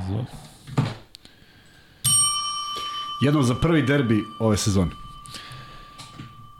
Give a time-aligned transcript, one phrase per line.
[0.00, 0.24] sezone.
[3.20, 4.90] Jedno za prvi derbi ove sezone.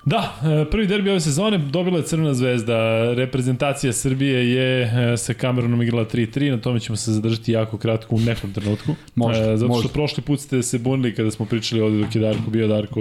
[0.04, 2.74] Da, e, prvi derbi ove sezone dobila je Crvena zvezda.
[3.14, 8.14] Reprezentacija Srbije je e, sa Kamerunom igrala 3-3, na tome ćemo se zadržati jako kratko
[8.14, 8.94] u nekom trenutku.
[9.14, 9.88] Možda, E, Zato što možda.
[9.88, 12.68] prošli put ste se bunili kada smo pričali ovde dok je Darko bio.
[12.68, 13.00] Darko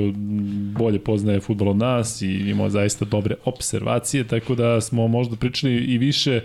[0.80, 5.74] bolje poznaje futbol od nas i imao zaista dobre observacije, tako da smo možda pričali
[5.74, 6.42] i više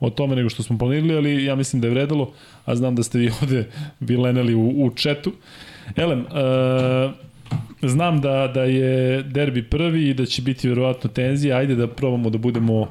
[0.00, 2.32] o tome nego što smo planirali, ali ja mislim da je vredalo,
[2.64, 3.68] a znam da ste vi ovde
[4.00, 5.32] vileneli u, u četu.
[5.96, 7.24] Elem, e,
[7.82, 11.56] Znam da, da je derbi prvi i da će biti verovatno tenzija.
[11.56, 12.88] Ajde da probamo da budemo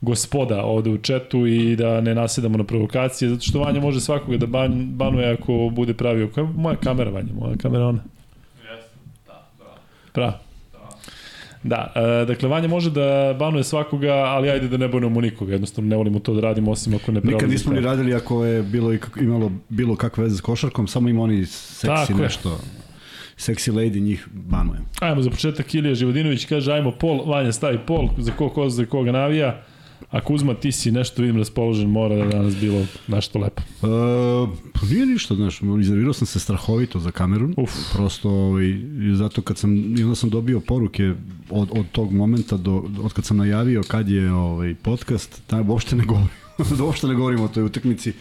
[0.00, 4.36] gospoda ovde u četu i da ne nasedamo na provokacije, zato što Vanja može svakoga
[4.36, 6.28] da ban, banuje ako bude pravio.
[6.28, 7.32] Koja je moja kamera, Vanja?
[7.32, 8.02] Moja kamera ona?
[10.12, 10.32] Pravo.
[10.32, 10.40] Da,
[11.64, 15.52] e, dakle, Vanja može da banuje svakoga, ali ajde da ne banujemo nikoga.
[15.52, 18.44] Jednostavno ne volimo to da radimo, osim ako ne Nikad prelazi nismo ni radili ako
[18.44, 22.18] je bilo imalo bilo kakve veze s košarkom, samo ima oni seksi Tako je.
[22.18, 22.60] nešto.
[23.36, 24.84] Sexy lady njih banujem.
[25.00, 28.86] Ajmo za početak Ilija Živodinović kaže ajmo pol, Vanja stavi pol, za ko ko za
[28.86, 29.62] koga navija.
[30.10, 33.62] A Kuzma ti si nešto vidim raspoložen, mora da danas bilo nešto lepo.
[33.62, 33.86] E,
[34.72, 37.54] pa nije ništa, znaš, iznervirao sam se strahovito za Kamerun.
[37.56, 37.70] Uf.
[37.92, 38.80] Prosto, ovaj,
[39.14, 41.14] zato kad sam, i onda sam dobio poruke
[41.50, 45.96] od, od tog momenta, do, od kad sam najavio kad je ovaj, podcast, da uopšte
[45.96, 46.28] ne govorim,
[46.78, 48.12] da uopšte ne govorim o toj utakmici.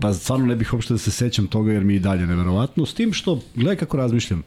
[0.00, 2.86] Pa stvarno ne bih uopšte da se sećam toga jer mi i dalje neverovatno.
[2.86, 4.42] S tim što, gledaj kako razmišljam, e,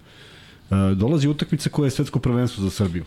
[0.96, 3.04] dolazi utakmica koja je svetsko prvenstvo za Srbiju.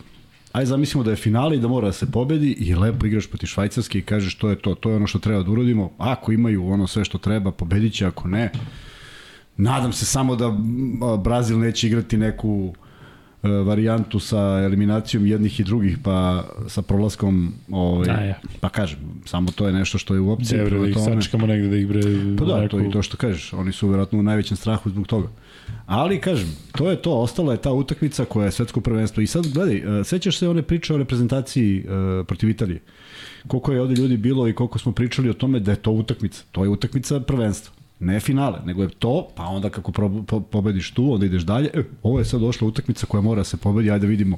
[0.55, 3.47] Ajde zamislimo da je finale i da mora da se pobedi i lepo igraš protiv
[3.47, 5.91] Švajcarske i kažeš to je to, to je ono što treba da uradimo.
[5.97, 8.51] Ako imaju ono sve što treba, pobedit će, ako ne.
[9.57, 10.57] Nadam se samo da
[11.23, 12.73] Brazil neće igrati neku
[13.43, 18.39] e, varijantu sa eliminacijom jednih i drugih pa sa prolaskom ovaj, A, ja.
[18.61, 20.57] pa kažem, samo to je nešto što je u opciji.
[20.57, 22.01] Devre da ih sačekamo negde da ih bre...
[22.37, 23.53] Pa da, to i to što kažeš.
[23.53, 25.27] Oni su verovatno u najvećem strahu zbog toga.
[25.85, 27.11] Ali, kažem, to je to.
[27.11, 29.21] Ostala je ta utakmica koja je svetsko prvenstvo.
[29.21, 31.83] I sad, gledaj, e, sećaš se one priče o reprezentaciji e,
[32.23, 32.81] protiv Italije?
[33.47, 36.43] Koliko je ovde ljudi bilo i koliko smo pričali o tome da je to utakmica.
[36.51, 37.73] To je utakmica prvenstva.
[37.99, 39.91] Ne finale, nego je to, pa onda kako
[40.27, 41.69] po, pobediš tu, onda ideš dalje.
[41.73, 44.37] E, ovo je sad došla utakmica koja mora da se pobedi, ajde vidimo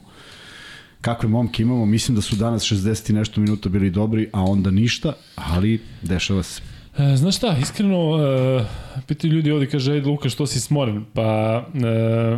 [1.02, 1.86] kakve momke imamo.
[1.86, 6.44] Mislim da su danas 60 i nešto minuta bili dobri, a onda ništa, ali dešava
[6.44, 6.77] se.
[7.00, 8.66] E, znaš šta, iskreno, e,
[9.08, 11.06] pitaju ljudi ovde, kaže, ej Luka, što si smoren?
[11.14, 12.38] Pa, e,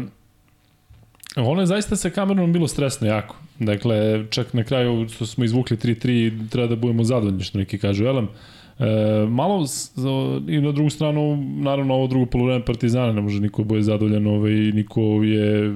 [1.35, 3.35] ono je zaista sa Kamerunom bilo stresno jako.
[3.59, 8.05] Dakle, čak na kraju što smo izvukli 3-3, treba da budemo zadovoljni, što neki kažu,
[8.05, 8.27] elem.
[8.79, 8.85] E,
[9.29, 9.65] malo
[10.47, 14.51] i na drugu stranu, naravno ovo drugo polovreme Partizana, ne može niko bude zadovoljan, ovaj,
[14.51, 15.75] niko je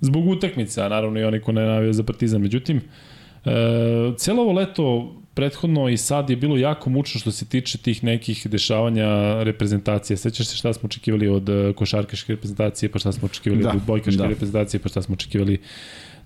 [0.00, 2.40] zbog utakmice, a naravno i onaj ko ne navija za Partizan.
[2.40, 2.80] Međutim,
[3.44, 3.50] e,
[4.16, 8.46] cijelo ovo leto prethodno i sad je bilo jako mučno što se tiče tih nekih
[8.46, 10.16] dešavanja reprezentacije.
[10.16, 13.76] Sećaš se šta smo očekivali od e, košarkaške reprezentacije, pa šta smo očekivali Da, od
[13.76, 14.26] odbojkaške da.
[14.26, 15.60] reprezentacije, pa šta smo očekivali.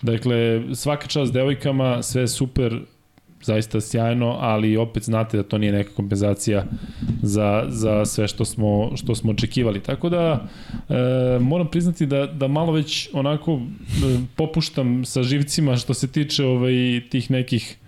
[0.02, 2.80] Dakle, svaka čast devojkama, sve super,
[3.42, 6.64] zaista sjajno, ali opet znate da to nije neka kompenzacija
[7.22, 9.82] za, za sve što smo, što smo očekivali.
[9.82, 10.48] Tako da
[10.88, 16.44] e, moram priznati da, da malo već onako e, popuštam sa živcima što se tiče
[16.44, 17.78] ovaj, tih nekih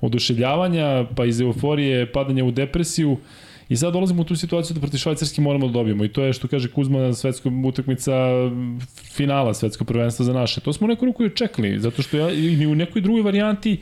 [0.00, 3.16] oduševljavanja, pa iz euforije, padanja u depresiju.
[3.68, 6.04] I sad dolazimo u tu situaciju da protiv Švajcarske moramo da dobijemo.
[6.04, 8.12] I to je što kaže Kuzma na svetskom utakmica
[9.12, 10.60] finala svetskog prvenstva za naše.
[10.60, 13.80] To smo u neku ruku i čekali, zato što ja, i u nekoj drugoj varijanti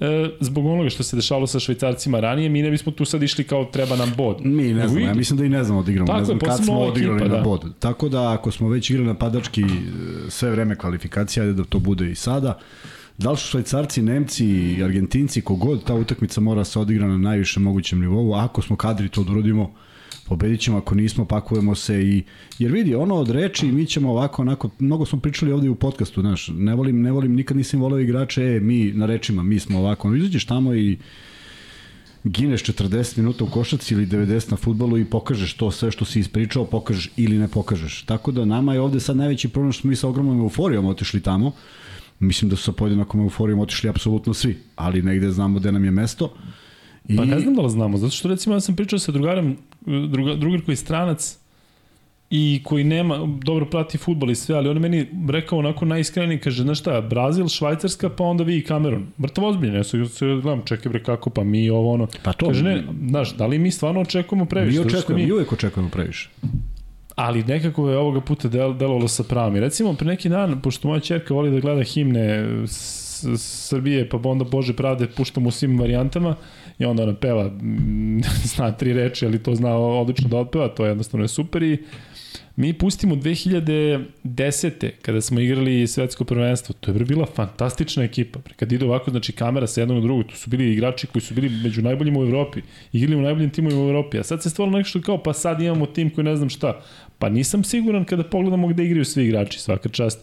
[0.00, 3.44] e, zbog onoga što se dešavalo sa švajcarcima ranije, mi ne bismo tu sad išli
[3.44, 4.36] kao treba nam bod.
[4.44, 6.26] Mi ne Nego znamo, ja mislim da i ne znamo da igramo, Tako ne je,
[6.26, 7.42] znam kad smo odigrali ekipa, na da.
[7.42, 7.64] bod.
[7.78, 9.66] Tako da ako smo već igrali napadački e,
[10.28, 12.58] sve vreme kvalifikacija, da to bude i sada.
[13.18, 14.46] Da li su švajcarci, nemci
[14.84, 18.34] argentinci, kogod, ta utakmica mora se odigra na najvišem mogućem nivou.
[18.34, 19.72] Ako smo kadri to da uradimo,
[20.26, 22.22] pobedit ćemo, ako nismo, pakujemo se i...
[22.58, 26.20] Jer vidi, ono od reči, mi ćemo ovako, onako, mnogo smo pričali ovde u podcastu,
[26.20, 29.78] znaš, ne volim, ne volim, nikad nisam voleo igrače, e, mi na rečima, mi smo
[29.78, 30.98] ovako, izađeš tamo i
[32.24, 36.20] gineš 40 minuta u košaci ili 90 na futbolu i pokažeš to sve što si
[36.20, 38.02] ispričao, pokažeš ili ne pokažeš.
[38.02, 41.20] Tako da nama je ovde sad najveći problem što smo mi sa ogromnom euforijom otišli
[41.20, 41.52] tamo.
[42.20, 45.90] Mislim da su sa podjednakom euforijom otišli apsolutno svi, ali negde znamo gde nam je
[45.90, 46.34] mesto.
[47.08, 47.16] I...
[47.16, 49.56] Pa ne znam da li znamo, zato što recimo ja sam pričao sa drugarem,
[49.86, 51.38] druga, drugar koji je stranac
[52.30, 56.38] i koji nema, dobro prati futbol i sve, ali on je meni rekao onako najiskreniji,
[56.38, 59.06] kaže, znaš šta, Brazil, Švajcarska, pa onda vi i Kamerun.
[59.18, 62.08] Mrtav ozbiljno, ja se, se gledam, čekaj bre, kako, pa mi ovo ono.
[62.22, 64.80] Pa to- Kaže, ne, znaš, da li mi stvarno očekujemo previše?
[64.80, 66.28] Mi očekujemo, mi uvek očekujemo previše.
[67.18, 69.56] Ali nekako je ovoga puta del, delovalo sa pravom.
[69.56, 72.44] I recimo, pre neki dan, pošto moja čerka voli da gleda himne
[73.36, 76.36] Srbije, pa onda Bože pravde puštamo u svim varijantama
[76.78, 77.50] i onda ona peva,
[78.54, 81.78] zna tri reči, ali to zna odlično da otpeva, to je jednostavno je super i
[82.58, 84.90] mi pustimo 2010.
[85.02, 88.40] kada smo igrali svetsko prvenstvo, to je bila fantastična ekipa.
[88.56, 91.34] Kad ide ovako, znači kamera sa jednog na drugu, to su bili igrači koji su
[91.34, 92.60] bili među najboljim u Evropi,
[92.92, 95.86] igrali u najboljim timovima u Evropi, a sad se stvarno nešto kao, pa sad imamo
[95.86, 96.80] tim koji ne znam šta.
[97.18, 100.18] Pa nisam siguran kada pogledamo gde igraju svi igrači, svaka čast.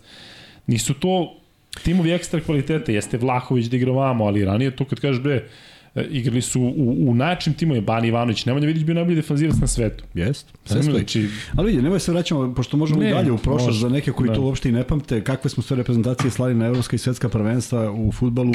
[0.67, 1.33] Nisu to
[1.83, 5.43] timovi ekstra kvalitete, jeste Vlahović da igra vamo, ali ranije to kad kažeš, bre,
[5.95, 9.55] E, igrali su u, u najjačim timu je Bani Ivanović, Nemanja Vidić bio najbolji defanzivac
[9.61, 10.03] na svetu.
[10.13, 10.97] Jest, sve stoji.
[10.97, 11.29] Znači...
[11.55, 14.29] Ali vidi, nemoj se vraćamo, pošto možemo ne, i dalje u prošlost za neke koji
[14.29, 14.35] ne.
[14.35, 14.47] to da.
[14.47, 18.11] uopšte i ne pamte, kakve smo sve reprezentacije slali na evropska i svetska prvenstva u
[18.11, 18.53] futbalu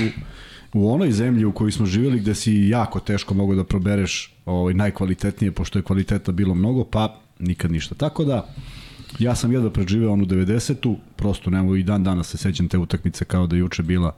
[0.73, 4.75] u onoj zemlji u kojoj smo živjeli gde si jako teško mogo da probereš ovaj,
[4.75, 7.95] najkvalitetnije, pošto je kvaliteta bilo mnogo, pa nikad ništa.
[7.95, 8.55] Tako da,
[9.19, 13.25] ja sam jedva preživeo onu 90-u, prosto nemo i dan danas se sećam te utakmice
[13.25, 14.17] kao da juče bila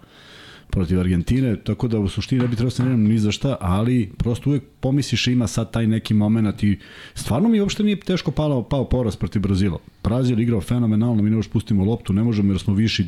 [0.72, 4.50] protiv Argentine, tako da u suštini ne bi trebao se ni za šta, ali prosto
[4.50, 6.78] uvek pomisliš ima sad taj neki moment i
[7.14, 9.78] stvarno mi uopšte nije teško pao, pao poraz protiv Brazila.
[10.04, 13.06] Brazil igrao fenomenalno, mi ne možemo pustimo loptu, ne možemo jer smo viši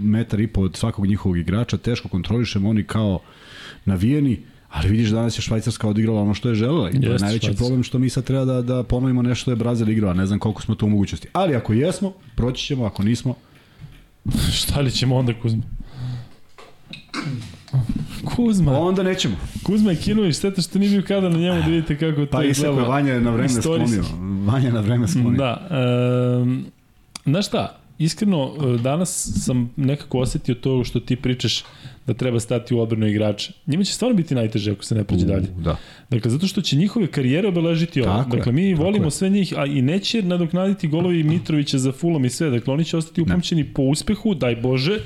[0.00, 3.20] metar i po od svakog njihovog igrača, teško kontrolišemo, oni kao
[3.84, 4.38] navijeni,
[4.76, 7.56] Ali vidiš danas je Švajcarska odigrala ono što je želela i to je najveći Švajcarska.
[7.56, 10.38] problem što mi sad treba da, da ponovimo nešto što je Brazil igrao, ne znam
[10.38, 11.28] koliko smo to u mogućnosti.
[11.32, 13.34] Ali ako jesmo, proći ćemo, ako nismo...
[14.58, 15.62] Šta li ćemo onda, Kuzma?
[18.24, 18.78] Kuzma.
[18.78, 19.36] Onda nećemo.
[19.62, 22.30] Kuzma je kinuo i šteta što nije bio kada na njemu da vidite kako to
[22.30, 22.52] pa je.
[22.54, 24.04] Pa i Vanja je na vreme sklonio.
[24.46, 25.38] Vanja na vreme sklonio.
[25.38, 25.68] Da.
[26.42, 26.66] Um,
[27.24, 31.64] znaš šta, iskreno, e, danas sam nekako osetio to što ti pričaš
[32.06, 33.52] da treba stati u odbranu igrača.
[33.66, 35.48] Njima će stvarno biti najteže ako se ne prođe dalje.
[35.58, 35.76] Da.
[36.10, 38.10] Dakle, zato što će njihove karijere obeležiti ovo.
[38.10, 39.10] Tako dakle, mi volimo je.
[39.10, 42.50] sve njih, a i neće nadoknaditi golovi Mitrovića za fulom i sve.
[42.50, 45.00] Dakle, oni će ostati upamćeni po uspehu, daj Bože,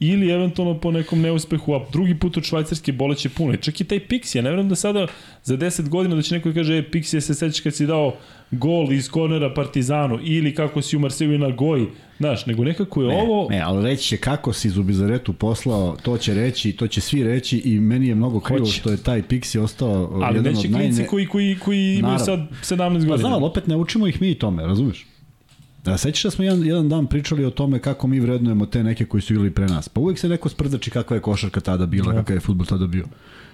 [0.00, 3.54] ili eventualno po nekom neuspehu, a drugi put od švajcarske boleće puno.
[3.54, 5.06] I čak i taj Pixi, ja ne vjerujem da sada
[5.44, 8.14] za 10 godina da će neko da kaže, e, Pixi, se sećaš kad si dao
[8.50, 11.86] gol iz kornera Partizanu, ili kako si u Marseju na Goji,
[12.18, 13.48] znaš, nego nekako je ne, ovo...
[13.50, 17.58] Ne, ali reći će kako si Zubizaretu poslao, to će reći, to će svi reći
[17.58, 18.72] i meni je mnogo krivo Hoće.
[18.72, 20.78] što je taj Pixi ostao ali jedan od najne...
[20.78, 23.12] Ali neće koji, koji, koji imaju sad 17 godina.
[23.12, 25.06] Pa znam, opet ne učimo ih mi i tome, razumeš?
[25.84, 29.04] Da, sećaš da smo jedan, jedan dan pričali o tome kako mi vrednujemo te neke
[29.04, 29.88] koji su igrali pre nas.
[29.88, 32.18] Pa uvek se neko sprdači kakva je košarka tada bila, ja.
[32.18, 33.04] kakav je futbol tada bio.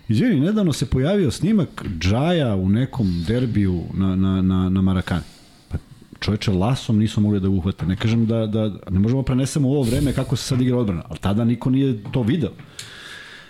[0.08, 5.22] Izvini, nedavno se pojavio snimak Džaja u nekom derbiju na, na, na, na Marakani.
[5.68, 5.78] Pa
[6.20, 7.86] čoveče, lasom nisu mogli da uhvate.
[7.86, 11.02] Ne kažem da, da ne možemo prenesemo u ovo vreme kako se sad igra odbrana,
[11.08, 12.50] ali tada niko nije to video.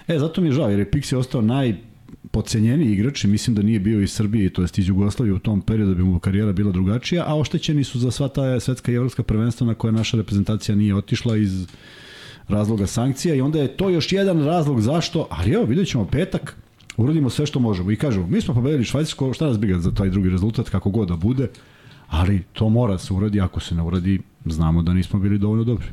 [0.08, 1.76] E, zato mi je žao, jer je Pixi ostao naj
[2.30, 5.60] pocenjeni igrač i mislim da nije bio iz Srbije, to jest iz Jugoslavije u tom
[5.60, 9.22] periodu bi mu karijera bila drugačija, a oštećeni su za sva ta svetska i evropska
[9.22, 11.66] prvenstva na koje naša reprezentacija nije otišla iz
[12.48, 16.56] razloga sankcija i onda je to još jedan razlog zašto, ali evo vidjet ćemo petak,
[16.96, 20.10] uradimo sve što možemo i kažemo, mi smo pobedili Švajcarsko, šta nas briga za taj
[20.10, 21.48] drugi rezultat, kako god da bude,
[22.08, 25.64] ali to mora da se uradi, ako se ne uradi, znamo da nismo bili dovoljno
[25.64, 25.86] dobri.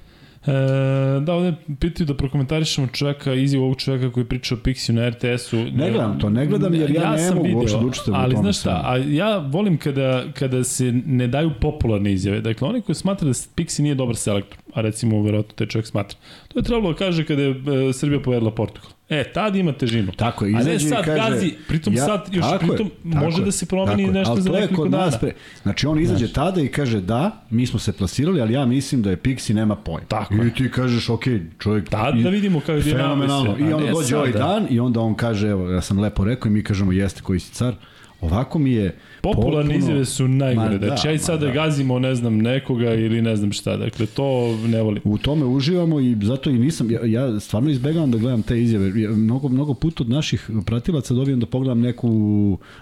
[0.48, 5.10] E, da, ovde pitaju da prokomentarišemo čoveka, izjav ovog čoveka koji priča o Pixiju na
[5.10, 5.58] RTS-u.
[5.58, 8.60] Ne gledam to, ne gledam jer ja, ja ne mogu uopšte da učite Ali znaš
[8.60, 12.42] šta, a ja volim kada, kada se ne daju popularne izjave.
[12.42, 16.18] Dakle, oni koji smatra da Pixi nije dobar selektor, a recimo verovatno taj čovjek smatra.
[16.48, 17.50] To je trebalo da kaže kada je
[17.90, 18.95] e, Srbija povedla Portugal.
[19.10, 20.12] E, tad ima težinu.
[20.12, 23.46] Tako, izađe A ne sad kaže, gazi, pritom ja, sad još pritom je, može je,
[23.46, 25.18] da se promeni nešto za nekoliko dana.
[25.20, 26.34] Pre, znači on izađe znači.
[26.34, 29.75] tada i kaže da, mi smo se plasirali, ali ja mislim da je Pixi nema
[29.75, 30.08] pojma.
[30.08, 31.24] Tako I ti kažeš, ok,
[31.60, 31.89] čovjek...
[31.89, 33.58] Tad da vidimo kako je fenomenalno.
[33.60, 36.51] I onda dođe ovaj dan i onda on kaže, evo, ja sam lepo rekao i
[36.51, 37.75] mi kažemo, jeste koji si car.
[38.22, 38.98] Ovako mi je
[39.34, 40.77] Popularne izjave su najgore.
[40.77, 43.77] Da, znači, aj sad da, da gazimo, ne znam, nekoga ili ne znam šta.
[43.77, 45.01] Dakle, to ne volim.
[45.03, 49.01] U tome uživamo i zato i nisam, ja, ja stvarno izbegavam da gledam te izjave.
[49.01, 52.10] Ja, mnogo, mnogo puta od naših pratilaca dobijem da pogledam neku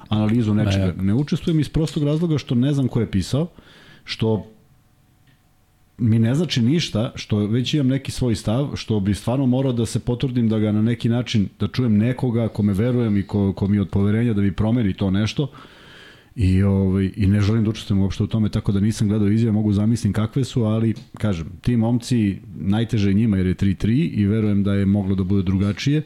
[0.09, 0.93] analizu nečega.
[0.97, 3.47] Ne, ne učestvujem iz prostog razloga što ne znam ko je pisao,
[4.03, 4.45] što
[5.97, 9.85] mi ne znači ništa, što već imam neki svoj stav, što bi stvarno morao da
[9.85, 13.67] se potvrdim da ga na neki način, da čujem nekoga kome verujem i ko, ko
[13.67, 15.47] mi od poverenja da mi promeni to nešto,
[16.35, 19.51] I, ovaj, I ne želim da učestvujem uopšte u tome, tako da nisam gledao izjave,
[19.51, 24.25] mogu zamislim kakve su, ali kažem, ti momci najteže je njima jer je 3-3 i
[24.25, 26.01] verujem da je moglo da bude drugačije.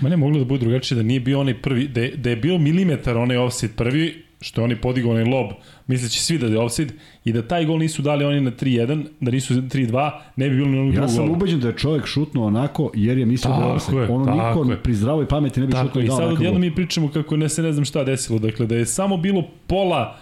[0.00, 2.36] Ma ne moglo da bude drugačije da nije bio onaj prvi, da je, da je
[2.36, 5.50] bio milimetar onaj offset prvi, što je oni podigao onaj lob,
[5.86, 6.94] misleći svi da je offside,
[7.24, 10.68] i da taj gol nisu dali oni na 3-1, da nisu 3-2, ne bi bilo
[10.68, 13.72] ni onog Ja sam ubeđen da je čovjek šutnuo onako jer je mislio da je
[13.72, 14.02] offside.
[14.02, 14.82] Ono niko je.
[14.82, 17.36] pri zdravoj pameti ne bi tako šutnuo i dao I sad odjedno mi pričamo kako
[17.36, 20.18] ne se ne znam šta desilo, dakle da je samo bilo pola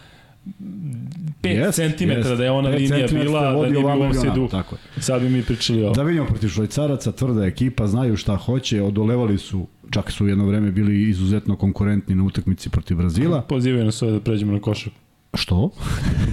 [1.42, 2.28] 5 Jest, cm jest.
[2.36, 3.76] da je ona linija bila, da nije bilo ovamo ili
[4.08, 4.48] offside onamo, u.
[4.48, 5.02] Tako je.
[5.02, 5.92] Sad bi mi pričali o...
[5.92, 10.70] Da vidimo protiv švajcaraca, tvrda ekipa, znaju šta hoće, odolevali su, čak su jedno vreme
[10.70, 13.42] bili izuzetno konkurentni na utakmici protiv Brazila.
[13.42, 14.92] Pozivaju nas ovde da pređemo na košak.
[15.34, 15.70] Što?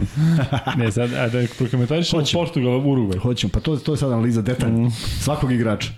[0.78, 2.24] Ne, sad, a da prokomentarišemo.
[2.34, 3.20] Portugal, Urugvaj.
[3.20, 5.90] Hoćemo, pa to, to je sad analiza detaljna svakog igrača.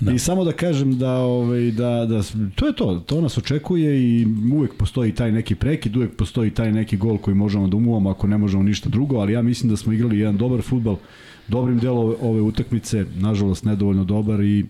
[0.00, 0.12] Da.
[0.12, 2.22] I samo da kažem da, ovaj, da, da,
[2.54, 6.72] to je to, to nas očekuje i uvek postoji taj neki prekid, uvek postoji taj
[6.72, 9.76] neki gol koji možemo da umuvamo ako ne možemo ništa drugo, ali ja mislim da
[9.76, 10.96] smo igrali jedan dobar futbal,
[11.48, 14.66] dobrim delom ove, ove utakmice, nažalost nedovoljno dobar i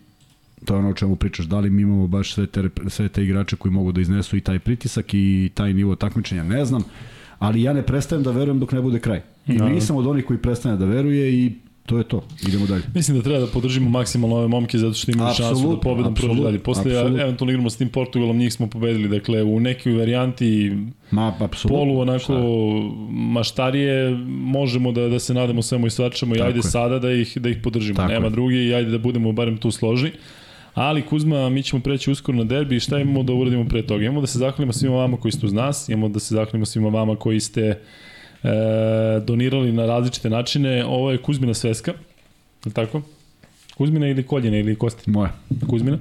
[0.64, 3.24] to je ono o čemu pričaš, da li mi imamo baš sve te, sve te
[3.24, 6.82] igrače koji mogu da iznesu i taj pritisak i taj nivo takmičenja, ne znam,
[7.38, 9.22] ali ja ne prestajem da verujem dok ne bude kraj.
[9.46, 9.68] I Da.
[9.68, 11.52] nisam od onih koji prestane da veruje i
[11.90, 12.22] to je to.
[12.48, 12.82] Idemo dalje.
[12.94, 16.42] Mislim da treba da podržimo maksimalno ove momke zato što imaju šansu da pobedom prođu
[16.42, 16.58] dalje.
[16.58, 17.22] Posle apsolutno.
[17.22, 19.08] eventualno igramo s tim Portugalom, njih smo pobedili.
[19.08, 20.76] Dakle, u nekoj varijanti
[21.10, 21.78] Ma, apsolutno.
[21.78, 22.32] polu onako Šta?
[23.10, 26.62] maštarije možemo da, da se nadamo svemu i svačemu i Tako ajde je.
[26.64, 27.96] sada da ih, da ih podržimo.
[27.96, 28.30] Tako Nema je.
[28.30, 30.10] drugi i ajde da budemo barem tu složni.
[30.74, 34.04] Ali Kuzma, mi ćemo preći uskoro na derbi i šta imamo da uradimo pre toga?
[34.04, 36.88] Imamo da se zahvalimo svima vama koji ste uz nas, imamo da se zahvalimo svima
[36.88, 37.80] vama koji ste
[38.42, 40.84] e, donirali na različite načine.
[40.84, 41.92] Ovo je Kuzmina sveska,
[42.64, 43.02] je tako?
[43.76, 45.10] Kuzmina ili Koljena ili Kosti?
[45.10, 45.30] Moje.
[45.68, 45.98] Kuzmina.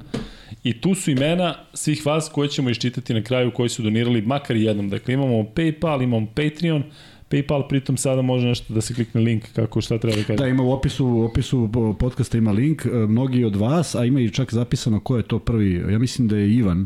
[0.64, 4.56] I tu su imena svih vas koje ćemo iščitati na kraju koji su donirali makar
[4.56, 4.90] jednom.
[4.90, 6.84] Dakle, imamo PayPal, imamo Patreon,
[7.30, 10.38] PayPal pritom sada može nešto da se klikne link kako šta treba da kaže.
[10.38, 11.70] Da, ima u opisu, u opisu
[12.00, 12.86] podcasta ima link.
[12.86, 16.28] E, Mnogi od vas, a ima i čak zapisano ko je to prvi, ja mislim
[16.28, 16.86] da je Ivan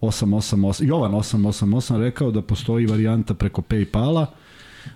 [0.00, 4.26] 888, Jovan 888 rekao da postoji varijanta preko Paypala,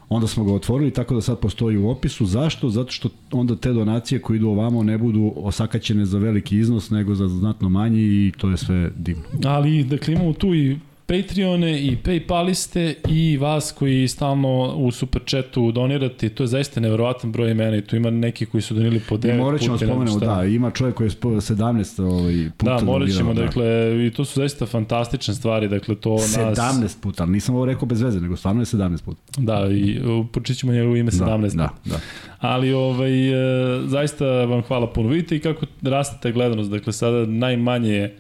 [0.09, 2.27] onda smo ga otvorili tako da sad postoji u opisu.
[2.27, 2.69] Zašto?
[2.69, 7.15] Zato što onda te donacije koje idu ovamo ne budu osakaćene za veliki iznos, nego
[7.15, 9.25] za znatno manji i to je sve divno.
[9.45, 15.73] Ali, dakle, imamo tu i Patreone i Paypaliste i vas koji stalno u super chatu
[15.73, 19.17] donirate, to je zaista neverovatan broj imena i tu ima neki koji su donirali po
[19.17, 20.37] 9 I morat ćemo puta, znam spomenemo, šta.
[20.37, 24.11] da, ima čovjek koji je spo- 17 ovaj, puta Da, morat ćemo, donirao, dakle, i
[24.11, 26.37] to su zaista fantastične stvari, dakle, to nas...
[26.37, 29.21] 17 puta, ali nisam ovo rekao bez veze, nego stvarno je 17 puta.
[29.39, 30.01] Da, i
[30.33, 31.57] počet ćemo njegovo ime 17.
[31.57, 32.01] Da, da.
[32.39, 35.09] Ali ovaj, e, zaista vam hvala puno.
[35.09, 36.71] Vidite i kako raste ta gledanost.
[36.71, 38.11] Dakle, sada najmanje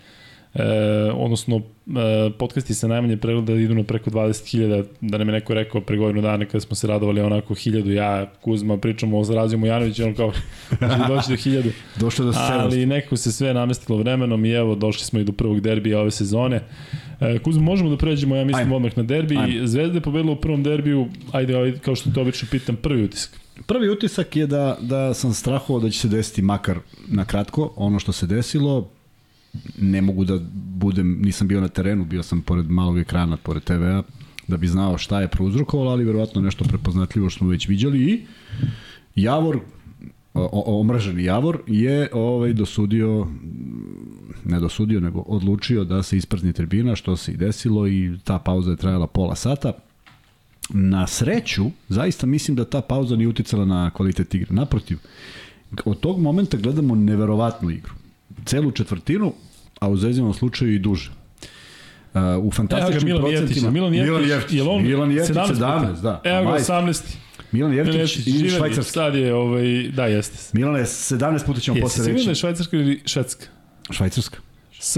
[0.58, 1.60] e, odnosno e,
[2.38, 6.22] podcasti sa najmanje pregleda idu na preko 20.000, da nam je neko rekao pre godinu
[6.22, 10.32] dana kada smo se radovali onako 1000, ja, Kuzma, pričamo o Zaraziju Janoviću, on kao,
[10.80, 11.70] će doći do 1000.
[12.00, 12.36] Došlo do 700.
[12.50, 16.10] Ali nekako se sve namestilo vremenom i evo, došli smo i do prvog derbija ove
[16.10, 16.60] sezone.
[17.20, 18.76] E, Kuzma, možemo da pređemo, ja mislim, Ajmo.
[18.76, 19.36] odmah na derbi.
[19.36, 19.66] Ajmo.
[19.66, 23.40] Zvezda je pobedila u prvom derbiju, ajde, ajde, kao što te obično pitam, prvi utisak.
[23.66, 27.98] Prvi utisak je da, da sam strahovao da će se desiti makar na kratko ono
[27.98, 28.88] što se desilo.
[29.80, 34.02] Ne mogu da budem, nisam bio na terenu, bio sam pored malog ekrana, pored TV-a,
[34.48, 38.24] da bi znao šta je prouzrokovalo, ali verovatno nešto prepoznatljivo što smo već viđali i
[39.14, 39.60] Javor,
[40.34, 43.26] o, omraženi Javor je ovaj dosudio
[44.46, 48.70] ne dosudio, nego odlučio da se isprzni tribina, što se i desilo i ta pauza
[48.70, 49.72] je trajala pola sata.
[50.68, 54.54] Na sreću, zaista mislim da ta pauza nije uticala na kvalitet igre.
[54.54, 54.98] Naprotiv,
[55.84, 57.92] od tog momenta gledamo neverovatnu igru.
[58.44, 59.32] Celu četvrtinu,
[59.80, 61.10] a u Zvezdinom slučaju i duže.
[62.14, 63.70] Uh, u Evo ga fantastičnim Milan Jeftić, procentima.
[63.70, 65.94] Milan Jeftić, Milan Jeftić, je on Milan Jeftić 17 puta?
[65.94, 66.20] 17, da.
[66.24, 66.76] Evo ga Majstor.
[66.76, 67.02] 18.
[67.52, 68.92] Milan Milan Jeftić Jeftić, i živan je, švajcarski.
[68.92, 70.58] sad je, ovaj, da, jeste.
[70.58, 72.40] Milan je 17 puta ćemo Jesi posle sigurno da je reći.
[72.40, 73.46] švajcarska ili švedska?
[73.90, 74.38] Švajcarska.
[74.80, 74.96] SK,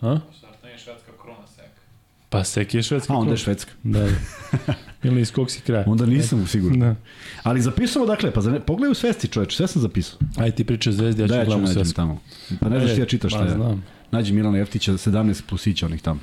[0.00, 0.18] a?
[0.38, 0.48] Šta
[0.84, 1.80] švedska krona seka?
[2.28, 3.12] Pa SK je švedska.
[3.12, 3.72] A onda je švedska.
[3.82, 4.08] Da.
[5.02, 5.84] Milan iz kog si kraja?
[5.86, 6.80] Onda nisam siguran.
[6.80, 6.94] Da.
[7.42, 10.18] Ali zapisamo dakle, pa za ne, pogledaj u svesti čoveče, sve sam zapisao.
[10.36, 11.94] Ajde ti pričaj zvezdi, ja ću da, ja gledam nađem sve.
[11.94, 12.20] tamo.
[12.60, 13.50] Pa ne znaš ti ja čitaš šta Pa je.
[13.50, 13.84] znam.
[14.10, 16.20] Nađi Milana Jeftića, 17 plusića onih tamo.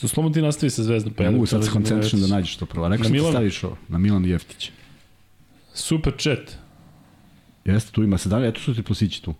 [0.00, 1.12] Za slobodno ti nastavi sa zvezdom.
[1.14, 2.88] Pa Ja ja mogu da sad se koncentrišem da nađeš to prvo.
[2.88, 3.32] Rekao sam ti Milana?
[3.32, 4.70] staviš ovo, na Milan Jeftić.
[5.74, 6.56] Super chat.
[7.64, 9.34] Jeste, tu ima 17, eto su ti plusići tu.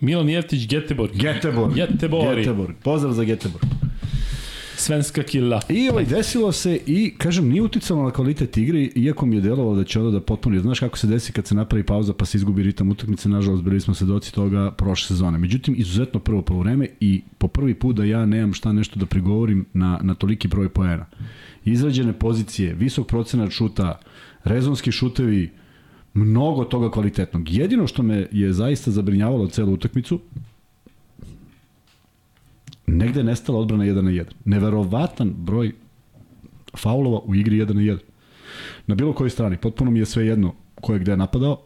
[0.00, 1.12] Milan Jeftić, Geteborg.
[1.14, 1.74] Geteborg.
[1.74, 2.36] Geteborg.
[2.36, 2.74] Geteborg.
[2.82, 3.64] Pozdrav za Geteborg.
[4.82, 5.60] Svenska killa.
[5.68, 9.76] I ovaj, desilo se i, kažem, nije uticalo na kvalitet igre, iako mi je delovalo
[9.76, 10.60] da će onda da potpuni.
[10.60, 13.80] Znaš kako se desi kad se napravi pauza pa se izgubi ritam utakmice, nažalost, bili
[13.80, 15.38] smo svedoci toga prošle sezone.
[15.38, 19.66] Međutim, izuzetno prvo polovreme i po prvi put da ja nemam šta nešto da prigovorim
[19.72, 21.06] na, na toliki broj poena.
[21.64, 23.98] Izrađene pozicije, visok procenat šuta,
[24.44, 25.50] rezonski šutevi,
[26.14, 27.50] mnogo toga kvalitetnog.
[27.50, 30.20] Jedino što me je zaista zabrinjavalo celu utakmicu,
[32.86, 34.24] negde je nestala odbrana 1 na 1.
[34.44, 35.72] Neverovatan broj
[36.76, 37.98] faulova u igri 1 na 1.
[38.86, 41.60] Na bilo kojoj strani, potpuno mi je sve jedno ko je gde napadao,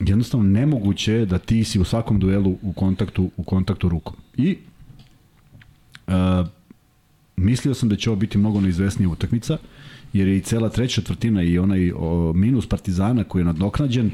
[0.00, 4.16] jednostavno nemoguće je da ti si u svakom duelu u kontaktu, u kontaktu rukom.
[4.36, 4.56] I
[6.06, 6.14] uh,
[7.36, 9.58] Mislio sam da će ovo biti mnogo neizvesnija utakmica,
[10.12, 14.10] jer je i cela treća četvrtina i onaj o, minus Partizana koji je nadoknađen,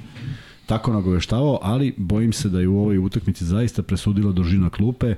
[0.67, 5.15] tako nagoveštavao, ali bojim se da je u ovoj utakmici zaista presudila dužina klupe.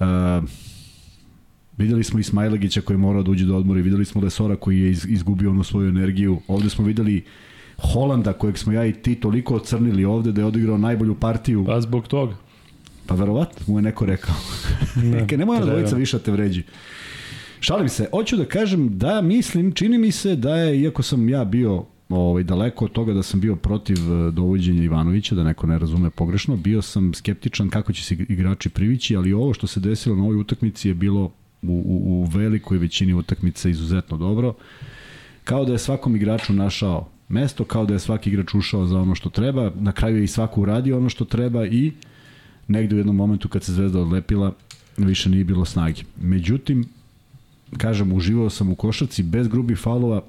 [0.00, 0.06] Uh,
[1.78, 4.80] videli smo Ismailagića koji je morao da uđe do odmora i videli smo Lesora koji
[4.80, 6.40] je iz, izgubio onu svoju energiju.
[6.48, 7.24] Ovde smo videli
[7.76, 11.64] Holanda kojeg smo ja i ti toliko ocrnili ovde da je odigrao najbolju partiju.
[11.66, 12.34] Pa zbog toga.
[13.06, 14.34] Pa verovatno mu je neko rekao.
[14.96, 16.62] Ne, nemoj na dvojica više te vređi.
[17.60, 21.44] Šalim se, hoću da kažem da mislim, čini mi se da je, iako sam ja
[21.44, 25.78] bio ovaj, daleko od toga da sam bio protiv eh, dovođenja Ivanovića, da neko ne
[25.78, 30.16] razume pogrešno, bio sam skeptičan kako će se igrači privići, ali ovo što se desilo
[30.16, 31.32] na ovoj utakmici je bilo
[31.62, 34.54] u, u, u velikoj većini utakmica izuzetno dobro.
[35.44, 39.14] Kao da je svakom igraču našao mesto, kao da je svaki igrač ušao za ono
[39.14, 41.92] što treba, na kraju je i svako uradio ono što treba i
[42.68, 44.52] negde u jednom momentu kad se Zvezda odlepila,
[44.96, 46.02] više nije bilo snage.
[46.20, 46.84] Međutim,
[47.78, 50.22] kažem, uživao sam u košarci bez grubih falova,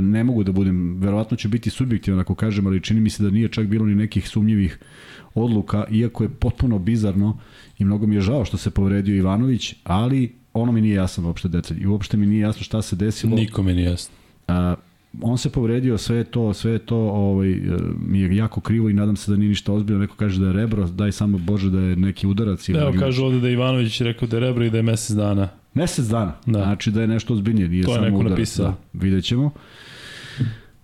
[0.00, 3.30] ne mogu da budem, verovatno će biti subjektivan ako kažem, ali čini mi se da
[3.30, 4.78] nije čak bilo ni nekih sumnjivih
[5.34, 7.38] odluka, iako je potpuno bizarno
[7.78, 11.48] i mnogo mi je žao što se povredio Ivanović, ali ono mi nije jasno uopšte
[11.48, 13.36] detalj i uopšte mi nije jasno šta se desilo.
[13.36, 14.14] Nikome nije jasno.
[14.48, 14.74] A,
[15.22, 17.58] on se povredio, sve je to, sve je to ovaj, e,
[17.98, 20.00] mi je jako krivo i nadam se da nije ništa ozbiljno.
[20.00, 22.68] Neko kaže da je rebro, daj samo Bože da je neki udarac.
[22.68, 25.48] Evo, kažu ovde da Ivanović rekao da je rebro i da je mesec dana.
[25.76, 26.58] Mesec dana, da.
[26.58, 28.66] znači da je nešto ozbiljnije, nije to samo je neko napisao.
[28.66, 29.50] Da, vidjet ćemo.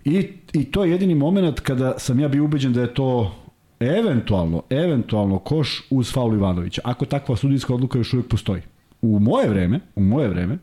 [0.04, 3.34] I, I to je jedini moment kada sam ja bio ubeđen da je to
[3.80, 8.62] eventualno, eventualno koš uz faul Ivanovića, ako takva sudijska odluka još uvijek postoji.
[9.02, 10.58] U moje vreme, u moje vreme,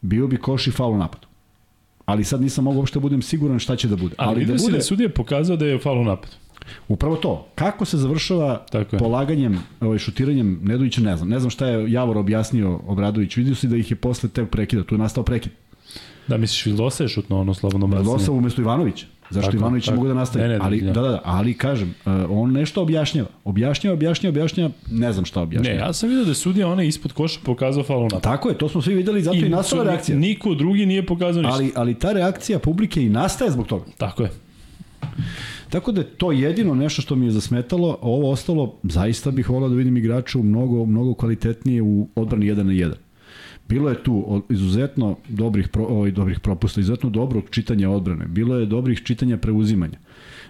[0.00, 1.26] bio bi koš i faul u napadu
[2.04, 4.14] ali sad nisam mogao uopšte da budem siguran šta će da bude.
[4.18, 4.70] Ali, ali da bude...
[4.70, 6.32] da je sudija pokazao da je faul u napadu.
[6.88, 7.46] Upravo to.
[7.54, 9.00] Kako se završava Tako je.
[9.00, 11.28] polaganjem, ovaj, šutiranjem Nedovića, ne znam.
[11.28, 13.36] Ne znam šta je Javor objasnio Obradović.
[13.36, 14.84] Vidio si da ih je posle te prekida.
[14.84, 15.52] Tu je nastao prekid.
[16.28, 18.08] Da, misliš Vildosa je šutno ono slobodno bacanje?
[18.08, 19.06] Vildosa umesto Ivanovića.
[19.30, 19.96] Zašto tako, Ivanović tako.
[19.96, 20.48] mogu da nastavi?
[20.48, 23.28] Ne, ne, ali, da, da, da, ali kažem, uh, on nešto objašnjava.
[23.44, 25.76] Objašnjava, objašnjava, objašnjava, ne znam šta objašnjava.
[25.76, 28.22] Ne, ja sam vidio da je sudija onaj ispod koša pokazao faul napad.
[28.22, 30.18] Tako je, to smo svi videli, zato i, i nastala reakcija.
[30.18, 31.54] Niko drugi nije pokazao ništa.
[31.54, 33.84] Ali, ali ta reakcija publike i nastaje zbog toga.
[33.98, 34.30] Tako je.
[35.74, 39.68] Tako da je to jedino nešto što mi je zasmetalo, ovo ostalo, zaista bih volao
[39.68, 42.92] da vidim igrača mnogo, mnogo kvalitetnije u odbrani 1 na 1.
[43.68, 48.26] Bilo je tu izuzetno dobrih, pro, ovaj, dobrih propusta, izuzetno dobrog čitanja odbrane.
[48.26, 49.98] Bilo je dobrih čitanja preuzimanja.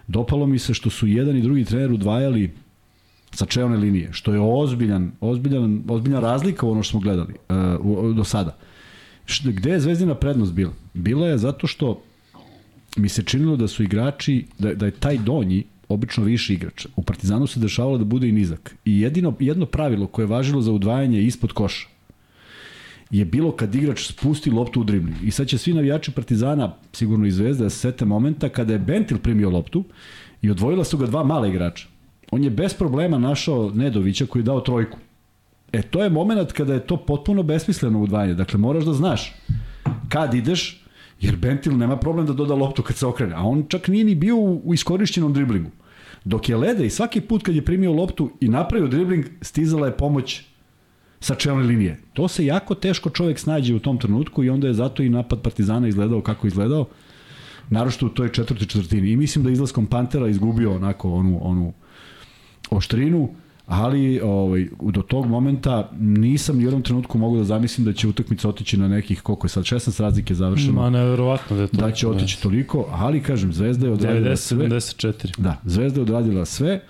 [0.07, 2.51] Dopalo mi se što su jedan i drugi trener udvajali
[3.31, 7.35] sa čeone linije, što je ozbiljan, ozbiljan, ozbiljan razlika u ono što smo gledali
[7.81, 8.57] uh, do sada.
[9.45, 10.73] Gde je Zvezdina prednost bila?
[10.95, 12.03] Bila je zato što
[12.97, 16.87] mi se činilo da su igrači, da, da je taj donji obično više igrač.
[16.97, 18.77] U Partizanu se dešavalo da bude i nizak.
[18.85, 21.95] I jedino, jedno pravilo koje je važilo za udvajanje ispod koša
[23.11, 25.17] je bilo kad igrač spusti loptu u dribling.
[25.23, 28.79] I sad će svi navijači Partizana, sigurno i Zvezda, da se sete momenta kada je
[28.79, 29.85] Bentil primio loptu
[30.43, 31.87] i odvojila su ga dva mala igrača.
[32.31, 34.99] On je bez problema našao Nedovića koji je dao trojku.
[35.73, 38.35] E, to je moment kada je to potpuno besmisleno udvajanje.
[38.35, 39.35] Dakle, moraš da znaš
[40.09, 40.84] kad ideš,
[41.25, 43.35] jer Bentil nema problem da doda loptu kad se okrene.
[43.35, 45.71] A on čak nije ni bio u iskorišćenom driblingu.
[46.25, 49.97] Dok je Lede i svaki put kad je primio loptu i napravio dribling, stizala je
[49.97, 50.43] pomoć
[51.21, 52.01] sa čelne linije.
[52.13, 55.43] To se jako teško čovjek snađe u tom trenutku i onda je zato i napad
[55.43, 56.87] Partizana izgledao kako izgledao.
[57.71, 59.11] Naročito u toj četvrtoj četvrtini.
[59.11, 61.73] I mislim da izlaskom Pantera izgubio onako onu, onu
[62.71, 63.35] oštrinu,
[63.67, 68.09] ali ovaj, do tog momenta nisam ni u jednom trenutku mogu da zamislim da će
[68.09, 70.83] utakmica otići na nekih, koliko je sad, 16 razlike završeno.
[70.83, 71.77] Ma nevjerovatno da je to.
[71.77, 74.69] Da će otići toliko, ali kažem, Zvezda je odradila 90, sve.
[74.69, 75.41] 74.
[75.41, 76.81] Da, Zvezda je odradila sve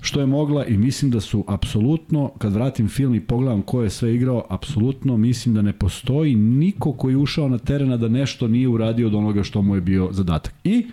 [0.00, 3.90] što je mogla i mislim da su apsolutno, kad vratim film i pogledam ko je
[3.90, 8.48] sve igrao, apsolutno mislim da ne postoji niko koji je ušao na terena da nešto
[8.48, 10.54] nije uradio od onoga što mu je bio zadatak.
[10.64, 10.86] I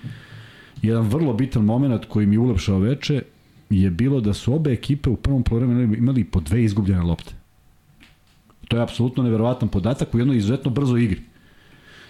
[0.81, 3.21] jedan vrlo bitan moment koji mi je ulepšao veče
[3.69, 7.33] je bilo da su obe ekipe u prvom polovremenu imali po dve izgubljene lopte.
[8.67, 11.21] To je apsolutno neverovatan podatak u jednoj izuzetno brzoj igri.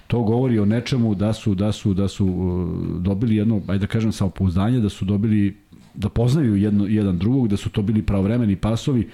[0.08, 3.88] To govori o nečemu da su da su da su uh, dobili jedno ajde da
[3.88, 5.56] kažem samopouzdanje da su dobili
[5.98, 9.10] da poznaju jedno, jedan drugog, da su to bili pravovremeni pasovi.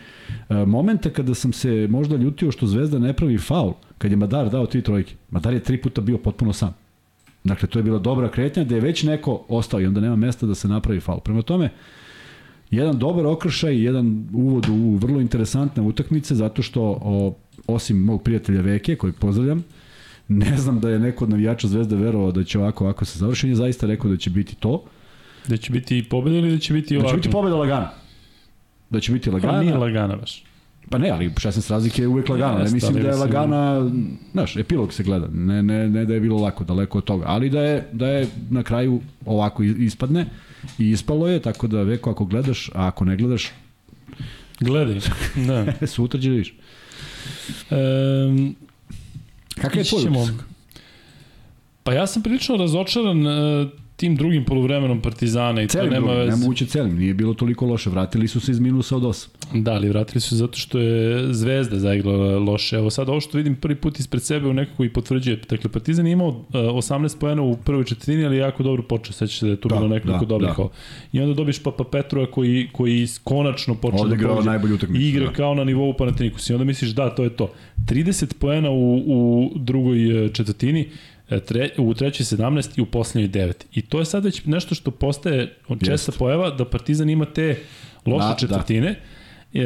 [0.50, 4.50] E, momente kada sam se možda ljutio što Zvezda ne pravi faul, kad je Madar
[4.50, 6.74] dao tri trojke, Madar je tri puta bio potpuno sam.
[7.44, 10.46] Dakle, to je bila dobra kretnja da je već neko ostao i onda nema mesta
[10.46, 11.20] da se napravi faul.
[11.20, 11.70] Prema tome,
[12.76, 17.36] jedan dobar okršaj, jedan uvod u vrlo interesantne utakmice, zato što o,
[17.68, 19.64] osim mog prijatelja Veke, kojeg pozdravljam,
[20.28, 23.50] ne znam da je neko od navijača Zvezde verovao da će ovako, ovako se završi,
[23.50, 24.84] je zaista rekao da će biti to.
[25.48, 27.08] Da će biti pobeda ili da će biti ovako?
[27.08, 27.90] Da će biti pobeda lagana.
[28.90, 29.54] Da će biti lagana.
[29.54, 30.44] Pa nije lagana baš.
[30.90, 32.58] Pa ne, ali 16 razlike je uvek lagano.
[32.58, 33.92] Ne Jeste, mislim da je lagana,
[34.32, 35.28] znaš, epilog se gleda.
[35.34, 37.26] Ne, ne, ne da je bilo lako, daleko od toga.
[37.28, 40.26] Ali da je, da je na kraju ovako ispadne
[40.80, 43.52] i ispalo je, tako da veko ako gledaš, a ako ne gledaš,
[44.60, 45.00] Gledaj.
[45.48, 45.74] Da.
[45.88, 46.54] sutra će da vidiš.
[47.72, 48.56] Um,
[49.56, 50.46] Kakav je tvoj utisak?
[51.84, 56.26] Pa ja sam prilično razočaran uh, tim drugim poluvremenom Partizana i Celim to nema drugim,
[56.26, 56.38] veze.
[56.38, 57.90] nema uće celim, nije bilo toliko loše.
[57.90, 59.28] Vratili su se iz minusa od 8.
[59.54, 60.94] Da, ali vratili su zato što je
[61.34, 62.76] Zvezda zaigrala loše.
[62.76, 65.40] Evo sad ovo što vidim prvi put ispred sebe u nekako i potvrđuje.
[65.50, 69.14] Dakle, Partizan je imao uh, 18 poena u prvoj četvrtini, ali jako dobro počeo.
[69.14, 70.68] Sećaš se da je tu Da, bilo nekoliko da, dobrih da.
[71.12, 74.50] I onda dobiš Papa Petrova koji, koji konačno počeo Ovde da pođe.
[74.50, 75.34] najbolju utakmicu, igra da.
[75.34, 76.50] kao na nivou Panathinaikos.
[76.50, 77.52] I onda misliš da, to je to.
[77.86, 80.88] 30 poena u, u drugoj e, četvrtini, e,
[81.28, 83.54] tre, u trećoj 17 i u poslednjoj 9.
[83.74, 86.12] I to je sad već nešto što postaje česta Jeste.
[86.12, 87.60] pojava da Partizan ima te
[88.06, 89.00] loše Da, da, četvrtine.
[89.54, 89.62] E,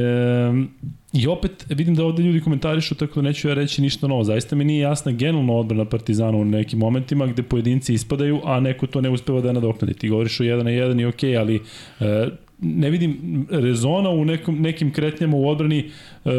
[1.13, 4.23] I opet vidim da ovde ljudi komentarišu, tako da neću ja reći ništa novo.
[4.23, 8.87] Zaista mi nije jasna generalna odbrana Partizana u nekim momentima gde pojedinci ispadaju, a neko
[8.87, 9.93] to ne uspeva da nadoknadi.
[9.93, 11.55] Ti govoriš o 1 na 1 i ok, ali
[11.99, 12.27] e,
[12.59, 15.79] ne vidim rezona u nekom, nekim kretnjama u odbrani
[16.25, 16.29] e,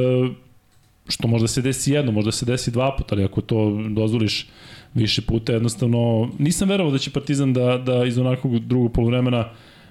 [1.09, 4.47] što možda se desi jedno, možda se desi dva puta, ali ako to dozvoliš
[4.95, 9.49] više puta, jednostavno nisam verovao da će Partizan da, da iz onakvog drugog polovremena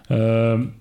[0.10, 0.16] e,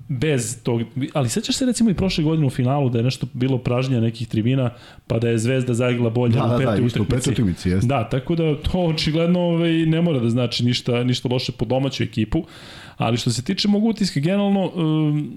[0.08, 3.58] bez tog, ali sećaš se recimo i prošle godine u finalu da je nešto bilo
[3.58, 4.70] pražnja nekih tribina,
[5.06, 7.10] pa da je Zvezda zaigla bolje Da, u da, petoj da, utakmici.
[7.10, 7.86] petoj utakmici, jeste.
[7.86, 12.02] Da, tako da to očigledno ovaj, ne mora da znači ništa, ništa loše po domaću
[12.02, 12.44] ekipu,
[12.96, 15.32] ali što se tiče mog utiska generalno, um,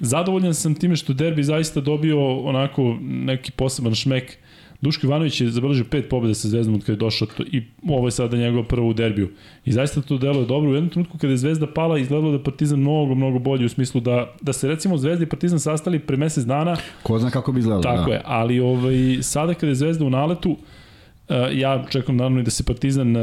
[0.00, 4.38] zadovoljan sam time što derbi zaista dobio onako neki poseban šmek.
[4.82, 8.06] Duško Ivanović je zabeležio pet pobjeda sa Zvezdom od kada je došao to, i ovo
[8.06, 9.30] je sada njegov prvo u derbiju.
[9.64, 10.70] I zaista to deluje dobro.
[10.70, 13.68] U jednom trenutku kada je Zvezda pala, izgledalo da je Partizan mnogo, mnogo bolji u
[13.68, 17.52] smislu da, da se recimo Zvezda i Partizan sastali pre mesec dana, Ko zna kako
[17.52, 17.82] bi izgledalo.
[17.82, 18.14] Tako da.
[18.14, 20.58] je, ali ovaj, sada kada je Zvezda u naletu, uh,
[21.52, 23.22] ja čekam naravno i da se Partizan, uh,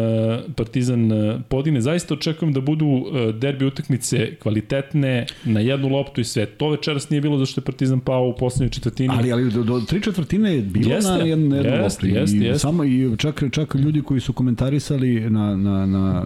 [0.55, 1.81] Partizan uh, podigne.
[1.81, 6.45] Zaista očekujem da budu derbi utakmice kvalitetne, na jednu loptu i sve.
[6.45, 9.13] To večeras nije bilo zašto je Partizan pao u poslednjoj četvrtini.
[9.17, 12.19] Ali, ali do, do tri četvrtine je bilo Jeste, na jednu, jednu jeste, loptu.
[12.19, 12.59] jeste, I, jeste.
[12.59, 16.23] Samo, I čak, čak ljudi koji su komentarisali na, na, na,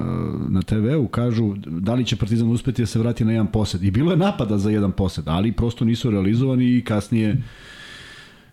[0.50, 3.84] na TV-u kažu da li će Partizan uspeti da se vrati na jedan posed.
[3.84, 7.38] I bilo je napada za jedan posed, ali prosto nisu realizovani i kasnije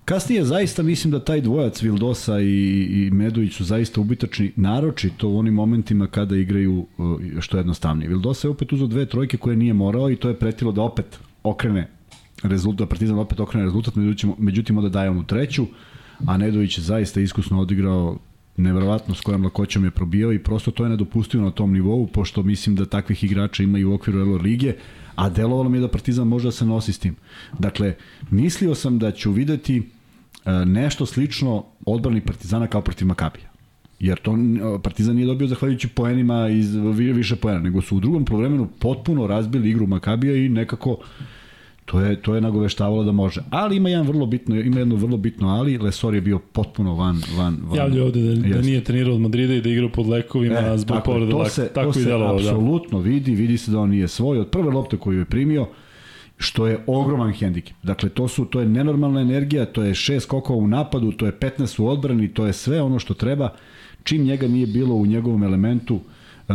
[0.04, 2.46] Kasnije zaista mislim da taj dvojac Vildosa i,
[2.90, 8.08] i Medović su zaista ubitačni, naročito u onim momentima kada igraju uh, što je jednostavnije.
[8.08, 11.18] Vildosa je opet uzeo dve trojke koje nije morao i to je pretilo da opet
[11.42, 11.88] okrene
[12.42, 15.66] rezultat, da Partizan opet okrene rezultat, međutim, međutim onda daje onu treću,
[16.26, 18.18] a Nedović je zaista iskusno odigrao
[18.56, 22.42] neverovatno s kojom lakoćom je probijao i prosto to je nedopustivo na tom nivou, pošto
[22.42, 24.74] mislim da takvih igrača ima i u okviru Elo Lige,
[25.20, 27.16] a delovalo mi je da Partizan može da se nosi s tim.
[27.58, 27.94] Dakle,
[28.30, 29.76] mislio sam da ću videti
[30.44, 33.50] e, nešto slično odbrani Partizana kao protiv Makabija.
[33.98, 34.36] Jer to e,
[34.82, 39.26] Partizan nije dobio zahvaljujući poenima iz vi- više poena, nego su u drugom polovremenu potpuno
[39.26, 40.96] razbili igru Makabija i nekako
[41.90, 43.40] to je to je nagoveštavalo da može.
[43.50, 47.20] Ali ima jedan vrlo bitno, ima jedno vrlo bitno ali Lesor je bio potpuno van
[47.36, 47.76] van van.
[47.76, 50.96] Javlja ovde da, da nije trenirao od Madrida i da igra pod lekovima e, zbog
[50.96, 51.50] tako povrede to laka.
[51.50, 52.48] se, Tako to i se delovalo, da.
[52.48, 55.66] apsolutno vidi, vidi se da on nije svoj od prve lopte koju je primio
[56.38, 57.76] što je ogroman hendikep.
[57.82, 61.32] Dakle, to su to je nenormalna energija, to je šest skokova u napadu, to je
[61.32, 63.48] 15 u odbrani, to je sve ono što treba.
[64.02, 66.54] Čim njega nije bilo u njegovom elementu, uh,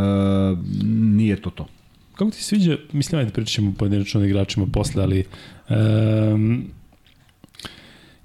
[0.94, 1.68] nije to to.
[2.16, 5.24] Kako ti se sviđa, mislim, ajde pričat ćemo pojedinačno o igračima posle, ali
[5.70, 6.66] um,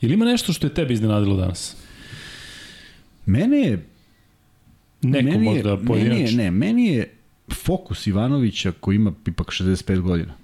[0.00, 1.76] je li ima nešto što je tebe iznenadilo danas?
[3.26, 3.86] Mene je
[5.02, 6.24] Neko meni je, možda meni pojedinačno.
[6.24, 7.14] je, ne, meni je
[7.54, 10.34] fokus Ivanovića koji ima ipak 65 godina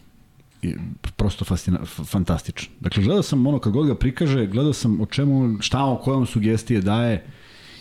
[0.63, 0.79] je
[1.17, 2.69] prosto fascina, fantastičan.
[2.81, 6.17] Dakle, gledao sam ono, kad god ga prikaže, gledao sam o čemu, šta on, koje
[6.17, 7.25] on sugestije daje.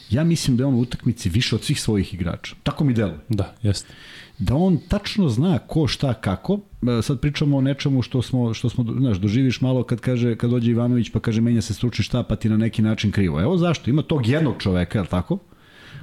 [0.09, 2.55] Ja mislim da je on u utakmici više od svih svojih igrača.
[2.63, 3.19] Tako mi deluje.
[3.29, 3.93] Da, jeste.
[4.37, 6.59] Da on tačno zna ko, šta, kako.
[6.99, 10.49] E, Sad pričamo o nečemu što smo, što smo znaš, doživiš malo kad kaže, kad
[10.49, 13.41] dođe Ivanović pa kaže menja se stručni štab pa ti na neki način krivo.
[13.41, 15.37] Evo zašto, ima tog jednog čoveka, je tako?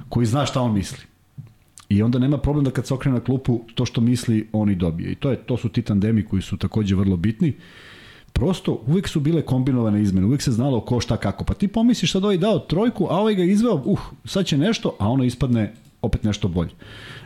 [0.09, 1.05] Koji zna šta on misli.
[1.89, 4.75] I onda nema problem da kad se okrene na klupu, to što misli, on i
[4.75, 5.11] dobije.
[5.11, 7.53] I to, je, to su ti tandemi koji su takođe vrlo bitni.
[8.33, 11.45] Prosto, uvek su bile kombinovane izmene, uvek se znalo ko šta kako.
[11.45, 14.95] Pa ti pomisliš sad ovaj dao trojku, a ovaj ga izveo, uh, sad će nešto,
[14.99, 16.69] a ono ispadne opet nešto bolje.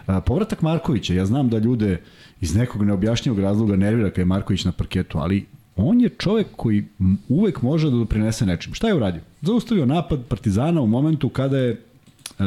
[0.06, 2.02] A, povratak Markovića, ja znam da ljude
[2.42, 6.86] iz nekog neobjašnjivog razloga nervira kad je Marković na parketu, ali on je čovek koji
[7.30, 8.74] uvek može da doprinese nečim.
[8.74, 9.22] Šta je uradio?
[9.42, 12.46] Zaustavio napad Partizana u momentu kada je uh,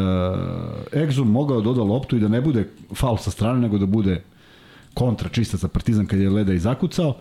[0.93, 4.23] Exum mogao da doda loptu i da ne bude faul sa strane, nego da bude
[4.95, 7.16] kontra čista za Partizan kad je Leda i zakucao.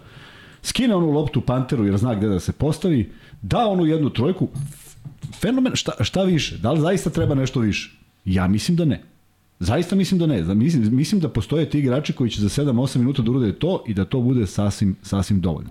[0.62, 4.48] skine onu loptu Panteru jer zna gde da se postavi, da onu jednu trojku,
[5.42, 6.58] fenomen, šta, šta više?
[6.58, 7.99] Da li zaista treba nešto više?
[8.34, 9.02] Ja mislim da ne.
[9.60, 10.56] Zaista mislim da ne.
[10.56, 13.94] Mislim, mislim da postoje ti igrači koji će za 7-8 minuta da urade to i
[13.94, 15.70] da to bude sasvim, sasvim dovoljno.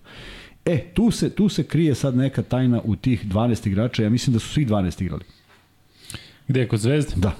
[0.64, 4.02] E, tu se, tu se krije sad neka tajna u tih 12 igrača.
[4.02, 5.24] Ja mislim da su svi 12 igrali.
[6.48, 7.12] Gde je kod Zvezde?
[7.16, 7.36] Da.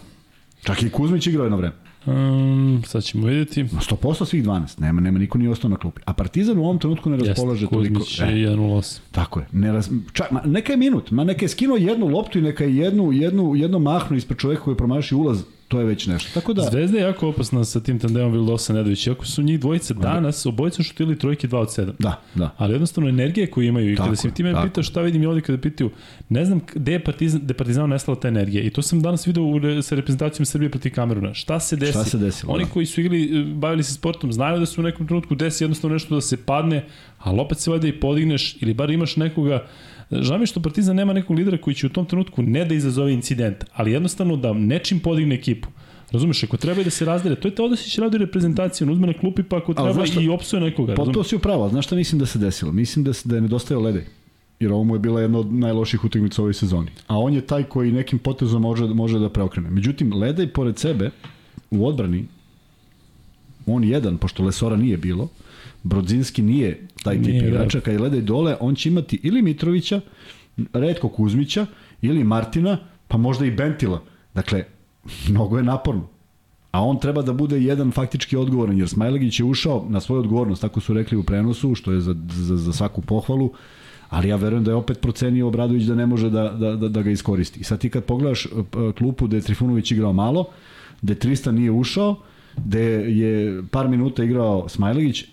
[0.63, 1.75] Čak i Kuzmić igrao jedno vreme.
[2.09, 3.63] Um, sad ćemo vidjeti.
[3.63, 4.81] Na 100% svih 12.
[4.81, 6.01] Nema, nema, niko nije ostao na klupi.
[6.05, 8.01] A Partizan u ovom trenutku ne raspolaže Jeste, toliko.
[8.01, 8.99] Kuzmić je 1.08.
[9.11, 9.47] Tako je.
[9.53, 9.91] Ne raz...
[10.13, 13.13] Čak, ma, neka je minut, ma neka je skinuo jednu loptu i neka je jednu,
[13.13, 16.41] jednu, jedno mahnu ispred čoveka koji promaši ulaz, to je već nešto.
[16.41, 19.07] Tako da, Zvezda je jako opasna sa tim tandemom Vildosa Nedović.
[19.07, 21.93] Iako su njih dvojice danas, obojica šutili trojke 2 od 7.
[21.99, 22.55] da, da.
[22.57, 25.23] Ali jednostavno energije koju imaju i Tako kada si je, ti me pitao šta vidim
[25.23, 25.91] i ovdje kada pitaju,
[26.29, 28.63] ne znam gde je Partizan, gde je Partizan nestala ta energija.
[28.63, 31.35] I to sam danas video u, sa reprezentacijom Srbije protiv Kameruna.
[31.35, 31.93] Šta se desi?
[31.93, 32.71] Šta se desilo, Oni da.
[32.71, 36.15] koji su igrali, bavili se sportom, znaju da su u nekom trenutku desi jednostavno nešto
[36.15, 36.85] da se padne,
[37.19, 39.67] ali opet se valjda i podigneš ili bar imaš nekoga
[40.11, 43.13] Žao mi što Partizan nema nekog lidera koji će u tom trenutku ne da izazove
[43.13, 45.69] incident, ali jednostavno da nečim podigne ekipu.
[46.11, 49.43] Razumeš, ako treba da se razdere, to je Teodosić radi reprezentaciju, on uzme na klupi
[49.43, 50.95] pa ako treba šta- i opsuje nekoga.
[50.95, 52.73] Pa to si upravo, znaš šta mislim da se desilo?
[52.73, 54.05] Mislim da, se, da je nedostajao ledej.
[54.61, 56.89] Jer ovo mu je bila jedna od najloših utakmica ovoj sezoni.
[57.07, 59.71] A on je taj koji nekim potezom može, može da preokrene.
[59.71, 61.11] Međutim, Ledej pored sebe
[61.71, 62.25] u odbrani,
[63.67, 65.29] on jedan, pošto Lesora nije bilo,
[65.89, 67.49] Brodzinski nije taj tip Nije, da.
[67.49, 70.01] igrača, kad je Ledej dole, on će imati ili Mitrovića,
[70.73, 71.67] redko Kuzmića,
[72.03, 74.03] ili Martina, pa možda i Bentila.
[74.35, 74.65] Dakle,
[75.29, 76.09] mnogo je naporno.
[76.71, 80.61] A on treba da bude jedan faktički odgovoran, jer Smajlegić je ušao na svoju odgovornost,
[80.63, 83.51] tako su rekli u prenosu, što je za, za, za svaku pohvalu,
[84.09, 87.03] ali ja verujem da je opet procenio Obradović da ne može da, da, da, da
[87.03, 87.61] ga iskoristi.
[87.61, 90.45] I sad ti kad pogledaš e, p- klupu gde je Trifunović igrao malo,
[91.03, 92.17] gde Tristan nije ušao,
[92.65, 92.83] gde
[93.19, 95.25] je par minuta igrao Smajlegić,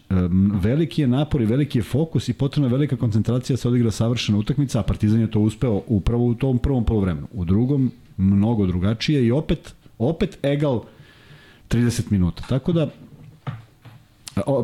[0.62, 4.38] veliki je napor i veliki je fokus i potrebna velika koncentracija da se odigra savršena
[4.38, 7.28] utakmica, a Partizan je to uspeo upravo u tom prvom polovremenu.
[7.34, 10.84] U drugom mnogo drugačije i opet opet egal
[11.70, 12.44] 30 minuta.
[12.50, 12.90] Tako da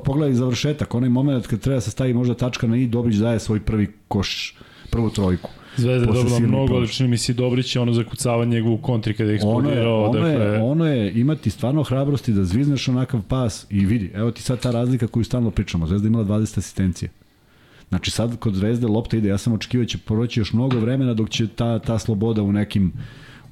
[0.06, 3.40] pogledaj završetak, onaj moment kad treba da se stavi možda tačka na i, Dobrić daje
[3.40, 4.56] svoj prvi koš,
[4.92, 5.50] prvu trojku.
[5.78, 9.14] Zvezda je dobila mnogo, ali čini mi se Dobrić je ono zakucavanje njegov u kontri
[9.14, 10.04] kada je Ono je, eksplodirao.
[10.04, 14.32] ono, dakle, je, ono je imati stvarno hrabrosti da zvizneš onakav pas i vidi, evo
[14.32, 17.10] ti sad ta razlika koju stalno pričamo, Zvezda je imala 20 asistencije.
[17.90, 21.14] Znači sad kod Zvezde lopta ide, ja sam očekivao da će proći još mnogo vremena
[21.14, 22.94] dok će ta, ta sloboda u nekim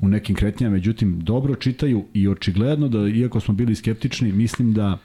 [0.01, 4.97] u nekim kretnjama, međutim dobro čitaju i očigledno da iako smo bili skeptični, mislim da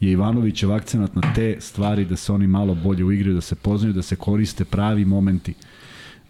[0.00, 3.92] je Ivanovićev akcenat na te stvari da se oni malo bolje uigraju, da se poznaju,
[3.94, 5.54] da se koriste pravi momenti.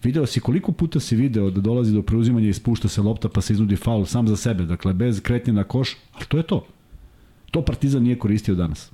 [0.03, 3.41] Video si koliko puta si video da dolazi do preuzimanja i spušta se lopta pa
[3.41, 6.67] se iznudi faul sam za sebe, dakle bez kretnje na koš, ali to je to.
[7.51, 8.91] To Partizan nije koristio danas.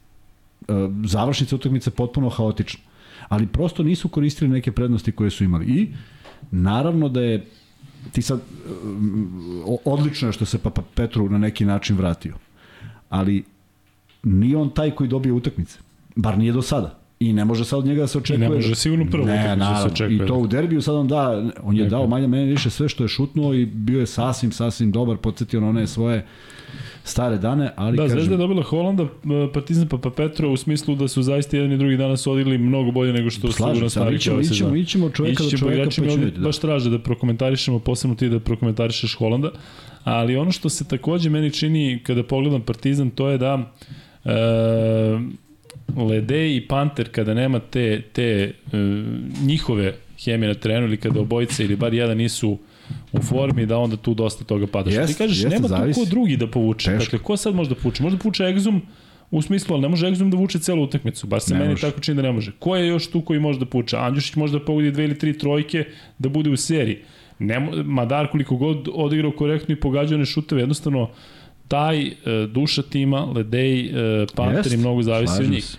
[0.69, 0.73] E,
[1.05, 2.81] Završnica utakmice potpuno haotična.
[3.29, 5.67] Ali prosto nisu koristili neke prednosti koje su imali.
[5.67, 5.89] I
[6.51, 7.47] naravno da je
[8.13, 8.43] ti sad e,
[9.85, 12.35] odlično je što se Papa Petru na neki način vratio.
[13.09, 13.45] Ali
[14.23, 15.79] nije on taj koji dobije utakmice.
[16.17, 16.99] Bar nije do sada.
[17.21, 18.49] I ne može sad od njega da se očekuje.
[18.49, 19.93] ne može sigurno prvu ne, utakmicu da se naravno.
[19.93, 20.17] očekuje.
[20.17, 21.31] I to u derbiju sad on da,
[21.63, 21.99] on je Dakle.
[21.99, 25.61] dao manje mene više sve što je šutnuo i bio je sasvim, sasvim dobar, podsjetio
[25.61, 26.27] na one svoje
[27.05, 29.09] stare dane, ali Da, kažem, Zvezda je dobila Holanda, e,
[29.55, 32.91] Partizan pa pa Petro u smislu da su zaista jedan i drugi danas odigli mnogo
[32.91, 34.81] bolje nego što su Slažem na se, ali navikli ićemo, ove ićemo, sezone.
[34.81, 36.39] ićemo od čoveka Ići do čoveka, pa ćemo vidjeti.
[36.39, 36.45] Da.
[36.45, 39.51] baš traže da prokomentarišemo, posebno ti da prokomentarišeš Holanda,
[40.05, 43.73] ali ono što se takođe meni čini kada pogledam Partizan, to je da
[44.25, 44.31] e,
[45.97, 48.77] Lede i Panter kada nema te, te e,
[49.43, 52.59] njihove hemije na terenu ili kada obojice ili bar jedan nisu
[53.13, 54.91] u formi da onda tu dosta toga pada.
[54.91, 56.01] Što ti kažeš, jeste, nema tu zavisi.
[56.01, 56.91] ko drugi da povuče.
[56.91, 57.05] Teško.
[57.05, 58.03] Dakle, ko sad može da povuče?
[58.03, 58.81] Može da povuče Exum
[59.31, 61.27] u smislu, ali ne može Exum da vuče celu utakmicu.
[61.27, 61.81] Bar se Ne meni može.
[61.83, 62.53] tako čini da ne može.
[62.59, 63.97] Ko je još tu koji može da puče?
[63.97, 65.85] Andjušić može da pogodi dve ili tri trojke
[66.19, 66.99] da bude u seriji.
[67.39, 71.11] Ne, mo- Madar koliko god odigrao korektno i pogađao one šuteve, jednostavno
[71.69, 72.13] taj e,
[72.47, 75.65] duša tima, Ledej, e, Panter Jest, i mnogo zavisi od njih.
[75.65, 75.79] se.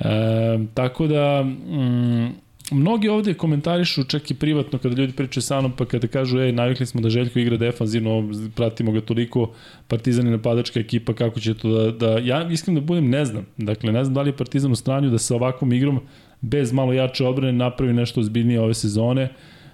[0.00, 2.34] E, tako da, mm,
[2.70, 6.52] mnogi ovde komentarišu čak i privatno kada ljudi pričaju sa mnom, pa kada kažu, ej,
[6.52, 9.52] navikli smo da Željko igra defanzivno, pratimo ga toliko,
[9.88, 13.46] Partizan je napadačka ekipa, kako će to da, da, ja iskreno da budem, ne znam.
[13.56, 16.00] Dakle, ne znam da li je Partizan u stranju da sa ovakvom igrom,
[16.40, 19.28] bez malo jače odbrane, napravi nešto ozbiljnije ove sezone,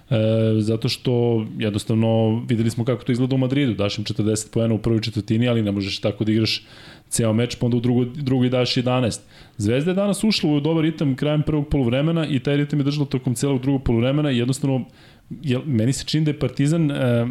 [0.09, 4.73] E, zato što jednostavno videli smo kako to izgleda u Madridu, daš im 40 poena
[4.73, 6.65] u prvoj četvrtini, ali ne možeš tako da igraš
[7.09, 9.19] ceo meč, pa onda u drugo, drugoj daš 11.
[9.57, 13.05] Zvezda je danas ušla u dobar ritam krajem prvog poluvremena i taj ritam je držala
[13.05, 14.85] tokom celog drugog poluvremena i jednostavno,
[15.41, 17.27] jel, meni se čini da je Partizan, e,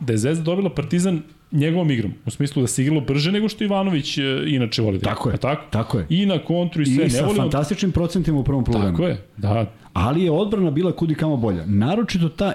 [0.00, 2.12] da je Zvezda dobila Partizan njegovom igrom.
[2.26, 5.14] U smislu da se igralo brže nego što Ivanović e, inače voli da igra.
[5.14, 5.32] Tako je.
[5.32, 5.62] Pa tako?
[5.70, 6.06] Tako je.
[6.08, 6.94] I na kontru i sve.
[6.94, 7.42] I ne sa volimo...
[7.42, 8.96] fantastičnim procentima u prvom poluvremenu.
[8.96, 9.66] Tako je, da.
[9.92, 11.66] Ali je odbrana bila kudi kamo bolja.
[11.66, 12.52] Naročito ta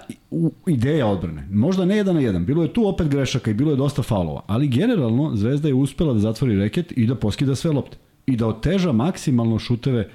[0.68, 1.48] ideja odbrane.
[1.52, 2.46] Možda ne jedan na jedan.
[2.46, 4.42] Bilo je tu opet grešaka i bilo je dosta faulova.
[4.48, 7.98] Ali generalno Zvezda je uspela da zatvori reket i da poskida sve lopte.
[8.28, 10.10] I da oteža maksimalno šuteve.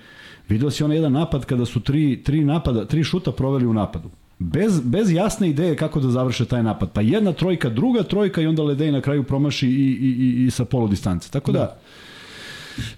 [0.49, 4.11] Video si onaj jedan napad kada su tri, tri, napada, tri šuta proveli u napadu.
[4.39, 6.93] Bez, bez jasne ideje kako da završe taj napad.
[6.93, 10.51] Pa jedna trojka, druga trojka i onda Ledej na kraju promaši i, i, i, i
[10.51, 11.31] sa polu distance.
[11.31, 11.77] Tako da,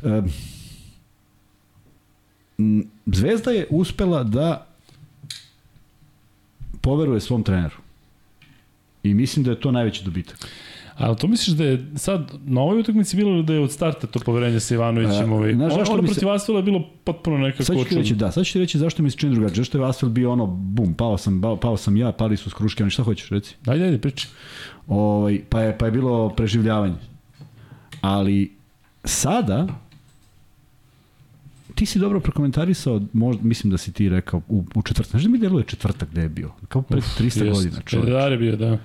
[0.03, 0.25] e, m,
[3.07, 4.67] Zvezda je uspela da
[6.81, 7.77] poveruje svom treneru.
[9.03, 10.49] I mislim da je to najveći dobitak.
[10.97, 14.19] Ali to misliš da je sad na ovoj utakmici bilo da je od starta to
[14.19, 15.33] poverenje sa Ivanovićem?
[15.33, 17.95] Ovaj, znaš ono, zašto ono se- protiv Asvela je bilo potpuno nekako Sad ću ti
[17.95, 19.57] reći, da, sad ću ti reći zašto mi se čini drugačije.
[19.57, 22.83] Zašto je Vasvel bio ono, bum, pao sam, pao, pao sam ja, pali su skruške,
[22.83, 23.57] ali šta hoćeš reci?
[23.67, 24.29] Ajde, ajde, priči.
[24.87, 26.95] Ovaj, pa, je, pa je bilo preživljavanje.
[28.01, 28.53] Ali
[29.05, 29.67] sada,
[31.83, 35.11] ti si dobro prokomentarisao, možda, mislim da si ti rekao u, u četvrtak.
[35.11, 36.51] Znaš da mi deluje četvrtak gde je bio?
[36.69, 37.53] Kao pre 300 Jest.
[37.53, 37.81] godina.
[37.83, 38.07] Čovječ.
[38.07, 38.79] Pedar je bio, da.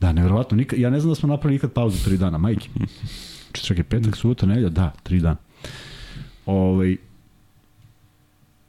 [0.00, 0.56] Da, nevjerovatno.
[0.56, 2.68] Nikad, ja ne znam da smo napravili nikad pauzu tri dana, majke.
[3.54, 5.36] Čekaj, petak, subota, nedelja, da, tri dana.
[6.46, 6.96] Ovaj,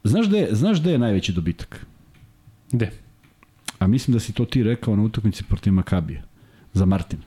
[0.04, 1.86] znaš gde, je- znaš gde je najveći dobitak?
[2.72, 2.90] Gde?
[3.78, 6.22] A mislim da si to ti rekao na utakmici protiv Makabija.
[6.72, 7.18] Za Martin.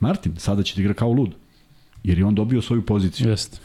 [0.00, 1.34] Martin, sada će da igra kao lud.
[2.04, 3.30] Jer je on dobio svoju poziciju.
[3.30, 3.58] Jeste.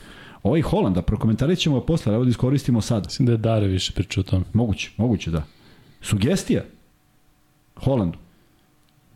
[0.44, 3.06] Ovaj Holanda, prokomentarit ćemo ga posle, evo da iskoristimo sad.
[3.06, 4.46] Mislim da je Dare više pričao o tome.
[4.54, 5.44] Moguće, moguće da.
[6.02, 6.64] Sugestija
[7.76, 8.18] Holandu.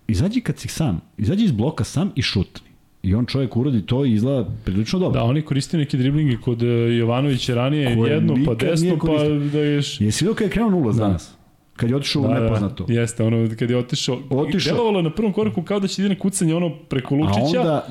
[0.08, 2.68] Izađi kad si sam, izađi iz bloka sam i šutni.
[3.04, 5.20] I on čovjek uradi to i izgleda prilično dobro.
[5.20, 6.66] Da, oni koristio neke driblinge kod e,
[6.98, 10.02] Jovanovića ranije, Koje jedno pa desno, pa da ješ...
[10.02, 11.04] Jesi vidio kada je krenuo ulaz Da.
[11.04, 11.32] danas?
[11.76, 12.84] Kad je otišao u Da, nepoznato.
[12.84, 14.20] Da, jeste, ono kad je otišao.
[14.30, 14.74] Otišao.
[14.74, 17.60] Delovalo je na prvom koraku kao da će ide na kucanje ono preko A Lučića
[17.60, 17.88] onda,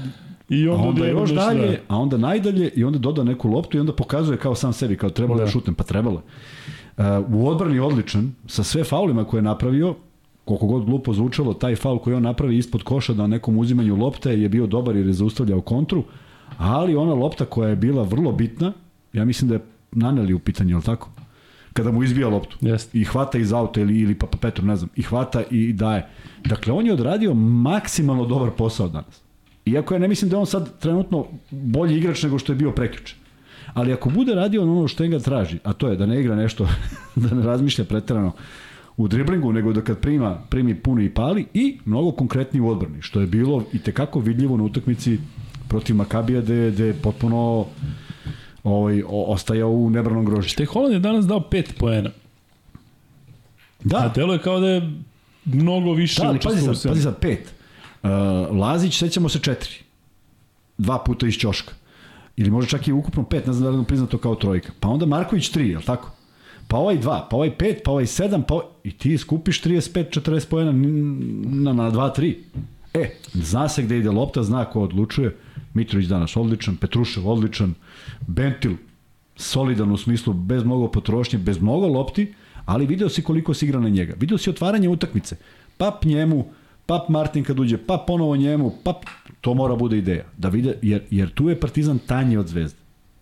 [0.52, 3.48] i a onda, onda odjednom još dalje, da- a onda najdalje i onda doda neku
[3.48, 5.50] loptu i onda pokazuje kao sam sebi, kao trebalo da, Da.
[5.50, 6.22] šutem, pa trebalo.
[6.96, 9.94] Uh, u odbrani odličan, sa sve faulima koje je napravio,
[10.44, 14.40] koliko god glupo zvučalo, taj faul koji on napravi ispod koša na nekom uzimanju lopte
[14.40, 16.04] je bio dobar jer je zaustavljao kontru,
[16.58, 18.72] ali ona lopta koja je bila vrlo bitna,
[19.12, 19.60] ja mislim da je
[19.92, 21.08] naneli u pitanju, je tako?
[21.72, 22.98] Kada mu izbija loptu Jeste.
[22.98, 26.06] i hvata iz auta ili, ili Papa Petru, ne znam, i hvata i daje.
[26.44, 29.22] Dakle, on je odradio maksimalno dobar posao danas.
[29.66, 33.14] Iako ja ne mislim da on sad trenutno bolji igrač nego što je bio prekjuče.
[33.75, 36.68] Ali ako bude radio ono što ga traži, a to je da ne igra nešto,
[37.14, 38.33] da ne razmišlja preterano
[38.96, 43.03] u driblingu, nego da kad prima, primi puno i pali i mnogo konkretniji u odbrani,
[43.03, 45.18] što je bilo i tekako vidljivo na utakmici
[45.68, 47.66] protiv Makabija gde, gde je potpuno
[48.64, 50.57] ovaj, ostajao u nebranom grožištu.
[50.57, 52.11] Te Holand je danas dao 5 poena.
[53.85, 54.92] Da, A delo je kao da je
[55.44, 57.55] mnogo više Da, ali pazi sad, pazi sad, pet.
[58.02, 58.08] Uh,
[58.58, 59.74] Lazić, sećamo se četiri.
[60.78, 61.72] Dva puta iz Ćoška.
[62.36, 64.72] Ili možda čak i ukupno pet, ne znam da li je priznato kao trojka.
[64.80, 66.10] Pa onda Marković tri, je li tako?
[66.68, 68.66] Pa ovaj dva, pa ovaj pet, pa ovaj sedam, pa ovaj...
[68.84, 72.34] I ti skupiš 35-40 pojena na, na 2-3.
[72.94, 75.36] E, zna se gde ide lopta, zna ko odlučuje.
[75.74, 77.74] Mitrović danas odličan, Petrušev odličan,
[78.26, 78.76] Bentil
[79.36, 82.34] solidan u smislu bez mnogo potrošnje, bez mnogo lopti,
[82.64, 84.14] ali video si koliko se igra na njega.
[84.18, 85.36] Video si otvaranje utakmice.
[85.76, 86.46] Pap njemu,
[86.87, 88.97] pap Martin kad uđe, pap ponovo njemu, pap,
[89.40, 90.25] to mora bude ideja.
[90.38, 92.79] Da vide, jer, jer tu je Partizan tanji od Zvezde.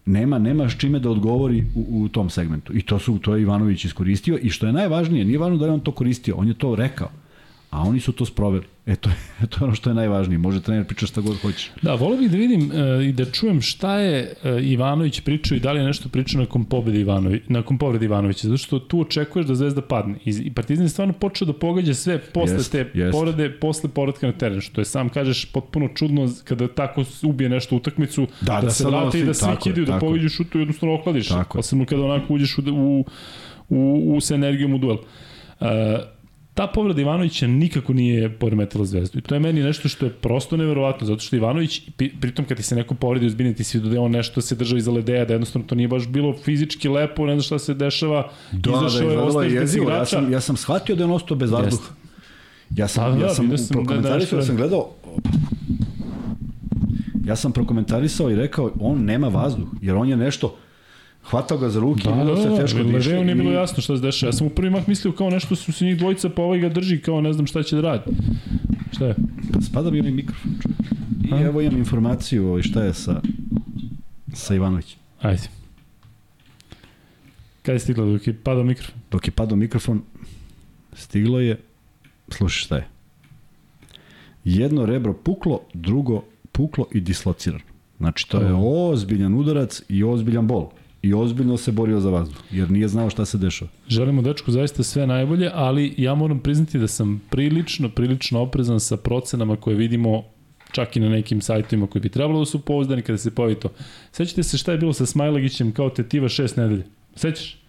[0.06, 2.76] Nema, nema s čime da odgovori u, u tom segmentu.
[2.76, 5.72] I to su to je Ivanović iskoristio i što je najvažnije, nije važno da je
[5.72, 7.10] on to koristio, on je to rekao.
[7.70, 8.64] A oni su to sproveli.
[8.86, 9.16] E to, je,
[9.50, 10.38] to je ono što je najvažnije.
[10.38, 11.70] Može trener priča šta god hoćeš.
[11.82, 15.60] Da, volio bih da vidim e, i da čujem šta je e, Ivanović pričao i
[15.60, 19.46] da li je nešto pričao nakon pobede Ivanović, nakon povrede Ivanovića, zato što tu očekuješ
[19.46, 20.14] da Zvezda padne.
[20.24, 23.12] I, i Partizan je stvarno počeo da pogađa sve posle Jest, te jest.
[23.12, 27.76] povrede, posle povratka na teren, što je sam kažeš potpuno čudno kada tako ubije nešto
[27.76, 30.94] utakmicu, Da, da, da se vrati i da svi kidaju, da pogađaš šutu i jednostavno
[30.94, 31.28] ohladiš.
[31.28, 31.58] Tako.
[31.58, 33.04] Posebno kada onako uđeš u, u,
[33.68, 34.96] u, u, sa energijom u duel.
[35.60, 35.66] Uh,
[36.54, 39.18] ta povreda Ivanovića nikako nije poremetila zvezdu.
[39.18, 42.56] I to je meni nešto što je prosto neverovatno, zato što Ivanović, pri- pritom kad
[42.56, 44.90] ti se neko povredi ozbiljno, ti si vidio da je on nešto se držao iza
[44.92, 48.70] ledeja, da jednostavno to nije baš bilo fizički lepo, ne znam šta se dešava, Da,
[48.70, 49.90] da, izašao je, izgledalo ostao je je bez jezivo.
[49.90, 51.88] Ja sam, ja sam shvatio da je on ostao bez vazduha.
[52.70, 54.90] Ja Pa sam, da, ja sam, sam da- da prokomentarisao, nešto- ja sam gledao
[57.24, 60.56] ja sam prokomentarisao i rekao on nema vazduh, jer on je nešto
[61.30, 62.96] hvatao ga za ruke Da, i da, video da, se da, teško da, diše.
[62.96, 64.28] Ledeju nije bilo jasno šta se dešava.
[64.28, 66.68] Ja sam u prvi mah mislio kao nešto su se njih dvojica, pa ovaj ga
[66.68, 68.04] drži kao ne znam šta će da radi.
[68.92, 69.14] Šta je?
[69.52, 70.50] Pa spada mi onaj mikrofon.
[71.24, 71.40] I A?
[71.40, 73.20] evo imam informaciju ovaj, šta je sa,
[74.32, 74.98] sa Ivanovićem.
[75.20, 75.42] Ajde.
[77.62, 78.94] Kada je stigla dok je padao mikrofon?
[79.10, 80.02] Dok je padao mikrofon,
[80.92, 81.60] stiglo je,
[82.28, 82.86] slušaj šta je.
[84.44, 86.22] jedno rebro puklo, drugo
[86.52, 87.64] puklo i dislocirano.
[87.98, 90.68] Znači, to je ozbiljan udarac i ozbiljan bol.
[91.02, 93.70] I ozbiljno se borio za vazduh, jer nije znao šta se dešava.
[93.88, 98.96] Želimo dečku zaista sve najbolje, ali ja moram priznati da sam prilično, prilično oprezan sa
[98.96, 100.24] procenama koje vidimo
[100.72, 103.68] čak i na nekim sajtovima koji bi trebalo da su pouzdani kada se pojavi to.
[104.12, 106.84] Sećate se šta je bilo sa Smajlagićem kao tetiva šest nedelje?
[107.16, 107.59] Sećaš?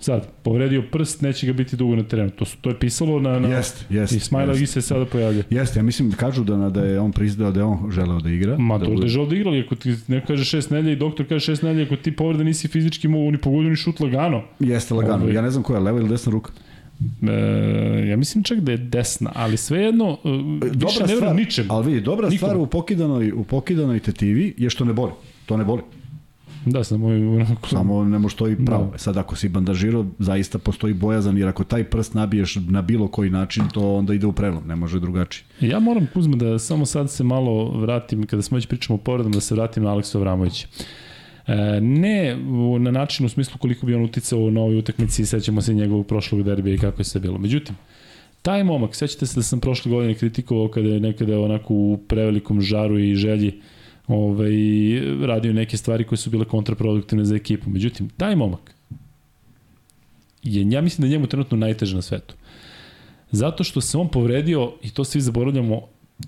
[0.00, 2.30] Sad, povredio prst, neće ga biti dugo na terenu.
[2.30, 3.38] To, su, to je pisalo na...
[3.38, 4.72] na Jest, jest, I Smajlagi jest.
[4.72, 5.42] se sada pojavlja.
[5.50, 8.58] Jeste, ja mislim, kažu da, da je on priznao da je on želeo da igra.
[8.58, 10.96] Ma da to da je žel da igrali, ako ti neko kaže šest nedelja i
[10.96, 14.42] doktor kaže šest nedelja, ako ti povreda nisi fizički mogu ni pogodio ni šut lagano.
[14.60, 15.22] Jeste lagano.
[15.24, 16.52] Ovaj- Ja ne znam koja je, leva ili desna ruka.
[17.22, 17.32] E,
[18.08, 20.28] ja mislim čak da je desna, ali svejedno, e,
[20.86, 21.66] više ne verujem ničem.
[21.70, 22.36] Ali vidi, dobra Nikom.
[22.38, 25.12] stvar u pokidanoj, u pokidanoj tetivi je što ne boli.
[25.46, 25.82] To ne boli.
[26.66, 27.68] Da, samo je onako...
[27.68, 28.88] Samo ne može to i pravo.
[28.92, 28.98] Da.
[28.98, 33.30] Sad ako si bandažirao, zaista postoji bojazan, jer ako taj prst nabiješ na bilo koji
[33.30, 35.44] način, to onda ide u prelom, ne može drugačije.
[35.60, 39.34] Ja moram, Kuzma, da samo sad se malo vratim, kada smo već pričamo o povredama,
[39.34, 40.68] da se vratim na Aleksu Avramovića.
[41.46, 42.36] E, ne
[42.80, 46.42] na način u smislu koliko bi on uticao na ovoj utakmici, sećamo se njegovog prošlog
[46.42, 47.38] derbija i kako je sve bilo.
[47.38, 47.74] Međutim,
[48.42, 52.60] taj momak, sećate se da sam prošle godine kritikovao kada je nekada onako u prevelikom
[52.60, 53.60] žaru i želji
[54.10, 54.52] ovaj,
[55.26, 57.70] radio neke stvari koje su bile kontraproduktivne za ekipu.
[57.70, 58.74] Međutim, taj momak
[60.42, 62.34] je, ja mislim da je njemu trenutno najteže na svetu.
[63.30, 65.80] Zato što se on povredio, i to svi zaboravljamo,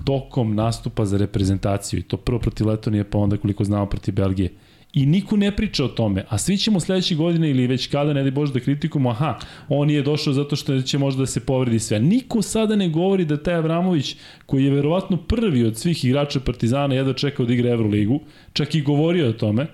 [0.04, 4.50] tokom nastupa za reprezentaciju, i to prvo protiv Letonije, pa onda koliko znamo protiv Belgije.
[4.92, 8.22] I niko ne priča o tome, a svi ćemo sledeće godine ili već kada, ne
[8.24, 9.38] da Bože da kritikujemo, aha,
[9.68, 12.00] on je došao zato što će možda da se povredi sve.
[12.00, 14.16] Niko sada ne govori da taj Avramović,
[14.46, 18.20] koji je verovatno prvi od svih igrača Partizana, jedva čekao da igra Euroligu,
[18.52, 19.66] čak i govorio o tome,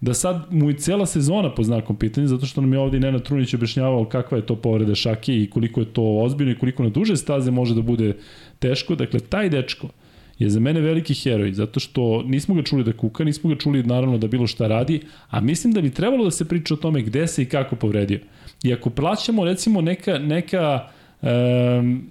[0.00, 3.22] da sad mu i cela sezona po znakom pitanja, zato što nam je ovdje Nenad
[3.22, 6.88] Trunić objašnjavao kakva je to povreda šake i koliko je to ozbiljno i koliko na
[6.88, 8.16] duže staze može da bude
[8.58, 8.94] teško.
[8.94, 9.88] Dakle, taj dečko
[10.38, 13.82] je za mene veliki heroj, zato što nismo ga čuli da kuka, nismo ga čuli
[13.82, 17.02] naravno da bilo šta radi, a mislim da bi trebalo da se priča o tome
[17.02, 18.20] gde se i kako povredio.
[18.62, 20.88] I ako plaćamo recimo neka, neka
[21.22, 22.10] um,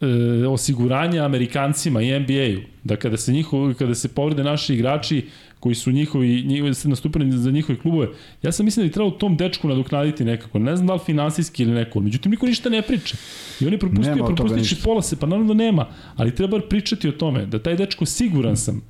[0.00, 5.24] e, osiguranja Amerikancima i NBA-u, da kada se njihovi kada se povrede naši igrači
[5.64, 8.08] koji su njihovi, njihovi se nastupili za njihove klubove,
[8.42, 10.58] ja sam mislim da bi trebalo tom dečku nadoknaditi nekako.
[10.58, 13.16] Ne znam da li finansijski ili neko, međutim niko ništa ne priča.
[13.60, 14.76] I on je propustio, Nema ništa.
[14.76, 15.86] će pola se, pa naravno da nema,
[16.16, 18.82] ali treba pričati o tome, da taj dečko siguran sam,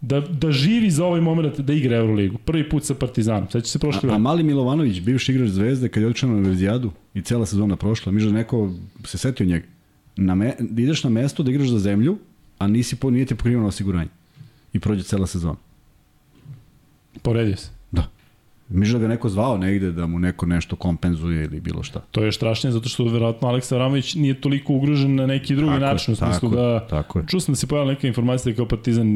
[0.00, 2.38] da, da živi za ovaj moment da igra Euroligu.
[2.38, 3.50] Prvi put sa Partizanom.
[3.50, 4.18] Seća se prošle A, a.
[4.18, 8.24] Mali Milovanović, bivši igrač Zvezde, kad je otišao na univerzijadu i cela sezona prošla, mi
[8.24, 8.72] da neko
[9.04, 9.66] se setio njega.
[10.16, 12.16] Na me, da ideš na mesto da igraš za zemlju,
[12.58, 14.10] a nisi po, nije ti pokriveno osiguranje.
[14.72, 15.71] I prođe cela sezona.
[17.22, 17.70] Poredio se.
[17.90, 18.02] Da.
[18.68, 22.00] Miš da ga neko zvao negde da mu neko nešto kompenzuje ili bilo šta.
[22.10, 25.84] To je strašnije zato što verovatno Aleksa Avramović nije toliko ugrožen na neki drugi Tako
[25.84, 27.24] način u smislu tako da tako je.
[27.28, 29.06] čuo sam da se pojavila neka informacija da kao Partizan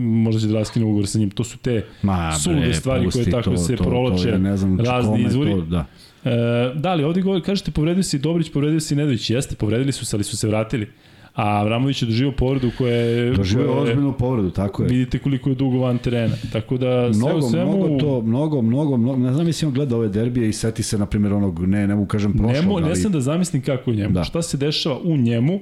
[0.00, 1.30] možda će da raskine ugovor sa njim.
[1.30, 4.38] To su te Ma, sulude stvari pusti koje tako to, se to, provlače to, ja
[4.38, 5.50] ne znam razni kome izvori.
[5.50, 5.84] To, da.
[6.24, 9.30] E, da li ovdje govori, kažete povredio se i Dobrić, povredio se i Nedović.
[9.30, 10.88] Jeste, povredili su se, ali su se vratili.
[11.36, 13.26] A Avramović je doživio povredu koja je...
[13.26, 14.88] Je- ozbiljnu povredu, tako je.
[14.88, 16.34] Vidite koliko je dugo van terena.
[16.52, 17.76] Tako da sve Mnogo, u svemu...
[17.76, 21.06] mnogo to, mnogo, mnogo, mnogo, ne znam mislim gleda ove derbije i seti se, na
[21.06, 23.90] primjer, onog, ne, ne mogu kažem prošlog, Ne, mo, ne ali sam da zamislim kako
[23.90, 24.14] je njemu.
[24.14, 24.24] Da.
[24.24, 25.60] Šta se dešava u njemu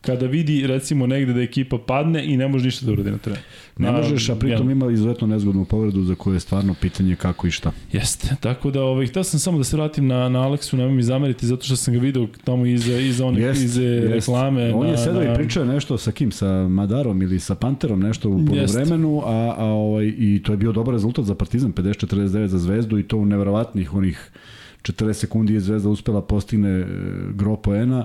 [0.00, 3.42] kada vidi recimo negde da ekipa padne i ne može ništa da uradi na terenu.
[3.76, 7.50] ne možeš, a pritom ima izuzetno nezgodnu povredu za koju je stvarno pitanje kako i
[7.50, 7.72] šta.
[7.92, 11.02] Jeste, tako da ovaj, htio sam samo da se vratim na, na Aleksu, nemoj mi
[11.02, 14.28] zameriti, zato što sam ga video tamo iza, iza one Jest, iza jest.
[14.28, 14.74] reklame.
[14.74, 18.00] On na, je sedao na, i pričao nešto sa kim, sa Madarom ili sa Panterom,
[18.00, 22.46] nešto u polovremenu, a, a ovaj, i to je bio dobar rezultat za Partizan, 50-49
[22.46, 24.30] za Zvezdu i to u neverovatnih onih
[24.82, 26.86] 40 sekundi je Zvezda uspela postigne e,
[27.34, 28.04] gro poena.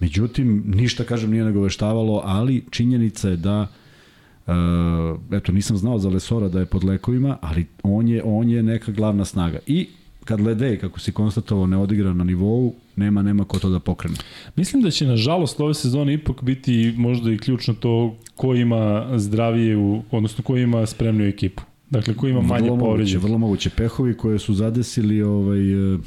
[0.00, 3.66] Međutim, ništa, kažem, nije nagoveštavalo, ali činjenica je da
[4.46, 4.52] Uh,
[5.32, 8.92] eto, nisam znao za Lesora da je pod lekovima, ali on je, on je neka
[8.92, 9.58] glavna snaga.
[9.66, 9.86] I
[10.24, 14.16] kad Ledej, kako si konstatovao, ne odigra na nivou, nema nema ko to da pokrene.
[14.56, 19.76] Mislim da će nažalost ove sezone ipak biti možda i ključno to ko ima zdravije,
[19.76, 21.62] u, odnosno ko ima spremniju ekipu.
[21.90, 23.24] Dakle, ko ima manje povređenih.
[23.24, 23.70] vrlo moguće.
[23.70, 25.98] Pehovi koje su zadesili ovaj, e,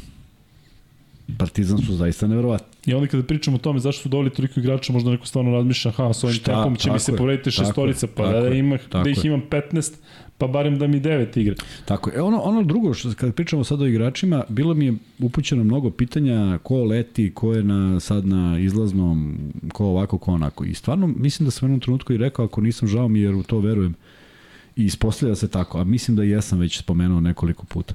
[1.37, 2.67] Partizan su zaista neverovatni.
[2.85, 5.91] I onda kada pričamo o tome zašto su doveli toliko igrača, možda neko stvarno razmišlja,
[5.91, 9.25] ha, s ovim tempom će mi se povrediti šestorica, pa da, da, ima, da ih
[9.25, 9.93] imam 15,
[10.37, 11.55] pa barem da mi 9 igra.
[11.85, 12.15] Tako je.
[12.15, 15.89] E ono, ono drugo, što, kada pričamo sad o igračima, bilo mi je upućeno mnogo
[15.89, 19.37] pitanja ko leti, ko je na, sad na izlaznom,
[19.73, 20.65] ko ovako, ko onako.
[20.65, 23.35] I stvarno mislim da sam u jednom trenutku i rekao, ako nisam žao mi jer
[23.35, 23.95] u to verujem,
[24.75, 27.93] i ispostavlja se tako, a mislim da i ja sam već spomenuo nekoliko puta.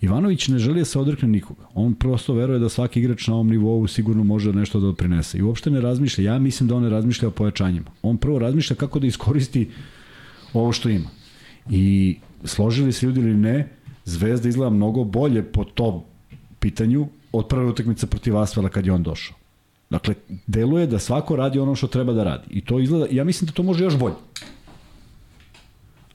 [0.00, 1.62] Ivanović ne želi da se odrekne nikoga.
[1.74, 5.38] On prosto veruje da svaki igrač na ovom nivou sigurno može nešto da doprinese.
[5.38, 6.24] I uopšte ne razmišlja.
[6.24, 7.90] Ja mislim da on ne razmišlja o pojačanjima.
[8.02, 9.70] On prvo razmišlja kako da iskoristi
[10.52, 11.08] ovo što ima.
[11.70, 13.68] I složili se ljudi ili ne,
[14.06, 16.02] Zvezda izgleda mnogo bolje po tom
[16.60, 19.36] pitanju od prve utakmice protiv Asvela kad je on došao.
[19.90, 20.14] Dakle,
[20.46, 22.44] deluje da svako radi ono što treba da radi.
[22.50, 24.14] I to izgleda, ja mislim da to može još bolje.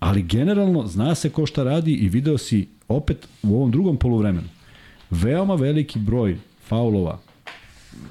[0.02, 4.48] Ali generalno zna se ko šta radi i video si opet u ovom drugom poluvremenu
[5.10, 6.38] veoma veliki broj
[6.68, 7.20] faulova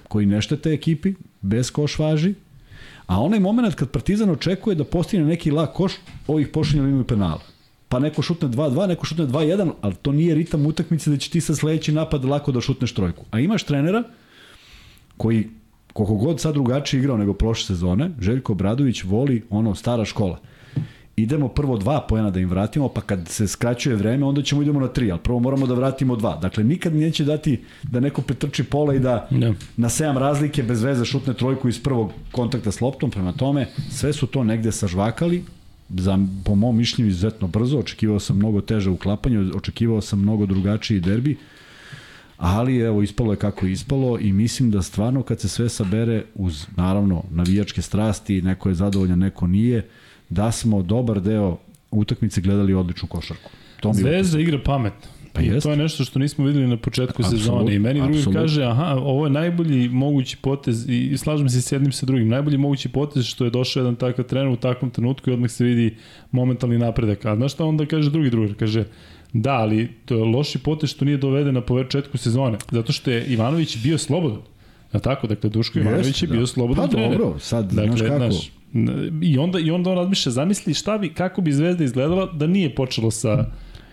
[0.08, 2.34] koji ne štete ekipi, bez koš važi,
[3.06, 5.92] a onaj moment kad Partizan očekuje da postigne neki lak koš,
[6.26, 7.40] ovih pošinjali imaju penala.
[7.88, 11.40] Pa neko šutne 2-2, neko šutne 2-1, ali to nije ritam utakmice da će ti
[11.40, 13.24] sa sledeći napad lako da šutneš trojku.
[13.30, 14.02] A imaš trenera
[15.16, 15.48] koji
[15.92, 20.38] koliko god sad drugačije igrao nego prošle sezone, Željko Bradović voli ono stara škola.
[21.22, 24.80] Idemo prvo dva pojena da im vratimo, pa kad se skraćuje vreme, onda ćemo idemo
[24.80, 26.36] na tri, ali prvo moramo da vratimo dva.
[26.36, 29.54] Dakle, nikad neće dati da neko pretrči pola i da Ne.
[29.76, 34.12] na 7 razlike bez veze šutne trojku iz prvog kontakta s loptom, prema tome sve
[34.12, 35.44] su to negde sažvakali,
[35.88, 41.00] za, po mom mišljenju izuzetno brzo, očekivao sam mnogo teže uklapanje, očekivao sam mnogo drugačiji
[41.00, 41.36] derbi,
[42.36, 46.24] ali evo ispalo je kako je ispalo i mislim da stvarno kad se sve sabere
[46.34, 49.88] uz naravno navijačke strasti, neko je zadovoljan, neko nije,
[50.30, 51.56] da smo dobar deo
[51.90, 53.50] utakmice gledali odličnu košarku.
[53.80, 55.10] To Zvezda igra pametno.
[55.32, 55.60] Pa I jeste.
[55.60, 57.74] to je nešto što nismo videli na početku Apsolutno, sezone.
[57.74, 58.40] I meni drugi apsolutno.
[58.40, 62.28] kaže, aha, ovo je najbolji mogući potez i i slažem se s jednim sa drugim.
[62.28, 65.64] Najbolji mogući potez što je došao jedan takav trener u takvom trenutku i odmah se
[65.64, 65.96] vidi
[66.30, 67.24] momentalni napredak.
[67.24, 68.54] A znaš šta onda kaže drugi drugar?
[68.54, 68.84] Kaže,
[69.32, 72.58] da, ali to je loši potez što nije doveden na početku sezone.
[72.70, 74.40] Zato što je Ivanović bio slobodan.
[74.92, 76.46] A tako, dakle, Duško Ivanović je bio da.
[76.46, 77.18] slobodan Pa trener.
[77.18, 78.18] dobro, sad, Dakle, znaš kako?
[78.18, 82.26] Znaš, n- I onda, I onda on razmišlja, zamisli šta bi, kako bi Zvezda izgledala
[82.26, 83.44] da nije počelo sa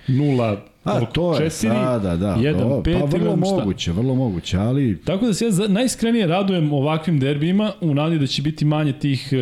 [0.07, 2.35] 0 A to je 4, sada, da.
[2.35, 6.73] 1, to, 5 pa vrlo moguće, vrlo moguće, ali Tako da se ja najiskrenije radujem
[6.73, 9.37] ovakvim derbijima u nadi da će biti manje tih e,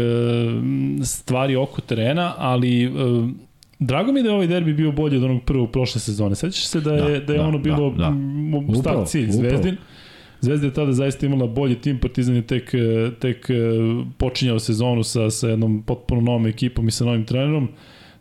[1.03, 2.89] stvari oko terena, ali e,
[3.79, 6.35] drago mi je da je ovaj derbi bio bolji od onog prvog prošle sezone.
[6.35, 8.13] Sećaš se da je, da, Da, je da, ono bilo da, da.
[8.71, 9.49] stav Upravo, cilj upravo.
[9.49, 9.77] Zvezdin.
[10.45, 13.53] Zvezda je tada zaista imala bolji tim, Partizan je tek, e, tek e,
[14.17, 17.69] počinjao sezonu sa, sa jednom potpuno novom ekipom i sa novim trenerom.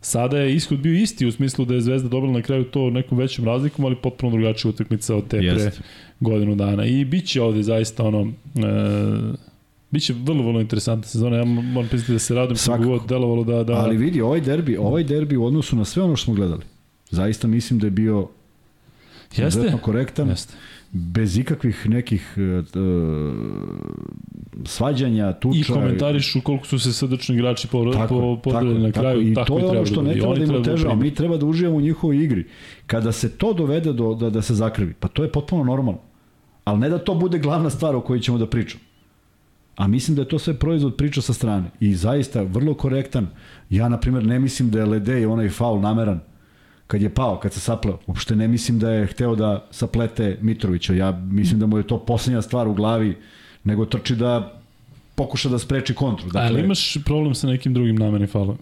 [0.01, 3.17] Sada je ishod bio isti u smislu da je Zvezda dobila na kraju to nekom
[3.17, 5.71] većom razlikom, ali potpuno drugačija utakmica od te pre
[6.19, 6.85] godinu dana.
[6.85, 8.31] I bit će ovde zaista ono...
[8.55, 9.55] E,
[9.91, 11.37] Biće vrlo, vrlo interesantna sezona.
[11.37, 13.63] Ja moram priznati da se radujem kako god delovalo da...
[13.63, 16.61] da Ali vidi, ovaj derbi, ovaj derbi u odnosu na sve ono što smo gledali,
[17.09, 18.27] zaista mislim da je bio
[19.35, 19.73] jeste?
[19.81, 20.53] korektan, Jeste.
[20.95, 22.65] Bez ikakvih nekih uh,
[24.65, 25.59] svađanja, tuča.
[25.59, 29.21] I komentarišu koliko su se srdačni igrači po, Tako, po, podelili na kraju.
[29.21, 30.17] I tako to je ono što ne bude.
[30.17, 30.95] I treba da im otežava.
[30.95, 32.45] Mi treba da uživamo u njihovoj igri.
[32.87, 35.99] Kada se to dovede do, da, da se zakrvi, pa to je potpuno normalno.
[36.63, 38.83] Ali ne da to bude glavna stvar o kojoj ćemo da pričamo.
[39.75, 41.71] A mislim da je to sve proizvod priča sa strane.
[41.79, 43.27] I zaista, vrlo korektan.
[43.69, 46.19] Ja, na primjer, ne mislim da je Ledej onaj faul nameran
[46.87, 47.97] kad je pao, kad se sapleo.
[48.07, 50.93] Uopšte ne mislim da je hteo da saplete Mitrovića.
[50.93, 53.17] Ja mislim da mu je to poslednja stvar u glavi,
[53.63, 54.59] nego trči da
[55.15, 56.25] pokuša da spreči kontru.
[56.25, 58.57] Dakle, Ali imaš problem sa nekim drugim namenim falom?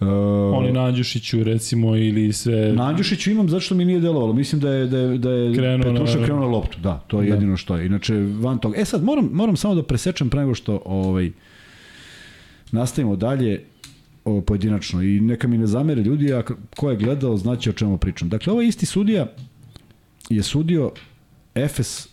[0.00, 0.08] uh,
[0.54, 2.72] Oni na Andjušiću recimo ili sve...
[2.72, 4.32] Na Andjušiću imam zato što mi nije delovalo.
[4.32, 6.78] Mislim da je, da je, da je Krenuo Petrušev na- krenuo na loptu.
[6.80, 7.34] Da, to je Da.
[7.34, 7.86] jedino što je.
[7.86, 8.78] Inače, van toga.
[8.78, 11.30] E sad, moram, moram samo da presečem pre nego što ovaj,
[12.72, 13.64] nastavimo dalje
[14.24, 16.42] o, pojedinačno i neka mi ne zamere ljudi, a
[16.76, 18.28] ko je gledao znaće o čemu pričam.
[18.28, 19.26] Dakle, ovaj isti sudija
[20.28, 20.92] je sudio
[21.54, 22.08] Efes,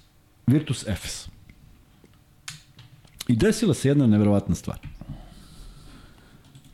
[0.48, 1.28] Virtus Efes.
[3.28, 4.78] I desila se jedna neverovatna stvar.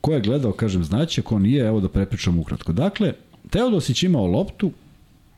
[0.02, 2.74] Ko je gledao, kažem, znaće, ko nije, evo da prepričam ukratko.
[2.74, 3.14] Dakle,
[3.50, 4.72] Teodosić imao loptu,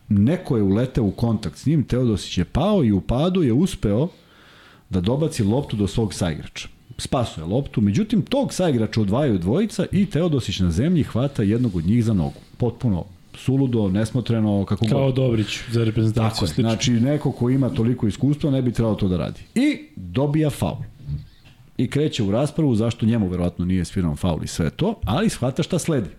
[0.10, 4.08] neko je uleteo u kontakt s njim, Teodosić je pao i u padu je uspeo
[4.90, 6.68] da dobaci loptu do svog saigrača.
[6.98, 12.06] Spasuje loptu, međutim tog saigrača odvajaju dvojica i Teodosić na zemlji hvata jednog od njih
[12.06, 12.40] za nogu.
[12.58, 13.06] Potpuno
[13.38, 15.16] suludo, nesmotreno, kako Kao god.
[15.16, 16.30] Dobrić za reprezentaciju.
[16.30, 16.70] Tako je, slično.
[16.70, 19.42] znači neko ko ima toliko iskustva ne bi trebalo to da radi.
[19.56, 20.78] I dobija faul.
[21.78, 25.64] I kreće u raspravu zašto njemu verovatno nije sviran faul i sve to, ali shvata
[25.64, 26.10] šta sledi.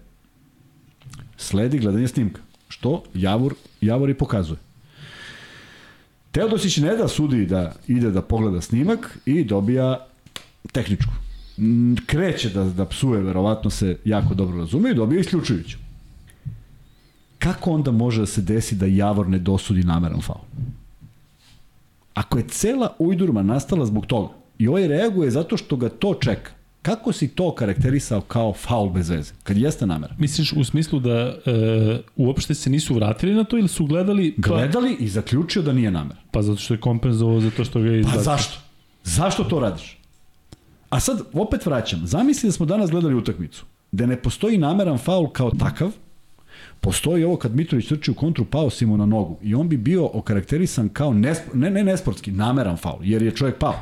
[1.37, 4.59] Sledi gledanje snimka, što Javor, Javor i pokazuje.
[6.33, 10.07] Teodosić ne da sudi da ide da pogleda snimak i dobija
[10.73, 11.13] tehničku.
[12.07, 15.79] Kreće da, da psuje, verovatno se jako dobro razume i dobija isključujuću.
[17.39, 20.45] Kako onda može da se desi da Javor ne dosudi nameran faul?
[22.15, 26.51] Ako je cela ujdurma nastala zbog toga i ovaj reaguje zato što ga to čeka,
[26.85, 30.15] Kako si to karakterisao kao faul bez veze, kad jeste namera?
[30.19, 31.35] Misliš u smislu da e,
[32.17, 34.35] uopšte se nisu vratili na to ili su gledali...
[34.43, 36.21] Pa, Gledali i zaključio da nije namera.
[36.31, 38.23] Pa zato što je kompenzovao zato što ga je Pa izbacio.
[38.23, 38.59] zašto?
[39.05, 39.99] Zašto to radiš?
[40.95, 45.29] A sad, opet vraćam, zamisli da smo danas gledali utakmicu, da ne postoji nameran faul
[45.29, 45.91] kao takav,
[46.81, 49.77] postoji ovo kad Mitrović trči u kontru, pao si mu na nogu i on bi
[49.77, 53.75] bio okarakterisan kao nesp, ne, ne nesportski, nameran faul, jer je čovjek pao.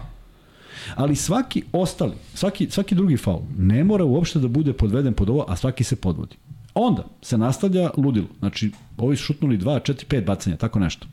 [0.95, 5.45] Ali svaki ostali, svaki, svaki drugi faul ne mora uopšte da bude podveden pod ovo,
[5.49, 6.37] a svaki se podvodi.
[6.75, 8.29] Onda se nastavlja ludilo.
[8.39, 11.07] Znači, ovi su šutnuli 2, 4, 5 bacanja, tako nešto.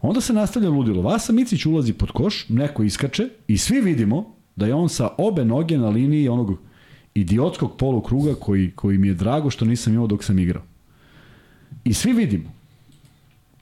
[0.00, 1.02] Onda se nastavlja ludilo.
[1.02, 5.44] Vasa Micić ulazi pod koš, neko iskače i svi vidimo da je on sa obe
[5.44, 6.58] noge na liniji onog
[7.14, 10.62] idiotskog polukruga koji, koji mi je drago što nisam imao dok sam igrao.
[11.84, 12.52] I svi vidimo.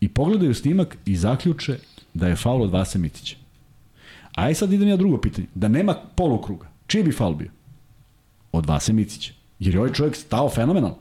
[0.01, 1.79] I pogledaju snimak i zaključe
[2.15, 3.37] da je faul od Vasa Micića.
[4.35, 5.47] Aj sad idem ja drugo pitanje.
[5.55, 7.51] Da nema polukruga, čiji bi faul bio?
[8.53, 9.33] Od Vase Micića.
[9.59, 10.99] Jer je ovaj čovjek stao fenomenalno.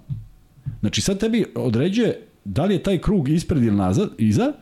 [0.79, 4.53] Znači sad tebi određuje da li je taj krug ispred ili nazad, iza,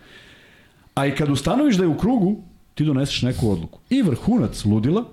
[0.96, 2.42] a i kad ustanoviš da je u krugu,
[2.78, 3.80] ti doneseš neku odluku.
[3.90, 5.04] I vrhunac ludila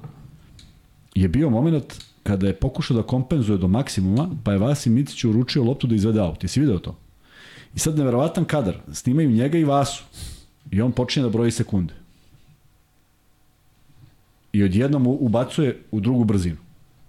[1.14, 5.64] je bio moment kada je pokušao da kompenzuje do maksimuma, pa je Vasi Micić uručio
[5.64, 6.42] loptu da izvede aut.
[6.44, 6.96] Jesi video to?
[7.74, 8.78] I sad neverovatan kadar.
[8.92, 10.04] Snimaju njega i Vasu.
[10.70, 11.94] I on počinje da broji sekunde.
[14.52, 16.56] I odjednom ubacuje u drugu brzinu.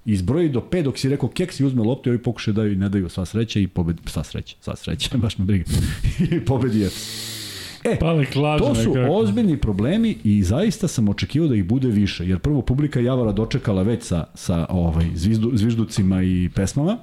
[0.06, 2.74] I izbroji do 5 dok si rekao keks i uzme loptu i ovi pokušaju daju
[2.74, 5.66] i ne daju sva sreća i pobedi, sva sreća, sva sreća, baš me briga.
[6.32, 6.90] I pobedi je.
[7.86, 7.98] E,
[8.34, 9.16] klaže to su nekako.
[9.16, 13.82] ozbiljni problemi i zaista sam očekivao da ih bude više, jer prvo publika Javora dočekala
[13.82, 16.98] već sa, sa ovaj, zvizdu, zvižducima i pesmama,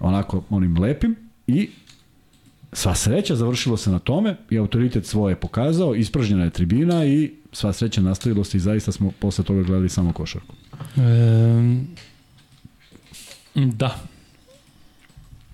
[0.00, 1.16] onako onim lepim,
[1.46, 1.68] i
[2.72, 7.32] sva sreća završilo se na tome i autoritet svoje je pokazao, ispražnjena je tribina i
[7.52, 10.54] sva sreća nastavilo se i zaista smo posle toga gledali samo košarku.
[10.96, 11.86] E,
[13.54, 13.98] da.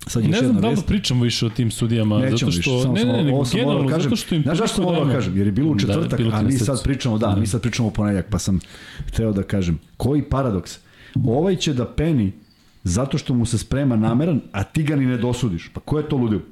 [0.07, 2.83] Sad Ne znam da li da pričamo više o tim sudijama, Nećemo zato više, što...
[2.83, 4.03] samo ne, sam ne, ovo- generalno, da kažem.
[4.03, 5.37] zato što im Znaš zašto morao da kažem?
[5.37, 7.37] Jer je bilo u četvrtak, bilo ti a mi sad pričamo, da, Da.
[7.37, 8.61] mi sad pričamo u ponedjeljak, pa sam
[9.07, 10.79] hteo da kažem, koji paradoks?
[11.17, 12.33] Ovaj će da peni
[12.85, 15.71] zato što mu se sprema nameran, a ti ga ni ne dosudiš.
[15.73, 16.43] Pa ko je to ludilo?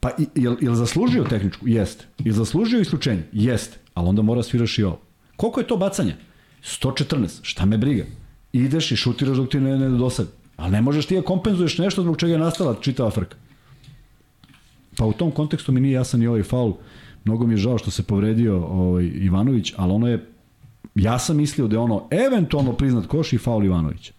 [0.00, 1.68] Pa jel, jel zaslužio tehničku?
[1.68, 2.04] Jeste.
[2.18, 3.22] Jel zaslužio isključenje?
[3.32, 3.78] Jeste.
[3.94, 5.00] Ali onda mora sviraš i ovo.
[5.36, 6.14] Koliko je to bacanja?
[6.62, 7.38] 114.
[7.42, 8.04] Šta me briga?
[8.52, 10.28] Ideš i šutiraš dok ti ne, ne dosadi.
[10.58, 13.36] Ali ne možeš ti da kompenzuješ nešto zbog čega je nastala čitava frka.
[14.96, 16.72] Pa u tom kontekstu mi nije jasan i ovaj faul.
[17.24, 20.26] Mnogo mi je žao što se povredio ovaj, Ivanović, ali ono je,
[20.94, 24.12] ja sam mislio da je ono eventualno priznat koš i faul Ivanovića.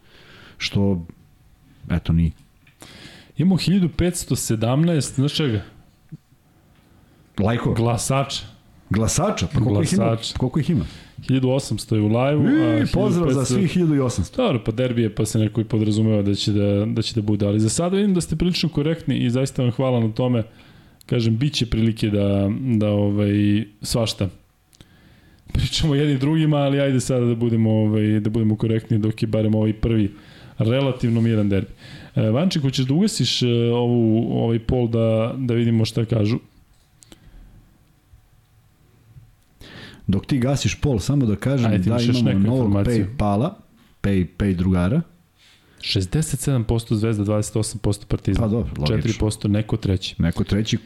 [0.58, 1.06] Što,
[1.90, 2.32] eto, nije.
[3.38, 5.62] Imamo 1517, znaš čega?
[7.40, 7.76] Lajkova.
[7.76, 8.59] Glasača.
[8.90, 10.06] Glasača, pa koliko ih ima?
[10.06, 10.38] Glasača.
[10.38, 10.86] Koliko ih ima?
[11.18, 12.50] 1800 je u live-u.
[12.50, 14.38] I, a pozdrav za 1500 svih 1800.
[14.38, 17.22] Dobro, pa derbi je, pa se neko i podrazumeva da će da, da će da
[17.22, 20.44] bude, ali za sada vidim da ste prilično korektni i zaista vam hvala na tome.
[21.06, 24.30] Kažem, bit će prilike da, da ovaj, svašta
[25.54, 29.56] pričamo jedni drugima, ali ajde sada da budemo, ovaj, da budemo korektni dok je barem
[29.56, 30.12] ovaj prvi
[30.58, 31.72] relativno miran derbi.
[32.16, 36.40] E, Vanček, hoćeš da ugasiš e, ovu, ovaj pol da, da vidimo šta kažu?
[40.10, 42.74] Dok ti gasiš pol, samo da kažem Ajde, da imamo novog.
[42.74, 43.54] Paypala,
[44.02, 45.02] Pay, Pay drugara.
[45.82, 48.44] 67% Zvezda, 28% Partizan.
[48.44, 49.28] Pa dobro, logično.
[49.30, 50.16] 4% neko treći.
[50.18, 50.78] Neko treći,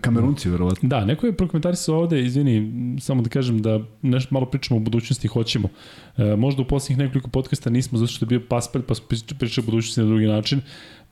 [0.00, 0.88] kamerunci verovatno.
[0.88, 5.28] Da, neko je prokomentarisao ovde, izvini, samo da kažem da nešto malo pričamo o budućnosti,
[5.28, 5.68] hoćemo.
[6.16, 9.34] E, možda u poslednjih nekoliko podcasta nismo, zato što je bio paspalj, pa smo prič-
[9.38, 10.60] pričali o budućnosti na drugi način,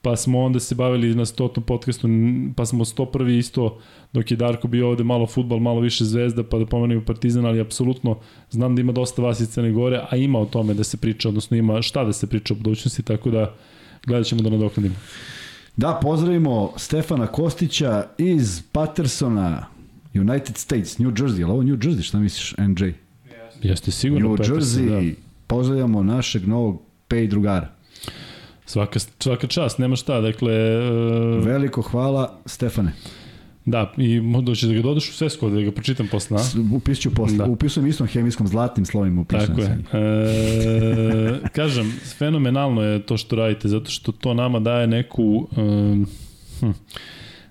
[0.02, 2.08] pa smo onda se bavili na stotom podcastu,
[2.56, 3.38] pa smo 101.
[3.38, 3.78] isto,
[4.12, 7.60] dok je Darko bio ovde malo futbal, malo više zvezda, pa da pomenemo Partizan, ali
[7.60, 8.18] apsolutno
[8.50, 11.28] znam da ima dosta vas iz Crne Gore, a ima o tome da se priča,
[11.28, 13.54] odnosno ima šta da se priča o budućnosti, tako da
[14.06, 14.94] gledat ćemo da nadoknadimo.
[15.76, 19.66] Da, pozdravimo Stefana Kostića iz Pattersona,
[20.14, 21.44] United States, New Jersey.
[21.44, 22.84] Ali ovo New Jersey, šta misliš, NJ?
[23.62, 25.16] Jeste sigurno New Peterson, Jersey, da.
[25.46, 27.81] pozdravljamo našeg novog pay drugara.
[28.72, 30.52] Svaka, svaka čast, nema šta, dakle...
[30.52, 30.80] e,
[31.44, 32.92] Veliko hvala, Stefane.
[33.64, 34.20] Da, i
[34.54, 36.40] će da ga dodaš u svesku, da ga pročitam posle, a?
[36.40, 37.36] S- Upisit ću posle.
[37.36, 37.44] Da.
[37.44, 40.02] Upisujem istom hemijskom zlatnim slovima upisujem Tako je.
[40.02, 45.48] E, kažem, fenomenalno je to što radite, zato što to nama daje neku...
[45.56, 46.06] Um,
[46.60, 46.70] hm,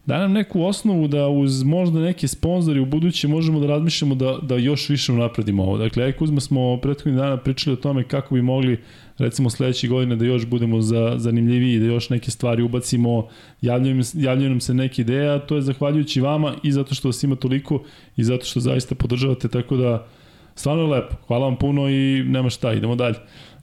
[0.06, 4.40] daje nam neku osnovu da uz možda neke sponzori u buduće možemo da razmišljamo da,
[4.42, 5.78] da još više unapredimo ovo.
[5.78, 8.80] Dakle, ja Kuzma smo prethodnih dana pričali o tome kako bi mogli
[9.22, 13.28] recimo sledeće godine da još budemo za, zanimljiviji, da još neke stvari ubacimo,
[13.62, 17.24] javljaju, javljaju nam se neke ideje, a to je zahvaljujući vama i zato što vas
[17.24, 17.84] ima toliko
[18.18, 20.08] i zato što zaista podržavate, tako da
[20.56, 21.16] Stvarno lepo.
[21.28, 23.16] Hvala vam puno i nema šta, idemo dalje.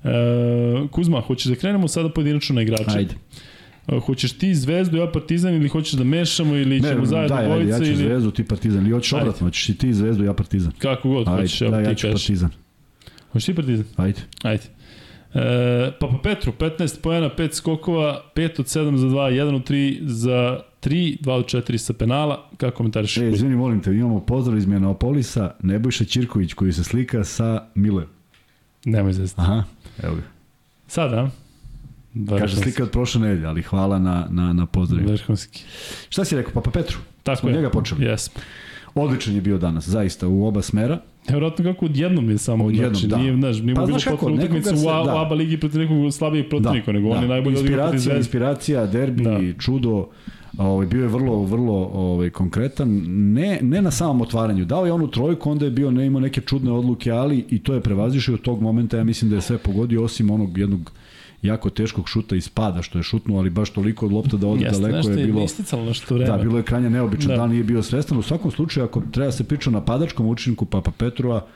[0.05, 0.09] E,
[0.91, 2.99] Kuzma, hoćeš da krenemo sada pojedinačno na igrače?
[2.99, 3.15] Ajde.
[3.89, 7.55] E, Hoćeš ti Zvezdu, ja Partizan ili hoćeš da mešamo ili ćemo zajedno daj, ajde,
[7.55, 8.83] bojice ja ću ili Zvezdu, ti Partizan.
[8.83, 9.23] Ili hoćeš Ajde.
[9.23, 10.73] obratno, hoćeš i ti Zvezdu, ja Partizan.
[10.79, 12.27] kako god hoćeš, Ajde, evo da, ja ti ću kažeš.
[12.27, 12.51] Partizan.
[13.33, 13.85] Hoćeš ti Partizan?
[13.97, 14.21] Ajde.
[14.43, 14.63] Ajde.
[15.35, 20.01] E, Papa Petru, 15 pojena, 5 skokova, 5 od 7 za 2, 1 od 3
[20.05, 22.51] za 3, 2 od 4 sa penala.
[22.57, 23.17] Kako komentariš?
[23.17, 28.05] E, izvini, molim te, imamo pozdrav iz Mjenopolisa, Nebojša Ćirković koji se slika sa Mile.
[28.85, 29.41] Nemoj zezati.
[29.41, 29.65] Aha,
[30.03, 30.23] evo ga.
[30.87, 32.39] Sada, a?
[32.39, 35.09] Kaže slika od prošle nedelje, ali hvala na, na, na pozdravu.
[35.11, 35.65] Vrhunski.
[36.09, 36.99] Šta si rekao, Papa Petru?
[37.23, 37.55] Tako Smo je.
[37.57, 38.05] njega počeli.
[38.05, 38.41] Jesmo.
[38.95, 40.99] Odličan je bio danas, zaista, u oba smera.
[41.29, 43.17] Nevjerojatno kako odjednom je samo, Odjednom, znači, da.
[43.17, 45.15] nije, znaš, nije Pa bilo kako, potrebno utakmicu nekoga u, A- da.
[45.15, 48.19] u ABA ligi protiv nekog slabijeg protivnika, nego on je najbolje odigrao protiv inspiracija, Zvezde.
[48.19, 49.31] inspiracija, derbi, Da.
[49.31, 49.53] da.
[49.55, 50.07] čudo,
[50.59, 52.89] ovaj, bio je vrlo, vrlo ovaj, konkretan,
[53.33, 56.41] ne, ne na samom otvaranju, dao je onu trojku, onda je bio, ne imao neke
[56.41, 59.59] čudne odluke, ali i to je prevazišao od tog momenta, ja mislim da je sve
[59.59, 60.93] pogodio, osim onog jednog
[61.43, 64.65] jako teškog šuta iz pada, što je šutnuo, ali baš toliko od lopta da ode
[64.65, 65.47] Jeste, daleko je je bilo...
[65.87, 66.31] nešto vreme.
[66.31, 67.37] Da, bilo je krajnje neobično, Da.
[67.37, 67.47] da.
[67.47, 68.19] nije bio svestan.
[68.19, 71.47] U svakom slučaju, ako treba se priča o napadačkom učinku Papa Petrova,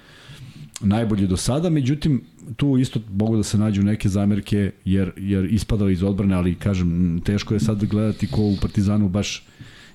[0.81, 2.23] najbolji do sada, međutim,
[2.57, 7.21] tu isto mogu da se nađu neke zamerke, jer, jer ispadao iz odbrane, ali kažem,
[7.25, 9.47] teško je sad gledati ko u Partizanu baš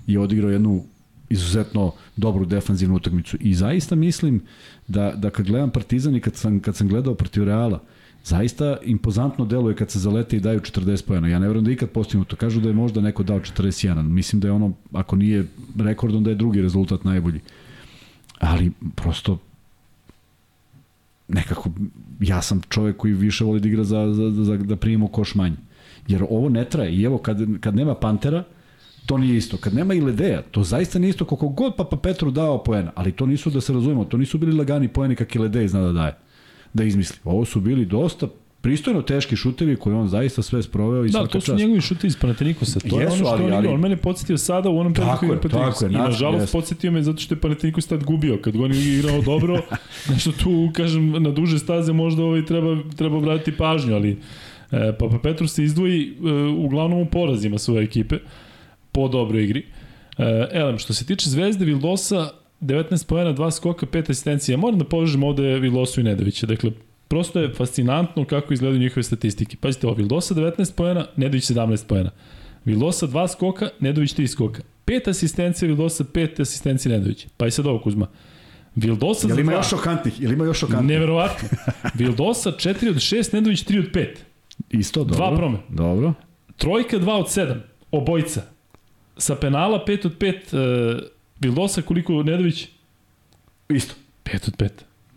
[0.07, 0.83] je odigrao jednu
[1.29, 3.37] izuzetno dobru defanzivnu utakmicu.
[3.39, 4.41] I zaista mislim
[4.87, 7.83] da, da kad gledam Partizan i kad sam, kad sam gledao protiv Reala,
[8.27, 11.27] zaista impozantno deluje kad se zalete i daju 40 pojena.
[11.27, 12.35] Ja ne verujem da ikad postignuto.
[12.35, 14.03] Kažu da je možda neko dao 41.
[14.03, 15.45] Mislim da je ono, ako nije
[15.79, 17.39] rekord, onda je drugi rezultat najbolji.
[18.39, 19.37] Ali prosto
[21.27, 21.69] nekako
[22.19, 25.57] ja sam čovek koji više voli da igra za, za, za da primimo koš manje.
[26.07, 26.91] Jer ovo ne traje.
[26.95, 28.43] I evo, kad, kad nema Pantera,
[29.05, 29.57] to nije isto.
[29.57, 32.91] Kad nema i Ledeja, to zaista nije isto koliko god Papa Petru dao poena.
[32.95, 35.81] Ali to nisu, da se razumemo, to nisu bili lagani poeni kak je Ledej zna
[35.81, 36.26] da daje.
[36.73, 37.17] Da izmisli.
[37.23, 38.27] Ovo su bili dosta
[38.61, 41.59] pristojno teški šutevi koje on zaista sve sproveo i Da, svaka to su čast.
[41.59, 42.79] njegovi šuti iz Panatenikosa.
[42.79, 43.57] To Jesu, je ono što ali- on igra.
[43.57, 46.51] ali- On mene podsjetio sada u onom periodu je, tako je, I naš- nažalost jeste.
[46.51, 48.37] podsjetio me zato što je Panatenikos tad gubio.
[48.37, 49.61] Kad on je igrao dobro,
[50.09, 54.17] nešto tu, kažem, na duže staze možda ovaj treba, treba vratiti pažnju, ali
[54.71, 58.17] e, Papa Petru se izdvoji e, uglavnom u porazima svoje ekipe
[58.91, 59.65] po dobroj igri.
[60.17, 62.29] E, elem, što se tiče Zvezde, Vildosa,
[62.61, 64.57] 19 pojena, 2 skoka, 5 asistencija.
[64.57, 66.45] Moram da povežem ovde Vildosu i Nedovića.
[66.45, 66.71] Dakle,
[67.07, 69.57] prosto je fascinantno kako izgledaju njihove statistike.
[69.57, 72.09] Pazite ovo, Vildosa 19 pojena, Nedović 17 pojena.
[72.65, 74.61] Vildosa 2 skoka, Nedović 3 skoka.
[74.85, 77.27] 5 asistencija Vildosa, 5 asistencija Nedović.
[77.37, 78.07] Pa i sad ovo Kuzma.
[78.75, 79.55] Vildosa Jel za ima 2.
[79.55, 80.21] još šokantnih?
[80.21, 80.87] Jel ima još šokantnih?
[80.87, 81.49] Neverovatno.
[81.93, 84.07] Vildosa 4 od 6, Nedović 3 od 5.
[84.69, 85.15] Isto, dobro.
[85.15, 85.57] Dva prome.
[85.69, 86.13] Dobro.
[86.57, 87.55] Trojka 2 od 7,
[87.91, 88.41] obojica.
[89.17, 92.67] Sa penala 5 od 5, uh, Vildosa koliko Nedović?
[93.69, 93.95] Isto.
[94.25, 94.69] 5 od 5.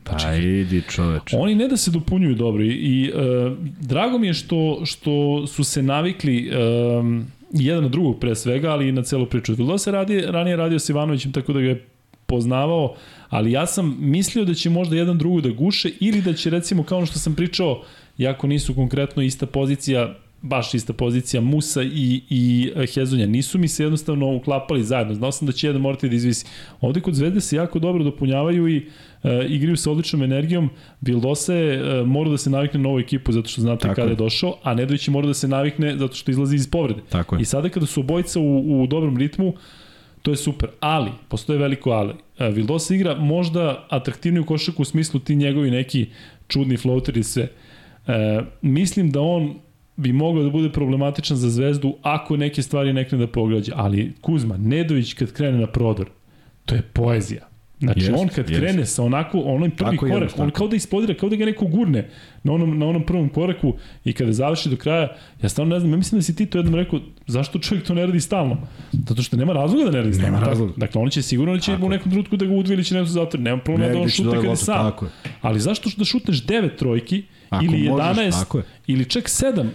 [0.05, 1.37] Pa idi čoveče.
[1.37, 5.65] Oni ne da se dopunjuju dobro i, i uh, drago mi je što, što su
[5.65, 6.51] se navikli
[6.99, 9.55] um, jedan na drugog pre svega, ali i na celu priču.
[9.55, 11.87] Vildosa radi, ranije radio s Ivanovićem tako da ga je
[12.27, 12.95] poznavao,
[13.29, 16.83] ali ja sam mislio da će možda jedan drugu da guše ili da će recimo
[16.83, 17.83] kao ono što sam pričao,
[18.19, 23.27] jako nisu konkretno ista pozicija, baš ista pozicija Musa i, i Hezonja.
[23.27, 25.15] Nisu mi se jednostavno uklapali zajedno.
[25.15, 26.47] Znao sam da će jedan morati da izvisi.
[26.81, 28.87] Ovde kod Zvezde se jako dobro dopunjavaju i
[29.23, 30.71] e, igraju sa odličnom energijom.
[31.01, 34.09] Vildosa je e, mora da se navikne na ovu ekipu zato što znate Tako kada
[34.09, 34.13] je.
[34.13, 37.01] je došao, a Nedović je mora da se navikne zato što izlazi iz povrede.
[37.09, 37.43] Tako je.
[37.43, 39.55] I sada kada su obojica u, u dobrom ritmu,
[40.23, 40.69] to je super.
[40.81, 42.15] Ali, postoje veliko ali.
[42.39, 46.07] E, Vildosa igra možda atraktivniju košaku u smislu ti njegovi neki
[46.49, 47.49] čudni floater i sve.
[48.07, 49.55] E, mislim da on
[49.97, 53.73] bi mogao da bude problematičan za zvezdu ako neke stvari nekne da pogađa.
[53.77, 56.11] Ali Kuzma, Nedović kad krene na prodor,
[56.65, 57.50] to je poezija.
[57.81, 58.61] Znači Jest, on kad jest.
[58.61, 61.65] krene sa onako onaj prvi Tako korak, on kao da ispodira, kao da ga neko
[61.67, 62.09] gurne
[62.43, 63.75] na onom na onom prvom koraku
[64.05, 66.59] i kada završi do kraja, ja stvarno ne znam, ja mislim da si ti to
[66.59, 68.57] jednom rekao, zašto čovjek to ne radi stalno?
[69.09, 70.31] Zato što nema razloga da ne radi stalno.
[70.31, 70.73] Nema razloga.
[70.77, 72.95] Dakle, on će sigurno da će Tako u nekom trenutku da ga udvi ili će
[72.95, 73.43] nešto zatvori.
[73.43, 74.91] Nema problema da on će šute da kada je sam.
[74.91, 75.07] tako.
[75.41, 78.65] Ali zašto da šutneš 9 trojki Ako ili možeš, 11 tako je.
[78.87, 79.67] ili čak 7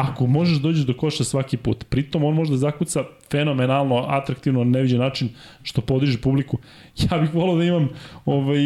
[0.00, 1.84] ako možeš dođeš do koša svaki put.
[1.84, 5.28] Pritom on može da zakuca fenomenalno, atraktivno, na neviđen način
[5.62, 6.58] što podiže publiku.
[7.10, 7.88] Ja bih volao da imam
[8.24, 8.58] ovaj,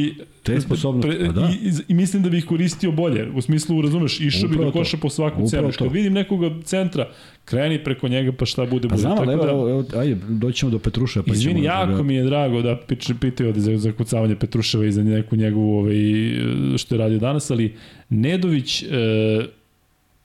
[0.43, 1.49] Te sposobnosti, pa da.
[1.63, 3.31] i, i, mislim da bih ih koristio bolje.
[3.35, 5.73] U smislu, razumeš, išao bih do koša po svaku Upravo cenu.
[5.73, 5.85] to.
[5.85, 7.09] Kad vidim nekoga centra,
[7.45, 9.01] kreni preko njega pa šta bude, Pa bude.
[9.01, 11.23] znam, Tako evo, da- evo, ajde, doćemo do Petruša.
[11.23, 12.79] Pa Izvini, ćemo jako da, mi je drago da
[13.21, 15.95] pitaju za, za kucavanje Petruševa i za neku njegovu ovaj,
[16.79, 17.75] što je radio danas, ali
[18.09, 18.87] Nedović e,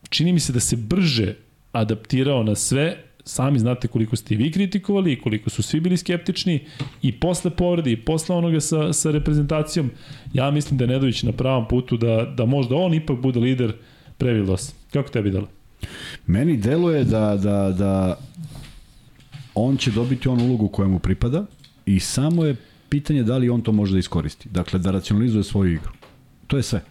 [0.10, 1.36] čini mi se da se brže
[1.72, 6.66] adaptirao na sve sami znate koliko ste vi kritikovali i koliko su svi bili skeptični
[7.02, 9.92] i posle povrede i posle onoga sa, sa reprezentacijom,
[10.34, 13.74] ja mislim da je Nedović na pravom putu da, da možda on ipak bude lider
[14.18, 14.74] pre Vildosa.
[14.94, 15.48] Kako tebi delo?
[16.28, 18.20] Meni deluje da, da, da
[19.56, 21.46] on će dobiti onu ulogu koja mu pripada
[21.86, 22.56] i samo je
[22.90, 24.50] pitanje da li on to može da iskoristi.
[24.50, 25.92] Dakle, da racionalizuje svoju igru.
[26.48, 26.82] To je sve.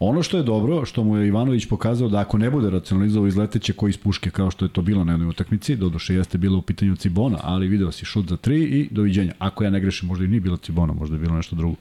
[0.00, 3.72] Ono što je dobro, što mu je Ivanović pokazao da ako ne bude racionalizovao izleteće
[3.72, 6.62] koji iz puške kao što je to bilo na jednoj utakmici, doduše jeste bilo u
[6.62, 9.32] pitanju Cibona, ali video si šut za tri i doviđenja.
[9.38, 11.76] Ako ja ne grešim, možda i nije bilo Cibona, možda je bilo nešto drugo.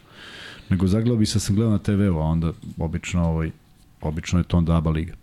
[0.69, 3.51] Nego zagledao bi se sam gledao na TV-u, a onda obično, ovaj,
[4.01, 5.13] obično je to onda ABA liga.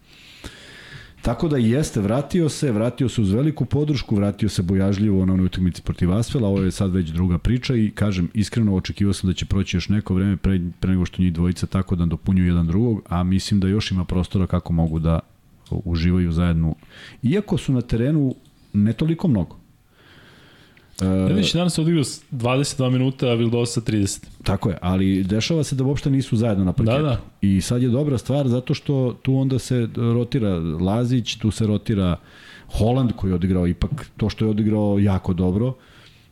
[1.26, 5.46] Tako da jeste, vratio se, vratio se uz veliku podršku, vratio se bojažljivo na onoj
[5.46, 9.34] utakmici protiv Asfela, ovo je sad već druga priča i kažem, iskreno očekivao sam da
[9.34, 12.66] će proći još neko vreme pre, pre nego što njih dvojica tako da dopunjuju jedan
[12.66, 15.20] drugog, a mislim da još ima prostora kako mogu da
[15.70, 16.74] uživaju zajedno.
[17.22, 18.34] Iako su na terenu
[18.72, 19.56] ne toliko mnogo.
[21.00, 24.26] Nedović danas odigrao 22 minuta, a Vildosa 30.
[24.42, 26.96] Tako je, ali dešava se da uopšte nisu zajedno na parketu.
[26.96, 27.20] Da, da.
[27.40, 32.16] I sad je dobra stvar zato što tu onda se rotira Lazić, tu se rotira
[32.78, 35.74] Holand koji je odigrao ipak to što je odigrao jako dobro.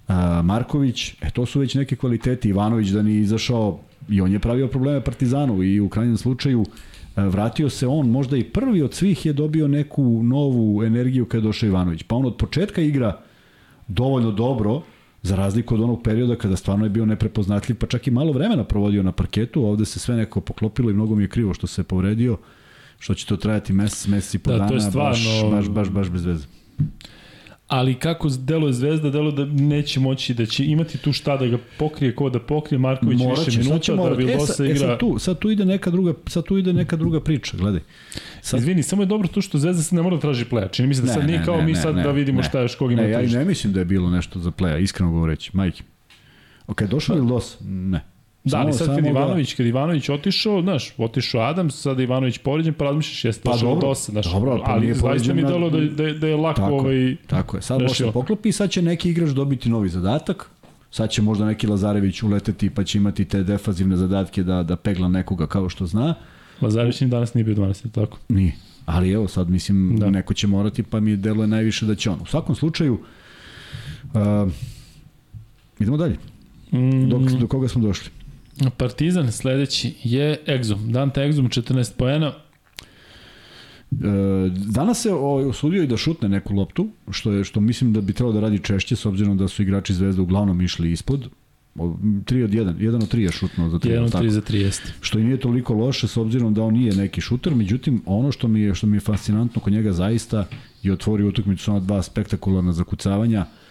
[0.08, 2.48] A, Marković, e to su već neke kvaliteti.
[2.48, 6.64] Ivanović da ni izašao i on je pravio probleme Partizanu i u krajnjem slučaju
[7.16, 11.42] vratio se on, možda i prvi od svih je dobio neku novu energiju kada je
[11.42, 12.02] došao Ivanović.
[12.02, 13.20] Pa on od početka igra
[13.88, 14.82] dovoljno dobro,
[15.22, 18.64] za razliku od onog perioda kada stvarno je bio neprepoznatljiv, pa čak i malo vremena
[18.64, 21.84] provodio na parketu, ovde se sve nekako poklopilo i mnogo mi je krivo što se
[21.84, 22.36] povredio,
[22.98, 25.68] što će to trajati mesec, mesec i po Da, dana, to je stvarno- baš, baš,
[25.68, 26.46] baš, baš bez veze.
[27.68, 31.58] Ali kako deluje Zvezda, deluje da neće moći, da će imati tu šta da ga
[31.78, 34.18] pokrije, ko da pokrije Marković Morat više minuta, da morat.
[34.18, 34.78] E, Vildosa sad, e, igra...
[34.78, 37.80] sad, tu, sad tu ide neka druga, sad tu ide neka druga priča, gledaj.
[38.40, 40.68] Sad, Izvini, samo je dobro to što Zvezda se ne mora da traži pleja.
[40.68, 43.02] Čini mi se da sad nije kao mi sad da vidimo šta još kog ima
[43.02, 45.82] ne, ja ne mislim da je bilo nešto za pleja, iskreno govoreći, majke.
[46.66, 47.56] Ok, došao li Los?
[47.60, 48.13] Ne.
[48.44, 52.84] Da, ali sad kad Ivanović, kad Ivanović otišao, znaš, otišao Adams, sada Ivanović povređen, pa
[52.84, 56.04] razmišljaš, jeste Pa dobro, dosta, znaš, dobro, ali pa ali zaista mi povređen delo da,
[56.04, 57.16] da, da je lako Tako, ovaj...
[57.26, 57.62] tako je.
[57.62, 60.50] Sad može se poklopi i sad će neki igrač dobiti novi zadatak.
[60.90, 65.08] Sad će možda neki Lazarević uleteti pa će imati te defazivne zadatke da, da pegla
[65.08, 66.14] nekoga kao što zna.
[66.60, 68.18] Lazarević ni danas nije bio 12, tako?
[68.28, 68.52] Nije.
[68.86, 70.04] Ali evo sad mislim da.
[70.04, 70.10] Da.
[70.10, 72.18] neko će morati pa mi deluje najviše da će on.
[72.22, 72.98] U svakom slučaju
[74.04, 74.52] uh,
[75.80, 76.16] idemo dalje.
[76.72, 78.10] Mm, Dok, do koga smo došli?
[78.76, 80.92] Partizan sledeći je Exum.
[80.92, 82.32] Dante Exum 14 poena.
[83.92, 83.96] E,
[84.66, 88.12] danas se ovaj, osudio i da šutne neku loptu, što je što mislim da bi
[88.12, 91.28] trebalo da radi češće s obzirom da su igrači Zvezde uglavnom išli ispod.
[91.74, 94.00] 3 od 1, 1 od 3 je šutnuo za 3.
[94.00, 94.24] 1 tako?
[94.24, 94.92] 3 za 3 jeste.
[95.00, 98.48] što i nije toliko loše s obzirom da on nije neki šuter, međutim ono što
[98.48, 100.46] mi je što mi je fascinantno kod njega zaista
[100.82, 103.40] je otvorio utakmicu ona dva spektakularna zakucavanja.
[103.40, 103.63] Uh,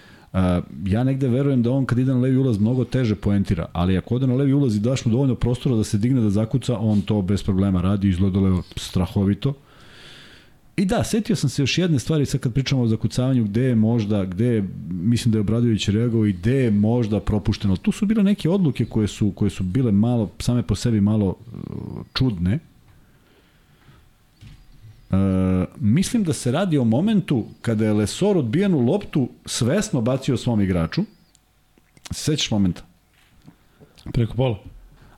[0.86, 4.16] ja negde verujem da on kad ide na levi ulaz mnogo teže poentira, ali ako
[4.16, 7.02] ode na levi ulaz i daš mu dovoljno prostora da se digne da zakuca, on
[7.02, 9.54] to bez problema radi, izgledalo je strahovito.
[10.78, 13.76] I da, setio sam se još jedne stvari sad kad pričamo o zakucavanju, gde je
[13.76, 17.76] možda, gde je, mislim da je Obradović reagovao i gde je možda propušteno.
[17.76, 21.28] Tu su bile neke odluke koje su, koje su bile malo, same po sebi malo
[21.28, 21.36] uh,
[22.14, 22.60] čudne.
[25.80, 31.02] Mislim da se radi o momentu kada je Lesor odbijenu loptu svesno bacio svom igraču.
[32.12, 32.82] Sećaš momenta?
[34.14, 34.58] Preko pola.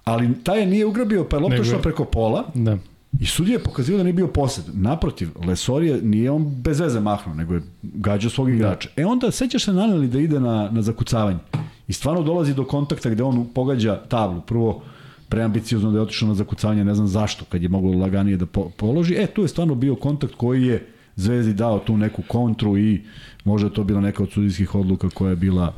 [0.04, 2.78] Ali taj je nije ugrabio, pa je lopta šla preko pola Da.
[3.20, 4.64] I sudija je pokazio da nije bio posed.
[4.74, 8.90] Naprotiv, Lesor je, nije on bez veze mahnuo, nego je gađao svog igrača.
[8.96, 11.40] E onda, sećaš se naneli da ide na, na zakucavanje.
[11.88, 14.42] I stvarno dolazi do kontakta gde on pogađa tablu.
[14.42, 14.84] Prvo,
[15.30, 18.70] preambiciozno da je otišao na zakucavanje, ne znam zašto, kad je moglo laganije da po,
[18.70, 19.16] položi.
[19.18, 23.02] E, tu je stvarno bio kontakt koji je Zvezdi dao tu neku kontru i
[23.44, 25.74] možda to bila neka od sudijskih odluka koja je bila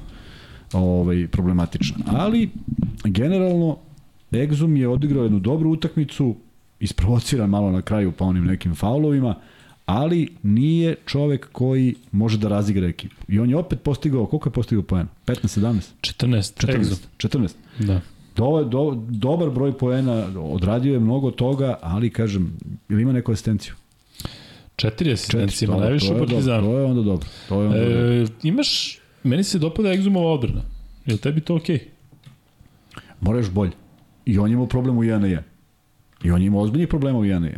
[0.74, 1.98] ovaj, problematična.
[2.06, 2.50] Ali,
[3.04, 3.78] generalno,
[4.32, 6.36] Exum je odigrao jednu dobru utakmicu,
[6.80, 9.36] isprovociran malo na kraju pa onim nekim faulovima,
[9.86, 13.16] ali nije čovek koji može da razigra ekipu.
[13.28, 15.08] I on je opet postigao, koliko je postigao poena?
[15.26, 15.82] 15, 17?
[16.02, 16.68] 14.
[16.68, 16.80] 14.
[16.80, 16.98] Exum.
[17.18, 17.52] 14.
[17.80, 18.02] Da.
[18.38, 22.58] Do, do, dobar broj poena, odradio je mnogo toga, ali kažem,
[22.90, 23.74] ili ima neku asistenciju?
[24.76, 26.68] 4 asistencije, ima dobro, najviše u dobro, Partizanu.
[26.68, 27.28] To je onda dobro.
[27.50, 28.00] To je onda dobro.
[28.00, 30.62] E, imaš, meni se dopada Exumova odbrana.
[31.06, 31.80] Je li tebi to okej?
[33.22, 33.72] Mora još bolje.
[34.26, 35.40] I on je imao problem u 1 na 1.
[36.24, 37.58] I on je imao ozbiljnih problema u 1 na 1.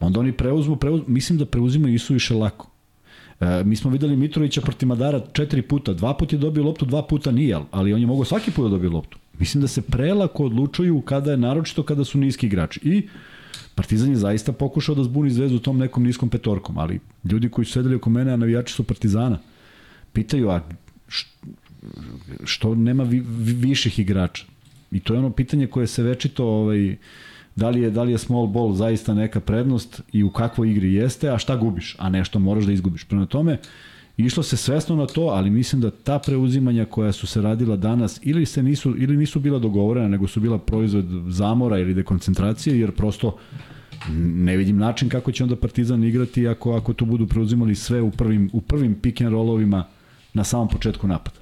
[0.00, 2.70] Onda oni preuzmu, preuzmu mislim da preuzimaju isu više lako.
[3.40, 5.92] E, mi smo videli Mitrovića protiv Madara četiri puta.
[5.92, 8.68] Dva puta je dobio loptu, dva puta nije, ali on je mogao svaki put da
[8.68, 9.18] dobije loptu.
[9.38, 12.80] Mislim da se prelako odlučuju kada je, naročito kada su niski igrači.
[12.82, 13.08] I
[13.74, 17.72] Partizan je zaista pokušao da zbuni Zvezdu tom nekom niskom petorkom, ali ljudi koji su
[17.72, 19.38] sedeli oko mene, a navijači su Partizana,
[20.12, 20.60] pitaju, a
[22.44, 24.44] što nema vi, vi, viših igrača?
[24.90, 26.96] I to je ono pitanje koje se večito ovaj,
[27.56, 30.94] da li je da li je small ball zaista neka prednost i u kakvoj igri
[30.94, 33.04] jeste, a šta gubiš, a nešto moraš da izgubiš.
[33.04, 33.58] Prema tome,
[34.16, 38.20] išlo se svesno na to, ali mislim da ta preuzimanja koja su se radila danas
[38.22, 42.92] ili se nisu ili nisu bila dogovorena, nego su bila proizvod zamora ili dekoncentracije, jer
[42.92, 43.36] prosto
[44.18, 48.10] ne vidim način kako će onda Partizan igrati ako ako tu budu preuzimali sve u
[48.10, 49.84] prvim u prvim pick and rollovima
[50.34, 51.36] na samom početku napada.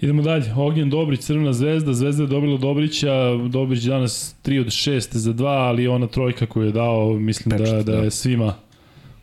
[0.00, 0.54] Idemo dalje.
[0.56, 1.92] Ognjen Dobrić, Crvena zvezda.
[1.92, 3.36] Zvezda je dobila Dobrića.
[3.48, 7.74] Dobrić danas 3 od 6 za 2, ali ona trojka koju je dao, mislim Pečet,
[7.74, 8.10] da, da je da.
[8.10, 8.54] svima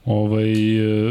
[0.06, 0.54] ovaj,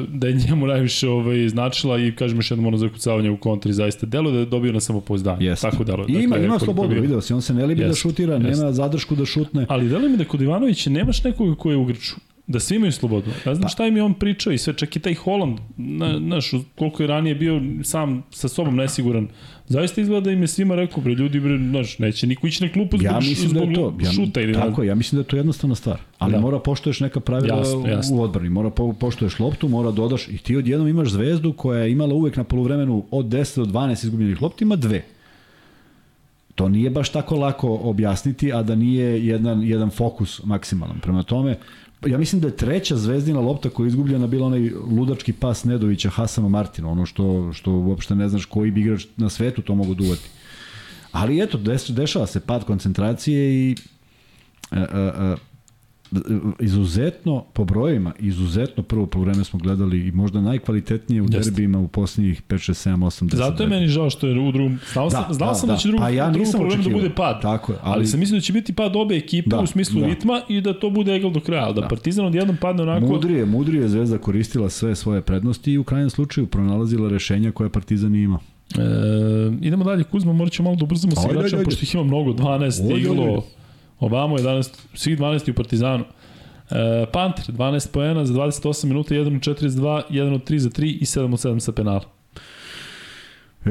[0.08, 4.06] da je njemu najviše ovaj, značila i kažem još jednom ono zakucavanje u kontri zaista
[4.06, 5.40] delo da je dobio na samopouzdanje.
[5.40, 5.60] Yes.
[5.60, 6.04] Tako delo.
[6.06, 7.88] Dakle, ima, ima slobodu, video si, on se ne libi yes.
[7.88, 8.60] da šutira, yes.
[8.60, 9.66] nema zadršku da šutne.
[9.68, 12.16] Ali delo mi da kod Ivanovića nemaš nekoga ko je u Grču.
[12.46, 13.30] Da svi imaju slobodu.
[13.46, 13.68] Ja znam pa.
[13.68, 17.06] šta im je on pričao i sve, čak i taj Holland, na, znaš, koliko je
[17.06, 19.28] ranije bio sam sa sobom nesiguran.
[19.68, 22.72] Zaista izgleda da im je svima rekao, bre, ljudi, bre, znaš, neće niko ići na
[22.72, 25.20] klupu zbog, ja mislim zbog da je to, ja, šuta ili Tako, ja mislim da
[25.20, 26.00] je to jednostavna stvar.
[26.18, 26.40] Ali da.
[26.40, 28.16] mora poštoješ neka pravila jasno, jasno.
[28.16, 31.92] u odbrani, mora po, poštoješ loptu, mora dodaš i ti odjednom imaš zvezdu koja je
[31.92, 35.02] imala uvek na poluvremenu od 10 do 12 izgubljenih lopti, ima dve.
[36.54, 41.00] To nije baš tako lako objasniti, a da nije jedan, jedan fokus maksimalan.
[41.00, 41.56] Prema tome,
[42.06, 46.10] ja mislim da je treća zvezdina lopta koja je izgubljena bila onaj ludački pas Nedovića
[46.10, 49.94] Hasama Martina, ono što, što uopšte ne znaš koji bi igrač na svetu to mogu
[49.94, 50.28] duvati.
[51.12, 53.76] Ali eto, dešava se pad koncentracije i
[54.70, 55.36] a, a, a,
[56.60, 61.38] izuzetno, po brojima, izuzetno prvo po vreme smo gledali i možda najkvalitetnije u Jeste.
[61.38, 63.36] derbijima u poslednjih 5, 6, 7, 8, 10.
[63.36, 65.72] Zato je meni žao što je u drugom, znao da, sam, znao da, sam da,
[65.72, 67.42] da će drugu, pa ja drugu problemu da bude pad.
[67.42, 70.00] Tako je, ali, ali sam mislio da će biti pad obe ekipe da, u smislu
[70.00, 70.06] da.
[70.06, 73.06] ritma i da to bude egal do kraja, da, da Partizan odjednom padne onako...
[73.06, 78.14] Mudrije, mudrije Zvezda koristila sve svoje prednosti i u krajnjem slučaju pronalazila rešenja koje Partizan
[78.14, 78.38] ima.
[78.78, 78.82] E,
[79.60, 82.98] idemo dalje, Kuzma, morat ćemo malo da ubrzamo sa igračama, pošto ih ima mnogo, 12
[82.98, 83.44] iglo,
[84.02, 86.04] Obamo 11, svih 12 u Partizanu.
[86.70, 90.58] E, Panter, 12 poena za 28 minuta, 1 od 4 za 2, 1 od 3
[90.58, 92.04] za 3 i 7 od 7 sa penala.
[93.64, 93.70] E,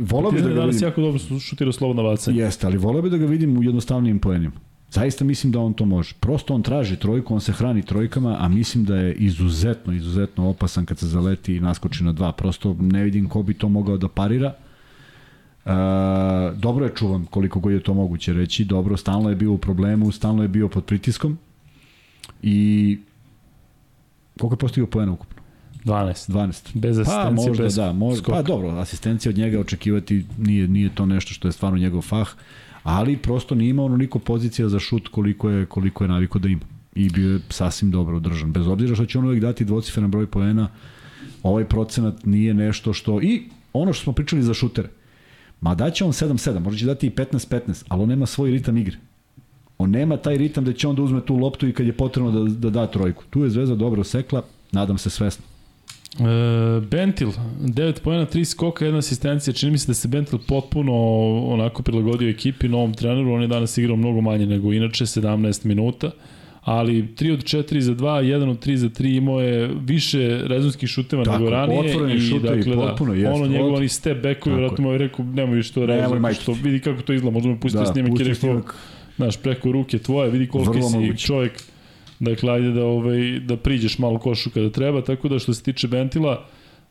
[0.00, 0.88] volao bih da ga danas vidim.
[0.88, 2.38] jako dobro šutirao slobodno bacanje.
[2.38, 4.52] Jeste, ali volao bih da ga vidim u jednostavnim poenima.
[4.90, 6.14] Zaista mislim da on to može.
[6.20, 10.86] Prosto on traži trojku, on se hrani trojkama, a mislim da je izuzetno, izuzetno opasan
[10.86, 12.32] kad se zaleti i naskoči na dva.
[12.32, 14.54] Prosto ne vidim ko bi to mogao da parira.
[16.56, 18.64] Dobro je čuvan koliko god je to moguće reći.
[18.64, 21.38] Dobro, stalno je bio u problemu, stalno je bio pod pritiskom
[22.42, 22.98] I
[24.38, 25.42] koliko je postigao poena ukupno?
[25.84, 26.30] 12.
[26.30, 26.78] 12.
[26.78, 30.68] Bez pa, asistencije, pa, možda, bez da, možda, pa dobro, asistencija od njega očekivati nije,
[30.68, 32.28] nije to nešto što je stvarno njegov fah,
[32.82, 36.60] ali prosto nije imao onoliko pozicija za šut koliko je, koliko je naviko da ima.
[36.94, 38.52] I bio je sasvim dobro održan.
[38.52, 40.68] Bez obzira što će on uvijek dati dvociferan broj poena,
[41.42, 43.22] ovaj procenat nije nešto što...
[43.22, 43.42] I
[43.72, 44.88] ono što smo pričali za šutere.
[45.60, 48.96] Ma daće on 7-7, možda će dati i 15-15, ali on nema svoj ritam igre.
[49.78, 52.30] On nema taj ritam da će on da uzme tu loptu i kad je potrebno
[52.30, 53.24] da, da da trojku.
[53.30, 54.42] Tu je Zvezda dobro sekla,
[54.72, 55.44] nadam se svesno.
[56.18, 57.28] E, Bentil,
[57.60, 59.54] 9 pojena, 3 skoka, jedna asistencija.
[59.54, 60.92] Čini mi se da se Bentil potpuno
[61.46, 63.32] onako prilagodio ekipi, novom treneru.
[63.32, 66.10] On je danas igrao mnogo manje nego inače, 17 minuta.
[66.62, 70.88] Ali 3 od 4 za 2, 1 od 3 za 3 imao je više rezonskih
[70.88, 71.80] šuteva Tako, nego ranije.
[71.80, 73.34] Otvoreni i, šutevi, dakle, potpuno, da, jest.
[73.34, 76.80] Ono njegov oni step backovi, vratno mu je rekao, nemoj više to rezon, što vidi
[76.80, 78.62] kako to izgleda, možda me pustiti da, snimak i rekao,
[79.16, 81.26] znaš, preko ruke tvoje, vidi koliko Vrlo si moguće.
[81.26, 81.52] čovjek,
[82.18, 85.88] dakle, ajde da, ovaj, da priđeš malo košu kada treba, tako da što se tiče
[85.88, 86.46] Bentila,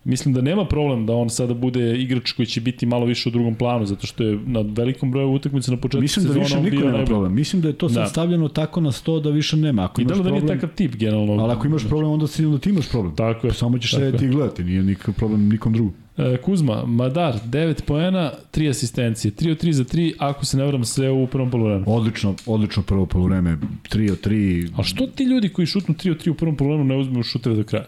[0.08, 3.32] mislim da nema problem da on sada bude igrač koji će biti malo više u
[3.32, 6.86] drugom planu, zato što je na velikom broju utakmica na početku Mislim da više niko
[6.86, 7.34] nema problem.
[7.34, 8.06] Mislim da je to da.
[8.06, 9.84] stavljeno tako na sto da više nema.
[9.84, 11.34] Ako I da da problem, nije takav tip generalno.
[11.34, 13.16] Ali ako imaš problem, onda, si, onda ti imaš problem.
[13.16, 13.54] Tako je.
[13.54, 15.94] Samo ćeš sedeti i gledati, nije nikakav problem nikom drugom.
[16.18, 20.66] E, Kuzma, Madar, 9 poena, 3 asistencije, 3 od 3 za 3, ako se ne
[20.66, 21.86] vram sve u prvom polovremenu.
[21.88, 23.58] Odlično, odlično prvo polovreme,
[23.90, 24.70] 3 od 3.
[24.78, 27.56] A što ti ljudi koji šutnu 3 od 3 u prvom polovremenu ne uzmu šuteve
[27.56, 27.86] do kraja?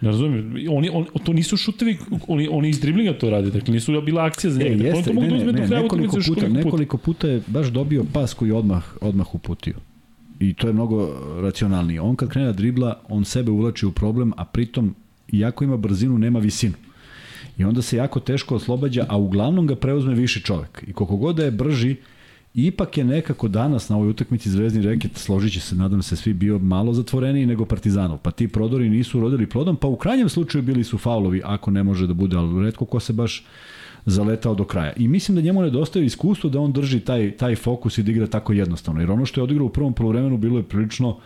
[0.00, 1.96] Ne razumijem, oni, on, to nisu šutevi,
[2.28, 4.84] oni, oni iz driblinga to rade, dakle nisu bila akcija za njega.
[4.84, 7.42] E, jeste, dakle, to mogu da ne, do kraja nekoliko puta, puta, nekoliko puta je
[7.46, 9.74] baš dobio pas koji odmah, odmah uputio.
[10.40, 11.08] I to je mnogo
[11.40, 12.00] racionalnije.
[12.00, 14.94] On kad krene da dribla, on sebe ulači u problem, a pritom,
[15.32, 16.74] iako ima brzinu, nema visinu.
[17.58, 20.84] I onda se jako teško oslobađa, a uglavnom ga preuzme više čovek.
[20.86, 21.96] I koliko god da je brži,
[22.54, 26.32] ipak je nekako danas na ovoj utakmici Zvezdni reket, složit će se, nadam se, svi
[26.32, 28.18] bio malo zatvoreniji nego Partizanov.
[28.18, 31.82] Pa ti prodori nisu rodili plodom, pa u krajnjem slučaju bili su faulovi, ako ne
[31.82, 33.44] može da bude, ali redko ko se baš
[34.06, 34.92] zaletao do kraja.
[34.96, 38.26] I mislim da njemu nedostaje iskustvo da on drži taj, taj fokus i da igra
[38.26, 39.00] tako jednostavno.
[39.00, 41.18] Jer ono što je odigrao u prvom polovremenu bilo je prilično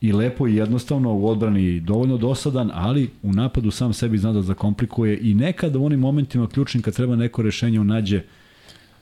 [0.00, 4.42] i lepo i jednostavno u odbrani dovoljno dosadan, ali u napadu sam sebi zna da
[4.42, 8.22] zakomplikuje i nekada u onim momentima ključnim kad treba neko rešenje on nađe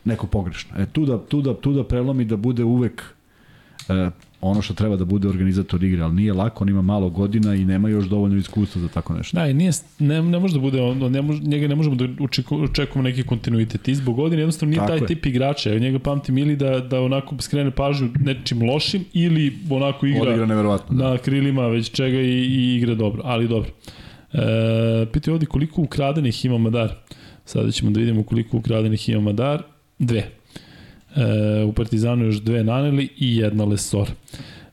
[0.05, 0.83] neko pogrešno.
[0.83, 3.03] E, tu da, tu da, tu da prelomi da bude uvek
[3.89, 4.11] e,
[4.43, 7.65] ono što treba da bude organizator igre, ali nije lako, on ima malo godina i
[7.65, 9.37] nema još dovoljno iskustva za tako nešto.
[9.37, 12.05] Da, i nije, ne, ne može da bude, on, ne može, njega ne možemo da
[12.65, 13.89] očekujemo neki kontinuitet.
[13.89, 15.07] I zbog godine jednostavno nije tako taj je.
[15.07, 15.71] tip igrača.
[15.71, 20.47] Ja njega pamtim ili da, da onako skrene pažnju nečim lošim ili onako igra, igra
[20.47, 21.11] neverovatno, da.
[21.11, 23.23] na krilima već čega i, i igra dobro.
[23.25, 23.71] Ali dobro.
[24.33, 26.95] E, pitaju ovdje koliko ukradenih ima Madar.
[27.45, 29.63] Sada ćemo da vidimo koliko ukradenih ima Madar.
[30.03, 30.29] Dve.
[31.17, 34.11] E, u Partizanu još dve naneli i jedna Lesor.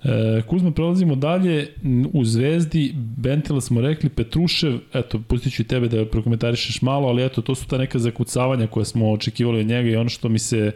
[0.03, 1.67] E, Kuzma, prelazimo dalje.
[2.13, 7.25] U Zvezdi, Bentela smo rekli, Petrušev, eto, pustit ću i tebe da prokomentarišeš malo, ali
[7.25, 10.39] eto, to su ta neka zakucavanja koje smo očekivali od njega i ono što mi
[10.39, 10.71] se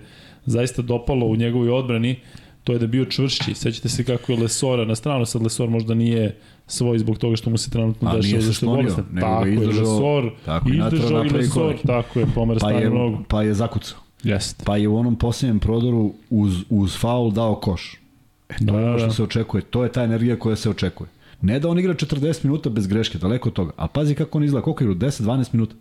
[0.46, 2.16] zaista dopalo u njegovoj odbrani,
[2.64, 3.54] to je da bio čvršći.
[3.54, 6.38] Sećate se kako je Lesora, na stranu sad Lesor možda nije
[6.68, 8.88] svoj zbog toga što mu se trenutno dešava za što je
[9.20, 13.24] Tako je, Lesor, tako, izdržao i Lesor, tako je, pomer pa je, mnogo.
[13.28, 14.03] Pa je zakucao.
[14.24, 14.64] Jeste.
[14.66, 17.98] Pa je u onom posljednjem prodoru uz, uz faul dao koš.
[18.50, 19.14] E, to da, je ono što da.
[19.14, 19.62] se očekuje.
[19.62, 21.10] To je ta energija koja se očekuje.
[21.42, 23.72] Ne da on igra 40 minuta bez greške, daleko od toga.
[23.78, 24.96] A pazi kako on izgleda, koliko igra?
[24.96, 25.76] 10-12 minuta?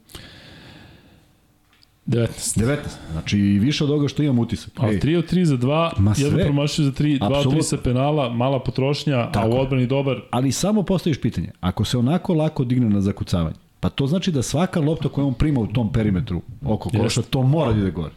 [2.06, 2.60] 19.
[2.60, 2.76] 19.
[3.12, 4.72] Znači i više od ovoga što imam utisak.
[4.76, 8.28] A 3 od 3 za 2, jedan promašio za 3, 2 od 3 sa penala,
[8.28, 9.46] mala potrošnja, Tako.
[9.46, 10.20] a u odbrani dobar.
[10.30, 14.42] Ali samo postaviš pitanje, ako se onako lako digne na zakucavanje, pa to znači da
[14.42, 18.12] svaka lopta koju on prima u tom perimetru oko koša, to mora da ide gore.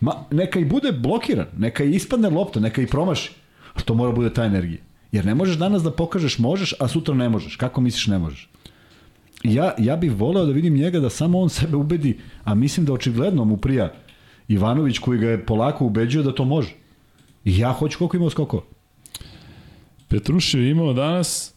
[0.00, 3.32] Ma, neka i bude blokiran, neka i ispadne lopta, neka i promaši.
[3.74, 4.80] A to mora bude ta energija.
[5.12, 7.56] Jer ne možeš danas da pokažeš možeš, a sutra ne možeš.
[7.56, 8.48] Kako misliš ne možeš?
[9.44, 12.92] Ja, ja bih voleo da vidim njega da samo on sebe ubedi, a mislim da
[12.92, 13.92] očigledno mu prija
[14.48, 16.74] Ivanović koji ga je polako ubeđio da to može.
[17.44, 18.62] I ja hoću koliko imao skokova.
[20.08, 21.54] Petrušev imao danas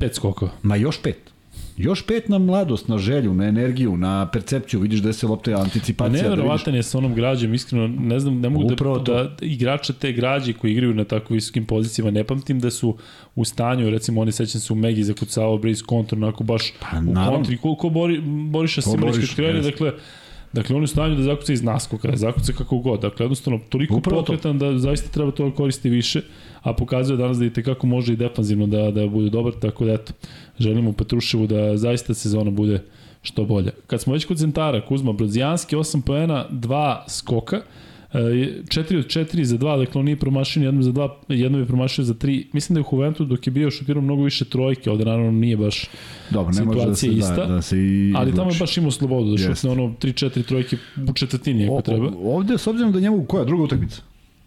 [0.00, 0.50] pet skokova.
[0.62, 1.37] Ma još pet.
[1.78, 6.22] Još pet na mladost, na želju, na energiju, na percepciju, vidiš da se lopte anticipacija.
[6.22, 9.92] Pa neverovatan da je sa onom građem, iskreno, ne znam, ne mogu da, da igrača
[9.92, 12.96] te građe koji igraju na tako visokim pozicijama, ne pamtim da su
[13.34, 17.30] u stanju, recimo oni sećam se u Megi zakucavao Breeze kontru, onako baš pa, u
[17.30, 18.20] kontri, koliko bori,
[18.50, 19.92] Boriša Simonić kad krene, dakle,
[20.52, 23.00] Dakle, on je u stanju da zakuca iz naskoka, da zakuca kako god.
[23.00, 24.70] Dakle, jednostavno, toliko Upravo pokretan to.
[24.72, 26.22] da zaista treba to da koristi više,
[26.62, 29.92] a pokazuje danas da i tekako može i defanzivno da, da bude dobar, tako da
[29.92, 30.12] eto,
[30.58, 32.82] želimo Petruševu da zaista sezona bude
[33.22, 33.70] što bolja.
[33.86, 37.60] Kad smo već kod centara, Kuzma Brodzijanski, 8 poena, 2 skoka,
[38.12, 42.04] 4 od 4 za 2, dakle on nije promašio jednom za 2, jednom je promašio
[42.04, 42.44] za 3.
[42.52, 45.56] Mislim da je u Juventu dok je bio šutirao mnogo više trojke, ovde naravno nije
[45.56, 45.84] baš
[46.30, 48.90] Dobro, ne može da se, ista, da, da se i ali tamo je baš imao
[48.90, 50.76] slobodu da šutne ono 3-4 trojke
[51.10, 52.12] u četvrtini ako treba.
[52.22, 54.02] Ovde, s obzirom da njemu koja druga utakmica?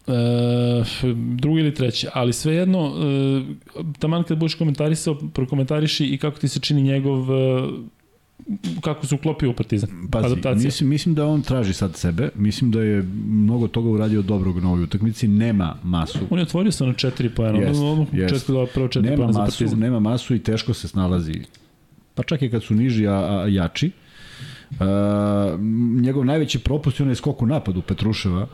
[0.08, 0.14] E,
[1.36, 2.94] drugi ili treći, ali svejedno,
[3.78, 7.68] e, taman kad budeš komentarisao, prokomentariši i kako ti se čini njegov e,
[8.82, 9.90] kako se uklopio u Partizan.
[10.12, 10.66] Pazi, adaptacija.
[10.66, 14.70] Mislim, mislim da on traži sad sebe, mislim da je mnogo toga uradio dobrog na
[14.70, 16.20] ovoj utakmici, nema masu.
[16.30, 18.30] On je otvorio se na 4 poena, yes, on yes.
[18.30, 19.80] četiri dao prvo 4 nema masu, za Partizan.
[19.80, 21.42] Nema masu i teško se snalazi.
[22.16, 23.92] Pa čak i kad su niži, a, a jači.
[24.72, 24.78] Uh,
[26.02, 28.48] njegov najveći propust je onaj skok u napadu Petruševa,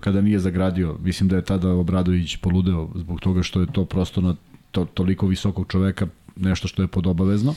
[0.00, 0.96] kada nije zagradio.
[1.02, 4.34] Mislim da je tada Obradović poludeo zbog toga što je to prosto na
[4.70, 7.54] to, toliko visokog čoveka nešto što je podobavezno.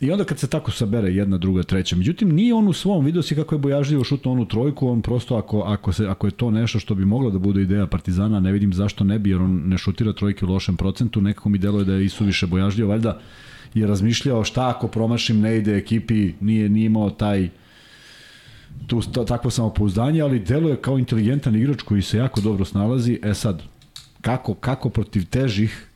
[0.00, 3.22] I onda kad se tako sabere jedna, druga, treća, međutim nije on u svom, vidio
[3.22, 6.50] si kako je bojažljivo šutno onu trojku, on prosto ako, ako, se, ako je to
[6.50, 9.62] nešto što bi moglo da bude ideja Partizana, ne vidim zašto ne bi, jer on
[9.66, 13.20] ne šutira trojke u lošem procentu, nekako mi deluje da je isuviše bojažljivo, valjda
[13.74, 17.48] je razmišljao šta ako promašim ne ide ekipi, nije, nije imao taj
[18.86, 23.18] tu takvo samopouzdanje, ali deluje kao inteligentan igrač koji se jako dobro snalazi.
[23.22, 23.62] E sad,
[24.20, 25.86] kako, kako protiv težih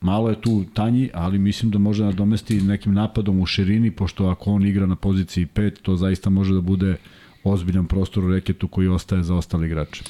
[0.00, 4.50] malo je tu tanji, ali mislim da može nadomesti nekim napadom u širini, pošto ako
[4.50, 6.96] on igra na poziciji 5, to zaista može da bude
[7.44, 10.04] ozbiljan prostor u reketu koji ostaje za ostale igrače.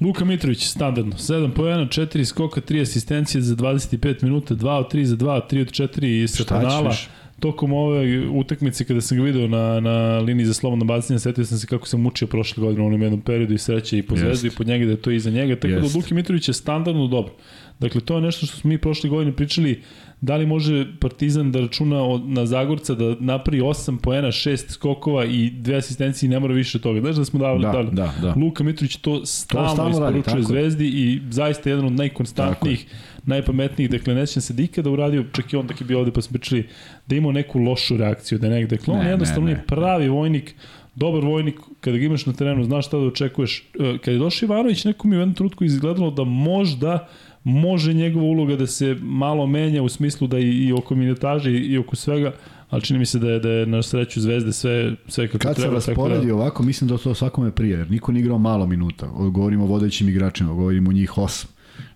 [0.00, 5.04] Luka Mitrović, standardno, 7 pojena, 4 skoka, 3 asistencije za 25 minuta, 2 od 3
[5.04, 6.94] za 2, 3 od 4 iz penala.
[7.40, 11.58] Tokom ove utakmice kada sam ga video na, na liniji za slobodno bacanje, setio sam
[11.58, 14.46] se kako sam mučio prošle godine u onom jednom periodu i sreće i po zvezdu
[14.46, 15.56] i po njega da je to iza njega.
[15.56, 15.92] Tako Jest.
[15.92, 17.32] da Luki Mitrović je standardno dobro.
[17.78, 19.82] Dakle, to je nešto što smo mi prošle godine pričali,
[20.20, 25.24] da li može Partizan da računa od, na Zagorca da napravi 8 poena, 6 skokova
[25.24, 27.00] i dve asistencije i ne mora više od toga.
[27.00, 27.90] Znaš da smo davali, Da, davali.
[27.92, 28.34] da, da.
[28.36, 30.62] Luka Mitrović to stalno, To stalno radi, isporučuje tako je.
[30.62, 32.86] Zvezdi i zaista jedan od najkonstantnijih,
[33.26, 36.22] najpametnijih, dakle nećem se da ikada uradio, čak i on dok je bio ovde pa
[36.22, 36.66] smo pričali,
[37.06, 39.64] da ima neku lošu reakciju, da negde, dakle on Ne, jednostavno ne, je ne.
[39.66, 40.54] pravi vojnik,
[40.94, 43.64] dobar vojnik, kada ga imaš na terenu, znaš šta da očekuješ.
[43.80, 47.08] E, Kad je došao Ivanović, neko mi je u jednom trenutku izgledalo da možda
[47.44, 51.56] može njegova uloga da se malo menja u smislu da i, i oko minutaže i,
[51.56, 52.32] i oko svega,
[52.70, 55.56] ali čini mi se da je, da je na sreću Zvezde sve, sve kako Kad
[55.56, 55.80] se treba.
[55.80, 59.06] tako rasporedi da, ovako, mislim da to svakome prije, jer niko ne igrao malo minuta.
[59.06, 61.50] Govorimo o vodećim igračima, govorimo o njih osam.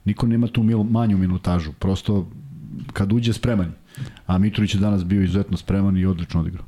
[0.04, 2.28] Niko nema tu mil, manju minutažu, prosto
[2.92, 3.72] kad uđe spreman.
[4.26, 6.64] A Mitrović je danas bio izuzetno spreman i odlično odigrao.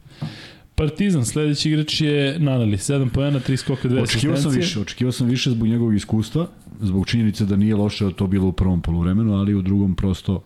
[0.75, 4.61] Partizan, sledeći igrač je Nanali, 7 poena, 3 skoka, 2 Očekivao sam asistencije.
[4.61, 6.47] više, očekivao sam više zbog njegovog iskustva,
[6.81, 10.43] zbog činjenice da nije loše to bilo u prvom poluvremenu, ali u drugom prosto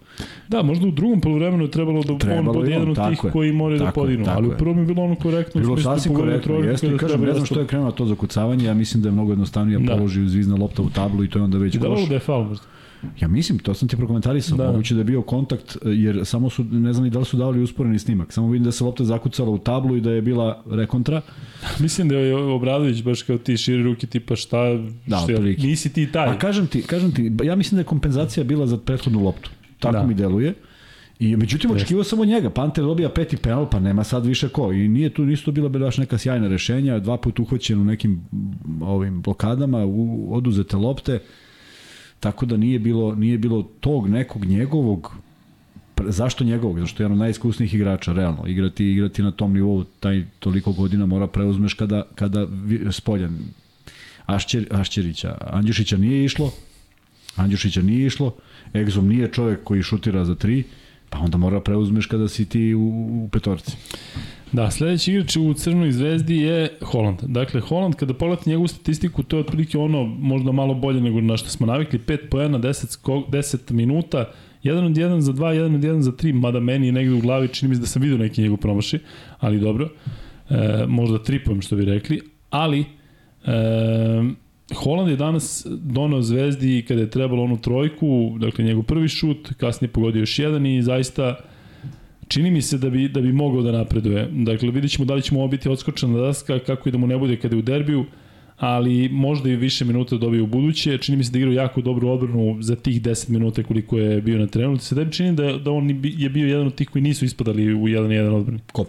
[0.49, 3.31] Da, možda u drugom poluvremenu je trebalo da Trebalo on bude jedan od tih je.
[3.31, 5.61] koji moraju da podignu, tako ali u prvom je bilo ono korektno.
[5.61, 6.55] bilo da sasvim korektno.
[6.55, 9.12] Jeste, kada kažem, ne znam da što je krenuo to zakucavanje, ja mislim da je
[9.12, 9.85] mnogo jednostavnije Da.
[9.85, 9.97] da.
[9.97, 11.99] položi zvizna lopta u tablu i to je onda već Da koš.
[11.99, 12.65] ovo da je faul možda.
[13.21, 14.67] Ja mislim, to sam ti prokomentarisao, Da.
[14.67, 17.63] moguće da je bio kontakt, jer samo su, ne znam ni da li su davali
[17.63, 21.21] usporeni snimak, samo vidim da se lopta zakucala u tablu i da je bila rekontra.
[21.79, 25.63] Mislim da je Obradović baš kao ti širi ruke tipa šta, Da, šta otprilike.
[25.63, 26.29] nisi ti taj.
[26.29, 29.51] A kažem ti, kažem ti, ja mislim da je kompenzacija bila za prethodnu loptu.
[29.79, 30.07] Tako Da.
[30.07, 30.55] mi deluje.
[31.19, 34.73] I međutim očekivao sam od njega, Panter dobija peti penal, pa nema sad više ko.
[34.73, 38.21] I nije tu nisu bila baš neka sjajna rešenja, dva put uhvaćen u nekim
[38.81, 41.19] ovim blokadama, u, oduzete lopte.
[42.21, 45.17] Tako da nije bilo nije bilo tog nekog njegovog
[46.09, 46.79] zašto njegovog?
[46.79, 48.47] Zašto je jedan od najiskusnijih igrača, realno.
[48.47, 52.47] Igrati, igrati na tom nivou, taj toliko godina mora preuzmeš kada, kada
[52.91, 53.39] spoljan.
[54.27, 56.53] Ašćer, Ašćerića, Andjušića nije išlo,
[57.37, 58.35] Andjušića nije išlo,
[58.75, 60.65] Egzom nije čovek koji šutira za tri,
[61.09, 62.81] pa onda mora preuzmeš kada si ti u,
[63.25, 63.73] u petorci.
[64.53, 67.19] Da, sledeći igrač u Crnoj zvezdi je Holland.
[67.23, 71.37] Dakle, Holland, kada pogledate njegovu statistiku, to je otprilike ono možda malo bolje nego na
[71.37, 71.99] što smo navikli.
[71.99, 74.31] 5 poena, 10, skok, 10 minuta,
[74.65, 77.21] 1 od 1 za 2, 1 od 1 za 3, mada meni je negde u
[77.21, 78.99] glavi, čini mi se da sam vidio neki njegov promaši,
[79.39, 79.89] ali dobro.
[80.51, 82.21] E, možda tripujem što bi rekli,
[82.51, 82.85] ali e,
[84.75, 89.93] Holland je danas donao zvezdi kada je trebalo onu trojku, dakle njegov prvi šut, kasnije
[89.93, 91.37] pogodio još jedan i zaista
[92.31, 94.28] čini mi se da bi, da bi mogao da napreduje.
[94.32, 97.19] Dakle, vidit ćemo da li ćemo ovo biti odskočena daska, kako i da mu ne
[97.19, 98.05] bude kada je u derbiju,
[98.57, 100.98] ali možda i više minuta dobije u buduće.
[100.98, 104.39] Čini mi se da igrao jako dobru odbranu za tih 10 minuta koliko je bio
[104.39, 104.78] na terenu.
[104.78, 107.78] Se da čini da, da on je bio jedan od tih koji nisu ispadali u
[107.89, 108.61] 1-1 odbrani.
[108.73, 108.85] Ko?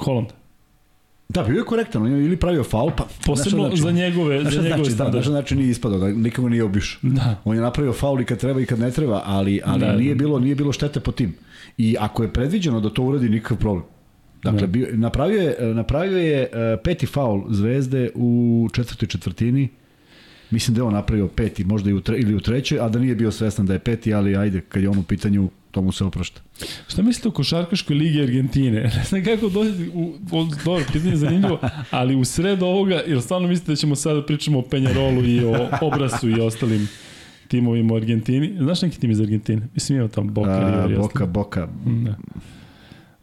[0.00, 0.28] Holland.
[1.28, 3.06] Da, bio je korektan, on je ili pravio faul, pa...
[3.26, 5.22] Posebno šta za njegove, Znaš za njegove znači, da, standarde.
[5.22, 7.00] šta znači nije ispadao, da nikogo nije obišao.
[7.02, 7.36] Da.
[7.44, 9.92] On je napravio faul i kad treba i kad ne treba, ali, ali Da, da,
[9.92, 9.98] da.
[9.98, 11.34] nije, bilo, nije bilo štete po tim.
[11.78, 13.84] I ako je predviđeno da to uradi, nikakav problem.
[14.42, 14.66] Dakle, Da.
[14.66, 19.68] bio, napravio je, napravio je uh, peti faul Zvezde u četvrtoj četvrtini.
[20.50, 22.98] Mislim da je on napravio peti, možda i u tre, ili u trećoj, a da
[22.98, 25.92] nije bio svestan da je peti, ali ajde, kad je on u pitanju, to mu
[25.92, 26.40] se oprašta.
[26.88, 28.80] Šta mislite o košarkaškoj ligi Argentine?
[28.96, 33.22] Ne znam kako dođe, u, u, dobro, pitanje je zanimljivo, ali u sred ovoga, jer
[33.22, 36.88] stvarno mislite da ćemo sada pričamo o Penjarolu i o Obrasu i ostalim
[37.48, 38.56] timovima u Argentini.
[38.58, 39.68] Znaš neki tim iz Argentine?
[39.74, 41.26] Mislim ima tamo Boca, A, boka, ostalo.
[41.26, 41.68] Boka.
[41.84, 42.16] Da.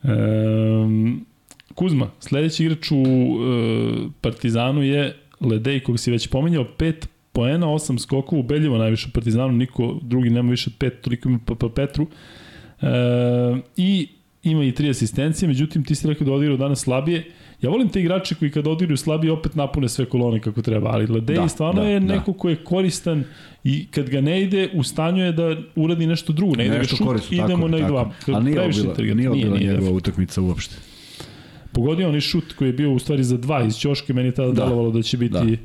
[0.04, 1.26] Um,
[1.76, 8.00] Kuzma, sledeći igrač u uh, Partizanu je Ledej, kog si već pominjao, 5 poena, 8
[8.00, 11.70] skokova, ubedljivo najviše u Partizanu, niko drugi nema više od 5, toliko ima pa, pa
[11.70, 12.08] Petru.
[12.82, 12.88] E,
[13.78, 14.08] I
[14.44, 17.26] ima i tri asistencije, međutim ti si rekao da odigrao danas slabije.
[17.64, 21.08] Ja volim te igrače koji kad odigraju slabije opet napune sve kolone kako treba, ali
[21.08, 22.06] Ledej Da, stvarno da, je da.
[22.16, 23.24] neko ko je koristan
[23.64, 26.80] i kad ga ne ide, u stanju je da uradi nešto drugo, ne ide ga
[26.80, 28.12] Nešto šut, korisno, idemo tako, na dva.
[28.28, 29.34] Ali nije ovo Previše bila, inteligentno.
[29.34, 30.76] nije bila nije, njegova utakmica uopšte.
[31.72, 34.32] Pogodio on i šut koji je bio u stvari za dva iz ćoške, meni je
[34.32, 34.54] tada da.
[34.54, 34.62] Da.
[34.66, 35.58] delovalo da će biti...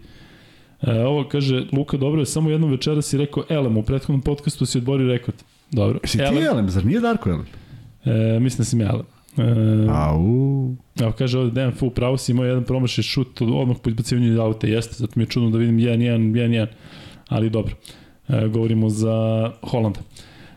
[0.83, 0.93] Da.
[0.93, 4.67] E, ovo kaže, Luka, dobro je, samo jednom večera si rekao Elem, u prethodnom podcastu
[4.67, 5.37] si odborio rekord.
[5.71, 5.99] Dobro.
[6.05, 7.47] Si ti Elem, Elem, zar nije Darko Elem?
[8.05, 9.07] e, mislim da sam ja Elem.
[9.39, 9.43] E,
[9.91, 10.77] Au.
[11.01, 14.33] evo kaže ovde Dejan Fu, pravo si imao jedan promašaj šut od- odmah po izbacivanju
[14.33, 15.99] iz auta, jeste, zato mi je čudno da vidim 1-1,
[16.33, 16.67] 1-1,
[17.29, 17.75] ali dobro.
[18.29, 19.17] E, govorimo za
[19.63, 20.01] Holanda.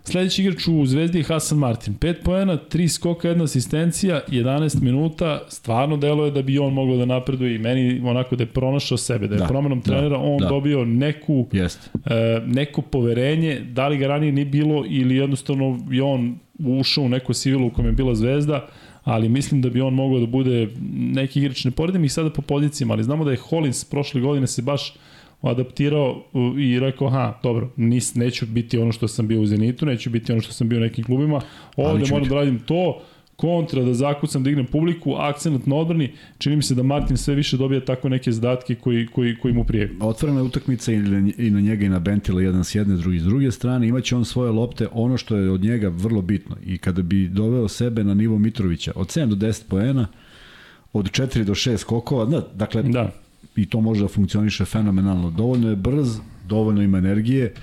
[0.04, 1.94] Sledeći igrač u Zvezdi je Hasan Martin.
[2.00, 5.42] 5 poena, 3 skoka, jedna asistencija, 11 minuta.
[5.50, 9.28] Stvarno deluje da bi on mogao da napreduje i meni onako da je pronašao sebe,
[9.28, 10.46] da je da, Da, promenom da, trenera on da.
[10.46, 10.50] da.
[10.50, 11.90] dobio neku Jeste.
[12.06, 17.10] e, neko poverenje, da li ga ranije nije bilo ili jednostavno je on ušao u
[17.10, 18.68] neko sivilo u kojem je bila zvezda,
[19.04, 22.42] ali mislim da bi on mogao da bude neki igrač, ne poredim ih sada po
[22.42, 24.94] pozicijama, ali znamo da je Hollins prošle godine se baš
[25.42, 29.86] adaptirao uh, i rekao, aha, dobro, nis, neću biti ono što sam bio u Zenitu,
[29.86, 31.42] neću biti ono što sam bio u nekim klubima,
[31.76, 33.02] ovde moram da radim to,
[33.42, 37.36] kontra, da zakucam, da igram publiku, akcenat na odbrani, čini mi se da Martin sve
[37.36, 39.96] više dobija tako neke zadatke koji, koji, koji mu prije.
[40.02, 40.98] Otvorena utakmica i
[41.50, 44.52] na, njega i na Bentila jedan s jedne, drugi s druge strane, imaće on svoje
[44.52, 48.38] lopte, ono što je od njega vrlo bitno i kada bi doveo sebe na nivo
[48.38, 50.08] Mitrovića, od 7 do 10 poena,
[50.94, 53.12] od 4 do 6 skokova, da, dakle, da.
[53.56, 55.30] I to može da funkcioniše fenomenalno.
[55.30, 57.54] Dovoljno je brz, dovoljno ima energije,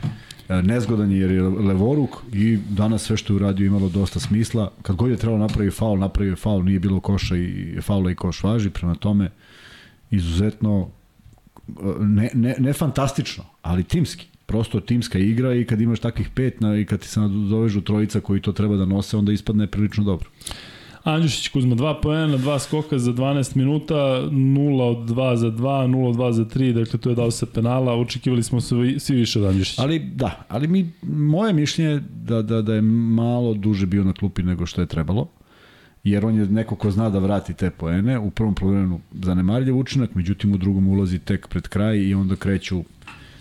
[0.48, 4.72] E, nezgodan je jer je levoruk i danas sve što je uradio imalo dosta smisla.
[4.82, 8.14] Kad god je trebalo napravi faul, napravio je faul, nije bilo koša i faula i
[8.14, 9.30] koš važi, prema tome
[10.10, 10.88] izuzetno
[11.68, 14.26] e, ne, ne, ne fantastično, ali timski.
[14.46, 18.20] Prosto timska igra i kad imaš takvih pet na, i kad ti se nadovežu trojica
[18.20, 20.30] koji to treba da nose, onda ispadne prilično dobro.
[21.14, 26.08] Andjušić Kuzma 2 poena, 2 skoka za 12 minuta, 0 od 2 za 2, 0
[26.08, 29.40] od 2 za 3, dakle to je dao se penala, očekivali smo svi, svi više
[29.40, 29.82] od Andjušića.
[29.82, 34.42] Ali da, ali mi, moje mišljenje da, da, da je malo duže bio na klupi
[34.42, 35.28] nego što je trebalo
[36.04, 40.14] jer on je neko ko zna da vrati te poene, u prvom problemu zanemarljiv učinak,
[40.14, 42.84] međutim u drugom ulazi tek pred kraj i onda kreću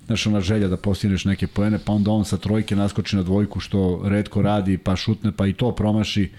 [0.06, 3.60] znaš, ona želja da postigneš neke poene, pa onda on sa trojke naskoči na dvojku
[3.60, 6.32] što redko radi, pa šutne, pa i to promaši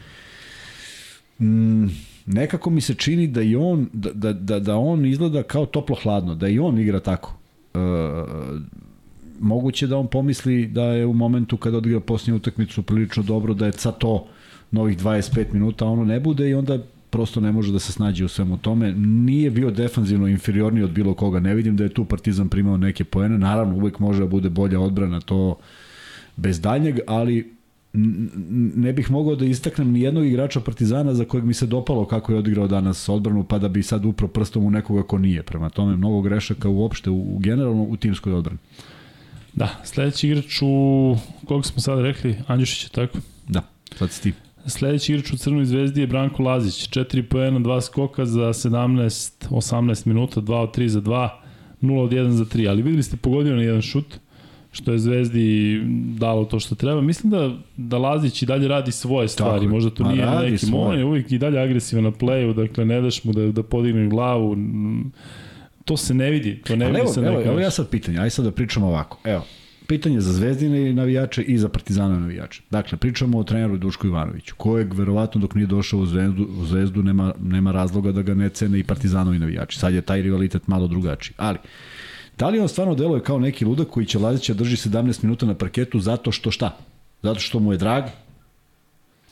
[1.40, 1.86] mm,
[2.26, 5.96] nekako mi se čini da i on da, da, da, da on izgleda kao toplo
[6.02, 7.36] hladno, da i on igra tako.
[7.74, 7.78] E,
[9.40, 13.66] moguće da on pomisli da je u momentu kada odigra posljednju utakmicu prilično dobro da
[13.66, 14.26] je sa to
[14.70, 16.78] novih 25 minuta ono ne bude i onda
[17.10, 18.92] prosto ne može da se snađe u svemu tome.
[18.92, 21.40] Nije bio defanzivno inferiorniji od bilo koga.
[21.40, 23.38] Ne vidim da je tu Partizan primao neke poene.
[23.38, 25.58] Naravno, uvek može da bude bolja odbrana, to
[26.36, 27.57] bez daljnjeg, ali
[27.92, 32.32] ne bih mogao da istaknem ni jednog igrača Partizana za kojeg mi se dopalo kako
[32.32, 35.42] je odigrao danas odbranu, pa da bi sad upro prstom u nekoga ko nije.
[35.42, 38.58] Prema tome, mnogo grešaka uopšte, u, u generalno u timskoj odbrani.
[39.54, 43.18] Da, sledeći igrač u, koga smo sad rekli, Andjušić je tako?
[43.48, 43.62] Da,
[43.96, 44.32] sad si ti.
[44.66, 50.06] Sledeći igrač u Crnoj zvezdi je Branko Lazić, 4 poena, 2 skoka za 17, 18
[50.06, 51.28] minuta, 2 od 3 za 2,
[51.82, 54.18] 0 od 1 za 3, ali videli ste pogodio na jedan šut,
[54.72, 55.80] što je Zvezdi
[56.18, 57.00] dalo to što treba.
[57.00, 60.98] Mislim da, da Lazić i dalje radi svoje stvari, Tako, možda to nije neki, on
[60.98, 64.56] je uvijek i dalje agresivan na playu, dakle ne daš mu da, da podigne glavu,
[65.84, 68.18] to se ne vidi, to ne Ali vidi evo, se evo, evo ja sad pitanje,
[68.18, 69.44] aj sad da pričamo ovako, evo,
[69.88, 72.62] pitanje za Zvezdine navijače i za Partizana navijače.
[72.70, 77.02] Dakle, pričamo o treneru Duško Ivanoviću, kojeg verovatno dok nije došao u Zvezdu, u Zvezdu
[77.02, 79.78] nema, nema razloga da ga ne cene i Partizanovi navijači.
[79.78, 81.34] Sad je taj rivalitet malo drugačiji.
[81.36, 81.58] Ali,
[82.38, 85.54] Da li on stvarno deluje kao neki ludak koji će Lazića drži 17 minuta na
[85.54, 86.76] parketu zato što šta?
[87.22, 88.04] Zato što mu je drag?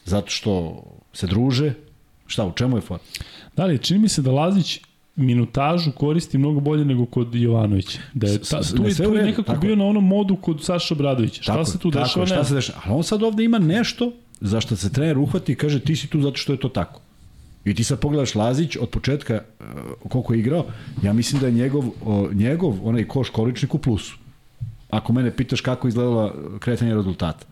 [0.04, 1.72] Zato što se druže?
[2.26, 2.98] Šta, u čemu je for?
[3.56, 4.80] Da li, čini mi se da Lazić
[5.16, 7.98] minutažu koristi mnogo bolje nego kod Jovanovića.
[8.14, 9.60] Da je ta, tu, je, tu je nekako tako.
[9.60, 11.42] bio na onom modu kod Saša Obradovića.
[11.42, 12.26] Šta tako, se tu dešava?
[12.26, 12.80] Šta se dešava?
[12.84, 16.20] Ali on sad ovde ima nešto zašto se trener uhvati i kaže ti si tu
[16.20, 17.00] zato što je to tako.
[17.66, 19.66] I ti sad pogledaš Lazić od početka uh,
[20.08, 20.64] koliko je igrao,
[21.02, 21.84] ja mislim da je njegov,
[22.32, 24.16] njegov onaj koš količnik u plusu.
[24.90, 27.46] Ako mene pitaš kako izgledala kretanje rezultata.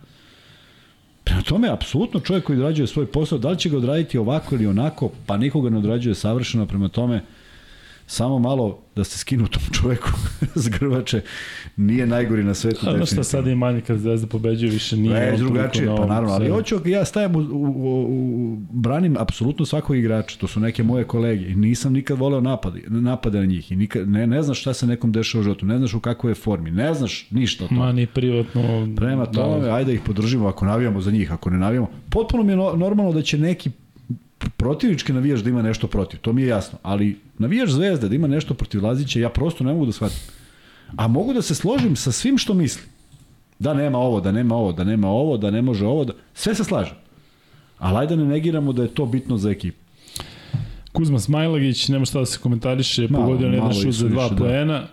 [1.24, 4.66] Prema tome, apsolutno čovjek koji odrađuje svoj posao, da li će ga odraditi ovako ili
[4.66, 7.22] onako, pa nikoga ne odrađuje savršeno, prema tome,
[8.06, 10.10] samo malo da se skinu tom čoveku
[10.62, 11.20] s grvače,
[11.76, 12.88] nije najgori na svetu.
[12.88, 15.14] Ono što sad je manje kad Zvezda pobeđuje, više nije.
[15.14, 19.96] Ne, drugačije, pa naravno, ali hoću, ja stajem u, u, u, u, branim apsolutno svakog
[19.96, 23.76] igrača, to su neke moje kolege i nisam nikad voleo napade, napade na njih i
[23.76, 26.34] nikad, ne, ne znaš šta se nekom dešava u životu, ne znaš u kakvoj je
[26.34, 27.80] formi, ne znaš ništa o tome.
[27.80, 28.88] Ma ni privatno.
[28.96, 29.74] Prema tome, da.
[29.74, 31.90] ajde da ih podržimo ako navijamo za njih, ako ne navijamo.
[32.10, 33.70] Potpuno mi je normalno da će neki
[34.56, 38.26] protivnički navijaš da ima nešto protiv, to mi je jasno, ali navijaš zvezde da ima
[38.26, 40.18] nešto protiv Lazića, ja prosto ne mogu da shvatim.
[40.96, 42.82] A mogu da se složim sa svim što misli.
[43.58, 46.12] Da nema ovo, da nema ovo, da nema ovo, da ne može ovo, da...
[46.34, 46.96] sve se slažem.
[47.78, 49.78] Ali ajde da ne negiramo da je to bitno za ekipu.
[50.92, 54.36] Kuzma Smajlagić, nema šta da se komentariše, pogodio na jedan šut za dva da.
[54.36, 54.86] poena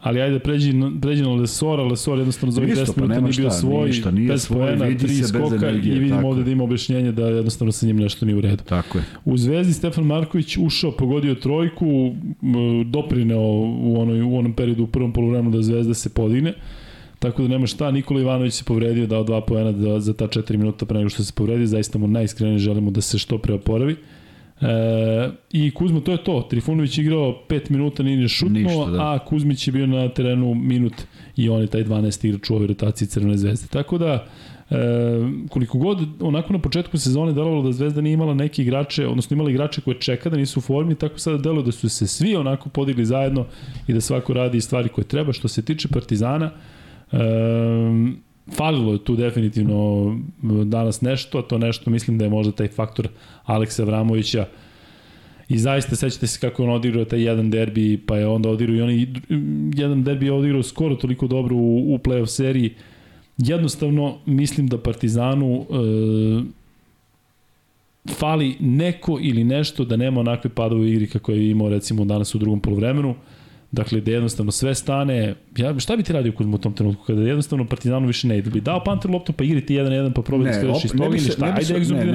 [0.00, 3.50] ali ajde pređi, pređi na Lesora, Lesor jednostavno za ovih 10 pa minuta nije bio
[3.50, 6.64] svoj, ništa, nije bez svoj, poena, vidi tri skoka energije, i vidimo ovde da ima
[6.64, 8.64] objašnjenje da jednostavno sa njim nešto nije u redu.
[8.64, 9.04] Tako je.
[9.24, 12.14] U Zvezdi Stefan Marković ušao, pogodio trojku,
[12.86, 16.54] doprineo u, onoj, u onom periodu u prvom polovremenu da Zvezda se podigne.
[17.18, 20.56] Tako da nema šta, Nikola Ivanović se povredio, dao dva poena da, za ta 4
[20.56, 23.96] minuta pre nego što se povredio, zaista mu najiskrenije želimo da se što pre oporavi.
[24.60, 26.46] E, I Kuzma, to je to.
[26.50, 29.12] Trifunović igrao 5 minuta, nije ni šutnuo, Ništa, da.
[29.12, 30.94] a Kuzmić je bio na terenu minut
[31.36, 33.66] i on je taj 12 igrač u ovoj rotaciji Crvene zvezde.
[33.66, 34.26] Tako da,
[34.70, 34.76] e,
[35.50, 39.50] koliko god onako na početku sezone delovalo da Zvezda nije imala neke igrače, odnosno imala
[39.50, 42.68] igrače koje čeka da nisu u formi, tako sada deluje da su se svi onako
[42.68, 43.46] podigli zajedno
[43.86, 45.32] i da svako radi stvari koje treba.
[45.32, 46.50] Što se tiče Partizana,
[47.12, 47.18] e,
[48.52, 50.16] falilo je tu definitivno
[50.64, 53.08] danas nešto, a to nešto mislim da je možda taj faktor
[53.44, 54.46] Aleksa Vramovića
[55.48, 58.76] I zaista sećate se kako je on odigrao taj jedan derbi, pa je onda odigrao
[58.76, 59.14] i oni
[59.74, 62.74] jedan derbi je odigrao skoro toliko dobro u, u play-off seriji.
[63.38, 66.42] Jednostavno mislim da Partizanu e,
[68.14, 72.34] fali neko ili nešto da nema onakve padove u igri kako je imao recimo danas
[72.34, 73.14] u drugom polovremenu.
[73.72, 77.22] Dakle, da jednostavno sve stane, ja, šta bi ti radio Kuzma u tom trenutku, kada
[77.22, 78.50] jednostavno Partizanu više ne ide?
[78.50, 81.06] Bi dao Panter loptu pa igri ti jedan jedan pa probaj da skredaš iz toga
[81.06, 81.44] ili šta?
[81.44, 81.74] Ajde, se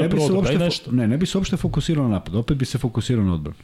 [0.09, 0.91] probaj, uopšte, daj nešto.
[0.91, 3.57] ne, ne bi se uopšte fokusirao na napad, opet bi se fokusirao na odbranu.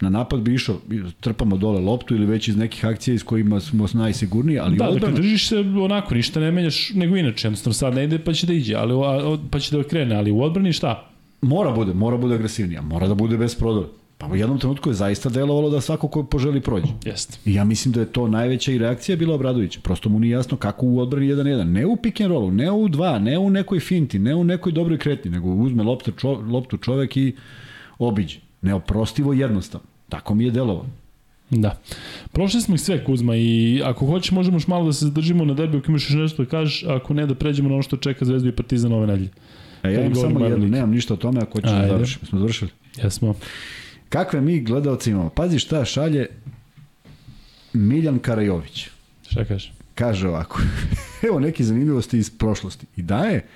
[0.00, 0.76] Na napad bi išao,
[1.20, 4.96] trpamo dole loptu ili već iz nekih akcija iz kojima smo najsigurniji, ali Da, dakle,
[4.96, 5.16] odbrana...
[5.16, 8.52] držiš se onako, ništa ne menjaš nego inače, jednostavno sad ne ide pa će da
[8.52, 11.10] iđe, ali, a, pa će da krene, ali u odbrani šta?
[11.42, 13.88] Mora bude, mora bude agresivnija, mora da bude bez prodora.
[14.18, 16.86] Pa u jednom trenutku je zaista delovalo da svako ko poželi prođe.
[17.04, 17.38] Jeste.
[17.44, 19.80] I ja mislim da je to najveća i reakcija bila Obradovića.
[19.80, 21.64] Prosto mu nije jasno kako u odbrani 1-1.
[21.64, 24.72] Ne u pick and rollu, ne u 2, ne u nekoj finti, ne u nekoj
[24.72, 27.36] dobroj kretnji, nego uzme loptu, čo, loptu čovek i
[27.98, 28.38] obiđe.
[28.62, 29.86] Neoprostivo jednostavno.
[30.08, 30.86] Tako mi je delovalo.
[31.50, 31.78] Da.
[32.32, 35.54] Prošli smo ih sve, Kuzma, i ako hoćeš možemo još malo da se zadržimo na
[35.54, 38.24] derbi, ako imaš još nešto da kažeš, ako ne da pređemo na ono što čeka
[38.24, 39.30] Zvezdu i Partizan ove nedelje.
[39.82, 42.26] A ja imam samo jedno, nemam ništa o tome ako hoćeš da završimo.
[42.26, 42.70] Smo završili?
[43.02, 43.34] Jesmo.
[44.08, 45.28] Kakve mi gledalci imamo?
[45.28, 46.26] Pazi šta šalje
[47.72, 48.88] Miljan Karajović.
[49.30, 49.72] Šta kažeš?
[49.94, 50.60] Kaže ovako,
[51.28, 52.86] evo neke zanimljivosti iz prošlosti.
[52.96, 53.46] I daje,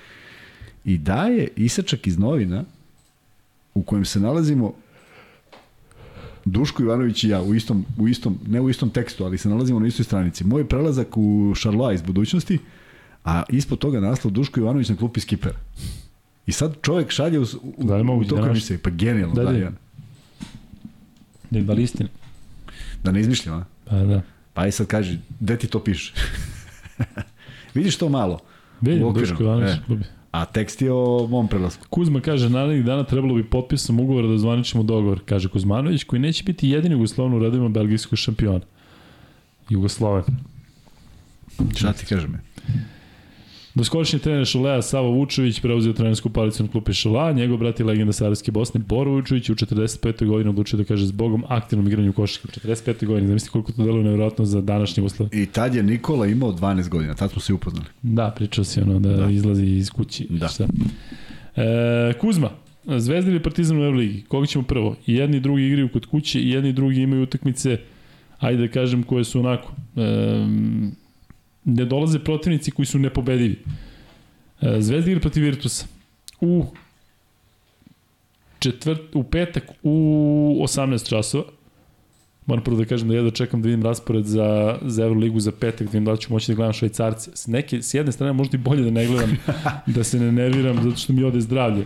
[0.85, 2.63] i daje isečak iz novina
[3.73, 4.73] u kojem se nalazimo
[6.45, 9.79] Duško Ivanović i ja u istom, u istom, ne u istom tekstu, ali se nalazimo
[9.79, 10.43] na istoj stranici.
[10.43, 12.59] Moj prelazak u Charlois iz budućnosti,
[13.25, 15.55] a ispod toga naslov Duško Ivanović na klupi skipera.
[16.45, 17.43] I sad čovjek šalje u,
[17.77, 18.49] u, Da li u toku znaš?
[18.49, 18.77] emisije.
[18.77, 19.71] Pa genijalno, Da, da, da.
[21.61, 22.09] Da, Da
[23.03, 23.65] da ne izmišljam, a?
[23.89, 24.21] Pa da.
[24.53, 26.13] Pa aj sad kaži, gde ti to piše?
[27.75, 28.39] Vidiš to malo?
[28.81, 29.71] Vidim, Duško Ivanović.
[29.71, 29.79] e.
[29.87, 30.03] gubi.
[30.31, 31.85] A tekst je o mom prelasku.
[31.89, 36.43] Kuzma kaže, narednih dana trebalo bi potpisom ugovora da zvaničimo dogovor, kaže Kuzmanović, koji neće
[36.43, 38.59] biti jedini Jugoslovan u redovima belgijskog šampiona.
[39.69, 40.23] Jugosloven.
[41.75, 42.41] Šta ti kažem?
[43.75, 48.13] Doskočni trener Šolea Savo Vučević preuzeo trenersku palicu na klupi Šola, njegov brat je legenda
[48.13, 50.25] Sarajevske Bosne Boro Vučević u 45.
[50.27, 53.05] godini odlučio da kaže zbogom aktivnom igranju košarke u 45.
[53.05, 53.27] godini.
[53.27, 55.29] Zamislite koliko to deluje nevjerojatno za današnji Jugoslav.
[55.31, 57.85] I tad je Nikola imao 12 godina, tad smo se upoznali.
[58.01, 59.15] Da, pričao si ono da, Da.
[59.25, 59.31] da.
[59.31, 60.27] izlazi iz kući.
[60.29, 60.47] Da.
[60.47, 60.67] Šta?
[61.55, 62.49] E, Kuzma,
[62.97, 64.21] Zvezda ili Partizan u Euroligi?
[64.27, 64.95] Koga ćemo prvo?
[65.07, 67.77] I jedni i drugi igraju kod kuće i jedni i drugi imaju utakmice,
[68.39, 69.71] ajde da kažem, koje su onako...
[69.95, 70.01] E,
[71.65, 73.59] ne dolaze protivnici koji su nepobedivi.
[74.61, 75.85] E, Zvezda igra protiv Virtusa.
[76.41, 76.65] U
[78.59, 81.43] četvrt, u petak u 18 časova.
[82.45, 85.87] Moram prvo da kažem da jedva čekam da vidim raspored za, za Euroligu za petak,
[85.87, 87.31] da vidim da ću moći da gledam švajcarce.
[87.33, 89.37] S, neke, s jedne strane možda i bolje da ne gledam,
[89.95, 91.85] da se ne nerviram, zato što mi ode zdravlje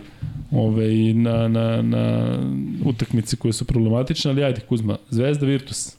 [0.50, 2.36] ove, na, na, na
[2.84, 5.96] utakmice koje su problematične, ali ajde Kuzma, Zvezda Virtus.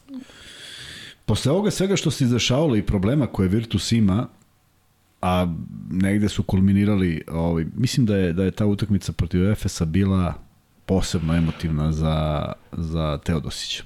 [1.24, 4.28] Posle ovoga svega što se izdešavalo i problema koje Virtus ima,
[5.22, 5.54] a
[5.90, 10.34] negde su kulminirali, ovaj, mislim da je, da je ta utakmica protiv Efesa bila
[10.86, 13.82] posebno emotivna za, za Teodosića.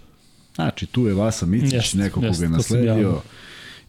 [0.54, 2.56] Znači, tu je Vasa Micić, Jest, neko koga jest, je sam ja.
[2.56, 3.20] nasledio.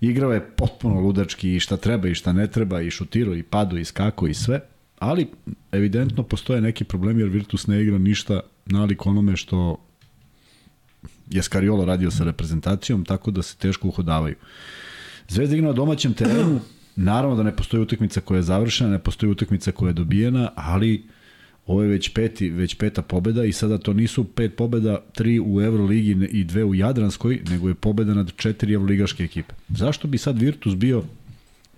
[0.02, 3.78] Igrao je potpuno ludački i šta treba i šta ne treba i šutirao i pado
[3.78, 4.60] i skako i sve.
[5.00, 5.28] Ali
[5.72, 9.85] evidentno postoje neki problemi jer Virtus ne igra ništa nalik onome što
[11.30, 14.36] je Skariolo radio sa reprezentacijom, tako da se teško uhodavaju.
[15.28, 16.60] Zvezda igra na domaćem terenu,
[16.96, 21.04] naravno da ne postoji utakmica koja je završena, ne postoji utakmica koja je dobijena, ali
[21.68, 25.62] ovo je već peti, već peta pobeda i sada to nisu pet pobeda, tri u
[25.62, 29.54] Euroligi i dve u Jadranskoj, nego je pobeda nad četiri Euroligaške ekipe.
[29.70, 31.04] Zašto bi sad Virtus bio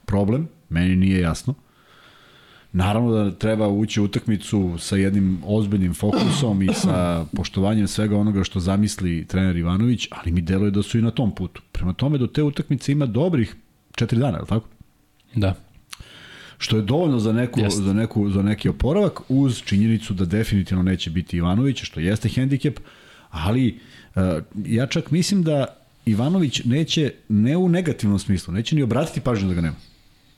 [0.05, 0.47] problem?
[0.69, 1.53] Meni nije jasno.
[2.77, 8.43] Naravno da treba ući u utakmicu sa jednim ozbiljnim fokusom i sa poštovanjem svega onoga
[8.43, 11.61] što zamisli trener Ivanović, ali mi deluje da su i na tom putu.
[11.71, 13.55] Prema tome do te utakmice ima dobrih
[13.95, 14.67] četiri dana, je li tako?
[15.35, 15.55] Da.
[16.57, 17.81] Što je dovoljno za, neku, Jeste.
[17.81, 22.79] za, neku, za neki oporavak uz činjenicu da definitivno neće biti Ivanović, što jeste hendikep,
[23.29, 23.79] ali
[24.15, 24.21] uh,
[24.65, 25.65] ja čak mislim da
[26.05, 29.75] Ivanović neće, ne u negativnom smislu, neće ni obratiti pažnju da ga nema.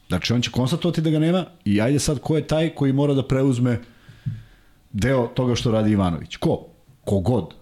[0.10, 3.14] Znači on će konstatovati da ga nema i ajde sad ko je taj koji mora
[3.14, 3.80] da preuzme
[4.91, 6.36] deo toga što radi Ivanović.
[6.36, 6.65] Ko?
[7.06, 7.53] Kogod.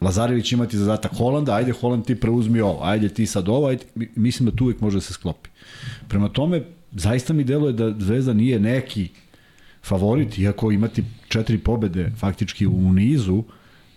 [0.00, 4.50] Lazarević imati zadatak Holanda, ajde Holand ti preuzmi ovo, ajde ti sad ovo, ajde, mislim
[4.50, 5.50] da tu uvek može da se sklopi.
[6.08, 6.62] Prema tome,
[6.92, 9.08] zaista mi deluje da Zvezda nije neki
[9.82, 13.42] favorit, iako imati četiri pobede faktički u nizu,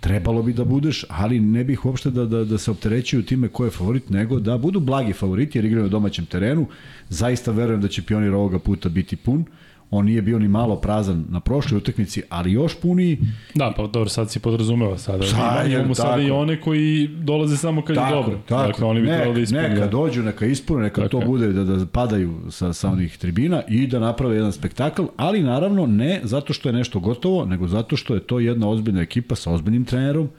[0.01, 3.65] trebalo bi da budeš, ali ne bih uopšte da, da, da se opterećuju time ko
[3.65, 6.65] je favorit, nego da budu blagi favoriti jer igraju na domaćem terenu.
[7.09, 9.45] Zaista verujem da će pionir ovoga puta biti pun.
[9.93, 13.17] On nije bio ni malo prazan na prošloj utakmici, ali još puniji.
[13.55, 15.23] Da, pa dobro, sad si podrazumeva sada.
[15.23, 16.21] Sad je, imamo sada tako.
[16.21, 18.39] i one koji dolaze samo kad Tako, je dobro.
[18.47, 18.67] tako.
[18.67, 19.69] Dakle, oni bi Nek- trebali da ispune.
[19.69, 19.87] Neka da.
[19.87, 23.87] dođu, neka ispune, neka Tako to bude da, da padaju sa, sa onih tribina i
[23.87, 28.13] da naprave jedan spektakl, ali naravno ne zato što je nešto gotovo, nego zato što
[28.13, 30.29] je to jedna ozbiljna ekipa sa ozbiljnim trenerom,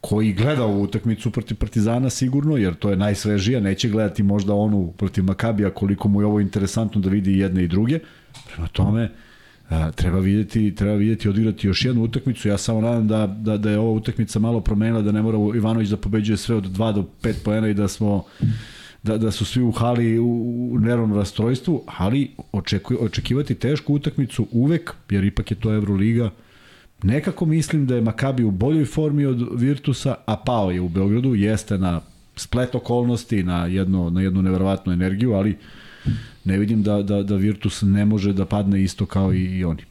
[0.00, 4.92] koji gleda ovu utakmicu protiv Partizana sigurno, jer to je najsvežija, neće gledati možda onu
[4.96, 7.98] protiv Makabija koliko mu je ovo interesantno da vidi jedne i druge.
[8.54, 9.10] Prema tome,
[9.94, 12.48] treba videti, treba videti odigrati još jednu utakmicu.
[12.48, 15.88] Ja samo nadam da, da, da je ova utakmica malo promenila, da ne mora Ivanović
[15.88, 18.24] da pobeđuje sve od 2 do 5 poena i da smo
[19.02, 24.46] da, da su svi u hali u, u nervnom rastrojstvu, ali očekuj, očekivati tešku utakmicu
[24.52, 26.30] uvek, jer ipak je to Euroliga,
[27.02, 31.34] Nekako mislim da je Makabi u boljoj formi od Virtusa, a pao je u Beogradu,
[31.34, 32.00] jeste na
[32.36, 35.56] splet okolnosti, na, jedno, na jednu neverovatnu energiju, ali
[36.44, 39.82] ne vidim da, da, da Virtus ne može da padne isto kao i, i oni.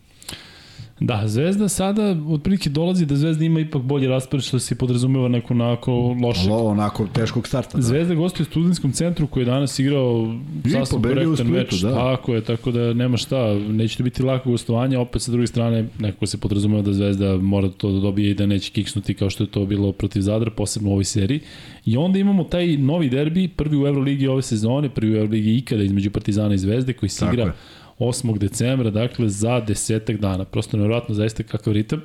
[1.00, 5.54] Da, Zvezda sada otprilike dolazi da Zvezda ima ipak bolji raspored što se podrazumeva neko
[5.54, 5.92] onako
[6.24, 6.42] loše.
[6.42, 7.78] Ali ovo onako teškog starta.
[7.78, 7.84] Da.
[7.84, 10.36] Zvezda gostuje u studentskom centru koji je danas igrao
[10.72, 11.82] sasvim korektan meč.
[11.82, 11.94] da.
[11.94, 13.54] Tako je, tako da nema šta.
[13.54, 17.70] Neće to biti lako gostovanje, opet sa druge strane nekako se podrazumeva da Zvezda mora
[17.70, 20.90] to da dobije i da neće kiksnuti kao što je to bilo protiv Zadra, posebno
[20.90, 21.40] u ovoj seriji.
[21.86, 25.84] I onda imamo taj novi derbi, prvi u Euroligi ove sezone, prvi u Euroligi ikada
[25.84, 27.52] između Partizana i Zvezde koji se igra je.
[28.00, 28.38] 8.
[28.38, 30.46] decembra, dakle za desetak dana.
[30.46, 32.02] Prosto nevjerojatno zaista kakav ritam.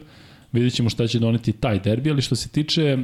[0.52, 2.98] Vidjet ćemo šta će doneti taj derbi, ali što se tiče e,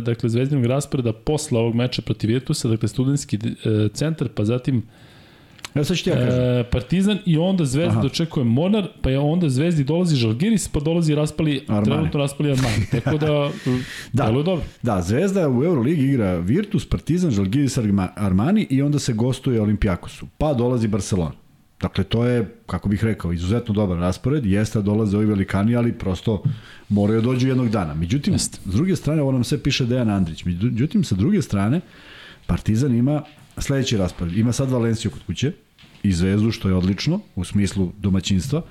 [0.00, 3.48] dakle, zvezdinog raspreda posle ovog meča protiv Virtusa, dakle studentski e,
[3.88, 4.82] centar, pa zatim
[5.74, 6.40] Ja sad ću ja kažem.
[6.40, 8.02] e, Partizan i onda Zvezda Aha.
[8.02, 11.84] dočekuje Monar, pa je onda Zvezdi dolazi Žalgiris, pa dolazi raspali, Armani.
[11.84, 12.86] trenutno raspali Armani.
[12.92, 13.50] Tako da,
[14.12, 14.24] Da.
[14.24, 14.64] deluje dobro.
[14.82, 20.26] Da, Zvezda u Euroligi igra Virtus, Partizan, Žalgiris, Arma- Armani i onda se gostuje Olimpijakosu.
[20.38, 21.32] Pa dolazi Barcelona.
[21.80, 24.46] Dakle, to je, kako bih rekao, izuzetno dobar raspored.
[24.46, 26.42] Jeste da dolaze ovi velikani, ali prosto
[26.88, 27.94] moraju da dođu jednog dana.
[27.94, 30.44] Međutim, s druge strane, ovo nam sve piše Dejan Andrić.
[30.44, 31.80] Međutim, sa druge strane,
[32.46, 33.22] Partizan ima
[33.58, 34.36] sledeći raspored.
[34.36, 35.52] Ima sad Valenciju kod kuće
[36.02, 38.62] i Zvezdu, što je odlično u smislu domaćinstva.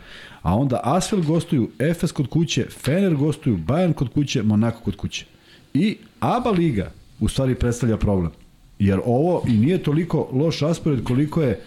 [0.42, 5.26] A onda Asvel gostuju, Efes kod kuće, Fener gostuju, Bayern kod kuće, Monako kod kuće.
[5.74, 8.32] I ABA liga u stvari predstavlja problem.
[8.80, 11.62] Jer ovo i nije toliko loš raspored koliko je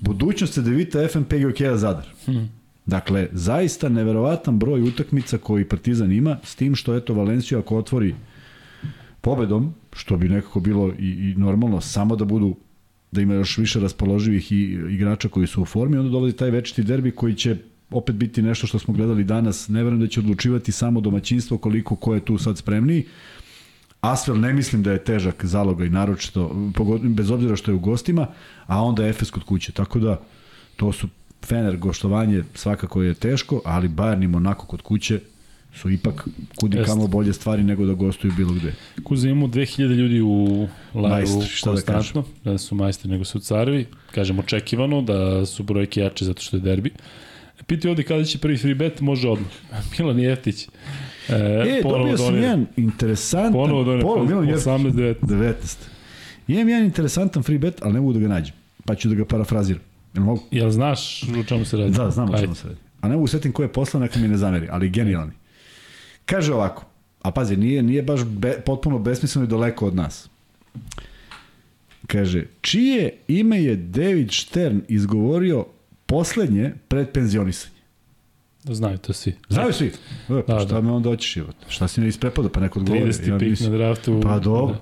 [0.00, 2.06] budućnost Cedevita FNP Gokea Zadar.
[2.24, 2.48] Hmm.
[2.86, 8.14] Dakle, zaista neverovatan broj utakmica koji Partizan ima, s tim što eto Valenciju ako otvori
[9.20, 12.56] pobedom, što bi nekako bilo i, i normalno, samo da budu
[13.12, 16.82] da ima još više raspoloživih i, igrača koji su u formi, onda dolazi taj večiti
[16.82, 17.56] derbi koji će
[17.90, 19.68] opet biti nešto što smo gledali danas.
[19.68, 23.04] Ne verujem da će odlučivati samo domaćinstvo koliko ko je tu sad spremniji.
[24.00, 26.70] Asvel ne mislim da je težak zaloga i naročito,
[27.02, 28.26] bez obzira što je u gostima,
[28.66, 29.72] a onda Efes kod kuće.
[29.72, 30.20] Tako da,
[30.76, 31.08] to su
[31.44, 35.20] Fener goštovanje svakako je teško, ali Bayern i Monako kod kuće
[35.74, 36.28] su ipak
[36.60, 36.92] kudi Jeste.
[36.92, 38.74] kamo bolje stvari nego da gostuju bilo gde.
[39.04, 43.40] Kuza imamo 2000 ljudi u Majstori, šta da konstantno, da, da su majstori nego su
[43.40, 43.86] carevi.
[44.14, 46.90] Kažem očekivano da su brojke jače zato što je derbi.
[47.66, 49.50] Piti ovde kada će prvi free bet, može odmah.
[49.98, 50.68] Milan Jeftić.
[51.30, 51.36] E,
[51.68, 52.46] E, dobio sam donira.
[52.46, 53.52] jedan interesantan...
[53.52, 54.66] Ponovo donira, Ponovo, Milan Jeftić.
[54.66, 55.14] 18-19.
[55.22, 55.54] 19.
[56.48, 58.54] Imam jedan interesantan free bet, ali ne mogu da ga nađem.
[58.84, 59.82] Pa ću da ga parafraziram.
[60.14, 60.42] Jel mogu?
[60.50, 61.90] Jel znaš o čemu se radi?
[61.90, 62.42] Da, znam o Ajde.
[62.42, 62.80] čemu se radi.
[63.00, 65.32] A ne mogu setim ko je poslan, neka mi ne zameri, ali genijalni.
[66.24, 66.84] Kaže ovako,
[67.22, 70.28] a pazi, nije, nije baš be, potpuno besmisleno i daleko od nas.
[72.06, 75.64] Kaže, čije ime je David Stern izgovorio
[76.06, 77.74] poslednje pred penzionisanje?
[78.64, 79.34] Da znaju to svi.
[79.48, 79.86] Znaju svi?
[79.86, 80.80] E, pa Da, šta da.
[80.80, 81.56] me onda hoćeš život?
[81.68, 83.12] Šta si ne isprepada, pa neko odgovori?
[83.12, 83.38] 30.
[83.38, 84.20] pik na draftu.
[84.22, 84.74] Pa dobro.
[84.74, 84.80] Da.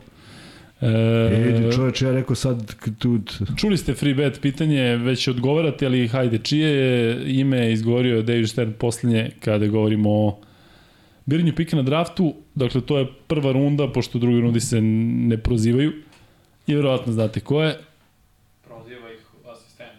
[0.80, 3.18] E, E, čoveče, ja rekao sad tu...
[3.56, 8.72] Čuli ste free bet pitanje, već odgovarate, ali hajde, čije je ime izgovorio David Stern
[8.72, 10.38] poslednje kada govorimo o
[11.26, 15.38] biranju pika na draftu, dakle to je prva runda, pošto u drugoj rundi se ne
[15.38, 15.92] prozivaju
[16.66, 17.78] i verovatno znate ko je,
[18.64, 19.20] Proziva ih
[19.52, 19.90] asistent.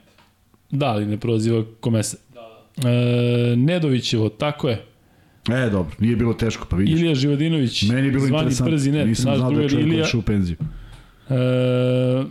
[0.72, 2.18] da, ali ne proziva kome se.
[2.29, 2.29] Da.
[2.82, 4.86] E, Nedovićevo, tako je,
[5.50, 6.94] E, dobro, nije bilo teško, pa vidiš.
[6.94, 8.72] Ilija Živodinović, Meni je bilo zvani interesantno.
[8.72, 10.58] brzi net, Nisam naš znao da je drugar čovjek Ilija, u penziju.
[11.30, 12.24] e,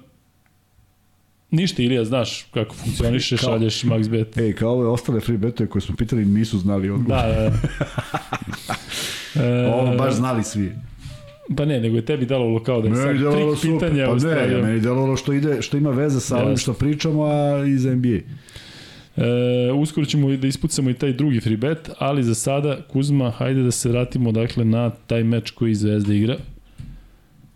[1.51, 4.37] Ništa, Ilija, znaš kako funkcioniše, Kao- šalješ max bet.
[4.39, 7.23] Ej, kao ove ostale free betove koje smo pitali nisu znali odgovor.
[7.23, 7.43] Da, da.
[7.43, 7.57] da.
[9.37, 10.73] E, Ovo baš znali svi.
[11.57, 13.79] Pa ne, nego je tebi dalo kao da je sad Meni delovalo trik super.
[13.81, 14.62] pitanja Pa ne, Australija.
[14.62, 16.62] meni delovalo što ide što ima veze sa ovim Jasno.
[16.62, 18.19] što pričamo, a iz NBA.
[19.19, 23.62] E, uskoro ćemo da ispucamo i taj drugi free bet, ali za sada, Kuzma, hajde
[23.62, 26.36] da se vratimo dakle, na taj meč koji Zvezda igra.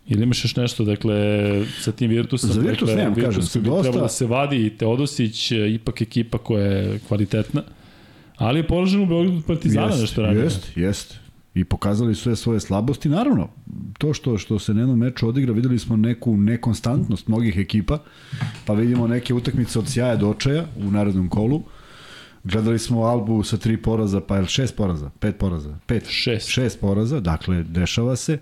[0.07, 1.15] Ili imaš još nešto, dakle,
[1.81, 2.49] sa tim Virtusom?
[2.49, 5.51] Za Virtus dakle, nemam, Virtus kažem, koji bi dosta- trebalo da se vadi i Teodosić,
[5.51, 7.63] e, ipak ekipa koja je kvalitetna.
[8.35, 10.43] Ali je položen u Beogradu Partizana Jest, nešto ranije.
[10.43, 11.19] Jest, jest.
[11.55, 13.09] I pokazali sve svoje slabosti.
[13.09, 13.49] Naravno,
[13.97, 17.99] to što što se na jednom meču odigra, videli smo neku nekonstantnost mnogih ekipa,
[18.65, 21.63] pa vidimo neke utakmice od sjaja do očaja u narednom kolu.
[22.43, 26.49] Gledali smo Albu sa tri poraza, pa je šest poraza, pet poraza, pet, Šest.
[26.49, 28.37] šest poraza, dakle, dešava se.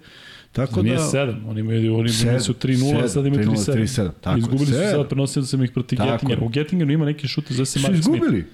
[0.51, 3.73] Tako To nije da, sedam, oni imaju, oni Sedam, su 3-0, sedam, sad imaju 3:0,
[3.73, 3.73] 3-7.
[3.73, 4.91] 3:7, tako je, Izgubili su sedam.
[4.91, 6.27] sad, prenosili sam ih protiv Tako.
[6.41, 8.17] U Gettingenu ima neki šut za se su Mark Smith.
[8.17, 8.45] izgubili.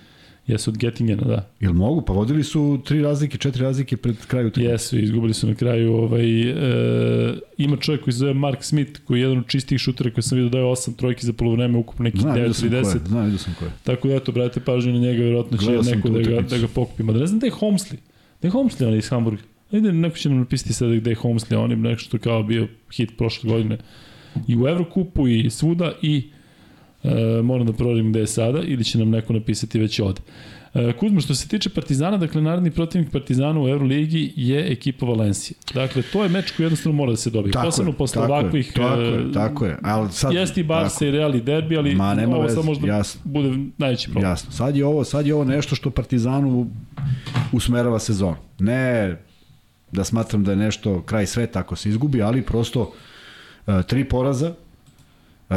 [0.48, 1.50] Jesu od Gettingena, da.
[1.60, 2.02] Jel mogu?
[2.02, 4.72] Pa vodili su tri razlike, četiri razlike pred kraju utakmice.
[4.72, 5.94] Jesu, izgubili su na kraju.
[5.94, 6.56] Ovaj, e,
[7.58, 10.38] ima čovjek koji se zove Mark Smith, koji je jedan od čistih šutera koji sam
[10.38, 12.84] vidio da je 8 trojki za polovreme, ukupno neki Znam, vidio sam ko je.
[12.84, 13.08] 9-30.
[13.08, 13.72] Znam, vidio sam ko je.
[13.84, 17.04] Tako da eto, brate, pažnju na njega, vjerojatno će neko da ga, da ga pokupi.
[17.04, 17.96] Mada ne znam da je Holmesley.
[18.42, 19.42] Da je Holmesley on iz Hamburga.
[19.72, 23.18] Ajde, neko će nam napisati sada gde je Holmesley, on je nešto kao bio hit
[23.18, 23.78] prošle godine.
[24.48, 26.30] I u Evrokupu i svuda i
[27.08, 30.22] e, moram da proverim gde je sada ili će nam neko napisati već ovde.
[30.74, 35.58] E, Kuzma, što se tiče Partizana, dakle, naredni protivnik Partizana u Euroligi je ekipa Valencije.
[35.74, 37.52] Dakle, to je meč koji jednostavno mora da se dobije.
[37.52, 38.74] Tako Posebno je, posle tako je, ovakvih...
[38.74, 39.78] Tako e, je, tako je.
[39.84, 42.56] Ali sad, Jeste i Barca tako, i Real i derbi, ali Ma, nema ovo veze,
[42.56, 43.22] sad možda jasno.
[43.24, 44.32] bude najveći problem.
[44.32, 44.52] Jasno.
[44.52, 46.68] Sad je ovo, sad je ovo nešto što Partizanu
[47.52, 48.36] usmerava sezon.
[48.60, 49.18] Ne
[49.92, 52.82] da smatram da je nešto kraj sveta ako se izgubi, ali prosto
[53.68, 54.54] uh, tri poraza,
[55.50, 55.56] uh,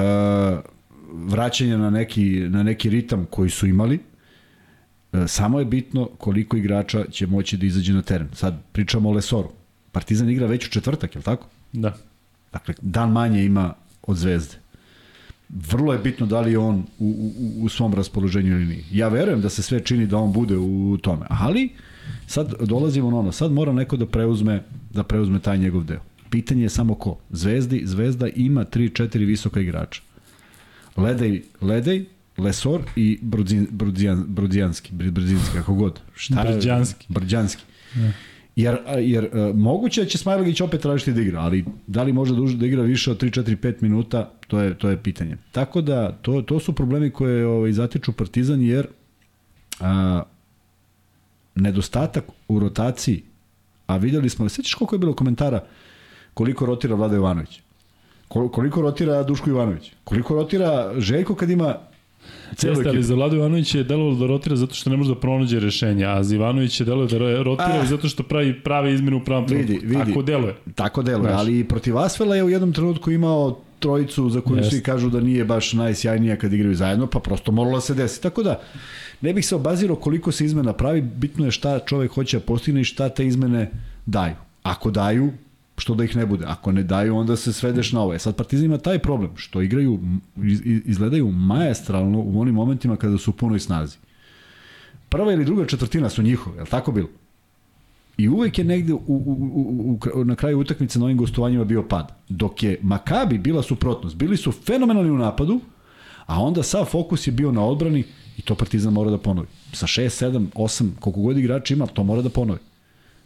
[1.12, 3.98] vraćanje na neki, na neki ritam koji su imali,
[5.12, 8.28] uh, samo je bitno koliko igrača će moći da izađe na teren.
[8.32, 9.48] Sad pričamo o Lesoru.
[9.92, 11.46] Partizan igra već u četvrtak, je li tako?
[11.72, 11.96] Da.
[12.52, 14.56] Dakle, dan manje ima od Zvezde.
[15.48, 18.84] Vrlo je bitno da li je on u, u, u svom raspoloženju ili nije.
[18.92, 21.68] Ja verujem da se sve čini da on bude u tome, ali
[22.26, 24.62] sad dolazimo na ono, sad mora neko da preuzme,
[24.94, 26.00] da preuzme taj njegov deo.
[26.30, 27.18] Pitanje je samo ko.
[27.30, 30.02] Zvezdi, Zvezda ima 3-4 visoka igrača.
[30.96, 32.04] Ledej, Ledej,
[32.38, 36.00] Lesor i Brudzin, Brudzijan, Brudzijanski, Br- Brudzinski, kako god.
[36.14, 36.54] Šta je?
[36.54, 37.06] Brđanski.
[37.08, 37.62] Brđanski.
[38.56, 42.34] Jer, jer uh, moguće da će Smajlagić opet tražiti da igra, ali da li može
[42.34, 45.36] da, da igra više od 3, 4, 5 minuta, to je, to je pitanje.
[45.52, 48.86] Tako da, to, to su problemi koje ovaj, zatiču Partizan, jer
[49.80, 50.22] a,
[51.54, 53.22] nedostatak u rotaciji,
[53.86, 55.60] a videli smo, sećaš koliko je bilo komentara
[56.34, 57.60] koliko rotira Vlada Jovanović?
[58.30, 59.92] Kol- Koliko rotira Duško Ivanović?
[60.04, 61.74] Koliko rotira Željko kad ima
[62.56, 65.20] celu Jeste, ali za Vladu Ivanović je delovalo da rotira zato što ne može da
[65.20, 67.86] pronađe rešenja, a za Ivanović je delovalo da ro- rotira Ah.
[67.86, 69.88] zato što pravi prave izmene u pravom Vidi, trenutku.
[69.88, 70.12] vidi.
[70.12, 70.54] Ako deluje.
[70.74, 71.40] Tako deluje, Znaš.
[71.40, 74.70] ali protiv Asvela je u jednom trenutku imao trojicu za koju Jeste.
[74.70, 78.22] svi kažu da nije baš najsjajnija kad igraju zajedno, pa prosto moralo da se desi.
[78.22, 78.60] Tako da,
[79.20, 82.80] ne bih se obazirao koliko se izmena pravi, bitno je šta čovek hoće da postigne
[82.80, 83.70] i šta te izmene
[84.06, 84.34] daju.
[84.62, 85.30] Ako daju,
[85.80, 86.44] što da ih ne bude.
[86.48, 88.14] Ako ne daju, onda se svedeš na ovo.
[88.14, 89.98] E sad Partizan ima taj problem, što igraju,
[90.36, 93.96] iz- iz- izgledaju majestralno u onim momentima kada su u punoj snazi.
[95.08, 97.08] Prva ili druga četvrtina su njihove, je li tako bilo?
[98.18, 99.14] I uvek je negde u, u,
[99.94, 102.12] u, u, na kraju utakmice na ovim gostovanjima bio pad.
[102.28, 104.16] Dok je Makabi bila suprotnost.
[104.16, 105.60] Bili su fenomenalni u napadu,
[106.26, 108.04] a onda sav fokus je bio na odbrani
[108.38, 109.46] i to Partizan mora da ponovi.
[109.72, 112.58] Sa 6, 7, 8, koliko god igrača ima, to mora da ponovi.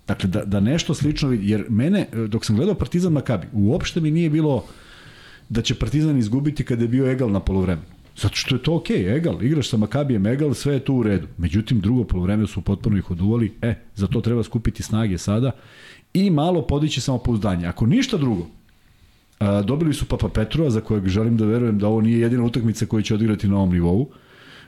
[0.08, 4.10] Dakle, da, da nešto slično vidi, jer mene, dok sam gledao Partizan Makabi, uopšte mi
[4.10, 4.64] nije bilo
[5.48, 7.86] da će Partizan izgubiti kada je bio egal na polovremenu.
[8.16, 11.02] Zato što je to okej, okay, egal, igraš sa Makabijem egal, sve je tu u
[11.02, 11.26] redu.
[11.38, 15.50] Međutim, drugo polovreme su potpuno ih oduvali, e, za to treba skupiti snage sada
[16.14, 17.66] i malo podići samopouzdanje.
[17.66, 18.46] Ako ništa drugo,
[19.38, 22.86] a, dobili su Papa Petrova, za kojeg želim da verujem da ovo nije jedina utakmica
[22.86, 24.08] koju će odigrati na ovom nivou.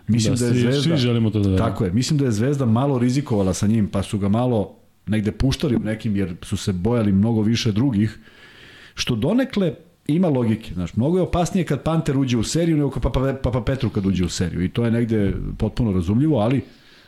[0.08, 0.82] Mislim da, Da, je svi- Zvezda...
[0.82, 1.68] svi želimo to da verujemo.
[1.70, 4.75] Tako je, mislim da je Zvezda malo rizikovala sa njim, pa su ga malo
[5.06, 8.18] negde puštali u nekim, jer su se bojali mnogo više drugih,
[8.94, 9.74] što donekle
[10.06, 10.74] ima logike.
[10.74, 14.24] Znaš, mnogo je opasnije kad Panter uđe u seriju nego Papa, Papa Petru kad uđe
[14.24, 14.64] u seriju.
[14.64, 16.62] I to je negde potpuno razumljivo, ali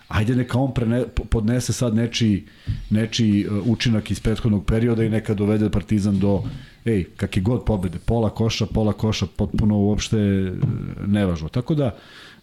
[0.08, 2.44] ajde neka on prene, podnese sad nečiji,
[2.90, 6.42] nečiji uh, učinak iz prethodnog perioda i neka dovede Partizan do
[6.84, 10.58] ej, kakve god pobede, pola koša, pola koša, potpuno uopšte uh,
[11.06, 11.48] nevažno.
[11.48, 11.96] Tako da,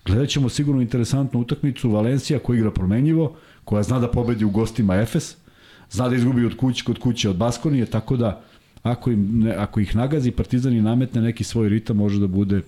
[0.06, 4.96] gledat ćemo sigurno interesantnu utakmicu Valencija koja igra promenjivo, koja zna da pobedi u gostima
[4.96, 5.36] Efes,
[5.92, 8.42] zna da izgubi od kuće kod kuće od Baskonije, tako da
[8.84, 12.58] ako, im, ne, ako ih nagazi Partizan i nametne neki svoj ritam, može da bude
[12.58, 12.62] e,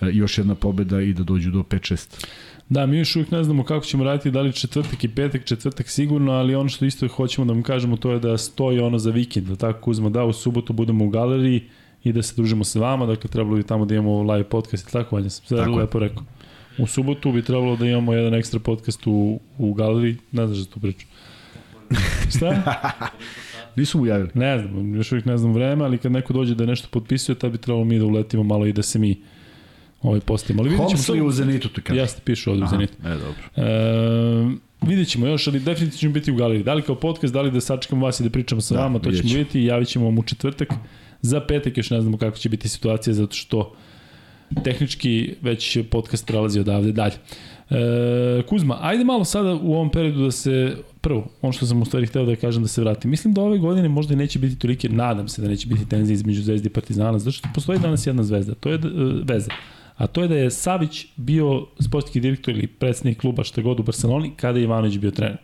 [0.00, 2.26] još jedna pobeda i da dođu do 5-6.
[2.68, 5.88] Da, mi još uvijek ne znamo kako ćemo raditi, da li četvrtak i petak, četvrtak
[5.88, 9.10] sigurno, ali ono što isto hoćemo da vam kažemo to je da stoji ono za
[9.10, 11.62] vikend, da tako uzmo da u subotu budemo u galeriji
[12.04, 15.16] i da se družimo sa vama, dakle trebalo bi tamo da imamo live podcast, tako
[15.16, 16.22] valja sam sve lepo rekao.
[16.78, 20.66] U subotu bi trebalo da imamo jedan ekstra podcast u, u galeriji, ne znaš za
[20.66, 21.06] tu priču.
[22.36, 22.62] Šta?
[23.76, 24.30] Nisu mu javili.
[24.34, 27.52] Ne znam, još uvijek ne znam vreme, ali kad neko dođe da nešto potpisuje, tad
[27.52, 29.20] bi trebalo mi da uletimo malo i da se mi
[30.02, 30.62] ovaj postavimo.
[30.62, 32.02] Ali vidjet ćemo Homsley u Zenitu, ti kažeš.
[32.02, 32.92] Jeste, piše ovde u Zenitu.
[33.04, 33.42] E, dobro.
[33.56, 36.62] E, vidjet ćemo još, ali definitivno ćemo biti u galeriji.
[36.64, 38.98] Da li kao podcast, da li da sačekamo vas i da pričamo sa Da, vama,
[38.98, 39.22] to ćemo.
[39.22, 40.68] vidjeti i javit ćemo vam u četvrtak.
[41.22, 43.74] Za petak još ne znamo kako će biti situacija, zato što
[44.64, 47.14] tehnički već podcast prelazi odavde dalje.
[47.70, 51.84] E, Kuzma, ajde malo sada u ovom periodu da se, prvo, ono što sam u
[51.84, 53.10] stvari hteo da kažem da se vratim.
[53.10, 56.42] Mislim da ove godine možda neće biti tolike, nadam se da neće biti tenzije između
[56.42, 58.92] Zvezde i Partizana, zato što postoji danas jedna zvezda, to je da, e,
[59.24, 59.50] veza.
[59.96, 63.82] A to je da je Savić bio sportski direktor ili predsednik kluba šta god u
[63.82, 65.38] Barceloni kada je Ivanović bio trener.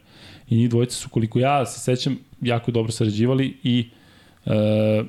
[0.48, 3.88] I njih dvojica su, koliko ja se sećam, jako dobro sarađivali i
[4.46, 4.50] E,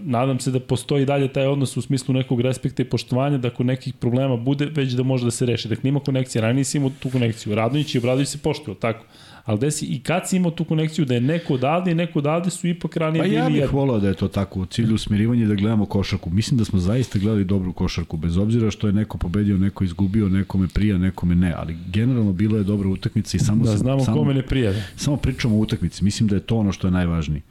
[0.01, 3.63] nadam se da postoji dalje taj odnos u smislu nekog respekta i poštovanja da ako
[3.63, 5.67] nekih problema bude, već da može da se reši.
[5.67, 7.55] Dakle, ima konekcija, ranije si imao tu konekciju.
[7.55, 9.05] Radonjić i Obradović se poštuju, tako.
[9.45, 12.19] Ali gde si, i kad si imao tu konekciju da je neko odavde i neko
[12.19, 13.75] odavde su ipak ranije Pa ja bili bih jedni.
[13.75, 16.29] volao da je to tako u cilju smirivanja i da gledamo košarku.
[16.29, 20.29] Mislim da smo zaista gledali dobru košarku, bez obzira što je neko pobedio, neko izgubio,
[20.29, 24.17] nekome prija, nekome ne, ali generalno bilo je dobra utakmica i samo Da znamo samo,
[24.17, 24.85] kome ne prije.
[24.95, 26.03] samo pričamo o utakmici.
[26.03, 27.41] Mislim da je to ono što je najvažnije.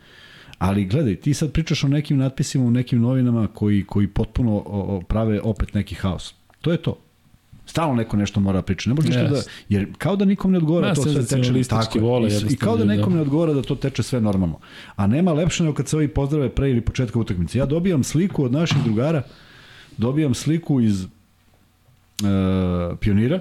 [0.60, 5.02] Ali gledaj, ti sad pričaš o nekim natpisima u nekim novinama koji, koji potpuno o,
[5.08, 6.34] prave opet neki haos.
[6.60, 6.98] To je to.
[7.66, 8.88] Stalno neko nešto mora pričati.
[8.88, 9.36] Ne može ništa da...
[9.36, 9.48] Yes.
[9.68, 11.62] Jer kao da nikom ne odgovara Da, to sve teče.
[11.68, 12.94] Tako vole, I, I kao da da.
[12.94, 14.58] nekom ne odgovara da to teče sve normalno.
[14.96, 17.58] A nema lepše nego kad se ovi pozdrave pre ili početka utakmice.
[17.58, 19.22] Ja dobijam sliku od naših drugara,
[19.96, 21.06] dobijam sliku iz e,
[23.00, 23.40] pionira,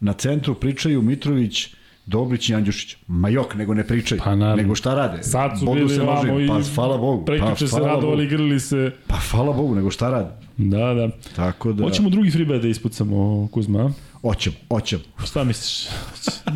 [0.00, 1.74] na centru pričaju Mitrović,
[2.12, 2.96] Dobrić i Andjušić.
[3.06, 4.20] Ma jok, nego ne pričaju.
[4.24, 4.62] Pa naravno.
[4.62, 5.22] nego šta rade?
[5.22, 7.24] Sad su Bodu bili se vamo i Pa hvala Bogu.
[7.24, 8.90] Pa, Prekjuče se radovali, igrali se.
[9.06, 10.30] Pa hvala Bogu, nego šta rade?
[10.56, 11.08] Da, da.
[11.36, 11.84] Tako da...
[11.84, 13.80] Hoćemo drugi freebet da ispucamo, Kuzma.
[13.80, 13.90] a?
[14.22, 15.02] Oćemo, oćemo.
[15.24, 15.88] Šta misliš?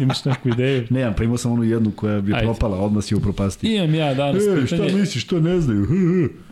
[0.00, 0.86] Imaš neku ideju?
[0.90, 2.44] Ne, ja primao sam onu jednu koja bi Ajde.
[2.44, 3.70] propala, odmah si je upropastio.
[3.74, 5.00] Imam ja danas E, šta pitanje.
[5.00, 5.86] misliš, to ne znaju?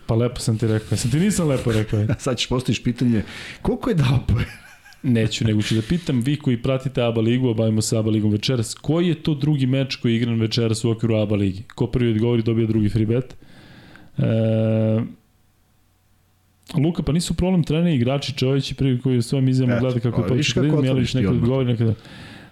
[0.07, 0.99] Pa lepo sam ti rekao.
[0.99, 2.01] Sam ti nisam lepo rekao.
[2.19, 3.23] Sad ćeš postojiš pitanje,
[3.63, 4.19] koliko je dao.
[5.07, 8.31] Neću, nego ću da pitam vi koji pratite ABA ligu, a bavimo se ABA ligom
[8.31, 11.63] večeras, koji je to drugi meč koji je igran večeras u okviru ABA ligi?
[11.75, 13.37] Ko prvi odgovori dobija drugi free bet.
[14.19, 14.25] E,
[16.79, 20.41] Luka, pa nisu problem treneri, igrači, Čović prvi koji u svojim izjavama gleda kako je
[20.57, 21.43] idem, otvoriš Jelić odmah.
[21.43, 21.95] odgovori, nekada...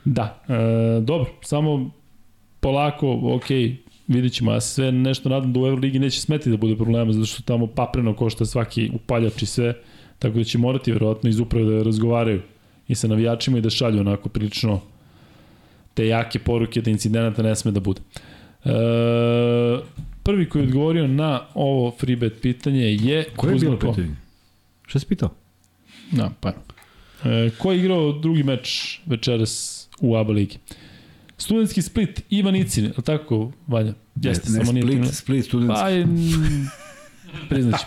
[0.05, 1.91] Da, e, dobro, samo
[2.61, 3.51] polako, ok,
[4.09, 7.27] vidjet ćemo, ja sve nešto nadam da u Euroligi neće smeti da bude problema, zato
[7.27, 9.75] što tamo papreno košta svaki upaljač i sve,
[10.23, 12.43] tako da će morati verovatno iz uprave da razgovaraju
[12.89, 14.81] i sa navijačima i da šalju onako prilično
[15.95, 18.01] te jake poruke da incidenata ne sme da bude.
[18.65, 18.71] E,
[20.23, 24.15] prvi koji je odgovorio na ovo freebet pitanje je Koje je bilo pitanje?
[24.87, 25.31] Šta si pitao?
[26.11, 26.53] Da, pa.
[27.25, 30.59] E, ko je igrao drugi meč večeras u ABA ligi?
[31.37, 33.95] Studentski Split, Ivan Icin, je tako, Vanja?
[34.15, 35.15] Jeste, ne, samo nije Split, primjer.
[35.15, 35.81] Split, studentski.
[35.81, 36.07] Pa, je,
[37.49, 37.85] priznaću.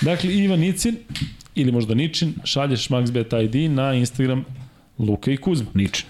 [0.00, 0.96] Dakle, Ivan Icin,
[1.54, 4.44] ili možda Ničin, šalješ MaxBet ID na Instagram
[4.98, 5.66] Luka i Kuzma.
[5.74, 6.06] Ničin.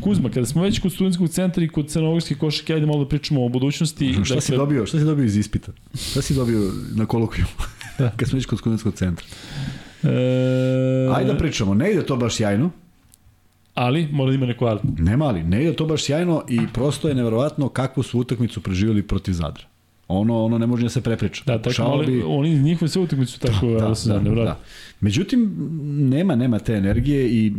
[0.00, 3.44] Kuzma, kada smo već kod studentskog centra i kod crnogorske košake, ajde malo da pričamo
[3.44, 4.16] o budućnosti.
[4.24, 4.86] Šta si dobio?
[4.86, 5.72] Šta si dobio iz ispita?
[6.10, 7.46] Šta si dobio na kolokviju?
[8.16, 9.26] Kad smo već kod studentskog centra.
[10.02, 10.08] E,
[11.14, 12.70] Ajde da pričamo, ne ide to baš sjajno,
[13.74, 14.80] Ali, mora da ima neko ali.
[14.98, 19.02] nema ali, ne ide to baš sjajno i prosto je neverovatno kakvu su utakmicu preživjeli
[19.02, 19.62] protiv Zadra.
[20.08, 21.42] Ono, ono ne može da se prepriča.
[21.46, 24.60] Da, tako mali, bi- oni njihove sve utakmice su tako da, da, da, da, da.
[25.00, 25.54] Međutim,
[26.10, 27.52] nema, nema te energije i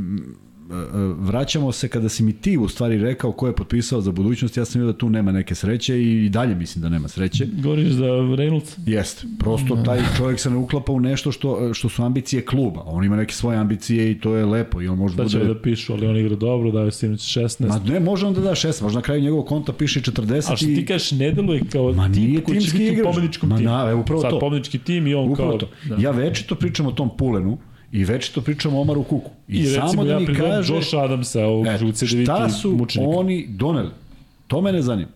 [1.17, 4.65] vraćamo se kada si mi ti u stvari rekao ko je potpisao za budućnost, ja
[4.65, 7.47] sam vidio da tu nema neke sreće i dalje mislim da nema sreće.
[7.63, 8.77] Govoriš za Reynolds?
[8.85, 9.27] Jeste.
[9.39, 12.81] Prosto taj čovjek se ne uklapa u nešto što, što su ambicije kluba.
[12.85, 14.81] On ima neke svoje ambicije i to je lepo.
[14.81, 15.53] I on može Da će bude...
[15.53, 17.67] da pišu, ali on igra dobro, dao je sinoć 16.
[17.67, 20.55] Ma ne, može on da da 6, možda na kraju njegovog konta piše 40 A
[20.55, 20.75] što i...
[20.75, 23.69] ti kažeš, ne deluje kao Ma nije tip koji će biti u pobedničkom Ma timu.
[23.69, 24.39] na, evo, upravo Sad, to.
[24.39, 25.59] pobednički tim i on Upravo kao...
[25.59, 25.69] to.
[25.89, 25.95] Da.
[25.99, 27.57] Ja večito pričam o tom Pulenu
[27.91, 29.31] i večito pričam o Omaru Kuku.
[29.47, 30.73] I, I, samo recimo, da ja mi kaže...
[30.73, 33.11] Josh Adamsa, ovog E, žuce da šta su mučenika.
[33.17, 33.89] oni doneli?
[34.47, 35.09] To mene zanima.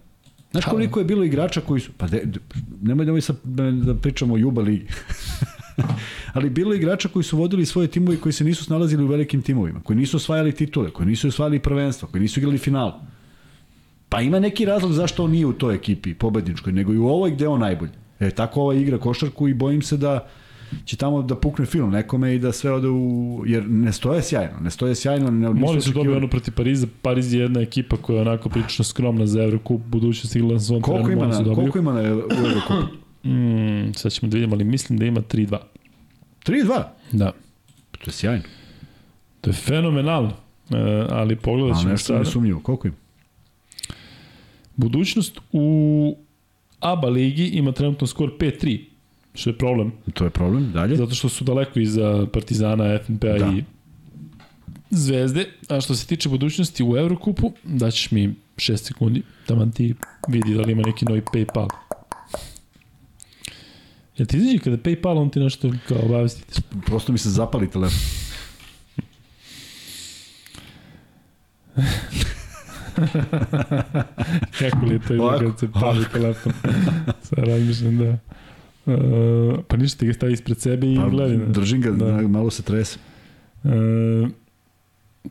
[0.52, 1.92] Znaš koliko je bilo igrača koji su...
[1.98, 2.40] Pa de, de,
[2.82, 4.88] nemoj, nemoj sad da pričamo o Juba ligi.
[6.34, 9.42] Ali bilo je igrača koji su vodili svoje timove koji se nisu snalazili u velikim
[9.42, 13.00] timovima, koji nisu osvajali titule, koji nisu osvajali prvenstvo, koji nisu igrali final.
[14.10, 17.32] Pa ima neki razlog zašto on nije u toj ekipi pobedničkoj, nego i u ovoj
[17.32, 17.92] gde on najbolji.
[18.20, 20.28] E, tako ova igra košarku i bojim se da
[20.86, 23.44] će tamo da pukne film nekome i da sve ode u...
[23.46, 25.32] Jer ne stoje sjajno, ne stoje sjajno.
[25.32, 26.88] Ne, Moli očekivali- dobili ono protiv Pariza.
[27.02, 29.82] Pariz je jedna ekipa koja je onako prilično skromna za Evrokup.
[29.82, 32.74] Budućnost na svom Koliko terenu, ima, na, koliko ima na u Eurocupu?
[33.30, 35.58] Mm, sad ćemo da vidimo, ali mislim da ima 3-2.
[36.46, 36.84] 3-2.
[37.12, 37.32] Da.
[37.92, 38.44] To je sjajno.
[39.42, 40.32] To je fenomenalno.
[40.72, 42.20] E, ali pogledat ćemo nešto sada.
[42.20, 42.60] ne sumnjivo.
[42.60, 42.98] Koliko ima?
[44.76, 46.16] Budućnost u
[46.80, 48.80] ABA ligi ima trenutno skor 5-3,
[49.34, 50.72] što je problem, To je problem.
[50.72, 50.96] Dalje.
[50.96, 53.48] zato što su daleko iza Partizana, FNP-a Da.
[53.58, 53.64] i
[54.90, 55.46] Zvezde.
[55.70, 59.96] A što se tiče budućnosti u Evrokupu, daćeš mi 6 sekundi, da ti
[60.28, 61.68] vidi da li ima neki novi Paypal.
[64.18, 66.62] Jel ti izađe kada Paypal, on ti nešto kao obavestite?
[66.86, 68.00] Prosto mi se zapali telefon.
[74.60, 76.54] Kako li je to izgleda Ovako, kad se pali telefon?
[77.22, 78.18] Sad razmišljam da...
[78.86, 78.94] Uh,
[79.68, 81.38] pa ništa ti ga stavi ispred sebe i Pa, gledaj.
[81.38, 81.46] Da.
[81.46, 82.06] držim ga, Da.
[82.06, 82.28] da.
[82.28, 83.00] malo se trese.
[83.64, 83.72] Uh,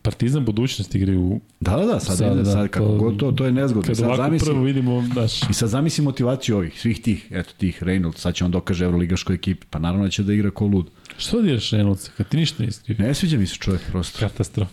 [0.03, 1.41] Partizan budućnost igre u...
[1.61, 3.83] Da, da, da, sad, Sad, da, sad kako to- god to, to je nezgodno.
[3.83, 7.53] Kad Sad ovako zamisli, prvo vidimo, znaš, I sad zamisli motivaciju ovih, svih tih, eto
[7.59, 10.67] tih, Reynolds, sad će on dokaže Euroligaškoj ekipi, pa naravno da će da igra ko
[10.67, 10.87] lud.
[11.19, 12.97] što diraš Reynolds, kad ti ništa nisi kriv?
[13.01, 14.19] Ne sviđa mi se čovjek prosto.
[14.19, 14.69] Katastrof.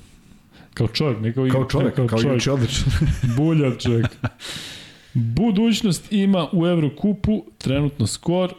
[0.74, 2.92] Kao čovjek, ne kao, Kao igrač, čovjek, nego kao igrač odlično.
[3.38, 4.28] Bulja od čovjeka.
[5.14, 8.54] Budućnost ima u Evrokupu trenutno skor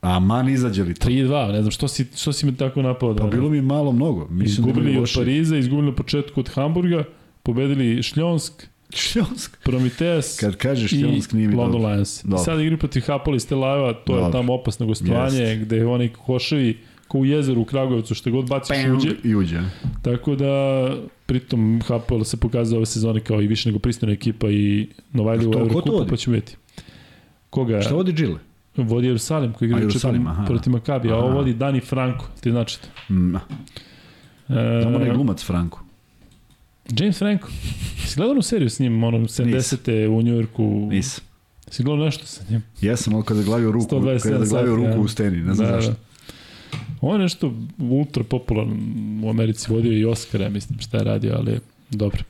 [0.00, 1.08] A man izađe li to?
[1.08, 3.22] 3-2, ne znam što si, što si me tako napao da...
[3.22, 4.28] Pa bilo mi malo mnogo.
[4.30, 5.12] Mislim da izgubili je od.
[5.14, 7.04] Pariza, izgubili na početku od Hamburga,
[7.42, 9.58] pobedili Šljonsk, Šljonsk.
[9.64, 11.94] Prometeas Kad kažeš Šljonsk nije mi London dobro.
[11.94, 12.24] Lions.
[12.24, 12.38] Dobro.
[12.38, 14.32] sad igri protiv Hapola iz Telajeva, to je Dobro.
[14.32, 15.64] tamo opasno gostovanje, Jeste.
[15.64, 16.78] gde oni koševi
[17.08, 19.10] ko u jezeru u Kragujevcu, što god baciš uđe.
[19.24, 19.60] I uđe.
[20.02, 20.52] Tako da,
[21.26, 25.52] pritom Hapoel se pokazao ove sezone kao i više nego pristojna ekipa i Novajlija u
[25.52, 26.56] Eurokupu, pa ćemo vidjeti.
[27.50, 27.82] Koga?
[27.82, 28.38] Šta vodi Džile?
[28.76, 29.88] Vodi Jerusalim koji igra
[30.28, 30.44] aha.
[30.44, 33.14] protiv Makabi, a ovo vodi Dani Franco, ti znači to.
[33.14, 33.36] Mm,
[34.48, 35.84] E, Znamo onaj glumac Franko.
[36.98, 37.48] James Franco.
[38.06, 40.08] Si gledao onu seriju s njim, ono, 70.
[40.08, 40.88] u Njujorku?
[40.90, 41.24] Nisam.
[41.70, 42.62] Si gledao nešto sa njim?
[42.80, 45.00] Jesam, ali kada je glavio ruku, 127 kada je glavio sati, ruku ja.
[45.00, 45.94] u steni, ne znam zašto.
[47.00, 48.78] On je nešto ultra popularan
[49.24, 52.22] u Americi, vodio i Oscara, mislim šta je radio, ali dobro.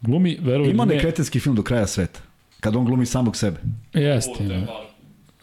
[0.00, 2.20] Glumi, verovi Ima ili onaj ne, kretenski film do kraja sveta.
[2.60, 3.56] Kad on glumi samog sebe.
[3.94, 4.44] jeste.
[4.44, 4.86] U,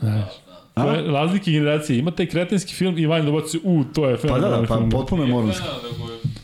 [0.04, 0.30] Znaš,
[0.76, 0.84] A?
[0.84, 2.00] To je razlike generacije.
[2.00, 4.90] Ima taj kretenski film i Vanja dobaci, u, to je Pa da, da, pa film.
[4.90, 5.54] potpuno je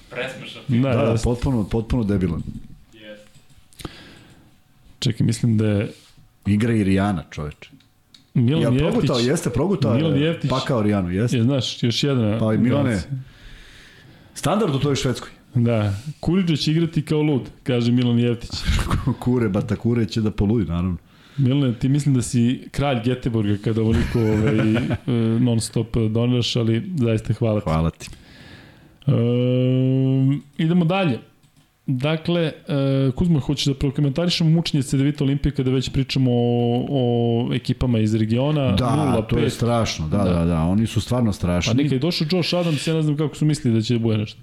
[0.10, 0.82] presmešan film.
[0.82, 1.24] Da, Da, da, jeste.
[1.24, 2.44] potpuno, potpuno debilan.
[2.94, 3.26] Jeste.
[5.00, 5.92] Čekaj, mislim da je
[6.46, 7.70] Igra i Rijana, čoveče.
[8.34, 8.82] Milan Ja Jeftić.
[8.84, 9.94] progutao, jeste progutao.
[9.94, 10.50] Milan je, Jeftić.
[10.50, 11.38] Pakao Rijanu, jeste.
[11.38, 12.38] Je, znaš, još jedna.
[12.40, 13.02] Pa i Milane.
[14.34, 15.30] Standard u toj Švedskoj.
[15.56, 18.50] Da, Kuriđa će igrati kao lud, kaže Milan Jeftić.
[19.20, 20.98] Kure, batakure će da poludi, naravno.
[21.40, 26.92] Milane, ti mislim da si kralj Geteborga kada ovoliko ovaj, e, non stop doniraš, ali
[26.98, 27.64] zaista hvala ti.
[27.64, 28.10] Hvala ti.
[29.08, 31.20] Um, idemo dalje.
[31.86, 32.52] Dakle, e,
[33.16, 38.72] Kuzma, hoćeš da prokomentarišemo mučenje CDVita Olimpije kada već pričamo o, o ekipama iz regiona?
[38.72, 39.50] Da, to je 0-5.
[39.50, 40.24] strašno, da, Da.
[40.34, 41.74] da, da, oni su stvarno Pa strašni.
[41.74, 44.18] nekad je došao Josh Adams, ja ne znam kako su mislili da će da bude
[44.18, 44.42] nešto.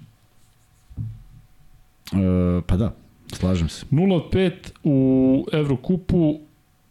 [2.13, 2.93] E, pa da,
[3.33, 3.85] slažem se.
[3.91, 4.51] 0 od 5
[4.83, 6.39] u Evrokupu,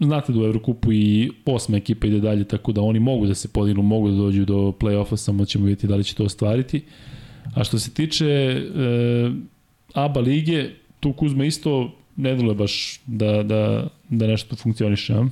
[0.01, 3.49] znate da u Evrokupu i osma ekipa ide dalje, tako da oni mogu da se
[3.49, 6.85] podignu, mogu da dođu do play-offa, samo ćemo vidjeti da li će to ostvariti.
[7.55, 8.63] A što se tiče e,
[9.95, 10.71] ABA lige,
[11.01, 15.27] tu Kuzma isto ne dole baš da, da, da nešto funkcioniše, a?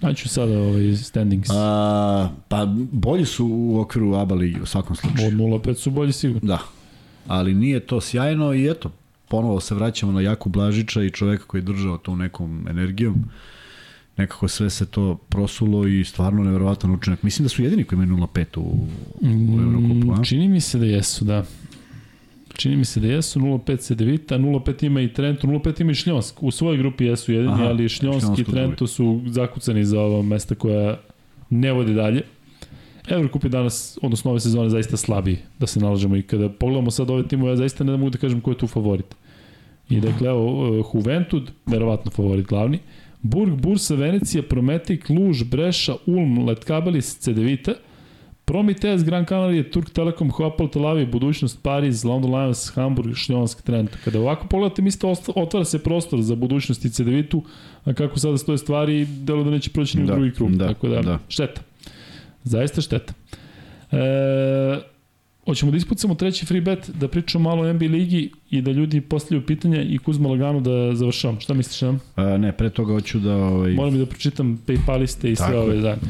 [0.00, 1.50] Naću sada ovaj standings.
[1.50, 5.30] A, A, pa bolji su u okviru ABA ligi u svakom od slučaju.
[5.30, 6.48] 0-5 su bolji sigurno.
[6.48, 6.58] Da,
[7.26, 8.90] ali nije to sjajno i eto,
[9.34, 13.24] ponovo se vraćamo na Jaku Blažića i čoveka koji je držao tu nekom energijom.
[14.16, 17.22] Nekako sve se to prosulo i stvarno neverovatan učinak.
[17.22, 18.60] Mislim da su jedini koji imaju 0-5 u,
[19.20, 20.20] u Evrokupu, a?
[20.20, 21.44] Mm, Čini mi se da jesu, da.
[22.52, 26.42] Čini mi se da jesu 0-5 Sedevita, 0-5 ima i Trento, 0-5 ima i Šljonsk.
[26.42, 28.52] U svojoj grupi jesu jedini, Aha, ali Šljonsk Šljonsk i.
[28.52, 30.98] Trento su zakucani za ova mesta koja
[31.50, 32.22] ne vode dalje.
[33.08, 37.10] Evrokup je danas, odnosno ove sezone, zaista slabiji, da se nalažemo i kada pogledamo sad
[37.10, 39.14] ove timove, ja zaista ne mogu da kažem ko je tu favorit.
[39.90, 42.78] I dakle, evo, uh, Juventud, verovatno favorit glavni,
[43.22, 47.74] Burg, Bursa, Venecija, Prometej, Kluž, Breša, Ulm, Letkabelis, Cedevita,
[48.44, 53.98] Prometeas, Gran Canaria, Turk Telekom, Hopal, Tel Aviv, Budućnost, Pariz, London Lions, Hamburg, Šljonsk, Trento.
[54.04, 57.42] Kada ovako pogledate, mislite, otvara se prostor za budućnost i Cedevitu,
[57.84, 60.50] a kako sada stoje stvari, delo da neće proći ni u Da, drugi krug.
[60.56, 61.18] da, Tako da, da.
[61.28, 61.60] šteta.
[62.44, 63.12] Zaista šteta.
[63.92, 63.96] E,
[65.44, 69.00] Hoćemo da ispucamo treći free bet, da pričamo malo o NBA ligi i da ljudi
[69.00, 71.40] postavljaju pitanja i Kuzma lagano da završavam.
[71.40, 72.00] Šta misliš nam?
[72.16, 73.34] A, ne, pre toga hoću da...
[73.34, 75.60] Ovaj, Moram da pročitam Paypaliste i sve Tako je.
[75.60, 76.08] ove zajedno.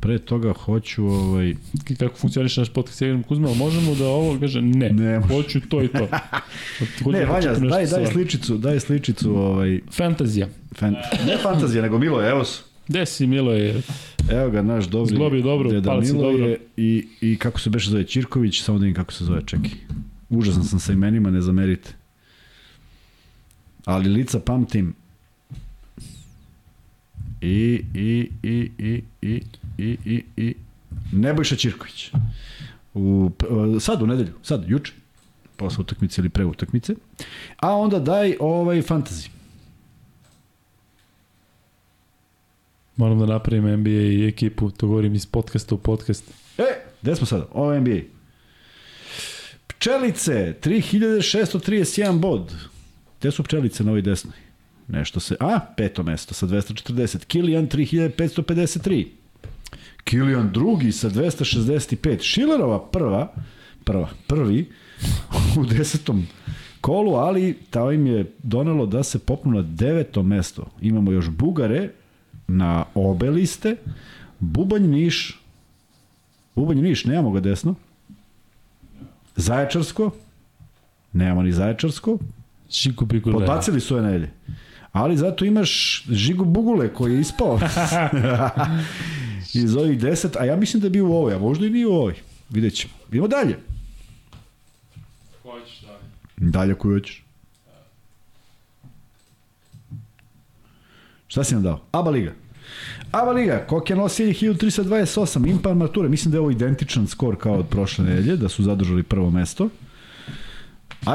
[0.00, 1.06] pre toga hoću...
[1.06, 1.54] Ovaj,
[1.98, 5.88] Kako funkcioniše naš podcast Jevim Kuzma, možemo da ovo kaže ne, Ne hoću to i
[5.88, 6.08] to.
[7.12, 10.48] Ne, da Vanja, daj, daj sličicu, daj sličicu, ovaj, Fantazija.
[10.74, 10.94] fan,
[11.26, 12.62] ne fantazija, nego Milo, evo su.
[12.88, 13.82] Gde si, Milo je?
[14.30, 16.46] Evo ga, naš dobri Zglobi dobro, deda palci Milo dobro.
[16.46, 19.70] je i, i kako se beše zove Ćirković, samo da vidim kako se zove, čekaj.
[20.28, 21.94] Užasan sam sa imenima, ne zamerite.
[23.84, 24.94] Ali lica pamtim.
[27.40, 29.42] I, i, i, i, i,
[29.78, 30.54] i, i, i,
[31.12, 32.10] Nebojša Ćirković.
[32.94, 33.46] U, p-
[33.80, 34.92] sad u nedelju, sad, juče,
[35.56, 36.94] posle utakmice ili pre utakmice.
[37.56, 39.28] A onda daj ovaj fantasy.
[42.96, 46.30] Moram da napravim NBA i ekipu, to govorim iz podcasta u podcast.
[46.58, 46.62] E,
[47.02, 47.46] gde smo sada?
[47.52, 48.00] Ovo NBA.
[49.66, 52.54] Pčelice, 3631 bod.
[53.20, 54.34] Gde su pčelice na ovoj desnoj?
[54.88, 55.36] Nešto se...
[55.40, 57.24] A, peto mesto sa 240.
[57.24, 59.06] Kilian 3553.
[60.04, 62.22] Kilian drugi sa 265.
[62.22, 63.32] Šilerova prva,
[63.84, 64.70] prva, prvi
[65.60, 66.26] u desetom
[66.80, 70.70] kolu, ali ta im je donelo da se popnu na deveto mesto.
[70.80, 71.90] Imamo još Bugare
[72.48, 73.76] na obe liste,
[74.40, 75.40] Bubanj Niš,
[76.54, 77.74] Bubanj Niš, nemamo ga desno.
[79.36, 80.10] Zaječarsko,
[81.12, 82.18] nemamo ni Zaječarsko,
[82.70, 83.38] Šiku piku da.
[83.38, 84.30] podbacili su ove nedelje.
[84.92, 87.60] Ali zato imaš Žigu Bugule koji je ispao
[89.62, 91.86] iz ovih deset, a ja mislim da je bio u ovoj, a možda i nije
[91.86, 92.14] u ovoj.
[92.50, 92.94] Vidjet ćemo.
[93.08, 93.58] Idemo dalje.
[95.42, 95.98] Hoćeš da.
[96.36, 97.25] Dalje koju hoćeš.
[101.28, 101.80] Šta si nam dao?
[101.92, 102.32] Aba Liga.
[103.12, 107.68] Aba Liga, Kokja nosi 1328, Impa Armature, mislim da je ovo identičan skor kao od
[107.68, 109.68] prošle nedelje, da su zadržali prvo mesto.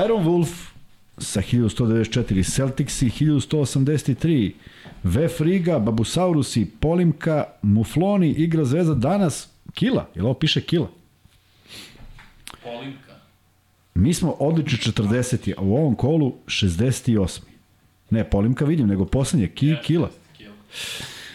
[0.06, 0.72] Iron Wolf
[1.18, 4.54] sa 1194, Celticsi 1183,
[5.04, 10.88] Vef Riga, Babusaurusi, Polimka, Mufloni, igra Zvezda danas, Kila, jel ovo piše Kila?
[12.64, 13.16] Polimka.
[13.94, 15.54] Mi smo odlični 40.
[15.58, 17.51] a u ovom kolu 68.
[18.12, 20.10] Ne, Polimka vidim, nego poslednje, ki, Kila.
[20.38, 20.54] Kila.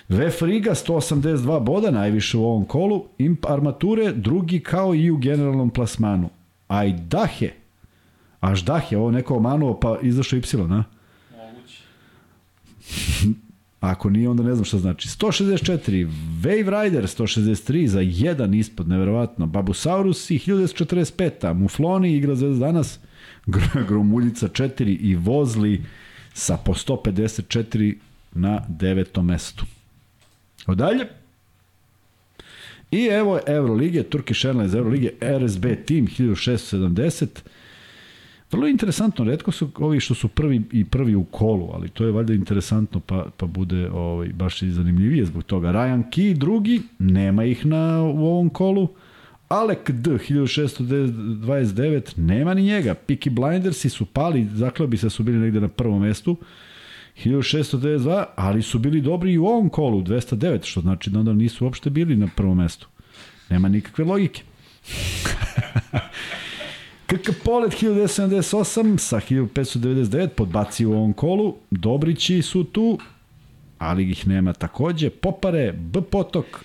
[0.08, 3.04] Vef Riga 182 boda, najviše u ovom kolu.
[3.18, 6.28] Imp Armature, drugi kao i u generalnom plasmanu.
[6.68, 7.50] Ajdahe,
[8.40, 10.84] Aždahe, ovo neko omanuo pa izašao Y, na?
[11.30, 11.82] Moguće.
[13.80, 15.08] Ako nije, onda ne znam šta znači.
[15.08, 16.10] 164,
[16.42, 19.46] Wave Rider 163 za jedan ispod, neverovatno.
[19.46, 22.98] Babusaurusi 1045, Mufloni igra Zvezda danas,
[23.46, 25.82] Gr- Gromuljica 4 i Vozli
[26.36, 27.94] sa po 154
[28.34, 29.64] na devetom mestu.
[30.66, 31.06] Odalje.
[32.90, 37.26] I evo Euroligije, Turkish Airlines Euroligije, RSB Team 1670.
[38.52, 42.12] Vrlo interesantno, redko su ovi što su prvi i prvi u kolu, ali to je
[42.12, 45.72] valjda interesantno pa, pa bude ovaj, baš i zanimljivije zbog toga.
[45.72, 48.88] Ryan Key drugi, nema ih na, u ovom kolu.
[49.48, 52.94] Alec D 1629, nema ni njega.
[53.06, 56.36] Peaky Blindersi su pali, zakleo bi se da su bili negde na prvom mestu.
[57.24, 61.64] 1692, ali su bili dobri i u ovom kolu, 209, što znači da onda nisu
[61.64, 62.88] uopšte bili na prvom mestu.
[63.50, 64.42] Nema nikakve logike.
[67.06, 71.56] KK Polet 1978 sa 1599 podbaci u ovom kolu.
[71.70, 72.98] Dobrići su tu,
[73.78, 75.10] ali ih nema takođe.
[75.10, 76.64] Popare, B Potok,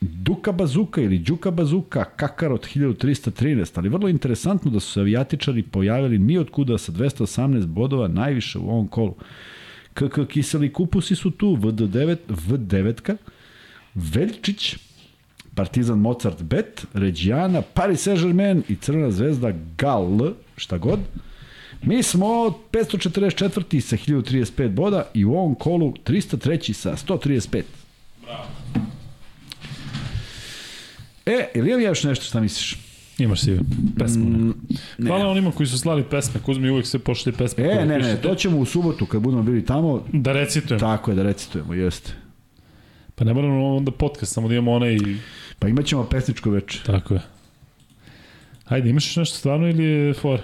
[0.00, 6.38] Duka Bazuka ili Đuka Bazuka, Kakarot 1313, ali vrlo interesantno da su se avijatičari pojavili
[6.38, 9.14] od kuda sa 218 bodova najviše u ovom kolu.
[9.94, 13.16] KK Kiseli Kupusi su tu, VD9, V9,
[13.94, 14.76] Veljčić,
[15.54, 20.98] Partizan Mozart Bet, Reggiana, Paris Saint-Germain i Crvena zvezda Gal, šta god.
[21.82, 22.26] Mi smo
[22.72, 23.80] 544.
[23.80, 26.72] sa 1035 boda i u ovom kolu 303.
[26.72, 27.62] sa 135.
[28.24, 28.59] Bravo.
[31.26, 32.78] E, ili imam ja još nešto šta misliš?
[33.18, 33.58] Imaš si
[33.98, 34.24] pesmu.
[34.24, 34.54] Mm,
[35.06, 36.40] Hvala onima koji su slali pesme.
[36.40, 37.64] Kuzmi uvek se pošli pesme.
[37.64, 40.04] E, ne, ne, to ćemo u subotu kad budemo bili tamo.
[40.12, 40.80] Da recitujem.
[40.80, 42.12] Tako je, da recitujemo, jeste.
[43.14, 44.98] Pa ne moramo onda podcast, samo da imamo onaj...
[45.58, 46.80] Pa imat ćemo pesničko veče.
[46.86, 47.20] Tako je.
[48.64, 50.40] Hajde, imaš još nešto stvarno ili je for?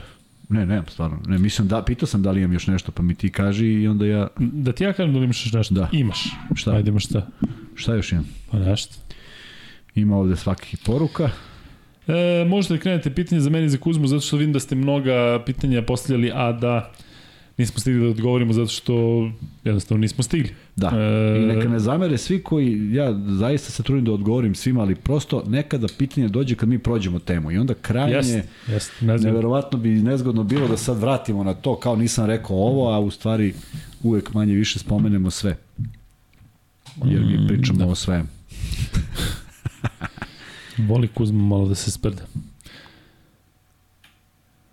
[0.49, 1.19] Ne, ne, stvarno.
[1.27, 3.89] Ne, mislim da, pitao sam da li imam još nešto, pa mi ti kaži i
[3.89, 4.29] onda ja...
[4.39, 5.75] Da ti ja kažem da li imaš još nešto?
[5.75, 5.89] Da.
[5.93, 6.25] Imaš.
[6.55, 6.73] Šta?
[6.73, 7.27] Hajde, imaš šta?
[7.75, 8.27] Šta još imam?
[8.51, 8.95] Pa nešto.
[9.97, 11.31] Ima ovde svakih poruka.
[12.09, 14.75] E, možete da krenete pitanje za mene i za Kuzmu, zato što vidim da ste
[14.75, 16.93] mnoga pitanja postavljali, a da
[17.59, 19.29] nismo stigli da odgovorimo zato što
[19.65, 20.51] jednostavno nismo stigli.
[20.77, 24.81] Da, E, i neka ne zamere svi koji, ja zaista se trudim da odgovorim svima,
[24.81, 28.43] ali prosto nekada pitanje dođe kad mi prođemo temu i onda krajnje,
[29.01, 29.33] ne znam.
[29.33, 33.11] neverovatno bi nezgodno bilo da sad vratimo na to, kao nisam rekao ovo, a u
[33.11, 33.55] stvari
[34.03, 35.57] uvek manje više spomenemo sve.
[37.05, 37.87] Jer mi pričamo da.
[37.87, 38.29] o svemu.
[40.89, 42.23] Voli Kuzma malo da se sprda.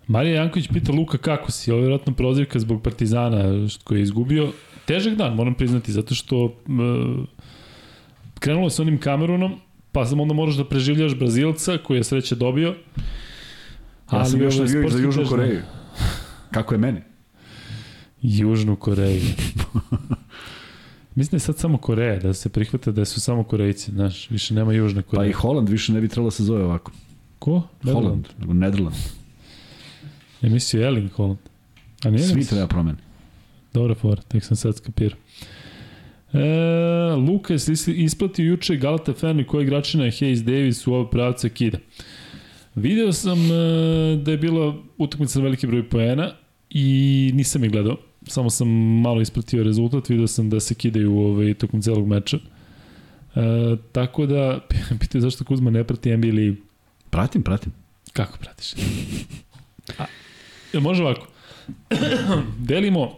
[0.06, 4.52] Marija Janković pita Luka kako si, ovo je vjerojatno prozivka zbog Partizana koji je izgubio.
[4.84, 7.26] Težak dan, moram priznati, zato što m,
[8.38, 9.60] krenulo je sa onim Kamerunom,
[9.92, 12.74] pa sam onda moraš da preživljaš Brazilca koji je sreće dobio.
[14.12, 15.26] Ja sam još navio i za Južnu.
[15.28, 15.62] Koreju.
[16.50, 17.00] Kako je meni?
[18.22, 19.22] Južnu Koreju.
[21.14, 24.54] Mislim da je sad samo Koreja, da se prihvata da su samo Korejci, znaš, više
[24.54, 25.30] nema Južne Pa Koreje.
[25.30, 26.92] i Holand više ne bi trebalo da se zove ovako.
[27.38, 27.62] Ko?
[27.84, 28.96] Holand, nego Nederland.
[30.42, 31.38] Ja mislio Erling Holland.
[32.04, 32.98] A nije Svi treba promeni.
[33.74, 35.18] Dobra fora, tek sam sad skapirao.
[36.32, 36.38] E,
[37.16, 41.48] Luka je isli- isplatio juče Galata Ferni koji igračina je Hayes Davis u ovo pravce
[41.48, 41.78] kida.
[42.74, 43.54] Video sam e,
[44.16, 46.30] da je bila utakmica na veliki broj poena
[46.70, 46.90] i
[47.34, 47.96] nisam je gledao.
[48.26, 48.68] Samo sam
[49.00, 52.36] malo ispratio rezultat, video sam da se kidaju ovaj, tokom celog meča.
[52.36, 53.40] E,
[53.92, 54.60] tako da,
[55.00, 56.56] pitaju zašto Kuzma ne prati NBA ligu.
[57.10, 57.72] Pratim, pratim.
[58.12, 58.74] Kako pratiš?
[59.98, 60.04] A,
[60.80, 61.26] može ovako?
[62.68, 63.12] Delimo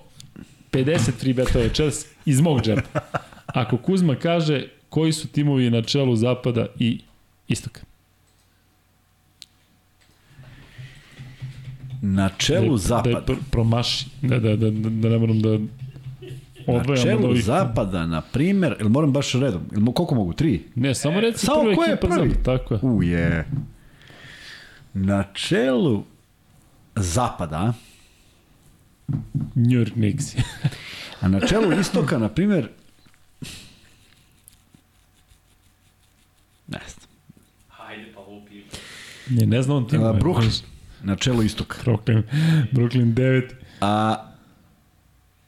[0.73, 3.01] 50 free betova večeras iz mog džepa.
[3.47, 7.01] Ako Kuzma kaže koji su timovi na čelu zapada i
[7.49, 7.81] istoka.
[12.09, 13.11] Na čelu Da zapada.
[13.11, 14.07] je pr promaši.
[14.23, 15.59] Da, da, da, da, da ne moram da
[16.69, 17.45] Na čelu ovih.
[17.45, 19.63] zapada, na primer, ili moram baš redom?
[19.73, 20.33] Ili koliko mogu?
[20.35, 20.63] Tri?
[20.77, 22.29] Ne, samo reci Samo prva je ekipa prvi?
[22.31, 22.45] zapad.
[22.45, 22.81] Tako je.
[22.85, 23.47] U je.
[24.95, 26.05] Na čelu
[26.97, 27.73] zapada,
[29.55, 30.25] New York Knicks.
[31.21, 32.69] a na čelu istoka, na primer,
[36.69, 37.09] ne znam,
[37.69, 38.63] Hajde pa lupi.
[39.31, 40.03] ne, ne znam on tim.
[40.03, 40.63] a, Brooklyn,
[41.07, 41.77] na čelu istoka.
[41.85, 42.23] Brooklyn,
[42.73, 43.55] Brooklyn 9.
[43.81, 44.17] A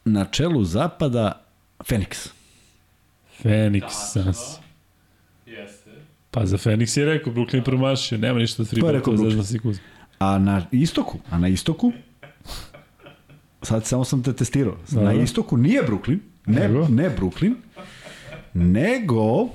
[0.04, 1.42] na čelu zapada,
[1.84, 2.30] Phoenix.
[3.42, 4.22] Phoenix Tačno.
[4.22, 4.38] Suns.
[5.46, 5.90] Jeste.
[6.30, 9.42] Pa za Phoenix je rekao, Brooklyn promašio, nema ništa je beta, rekao Brooklyn?
[9.42, 9.84] se Kuzma.
[10.18, 11.92] A na istoku, a na istoku,
[13.62, 16.88] sad samo sam te testirao, na istoku nije Brooklyn, ne, Nego?
[16.88, 17.54] ne Brooklyn,
[18.54, 19.48] nego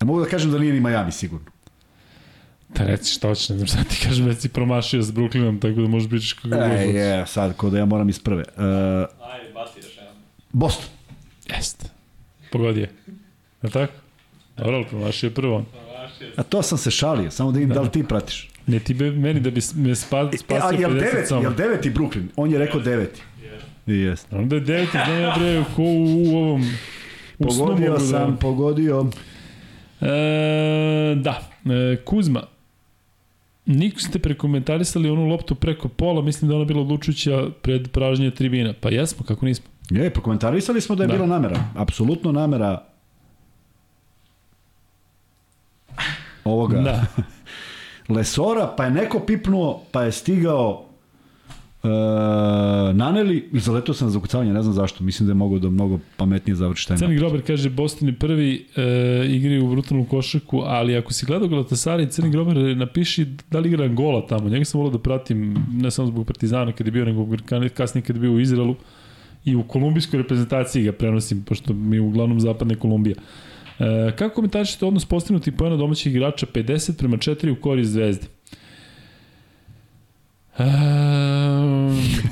[0.00, 1.46] Ja mogu da kažem da nije ni Miami sigurno.
[2.68, 5.74] Da reci šta hoćeš, ne znam šta ti kažem, već si promašio s Brooklynom, tako
[5.74, 6.94] da možeš pričaš kako god E, hoćeš.
[6.94, 8.44] je, sad, ko da ja moram iz prve.
[8.48, 8.62] Uh,
[9.24, 10.14] Ajde, baci još jedan.
[10.50, 10.86] Boston.
[11.48, 11.86] Jeste.
[12.52, 12.90] Pogodio je.
[13.62, 13.92] Je tako?
[14.56, 15.64] Dobro, ali promašio je prvo
[16.36, 18.50] A to sam se šalio, samo da vidim da, li ti pratiš.
[18.66, 21.42] Ne ti be, meni da bi me spa, E, a spasio jel 50 deveti, samo.
[21.42, 22.26] jel deveti Brooklyn?
[22.36, 23.22] On je rekao deveti.
[23.86, 24.36] I Jeste.
[24.36, 26.62] Onda je deveti, znam ja bre, ko u, u ovom...
[27.38, 29.10] U Pogodio mogu sam, Da, pogodio.
[30.04, 32.42] E, da, e, Kuzma.
[33.66, 38.74] Niko ste prekomentarisali onu loptu preko pola, mislim da ona bila odlučujuća pred pražnje tribina.
[38.80, 39.66] Pa jesmo, kako nismo.
[39.90, 41.14] Je, prokomentarisali smo da je Da.
[41.14, 41.64] bila namera.
[41.74, 42.82] Apsolutno namera
[46.44, 47.04] ovoga Da.
[48.14, 50.84] Lesora, pa je neko pipnuo, pa je stigao
[51.84, 51.88] e,
[52.92, 55.04] Naneli i zaletao sam za ukucavanje, ne znam zašto.
[55.04, 57.16] Mislim da je mogao da mnogo pametnije završi taj Crni.
[57.16, 62.08] Grober kaže Boston je prvi e, igraju u brutalnu košarku, ali ako si gledao Galatasaraj,
[62.08, 64.48] Crni Grober napiši da li igra Angola tamo.
[64.48, 67.26] Njega sam volao da pratim ne samo zbog Partizana kad je bio, nego
[67.74, 68.76] kasnije kad je bio u Izraelu
[69.44, 73.16] i u kolumbijskoj reprezentaciji ga prenosim, pošto mi je uglavnom zapadne Kolumbija.
[73.78, 78.26] E, kako komentarišete odnos postignuti pojena domaćih igrača 50 prema 4 u korist Zvezde?
[80.58, 80.64] E,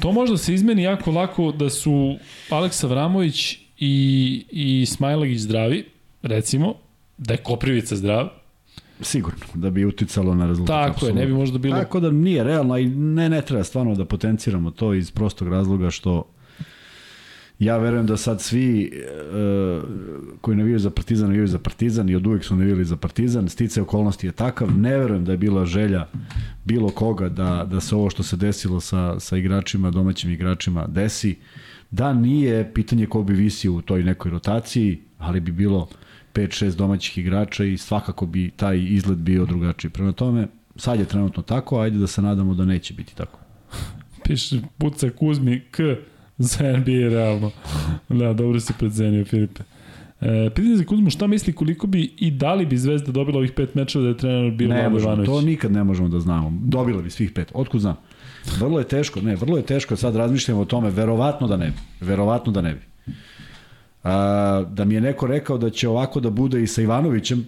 [0.01, 2.16] to možda se izmeni jako lako da su
[2.51, 5.85] Aleksa Vramović i, i Smajlagić zdravi,
[6.23, 6.74] recimo,
[7.19, 8.28] da je Koprivica zdrav,
[9.01, 10.69] Sigurno, da bi uticalo na rezultat.
[10.74, 11.20] tako je, apsolutno.
[11.20, 11.77] ne bi možda bilo...
[11.77, 15.90] Tako da nije realno i ne, ne treba stvarno da potenciramo to iz prostog razloga
[15.90, 16.24] što
[17.64, 18.90] ja verujem da sad svi e,
[20.40, 23.82] koji navijaju za Partizan navijaju za Partizan i od uvek su navijali za Partizan, stice
[23.82, 26.06] okolnosti je takav, ne verujem da je bila želja
[26.64, 31.36] bilo koga da, da se ovo što se desilo sa, sa igračima, domaćim igračima desi,
[31.90, 35.89] da nije pitanje ko bi visio u toj nekoj rotaciji, ali bi bilo
[36.34, 39.90] 5-6 domaćih igrača i svakako bi taj izgled bio drugačiji.
[39.90, 43.39] Prema tome, sad je trenutno tako, ajde da se nadamo da neće biti tako.
[44.24, 45.82] Piše, puca Kuzmi K
[46.51, 47.51] za NBA realno.
[48.09, 49.62] Da, dobro si predzenio, Filipe.
[50.20, 53.52] E, pitanje za Kuzmu, šta misli koliko bi i da li bi Zvezda dobila ovih
[53.52, 55.27] pet mečeva da je trener bio Ne Vlado Ivanović?
[55.27, 56.52] to nikad ne možemo da znamo.
[56.64, 57.51] Dobila bi svih pet.
[57.55, 57.97] Otkud znam?
[58.59, 62.06] Vrlo je teško, ne, vrlo je teško, sad razmišljamo o tome, verovatno da ne bi.
[62.06, 63.12] Verovatno da ne bi.
[64.05, 67.47] A, da mi je neko rekao da će ovako da bude i sa Ivanovićem,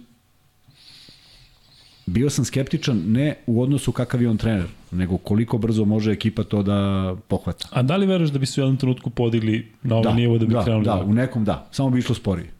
[2.05, 6.43] bio sam skeptičan ne u odnosu kakav je on trener, nego koliko brzo može ekipa
[6.43, 7.67] to da pohvata.
[7.71, 10.45] A da li veruješ da bi se u jednom trenutku podigli na ovaj nivo da
[10.45, 10.85] bi da, krenuli?
[10.85, 12.51] Da, u nekom da, samo bi išlo sporije.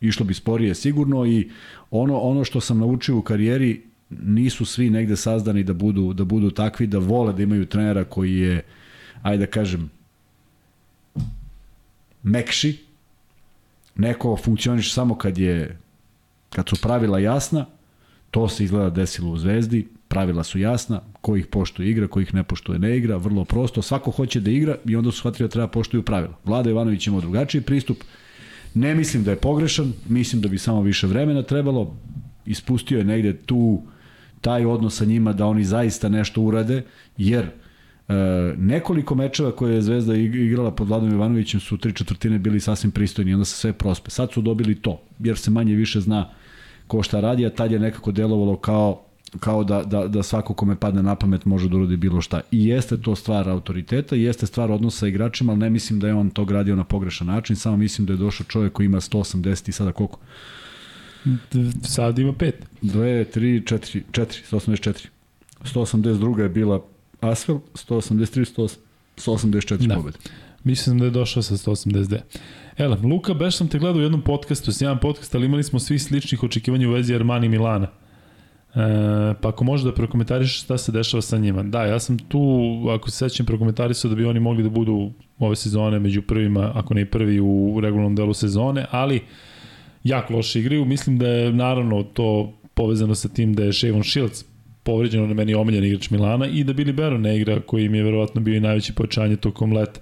[0.00, 1.50] Išlo bi sporije sigurno i
[1.90, 6.50] ono ono što sam naučio u karijeri nisu svi negde sazdani da budu da budu
[6.50, 8.62] takvi da vole da imaju trenera koji je
[9.22, 9.90] ajde da kažem
[12.22, 12.78] mekši
[13.96, 15.78] neko funkcioniše samo kad je
[16.50, 17.66] kad su pravila jasna
[18.36, 22.34] to se izgleda desilo u Zvezdi pravila su jasna, ko ih poštuje igra, ko ih
[22.34, 25.52] ne poštuje ne igra, vrlo prosto, svako hoće da igra i onda su shvatili da
[25.52, 26.36] treba poštuju pravila.
[26.44, 28.04] Vlada Ivanović ima drugačiji pristup,
[28.74, 31.96] ne mislim da je pogrešan, mislim da bi samo više vremena trebalo,
[32.46, 33.82] ispustio je negde tu
[34.40, 36.82] taj odnos sa njima da oni zaista nešto urade,
[37.16, 38.14] jer e,
[38.58, 43.34] nekoliko mečeva koje je Zvezda igrala pod Vladom Ivanovićem su tri četvrtine bili sasvim pristojni,
[43.34, 44.10] onda se sve prospe.
[44.10, 46.28] Sad su dobili to, jer se manje više zna
[46.86, 49.02] ko šta radi, a tad je nekako delovalo kao
[49.40, 52.40] kao da, da, da svako kome padne na pamet može da uradi bilo šta.
[52.50, 56.06] I jeste to stvar autoriteta, i jeste stvar odnosa sa igračima, ali ne mislim da
[56.06, 59.00] je on to gradio na pogrešan način, samo mislim da je došao čovjek koji ima
[59.00, 60.18] 180 i sada koliko?
[61.82, 62.66] Sad ima pet.
[62.82, 65.06] 2, 3, 4, 4, 184.
[65.64, 66.82] 182 je bila
[67.20, 68.76] Asvel, 183,
[69.16, 69.94] 184 da.
[69.94, 70.18] pobjede.
[70.64, 72.20] Mislim da je došao sa 182.
[72.78, 75.98] Ele, Luka, beš sam te gledao u jednom podcastu, sjajan podcast, ali imali smo svi
[75.98, 77.86] sličnih očekivanja u vezi Armani Milana.
[77.86, 78.78] E,
[79.40, 81.62] pa ako možeš da prokomentariš šta se dešava sa njima.
[81.62, 82.40] Da, ja sam tu,
[82.94, 86.94] ako se sećam, prokomentarisao da bi oni mogli da budu ove sezone među prvima, ako
[86.94, 89.22] ne prvi u regularnom delu sezone, ali
[90.04, 90.84] jako loše igraju.
[90.84, 94.44] Mislim da je naravno to povezano sa tim da je Shavon Shields
[94.82, 98.02] povređeno na meni omiljen igrač Milana i da Billy Baron ne igra koji im je
[98.02, 100.00] verovatno bio i najveće pojačanje tokom leta.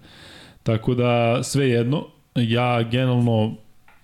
[0.62, 3.56] Tako da sve jedno, ja generalno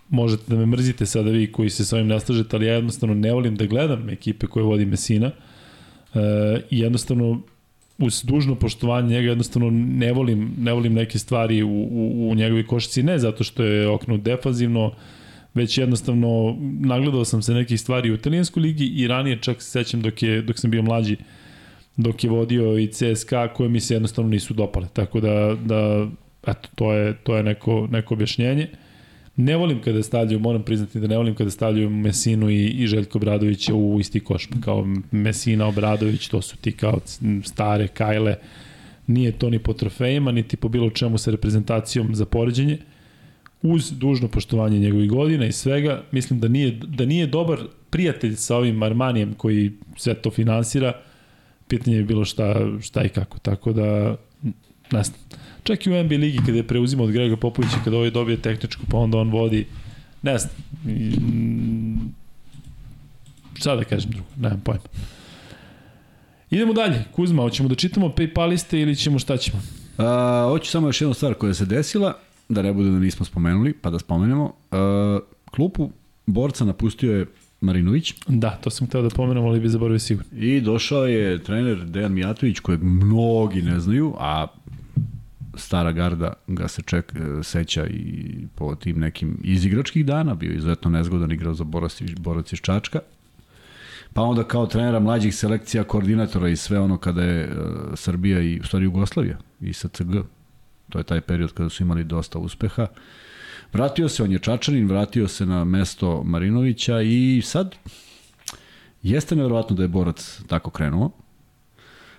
[0.08, 3.32] možete da me mrzite sada vi koji se sa ovim naslažete, ali ja jednostavno ne
[3.32, 5.30] volim da gledam ekipe koje vodi Mesina
[6.14, 6.20] e,
[6.70, 7.42] jednostavno
[7.98, 12.66] uz dužno poštovanje njega jednostavno ne volim, ne volim neke stvari u, u, u njegovoj
[12.66, 14.92] košici, ne zato što je oknut defanzivno,
[15.54, 20.02] već jednostavno nagledao sam se nekih stvari u italijanskoj ligi i ranije čak se sećam
[20.02, 21.16] dok, je, dok sam bio mlađi,
[21.96, 24.88] dok je vodio i CSKA koje mi se jednostavno nisu dopale.
[24.92, 26.08] Tako da, da
[26.46, 28.68] eto, to je, to je neko, neko objašnjenje.
[29.36, 33.18] Ne volim kada stavljaju, moram priznati da ne volim kada stavljaju Mesinu i, i Željko
[33.18, 34.48] Bradovića u isti koš.
[34.64, 37.00] Kao Mesina, Obradović, to su ti kao
[37.44, 38.36] stare kajle.
[39.06, 42.78] Nije to ni po trofejima, niti po bilo čemu sa reprezentacijom za poređenje.
[43.62, 47.58] Uz dužno poštovanje njegovih godina i svega, mislim da nije, da nije dobar
[47.90, 50.92] prijatelj sa ovim Armanijem koji sve to finansira.
[51.68, 53.38] Pitanje je bilo šta, šta i kako.
[53.38, 54.16] Tako da,
[54.92, 55.18] ne znam
[55.62, 58.82] Čak i u NBA ligi kada je preuzimao od Grega Popovića, kada ovaj dobije tehničku,
[58.90, 59.66] pa onda on vodi,
[60.22, 60.52] ne znam,
[63.54, 64.82] šta da kažem drugo, nemam pojma.
[66.50, 69.62] Idemo dalje, Kuzma, hoćemo da čitamo Paypaliste ili ćemo šta ćemo?
[69.98, 72.14] A, hoću samo još jednu stvar koja se desila,
[72.48, 74.52] da ne bude da nismo spomenuli, pa da spomenemo.
[74.70, 75.18] A,
[75.50, 75.90] klupu
[76.26, 77.26] borca napustio je
[77.60, 78.14] Marinović.
[78.28, 80.38] Da, to sam hteo da pomenem, ali bi zaboravio sigurno.
[80.38, 84.46] I došao je trener Dejan Mijatović, kojeg mnogi ne znaju, a
[85.60, 90.90] stara garda ga se ček, e, seća i po tim nekim izigračkih dana, bio izuzetno
[90.90, 93.00] nezgodan, igrao za Borac, Borac iz Čačka.
[94.12, 97.54] Pa onda kao trenera mlađih selekcija, koordinatora i sve ono kada je uh,
[97.94, 100.14] Srbija i u stvari Jugoslavija i SCG.
[100.88, 102.86] To je taj period kada su imali dosta uspeha.
[103.72, 107.76] Vratio se, on je Čačanin, vratio se na mesto Marinovića i sad
[109.02, 111.10] jeste nevjerovatno da je Borac tako krenuo.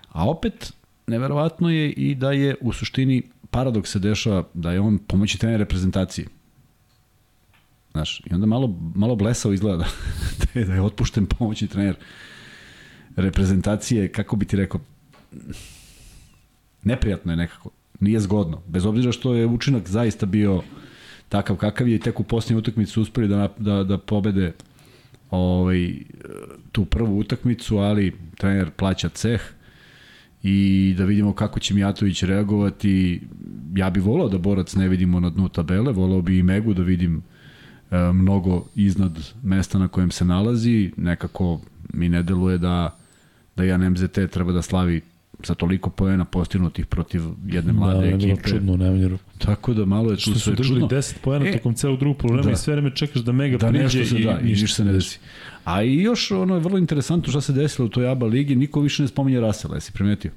[0.10, 0.74] A opet
[1.08, 5.60] neverovatno je i da je u suštini paradoks se dešava da je on pomoći trener
[5.60, 6.28] reprezentacije.
[7.92, 9.86] Znaš, i onda malo, malo blesao izgleda
[10.40, 11.96] da, je, da je otpušten pomoći trener
[13.16, 14.82] reprezentacije, kako bi ti rekao,
[16.84, 17.70] neprijatno je nekako,
[18.00, 18.62] nije zgodno.
[18.68, 20.62] Bez obzira što je učinak zaista bio
[21.30, 24.54] takav kakav je i tek u posljednju utakmicu uspeli da, da, da pobede
[25.32, 25.94] ovaj,
[26.72, 29.42] tu prvu utakmicu, ali trener plaća ceh
[30.44, 33.22] i da vidimo kako će Mijatović reagovati.
[33.76, 36.84] Ja bih volao da Borac ne vidimo na dnu tabele, volao bi i Megu da
[36.84, 37.22] vidim
[37.92, 40.92] e, mnogo iznad mesta na kojem se nalazi.
[40.98, 41.62] Nekako
[41.94, 42.98] mi ne deluje da,
[43.56, 45.02] da ja MZT treba da slavi
[45.44, 48.50] sa toliko poena postignutih protiv jedne mlade da, ekipe.
[48.50, 49.24] čudno u najmanju ruku.
[49.38, 50.98] Tako da malo je tu Što su sve držali čudno.
[50.98, 52.52] 10 poena E, tokom celog drugog problema da.
[52.52, 54.86] i sve vreme čekaš da Mega Da priđe nešto se i, da, i ništa se
[54.86, 55.20] ne desi.
[55.64, 58.80] A i još ono je vrlo interesantno šta se desilo u toj ABA ligi, niko
[58.80, 60.32] više ne spominje Rasela, jesi primetio?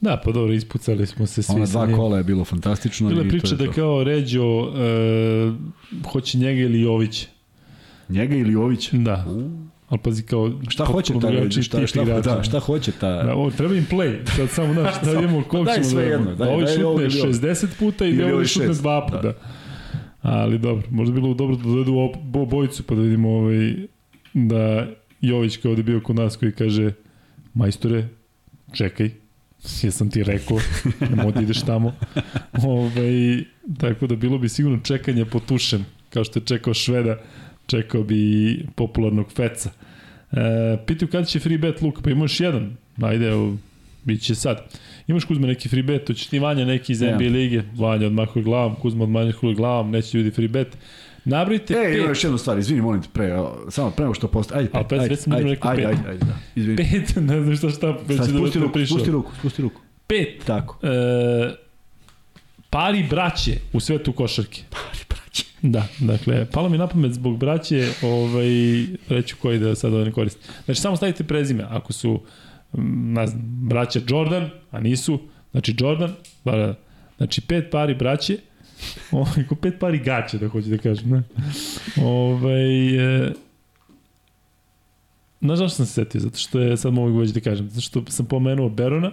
[0.00, 3.08] Da, pa dobro, ispucali smo se svi Ona dva kola je bilo fantastično.
[3.08, 3.72] Bila je priča je da to.
[3.72, 5.52] kao Ređo e,
[6.12, 7.26] hoće njega ili Jović.
[8.08, 8.92] Njega ili Jović?
[8.92, 9.26] Da.
[9.88, 10.52] Ali pazi kao...
[10.68, 11.62] Šta hoće ta Ređi?
[11.62, 12.36] Šta, šta, igrača.
[12.36, 13.22] da, šta hoće ta...
[13.22, 14.36] Da, ovo, treba im play.
[14.36, 14.74] Sad samo
[15.04, 17.32] da vidimo koliko daj ćemo sve da jedno, daj, da ovaj daj ovo šutne ovo.
[17.32, 19.22] 60 puta i ovaj ovaj šutne dva puta.
[19.22, 19.32] Da.
[20.22, 23.74] Ali dobro, možda bi bilo dobro da dovedu ob- obojicu pa da vidimo ovaj,
[24.36, 24.86] da
[25.20, 26.92] Jović kao je bio kod nas koji kaže
[27.54, 28.08] majstore,
[28.72, 29.10] čekaj,
[29.82, 30.58] jesam ti rekao,
[31.10, 31.94] nemoj da ideš tamo.
[32.66, 33.42] Ove,
[33.78, 37.18] tako da bilo bi sigurno čekanje po tušem, kao što je čekao Šveda,
[37.66, 39.70] čekao bi i popularnog Feca.
[40.32, 40.36] E,
[40.86, 43.56] pitaju kada će free bet Luka, pa imaš jedan, ajde, evo,
[44.04, 44.78] bit će sad.
[45.06, 47.00] Imaš Kuzma neki free bet, hoćeš ti Vanja neki iz.
[47.00, 50.76] NBA lige, Vanja odmahuje glavom, Kuzma odmahuje glavom, neće ljudi free bet.
[51.26, 53.36] Nabrojite E, pet, još jednu stvar, izvini, molim te, pre,
[53.68, 55.66] samo pre nego što postoji, ajde, Ali pet, ajde, ajde, ajde, pet.
[55.66, 56.76] ajde, ajde, da, izvini.
[56.76, 58.96] pet, ne znam šta šta, već Sad, je spusti da ruku, prišao.
[58.98, 59.80] spusti ruku, spusti ruku.
[60.06, 60.86] Pet, Tako.
[60.86, 61.54] e,
[62.70, 64.62] pari braće u svetu košarke.
[64.70, 65.44] Pari braće.
[65.62, 68.46] Da, dakle, palo mi na pamet zbog braće, ovaj,
[69.08, 70.40] reću koji da sad ovaj ne koristi.
[70.64, 72.20] Znači, samo stavite prezime, ako su,
[72.72, 75.18] mm, ne znam, braća Jordan, a nisu,
[75.50, 76.12] znači Jordan,
[76.44, 76.74] bara,
[77.16, 78.38] znači pet pari braće,
[79.12, 81.22] ovaj, ko pet pari gaće, da hoću da kažem, ne?
[82.02, 82.96] Ovaj,
[83.26, 83.32] e,
[85.40, 86.20] Znaš zašto sam se setio?
[86.20, 89.10] Zato što je, sad mogu već da kažem, zato što sam pomenuo Berona,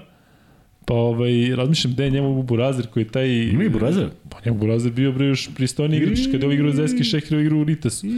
[0.86, 3.28] pa ovaj, razmišljam gde je njemu Burazir koji je taj...
[3.28, 4.10] Ima i Burazir?
[4.30, 7.40] Pa njemu Burazir bio bre još pristojni igrač kada je ovaj igrao za Eski Šehir
[7.40, 8.08] igrao u Ritesu.
[8.08, 8.12] E,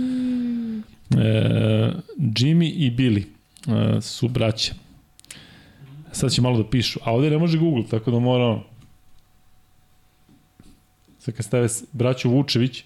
[2.17, 4.73] Jimmy i Billy e, su braća.
[6.11, 6.99] Sad će malo da pišu.
[7.03, 8.63] A ovde ne može Google, tako da mora on.
[11.25, 12.83] Sad kad stave braću Vučević,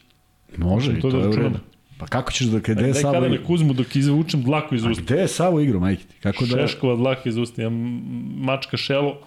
[0.58, 1.54] Može, To to, da je u računam.
[1.54, 1.64] redu.
[1.98, 3.20] Pa kako ćeš da daj je kada Savo...
[3.20, 5.04] ne Kuzmu dok izvučem dlaku iz A usta.
[5.04, 6.16] gde je Savo igrao, majke ti?
[6.20, 6.68] Kako da...
[6.68, 7.62] Šeškova dlaka iz usta.
[7.62, 7.70] Ja
[8.36, 9.18] mačka šelo,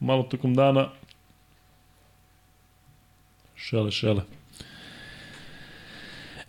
[0.00, 0.88] malo tokom dana.
[3.56, 4.22] Šele, šele.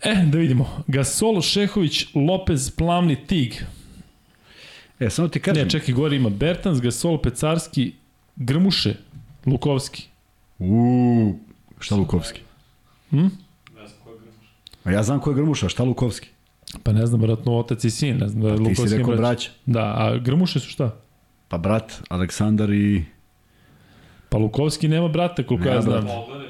[0.02, 0.84] E, da vidimo.
[0.86, 3.54] Gasol, Šehović, Lopez, Plavni, Tig.
[5.00, 5.64] E, samo ti kažem.
[5.64, 7.92] Ne, čekaj, gore ima Bertans, Gasol, Pecarski,
[8.36, 8.94] Grmuše,
[9.46, 10.06] Lukovski.
[10.58, 11.38] Uuu,
[11.82, 12.40] šta Lukovski?
[13.10, 13.16] Hm?
[13.16, 13.28] Ne
[13.86, 14.46] znam ko je Grmuš.
[14.84, 16.28] A ja znam ko je Grmuša, šta Lukovski?
[16.82, 19.16] Pa ne znam, vratno otac i sin, ne znam da je Ti si Lukovski rekao
[19.16, 19.20] brać.
[19.20, 19.50] braća.
[19.66, 20.96] Da, a Grmuše su šta?
[21.48, 23.04] Pa brat, Aleksandar i...
[24.28, 26.00] Pa Lukovski nema brata, koliko Nema ja znam.
[26.04, 26.22] brata.
[26.26, 26.48] Proveri.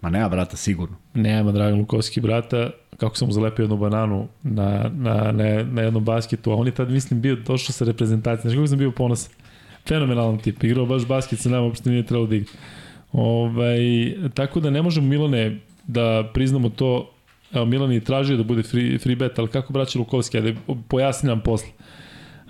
[0.00, 0.96] Ma nema brata, sigurno.
[1.14, 6.04] Nema Dragan Lukovski brata, kako sam mu zalepio jednu bananu na, na, na, na jednom
[6.04, 9.32] basketu, a on je tad, mislim, bio došao sa reprezentacije, znaš kako sam bio ponosan.
[9.88, 12.52] Fenomenalan tip, igrao baš basket sa nama, uopšte nije trebalo da igra.
[13.12, 13.78] Ovaj,
[14.34, 17.10] tako da ne možemo Milane da priznamo to,
[17.52, 20.54] evo Milan je tražio da bude free, free bet, ali kako braće Lukovski, ajde
[20.88, 21.68] pojasni nam posle.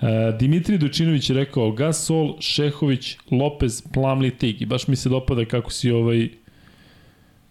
[0.01, 4.61] E, Dimitri Dojčinović je rekao Gasol, Šehović, Lopez, Plamli, Tig.
[4.61, 6.29] I baš mi se dopada kako si ovaj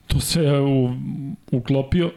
[0.07, 0.91] to sve u,
[1.53, 2.11] uklopio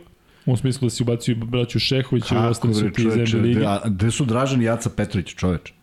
[0.45, 3.47] u smislu da si ubacio braću Šehović i ostali su bre, ti iz čoveče, NBA
[3.47, 3.65] lige.
[3.65, 5.73] a gde su Dražan i Jaca Petrović, čoveč?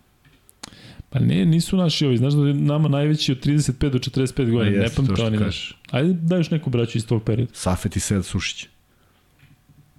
[1.10, 4.76] Pa ne, nisu naši ovi, znaš da je nama najveći od 35 do 45 godina,
[4.76, 5.76] ne jeste, pamtim to oni naš.
[5.90, 7.52] Ajde daj još neku braću iz tog perioda.
[7.54, 8.66] Safet i Sed Sušić.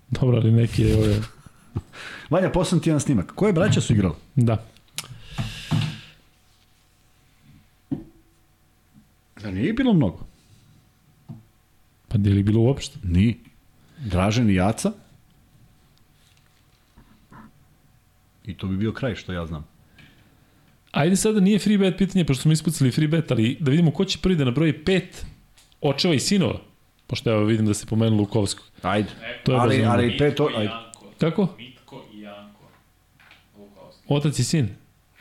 [0.10, 1.22] Dobro, ali neki je ove,
[2.30, 3.31] Vanja, poslam ti jedan snimak.
[3.36, 4.15] Koje braća su igrali?
[4.36, 4.65] da.
[9.41, 10.19] Da nije bilo mnogo.
[12.07, 12.99] Pa gde li bilo uopšte?
[13.03, 13.36] Nije.
[14.06, 14.91] Dražen i Jaca.
[18.45, 19.65] I to bi bio kraj, što ja znam.
[20.91, 24.05] Ajde sada nije free bet pitanje, pošto smo ispucali free bet, ali da vidimo ko
[24.05, 25.25] će prvi da nabroji pet
[25.81, 26.59] očeva i sinova.
[27.07, 28.65] Pošto evo vidim da se pomenu Lukovskog.
[28.81, 29.09] Ajde.
[29.43, 30.39] To je ali, ali pet...
[30.39, 30.73] I Ajde.
[31.17, 31.47] Kako?
[31.57, 32.63] Mitko i Janko.
[33.57, 34.03] Lukovski.
[34.07, 34.65] Otac i sin.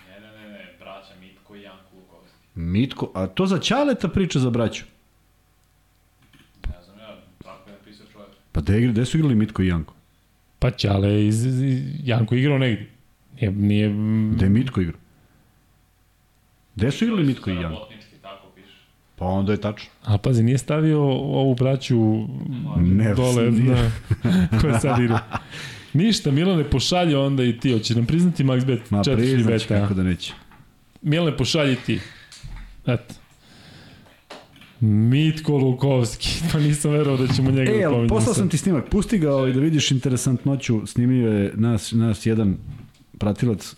[0.09, 2.37] Ne, ne, ne, ne, braća Mitko i Janko Lukovski.
[2.55, 4.85] Mitko, a to za Ćaleta priča za braću.
[6.69, 8.31] Ne znam ja, tako je napisao čovjek.
[8.53, 9.95] Pa gde, igra, gde su igrali Mitko i Janko?
[10.59, 12.89] Pa Ćale iz, iz Janko igrao negdje.
[13.41, 13.89] Nije, nije,
[14.35, 15.01] Gde je Mitko igrao?
[16.79, 18.09] Gde su igrali Mitko i piše.
[19.17, 19.91] Pa onda je tačno.
[20.05, 22.27] A pazi, nije stavio ovu braću
[22.77, 23.75] Ne, dole, nije.
[24.25, 25.21] na, koja sad igra.
[25.93, 27.73] Ništa, Milane, pošalje onda i ti.
[27.73, 29.81] Hoće nam priznati Max Bet Ma 4 priznaći beta.
[29.81, 30.33] kako da neće.
[31.03, 32.01] Milane, pošalje ti.
[32.87, 33.15] Eto.
[34.81, 36.29] Mitko Lukovski.
[36.53, 39.35] Pa nisam verovao da ćemo njega E, ali pominjamo poslao sam ti snimak, pusti ga
[39.35, 42.57] ovaj, da vidiš interesantnoću, snimio je nas, nas jedan
[43.19, 43.75] pratilac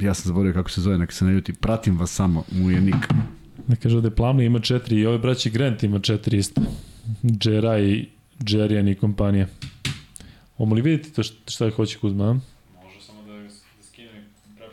[0.00, 2.80] ja sam zaboravio kako se zove, neka se ne ljuti, pratim vas samo, mu je
[2.80, 3.08] nik.
[3.66, 6.60] Da kaže ovde Plamli ima četiri i ovaj braći Grant ima četiri isto.
[7.24, 8.08] Džera i
[8.44, 9.46] Džerijan i kompanija.
[10.58, 12.32] Omo li vidite to šta, šta hoće Kuzma, a?
[12.32, 13.32] Može samo da,
[14.58, 14.64] da.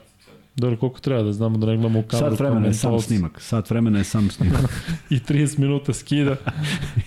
[0.56, 2.30] Dobro, koliko treba da znamo da ne gledamo u kameru.
[2.30, 4.62] Sat vremena je sam snimak, sat vremena je sam snimak.
[5.10, 6.36] I 30 minuta skida.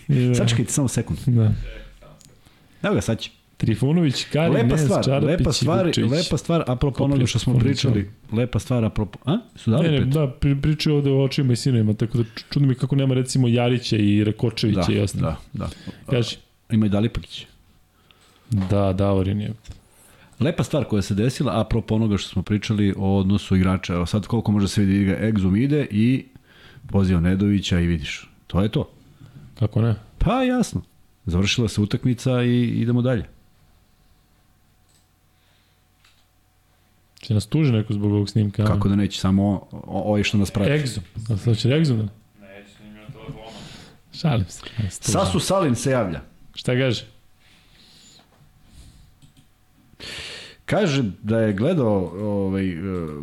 [0.09, 0.35] I, da.
[0.35, 1.19] Sačekajte samo sekund.
[1.27, 1.53] Da.
[2.83, 3.31] Evo ga, sad će.
[3.63, 6.11] Trifunović, Kari, Lepa Nes, stvar, Čarapić lepa stvar, i Vučević.
[6.13, 9.39] lepa stvar, apropo onoga što smo pričali, lepa stvar, apropo, a?
[9.57, 10.09] Su dali Ne, ne, pet?
[10.09, 13.15] da, pri, pričaju ovde o očima i sinovima, tako da ču- čudno mi kako nema
[13.15, 15.37] recimo Jarića i Rakočevića da, i ostalo.
[15.53, 15.69] da, da.
[16.09, 16.37] Kaži.
[16.71, 17.47] Ima i Dalipakić.
[18.51, 19.53] Da, Davorin je.
[20.41, 23.95] Lepa stvar koja se desila, apropo onoga što smo pričali o odnosu igrača.
[23.95, 26.25] Evo sad koliko može se vidi igra Exum ide i
[26.87, 28.29] poziva Nedovića i vidiš.
[28.47, 28.91] To je to.
[29.55, 29.95] Kako ne?
[30.19, 30.83] Pa jasno.
[31.27, 33.25] Završila se utakmica i idemo dalje.
[37.23, 38.65] Će nas tuži neko zbog ovog snimka?
[38.65, 40.71] Kako da neće, samo o- o- ovaj što nas prati.
[40.71, 41.01] Exum.
[41.31, 42.03] A sad će Exum da?
[42.41, 43.43] Neće snimio telefonu.
[44.13, 44.63] Šalim se.
[44.91, 46.21] Sasu Salin se javlja.
[46.55, 47.05] Šta kaže?
[50.67, 52.79] Kaže da je gledao ovaj, e,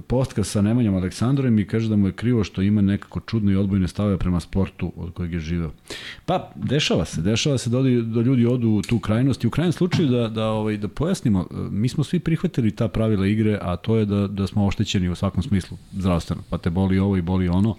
[0.08, 3.56] podcast sa Nemanjom Aleksandrom i kaže da mu je krivo što ima nekako čudno i
[3.56, 5.72] odbojne stave prema sportu od kojeg je živeo.
[6.26, 9.50] Pa, dešava se, dešava se da, odi, da ljudi odu u tu krajnost i u
[9.50, 13.60] krajnjem slučaju da, da, ovaj, da pojasnimo, e, mi smo svi prihvatili ta pravila igre,
[13.62, 17.18] a to je da, da smo oštećeni u svakom smislu zdravstveno, pa te boli ovo
[17.18, 17.76] i boli ono.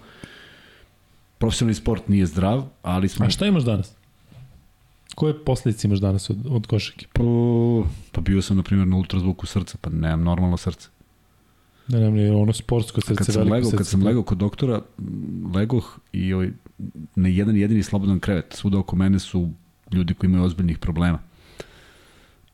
[1.37, 3.25] Profesionalni sport nije zdrav, ali smo...
[3.25, 4.00] A šta imaš danas?
[5.15, 7.05] Koje posledice imaš danas od, od košake?
[7.13, 7.23] Pa,
[8.11, 10.89] pa bio sam, na primjer, na ultrazvuku srca, pa nemam normalno srce.
[11.87, 13.77] Da nam je ono sportsko srce, kad sam veliko legao, srce.
[13.77, 14.81] kad sam legao kod doktora,
[15.55, 16.49] legoh i ovaj,
[17.15, 18.45] na jedan jedini slobodan krevet.
[18.53, 19.49] Svuda oko mene su
[19.91, 21.19] ljudi koji imaju ozbiljnih problema.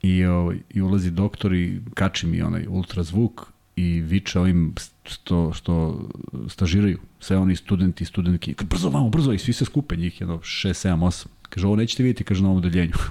[0.02, 6.02] I, ovaj, i ulazi doktor i kači mi onaj ultrazvuk i viče ovim što, što
[6.50, 7.00] stažiraju.
[7.20, 8.56] Sve oni studenti i studentki.
[8.70, 11.26] Brzo vamo, brzo, i svi se skupe njih, jedno 6, 7, 8.
[11.49, 12.94] Kaže, ovo nećete vidjeti, kaže, na ovom odeljenju.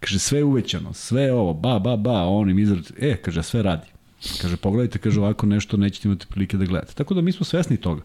[0.00, 3.42] Kaže, sve je uvećano, sve je ovo, ba, ba, ba, on im izrad, e, kaže,
[3.42, 3.86] sve radi.
[4.42, 6.94] Kaže, pogledajte, kaže, ovako nešto nećete imati prilike da gledate.
[6.94, 8.02] Tako da mi smo svesni toga.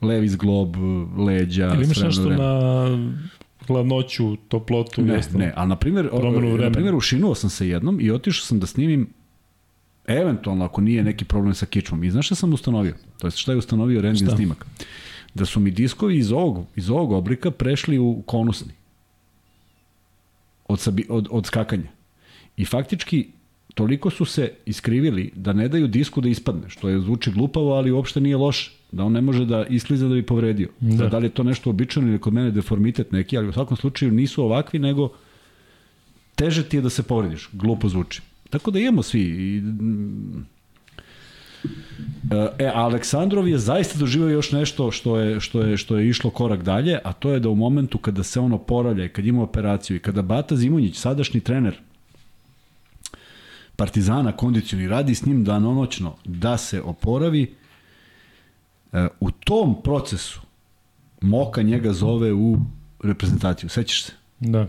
[0.00, 0.76] Levi zglob,
[1.18, 2.88] leđa, Ili imaš nešto na
[3.66, 5.02] hladnoću, toplotu?
[5.02, 5.38] Ne, jasno?
[5.38, 6.08] ne, ali na primjer,
[6.60, 9.08] na primjer ušinuo sam se jednom i otišao sam da snimim
[10.06, 12.04] eventualno ako nije neki problem sa kičmom.
[12.04, 12.94] I znaš šta sam ustanovio?
[13.18, 14.36] To jest šta je ustanovio rentgen Šta?
[15.36, 18.72] Da su mi diskovi iz ovog, iz ovog oblika prešli u konusni.
[20.68, 21.88] Od, sabi, od, od skakanja.
[22.56, 23.26] I faktički
[23.74, 27.90] toliko su se iskrivili da ne daju disku da ispadne, što je zvuči glupavo, ali
[27.92, 28.72] uopšte nije loše.
[28.92, 30.68] Da on ne može da iskliza da bi povredio.
[30.80, 30.96] Da.
[30.96, 31.08] Da.
[31.08, 34.12] da li je to nešto običajno ili kod mene deformitet neki, ali u svakom slučaju
[34.12, 35.10] nisu ovakvi, nego
[36.34, 37.48] teže ti je da se povrediš.
[37.52, 38.22] Glupo zvuči.
[38.50, 39.20] Tako da imamo svi.
[39.20, 39.62] I,
[42.58, 46.62] E, Aleksandrov je zaista doživao još nešto što je, što, je, što je išlo korak
[46.62, 49.96] dalje, a to je da u momentu kada se on oporavlja i kad ima operaciju
[49.96, 51.80] i kada Bata Zimonjić, sadašnji trener
[53.76, 57.54] Partizana kondicioni radi s njim danonoćno da se oporavi,
[58.92, 60.40] e, u tom procesu
[61.20, 62.58] Moka njega zove u
[63.02, 64.12] reprezentaciju, sećaš se?
[64.40, 64.68] Da.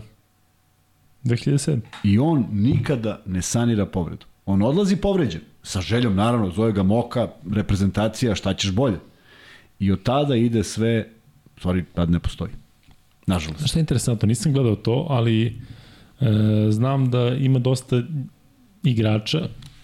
[1.24, 1.80] 2007.
[2.04, 4.26] I on nikada ne sanira povredu.
[4.46, 8.96] On odlazi povređen, sa željom naravno, zove ga Moka, reprezentacija, šta ćeš bolje.
[9.78, 11.08] I od tada ide sve,
[11.58, 12.50] stvari, tad ne postoji.
[13.26, 13.66] Nažalost.
[13.66, 15.54] Šta je interesantno, nisam gledao to, ali e,
[16.70, 18.02] znam da ima dosta
[18.82, 19.38] igrača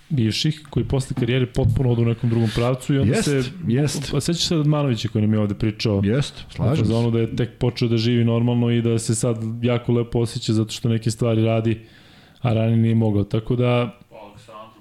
[0.09, 4.09] bivših koji posle karijere potpuno odu u nekom drugom pravcu i onda Jest, se jest.
[4.13, 6.83] Pa sećaš se Radmanovića koji nam je ovde pričao Jest, slažem se.
[6.83, 10.53] fazonu da je tek počeo da živi normalno i da se sad jako lepo osjeća
[10.53, 11.81] zato što neke stvari radi,
[12.41, 13.25] a ranije nije mogao.
[13.25, 13.71] Tako da,
[14.23, 14.81] Aleksandru,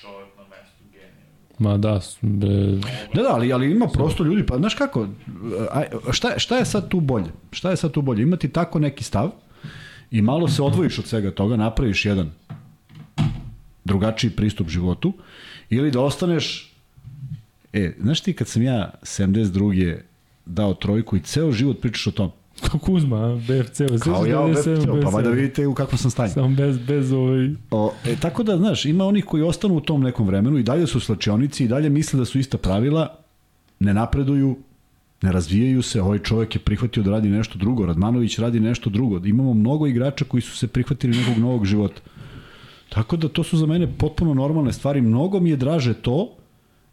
[0.00, 1.26] čovjek na mestu, genije.
[1.58, 2.46] Ma da, be,
[3.14, 5.08] Da, da, ali, ali ima prosto ljudi, pa znaš kako,
[5.70, 7.30] a, šta, šta je sad tu bolje?
[7.52, 8.22] Šta je sad tu bolje?
[8.22, 9.30] Imati tako neki stav
[10.10, 12.30] i malo se odvojiš od svega toga, napraviš jedan
[13.84, 15.12] drugačiji pristup životu
[15.70, 16.74] ili da ostaneš
[17.72, 19.98] e, znaš ti kad sam ja 72.
[20.46, 22.30] dao trojku i ceo život pričaš o tom
[22.80, 24.66] Kuzma, BFC, kao ja, BFC,
[25.02, 27.50] pa valjda vidite u kakvom sam stanju Samo bez, bez ovaj...
[27.70, 30.86] O, e, tako da, znaš, ima onih koji ostanu u tom nekom vremenu i dalje
[30.86, 33.16] su slačionici i dalje misle da su ista pravila,
[33.80, 34.56] ne napreduju,
[35.22, 39.20] ne razvijaju se, ovaj čovjek je prihvatio da radi nešto drugo, Radmanović radi nešto drugo,
[39.24, 42.00] imamo mnogo igrača koji su se prihvatili nekog novog života.
[42.88, 46.36] Tako da to su za mene potpuno normalne stvari, mnogo mi je draže to,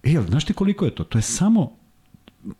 [0.03, 1.03] e, znaš ti koliko je to?
[1.03, 1.71] To je samo,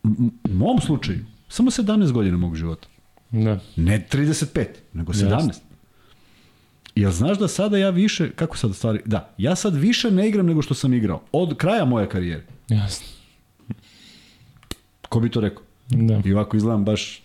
[0.04, 2.88] u mom slučaju, samo 17 godina mog života.
[3.34, 3.60] Da.
[3.76, 5.30] Ne 35, nego 17.
[5.30, 5.52] Jasno.
[6.94, 10.46] Jel znaš da sada ja više, kako sad stvari, da, ja sad više ne igram
[10.46, 11.22] nego što sam igrao.
[11.32, 12.44] Od kraja moje karijere.
[12.68, 13.06] Jasno.
[15.08, 15.62] Ko bi to rekao?
[15.88, 16.22] Da.
[16.24, 17.22] I ovako izgledam baš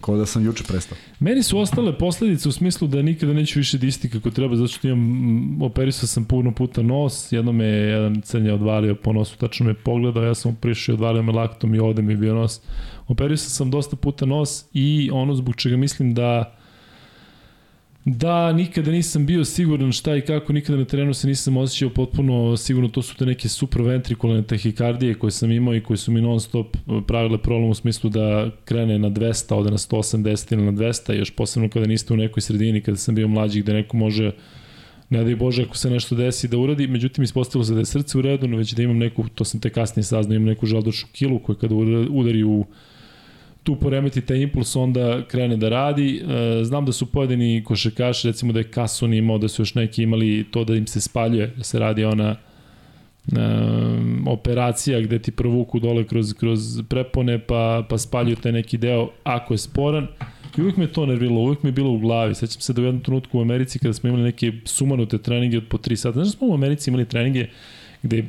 [0.00, 0.98] kao da sam juče prestao.
[1.20, 4.88] Meni su ostale posledice u smislu da nikada neću više disti kako treba, zato što
[4.88, 9.66] imam, operisao sam puno puta nos, jedno me je jedan crnja odvalio po nosu, tačno
[9.66, 12.60] me pogledao, ja sam prišao i odvalio me laktom i ovde mi je bio nos.
[13.08, 16.58] Operisao sam dosta puta nos i ono zbog čega mislim da
[18.04, 22.56] Da, nikada nisam bio siguran šta i kako, nikada na terenu se nisam osjećao potpuno
[22.56, 26.40] sigurno, to su te neke supraventrikulne tahikardije koje sam imao i koje su mi non
[26.40, 26.76] stop
[27.06, 31.30] pravile problem u smislu da krene na 200, ode na 180 ili na 200, još
[31.30, 34.32] posebno kada niste u nekoj sredini, kada sam bio mlađi gde neko može
[35.10, 38.18] ne daj Bože ako se nešto desi da uradi, međutim ispostavilo se da je srce
[38.18, 41.08] u redu, no već da imam neku, to sam te kasnije saznao, imam neku žaldočnu
[41.12, 42.64] kilu koja kada udari u
[43.62, 46.16] tu poremeti taj impuls, onda krene da radi.
[46.16, 50.02] E, znam da su pojedini košarkaši, recimo da je Kason imao, da su još neki
[50.02, 53.38] imali to da im se spaljuje, da se radi ona e,
[54.26, 59.54] operacija gde ti provuku dole kroz, kroz prepone pa, pa spaljuju taj neki deo ako
[59.54, 60.06] je sporan.
[60.58, 62.34] I uvijek me to nervilo, uvijek mi bilo u glavi.
[62.34, 65.64] Sećam se da u jednom trenutku u Americi kada smo imali neke sumanute treninge od
[65.68, 66.12] po 3 sata.
[66.12, 67.46] Znaš da smo u Americi imali treninge
[68.02, 68.24] gde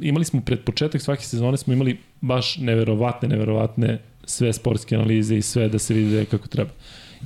[0.00, 5.42] imali smo pred početak svake sezone smo imali baš neverovatne, neverovatne sve sportske analize i
[5.42, 6.70] sve da se vidi kako treba.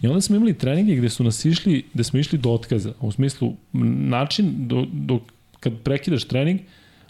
[0.03, 3.13] I onda smo imali treninge gde su nas išli, gde smo išli do otkaza, u
[3.13, 3.55] smislu
[4.09, 5.21] način do, do
[5.61, 6.61] kad prekidaš trening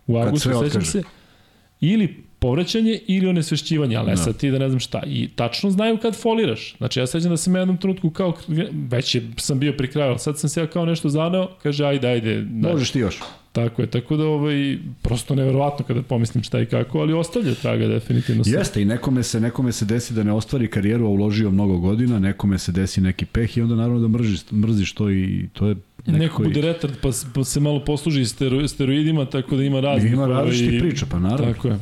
[0.07, 1.03] u avgustu, sećam se,
[1.81, 4.17] ili povraćanje ili onesvešćivanje, ali no.
[4.17, 4.23] Da.
[4.23, 5.03] sad ti da ne znam šta.
[5.07, 6.77] I tačno znaju kad foliraš.
[6.77, 8.37] Znači ja sećam da sam ja jednom trenutku kao,
[8.73, 12.09] već je, sam bio pri kraju, sad sam se ja kao nešto zaneo, kaže ajde,
[12.09, 12.43] ajde.
[12.43, 12.69] Da.
[12.69, 13.21] Možeš ti još.
[13.65, 17.89] Tako je, tako da ovaj, prosto neverovatno kada pomislim šta i kako, ali ostavlja traga
[17.89, 18.45] definitivno.
[18.45, 18.59] Sve.
[18.59, 22.19] Jeste i nekome se, nekome se desi da ne ostvari karijeru, a uložio mnogo godina,
[22.19, 25.77] nekome se desi neki peh i onda naravno da mrziš, mrziš to i to je
[26.07, 28.25] Neko, neko bude retard pa, pa se malo posluži
[28.69, 30.13] steroidima, tako da ima raznih...
[30.13, 31.55] Ima različitih ovaj, priča, pa naravno.
[31.55, 31.79] Tako je.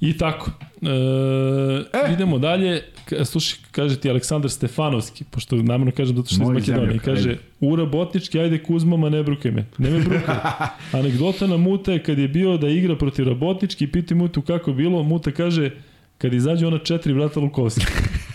[0.00, 0.50] I tako.
[0.82, 2.12] E, e.
[2.12, 2.82] Idemo dalje.
[3.24, 7.86] Slušaj, kaže ti Aleksandar Stefanovski, pošto namjerno kažem zato što je iz Makedonije, kaže, ura
[7.86, 9.66] Botnički, ajde Kuzmama, ne brukaj me.
[9.78, 10.34] Ne me brukaj.
[11.00, 15.02] Anegdota na Muta je kad je bio da igra protiv Rabotnički, piti Mutu kako bilo,
[15.02, 15.70] Muta kaže,
[16.18, 17.86] kad izađe ona četiri vrata Lukovski.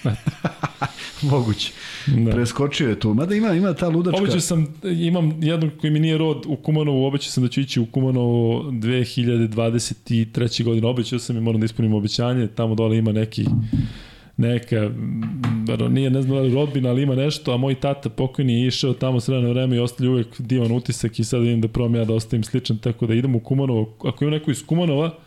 [1.31, 1.71] Moguće.
[2.07, 2.31] Da.
[2.31, 3.13] Preskočio je tu.
[3.13, 4.21] Mada ima, ima ta ludačka...
[4.21, 7.79] Obećao sam, imam jednog koji mi nije rod u Kumanovu, obećao sam da ću ići
[7.79, 10.63] u Kumanovo 2023.
[10.63, 10.87] godine.
[10.87, 12.47] Obećao sam i moram da ispunim obećanje.
[12.47, 13.45] Tamo dole ima neki
[14.37, 14.91] neka,
[15.89, 18.93] nije ne znam da li rodbina, ali ima nešto, a moj tata pokojni je išao
[18.93, 22.13] tamo sredno vreme i ostavlja uvek divan utisak i sad vidim da probam ja da
[22.13, 23.97] ostavim sličan, tako da idem u Kumanovo.
[24.03, 25.17] Ako ima neko iz Kumanova,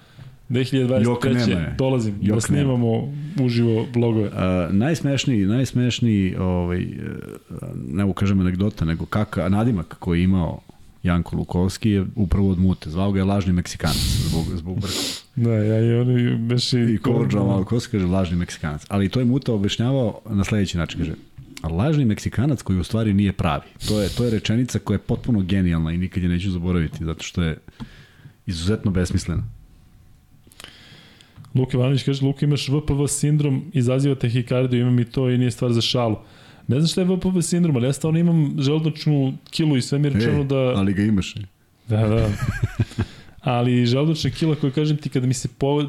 [0.49, 1.77] 2023.
[1.77, 3.47] dolazim Jok da snimamo nema.
[3.47, 4.27] uživo vlogove.
[4.27, 4.33] Uh,
[4.75, 6.87] najsmešniji, najsmešniji, ovaj,
[7.89, 10.61] ne mogu kažem anegdota, nego kaka, nadimak koji je imao
[11.07, 12.91] Janko Lukovski je upravo od mute.
[12.91, 14.95] Zvao ga je lažni Meksikanac zbog, zbog brka.
[15.37, 16.79] Da, ja i oni beši...
[16.79, 18.87] I Kovrđa Lukovski kaže lažni Meksikanac.
[18.89, 21.01] Ali to je muta objašnjavao na sledeći način.
[21.01, 21.13] Kaže,
[21.63, 23.65] a lažni Meksikanac koji u stvari nije pravi.
[23.89, 27.23] To je, to je rečenica koja je potpuno genijalna i nikad je neću zaboraviti, zato
[27.23, 27.59] što je
[28.47, 29.43] izuzetno besmislena.
[31.59, 35.73] Luka Ivanović kaže, Luka imaš VPV sindrom, izaziva tehikardiju, imam i to i nije stvar
[35.73, 36.17] za šalu.
[36.69, 40.09] Ne znam šta je VPV sindrom, ali ja stavno imam želudačnu kilu i sve mi
[40.09, 40.57] je rečeno e, da...
[40.57, 41.35] Ali ga imaš.
[41.89, 42.29] Da, da.
[43.41, 45.49] ali želudačna kila koja kažem ti kada mi se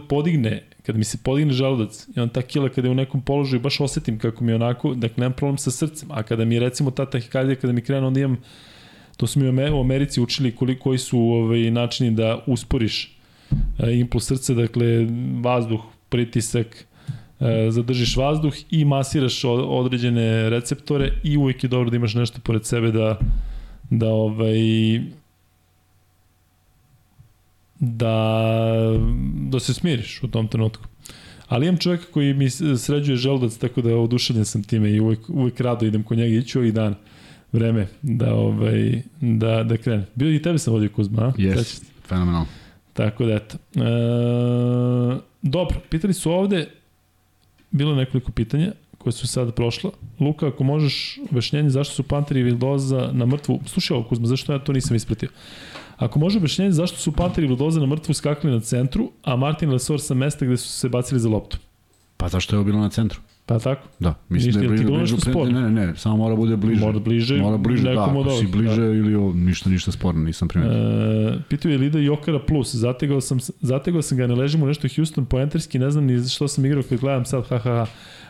[0.10, 3.61] podigne, kada mi se podigne želudac i on ta kila kada je u nekom položaju
[3.61, 6.60] baš osetim kako mi je onako, dakle nemam problem sa srcem, a kada mi je
[6.60, 8.38] recimo ta tahikardija kada mi krene onda imam
[9.18, 13.16] to su mi u Americi učili koliko koji su ovaj načini da usporiš E,
[13.91, 15.07] impuls srca, dakle
[15.41, 16.85] vazduh, pritisak,
[17.39, 22.65] e, zadržiš vazduh i masiraš određene receptore i uvijek je dobro da imaš nešto pored
[22.65, 23.19] sebe da
[23.89, 24.59] da ovaj
[27.79, 28.53] da
[29.49, 30.83] da se smiriš u tom trenutku.
[31.47, 35.59] Ali imam čovjeka koji mi sređuje želudac, tako da oduševljen sam time i uvijek, uvijek
[35.59, 36.95] rado idem kod njega iću i dan
[37.51, 40.05] vreme da ovaj da da krene.
[40.15, 41.31] Bio i tebe sam vodio Kuzma, a?
[41.37, 42.47] Yes, fenomenalno.
[42.97, 43.57] Tako da eto.
[43.75, 46.69] E, dobro, pitali su ovde,
[47.71, 49.91] bilo nekoliko pitanja koje su sada prošla.
[50.19, 54.53] Luka, ako možeš objašnjenje zašto su Panteri i Vildoza na mrtvu, slušaj ovo Kuzma, zašto
[54.53, 55.29] ja to nisam ispratio.
[55.97, 59.71] Ako može objašnjenje zašto su Panteri i Vildoza na mrtvu skakali na centru, a Martin
[59.71, 61.57] Lesor sa mesta gde su se bacili za loptu?
[62.17, 63.21] Pa zašto je ovo bilo na centru?
[63.47, 63.87] Pa tako?
[63.99, 66.81] Da, mislim da je bliže, bliže, bliže ne, ne, ne, samo mora bude bliže.
[66.81, 68.87] Mora bliže, mora bliže, da, ako si bliže da.
[68.87, 70.77] ili ovo, ništa, ništa sporno, nisam primetio.
[70.77, 74.87] E, pitao je Lida Jokara Plus, zategao sam, zategao sam ga, ne ležim u nešto
[74.95, 77.85] Houston poenterski, ne znam ni što sam igrao kad gledam sad, ha, ha, ha.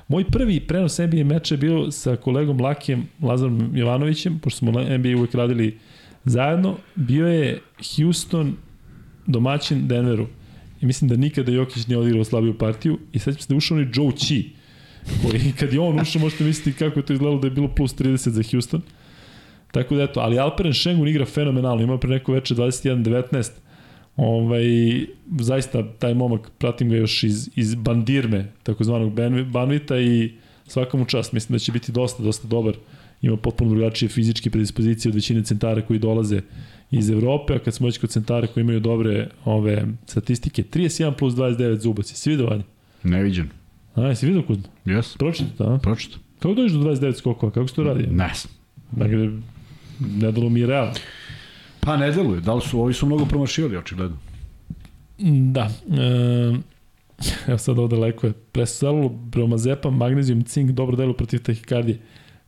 [0.08, 5.18] Moj prvi prenos NBA meča je bio sa kolegom Lakijem Lazarom Jovanovićem, pošto smo NBA
[5.18, 5.78] uvek radili
[6.26, 6.78] zajedno.
[6.96, 7.60] Bio je
[7.96, 8.56] Houston
[9.26, 10.28] domaćin Denveru.
[10.82, 13.00] I mislim da nikada Jokić nije odigrao slabiju partiju.
[13.14, 14.57] I sad se da ušao ni Joe Chi,
[15.22, 17.96] koji kad je on ušao možete misliti kako je to izgledalo da je bilo plus
[17.96, 18.82] 30 za Houston.
[19.72, 23.50] Tako da eto, ali Alperen Šengun igra fenomenalno, ima pre neko veče 21-19.
[24.16, 24.66] Ovaj,
[25.40, 29.14] zaista taj momak, pratim ga još iz, iz Bandirme, takozvanog
[29.52, 30.32] Banvita i
[30.68, 32.76] svaka mu čast, mislim da će biti dosta, dosta dobar.
[33.22, 36.42] Ima potpuno drugačije fizičke predispozicije od većine centara koji dolaze
[36.92, 41.34] iz Evrope, a kad smo već kod centara koji imaju dobre ove statistike, 31 plus
[41.34, 42.64] 29 zubac, si vidio Vanja?
[43.04, 43.50] Ne viđen.
[43.98, 44.64] A, jesi vidio Kuzma?
[44.86, 45.18] Jes.
[45.18, 45.78] Pročito, a?
[45.78, 46.18] Pročito.
[46.40, 47.52] Kako dođeš do 29 skokova?
[47.52, 48.08] Kako se to radi?
[48.08, 48.34] Ne.
[48.92, 49.30] Dakle,
[50.00, 50.94] ne dalo mi je realno.
[51.80, 52.42] Pa ne deluje.
[52.42, 54.18] Da li su, ovi su mnogo promašivali, očigledno.
[55.52, 55.70] Da.
[55.92, 56.56] E,
[57.48, 58.34] evo sad ovde leko je.
[58.34, 62.00] Presalo, bromazepam, magnezijum, cink, dobro delu protiv tahikardije.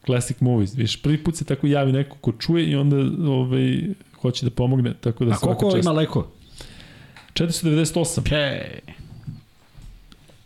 [0.06, 0.76] Classic movies.
[0.76, 2.98] Viš, prvi put se tako javi neko ko čuje i onda
[3.32, 3.82] ovaj,
[4.22, 4.94] hoće da pomogne.
[5.02, 6.32] Tako da A koliko ima leko?
[7.34, 8.22] 498.
[8.22, 8.99] Okay.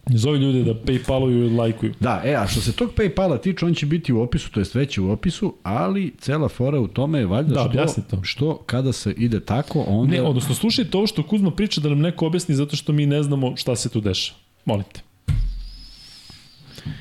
[0.09, 1.93] Zove ljude da Paypaluju i lajkuju.
[1.99, 4.75] Da, e, a što se tog Paypala tiče, on će biti u opisu, to jest
[4.75, 8.23] već u opisu, ali cela fora u tome je valjda da, što, to.
[8.23, 10.15] što kada se ide tako, onda...
[10.15, 13.23] Ne, odnosno slušajte ovo što Kuzma priča da nam neko objasni zato što mi ne
[13.23, 14.39] znamo šta se tu dešava.
[14.65, 15.01] Molim te.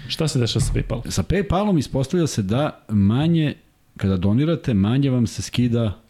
[0.08, 1.10] Šta se dešava sa Paypalom?
[1.10, 3.54] Sa Paypalom ispostavlja se da manje,
[3.96, 6.00] kada donirate, manje vam se skida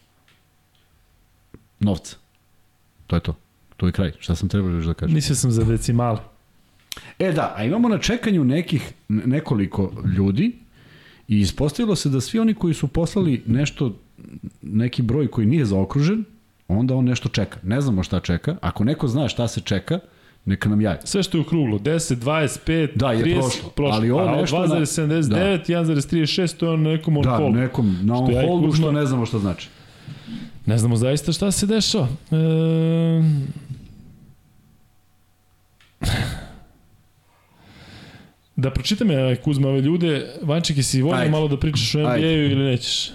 [1.80, 2.16] novca.
[3.06, 3.34] To je to.
[3.76, 4.12] To je kraj.
[4.18, 5.14] Šta sam trebao još da kažem?
[5.14, 6.31] Mislio sam za decimale.
[7.18, 10.52] E da, a imamo na čekanju nekih, nekoliko ljudi
[11.28, 13.96] i ispostavilo se da svi oni koji su poslali nešto,
[14.62, 16.24] neki broj koji nije zaokružen,
[16.68, 17.58] onda on nešto čeka.
[17.62, 18.56] Ne znamo šta čeka.
[18.60, 19.98] Ako neko zna šta se čeka,
[20.44, 20.98] neka nam javi.
[21.04, 23.70] Sve što je okruglo, 10, 25, da, je 30, prošlo.
[23.70, 23.96] prošlo.
[23.96, 25.36] Ali ovo nešto 2,79, da.
[25.36, 27.54] 1,36, to je on nekom on da, hold.
[27.54, 29.68] Da, nekom na on što holdu što ne znamo šta znači.
[30.66, 32.08] Ne znamo zaista šta se dešava.
[32.30, 33.22] E...
[38.62, 40.26] Da pročitam ja, Kuzma, ove ljude.
[40.42, 43.10] Vanček, jesi volio malo da pričaš o NBA-u ili nećeš?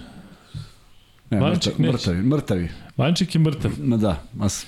[1.30, 2.68] Ne, Vanček, mrtav, mrtavi, mrtavi.
[2.96, 3.70] Vanček je mrtav.
[3.78, 4.66] Ma da, mas,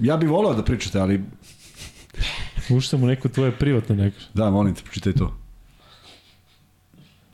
[0.00, 1.20] ja bih volao da pričate, ali...
[2.82, 4.16] Sam u neko tvoje privatno neko.
[4.34, 5.36] Da, molim te, pročitaj to.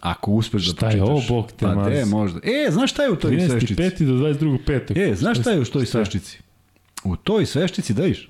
[0.01, 0.93] Ako uspeš da pročitaš.
[0.93, 2.41] Šta je ovo, bog te Pa te, možda.
[2.45, 3.49] E, znaš šta je u toj 13.
[3.49, 3.83] sveščici?
[3.83, 4.05] 5.
[4.07, 4.59] do 22.
[4.67, 5.11] 5.
[5.11, 6.41] E, znaš šta je u toj sveščici?
[7.05, 8.29] U toj sveščici, da viš?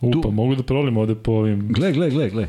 [0.00, 1.72] U, pa mogu da prolim ovde po ovim...
[1.72, 2.48] Gle, gle, gle, gle.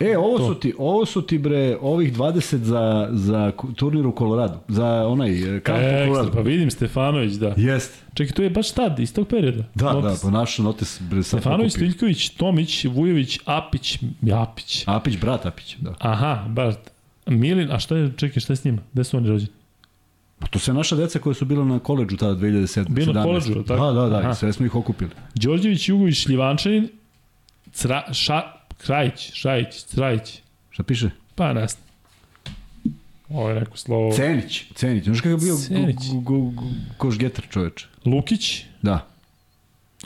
[0.00, 0.46] E, ovo to.
[0.46, 5.60] su ti, ovo su ti bre, ovih 20 za, za turnir u Koloradu, za onaj
[5.62, 6.32] kamp e, u Koloradu.
[6.32, 7.54] Pa vidim Stefanović, da.
[7.56, 8.04] Jest.
[8.14, 9.64] Čekaj, to je baš tad, iz tog perioda.
[9.74, 10.20] Da, notis.
[10.20, 11.00] da, po našu notis.
[11.00, 14.84] Bre, Stefanović, Stiljković, Tomić, Vujović, Apić, Japić.
[14.86, 15.94] Apić, brat Apić, da.
[15.98, 16.90] Aha, brat.
[17.26, 18.82] Milin, a šta je, čekaj, šta je s njima?
[18.92, 19.52] Gde su oni rođeni?
[20.38, 22.88] Pa to sve naša deca koja su bila na koleđu tada 2007.
[22.88, 23.86] Bilo na koleđu, tako?
[23.86, 24.34] Da, da, da, Aha.
[24.34, 25.10] sve smo ih okupili.
[25.34, 26.88] Đorđević, Jugović, Šljivančanin,
[27.72, 28.42] Cra, ša,
[28.86, 30.40] Krajić, Šajić, Trajić.
[30.70, 31.10] Šta piše?
[31.34, 31.68] Pa znam.
[33.28, 34.12] Ovo je neko slovo...
[34.12, 35.04] Cenić, Cenić.
[35.04, 35.98] Znaš kakav bio Cenić.
[36.96, 37.86] košgetar čoveč?
[38.06, 38.64] Lukić.
[38.82, 39.06] Da.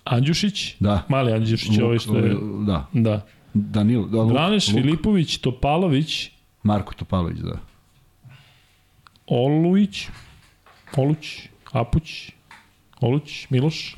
[0.05, 0.75] Andjušić.
[0.81, 1.03] Da.
[1.09, 2.37] Mali Andjušić, ovaj što je...
[2.67, 2.87] Da.
[2.93, 3.27] Da.
[3.55, 4.77] Danil, da, Luk, Braneš, Luk.
[4.77, 6.31] Filipović, Topalović.
[6.63, 7.59] Marko Topalović, da.
[9.27, 10.09] Olujić,
[10.97, 12.31] Oluć, Apuć,
[13.01, 13.97] Oluć, Miloš.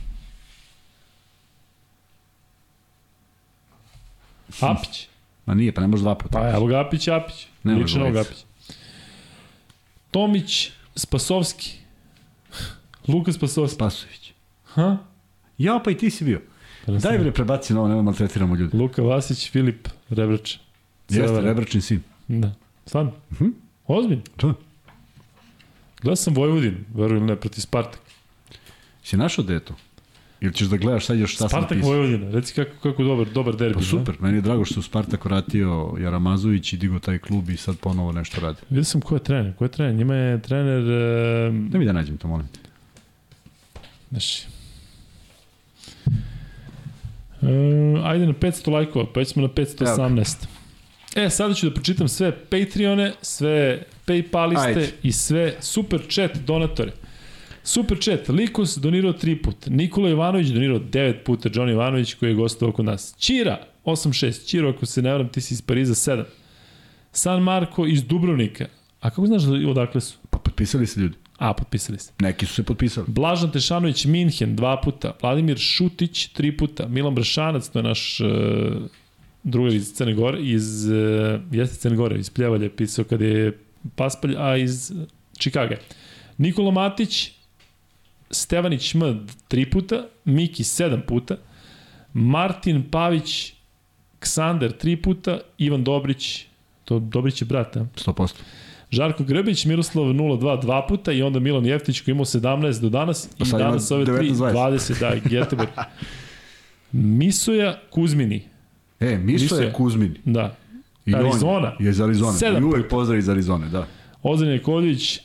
[4.60, 5.08] Apić.
[5.46, 6.38] Ma nije, pa ne može dva puta.
[6.38, 7.46] Pa evo ga Apić, Apić.
[7.64, 8.44] Ne može Lično ga Apić.
[10.10, 11.72] Tomić, Spasovski.
[13.08, 13.74] Luka Spasovski.
[13.74, 14.32] Spasović.
[14.64, 14.96] Ha?
[15.58, 16.40] Ja, pa i ti si bio.
[16.86, 18.76] Daj bre, prebaci na ovo, nema maltretiramo ljudi.
[18.76, 20.56] Luka Vasić, Filip, Rebrač.
[21.08, 22.02] Jeste, Rebračin sin.
[22.28, 22.52] Da.
[22.86, 23.12] Stvarno?
[23.30, 23.52] Uh -huh.
[23.86, 24.22] Ozbiljno?
[24.36, 24.54] Da.
[26.00, 28.00] Gledao sam Vojvodin, verujem ne, proti Spartak.
[29.02, 29.74] Si našao gde je to?
[30.40, 31.90] Ili ćeš da gledaš sad još šta Spartak sam napisao?
[31.90, 33.74] Vojvodina, reci kako, kako dobar, dobar derbi.
[33.74, 34.26] Pa super, ne?
[34.26, 38.12] meni je drago što u Spartak vratio Jaramazović i digo taj klub i sad ponovo
[38.12, 38.58] nešto radi.
[38.70, 40.82] Vidio sam ko je trener, ko je trener, njima je trener...
[40.82, 42.60] Uh, da mi da nađem to, molim te.
[44.10, 44.42] Znaš,
[47.40, 47.48] Uh,
[48.04, 50.46] ajde na 500 lajkova, pa smo na 518.
[51.16, 54.90] E, sada ću da pročitam sve Patreone, sve Paypaliste ajde.
[55.02, 56.92] i sve super chat donatore.
[57.68, 62.34] Super chat, Likos donirao 3 puta, Nikola Ivanović donirao 9 puta, Johnny Ivanović koji je
[62.34, 63.14] gostovao kod nas.
[63.18, 66.24] Čira, 8-6, Čiro, ako se ne varam, ti si iz Pariza 7.
[67.12, 68.66] San Marko iz Dubrovnika.
[69.00, 70.18] A kako znaš da odakle su?
[70.30, 71.14] Pa potpisali se ljudi.
[71.38, 72.12] A, potpisali se.
[72.20, 73.06] Neki su se potpisali.
[73.10, 78.28] Blažan Tešanović Minhen dva puta, Vladimir Šutić tri puta, Milan Bršanac, to je naš uh,
[79.44, 83.58] drugar iz Crne Gore, iz, uh, jeste Crne Gore, iz Pljevalja je pisao kada je
[83.96, 84.92] Paspalj, a iz
[85.38, 85.76] Čikaga.
[86.38, 87.37] Nikola Matić,
[88.30, 91.36] Stevanić M tri puta, Miki sedam puta,
[92.12, 93.52] Martin Pavić,
[94.18, 96.46] Ksander tri puta, Ivan Dobrić,
[96.84, 97.86] to Dobrić je brat, a?
[97.96, 98.34] 100%.
[98.90, 103.28] Žarko Grbić, Miroslav 0-2 dva puta i onda Milan Jeftić koji imao 17 do danas
[103.38, 105.68] Pa i ima danas ove 3, 19, 20, da, Geteborg.
[106.92, 108.42] Misoja Kuzmini,
[109.00, 109.72] E, Miso Miso je je.
[109.72, 110.16] Kuzmin.
[110.24, 110.56] da.
[111.06, 111.72] I on Arizona.
[111.78, 112.32] Je iz Arizone.
[112.38, 113.86] Sedam I uvek pozdrav iz Arizone, da.
[114.22, 115.20] Ozren Jakovljević,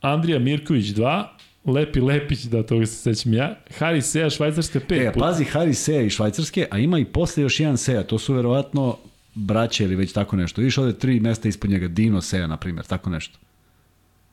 [0.00, 1.24] Andrija Mirković 2,
[1.66, 5.20] Lepi Lepić, da toga se sećam ja, Hari Seja, Švajcarska 5 E, puta.
[5.20, 8.96] pazi, Hari Seja i Švajcarske, a ima i posle još jedan Seja, to su verovatno
[9.34, 10.60] braće ili već tako nešto.
[10.60, 13.38] Viš ovde tri mesta ispod njega, Dino Seja, na primjer, tako nešto.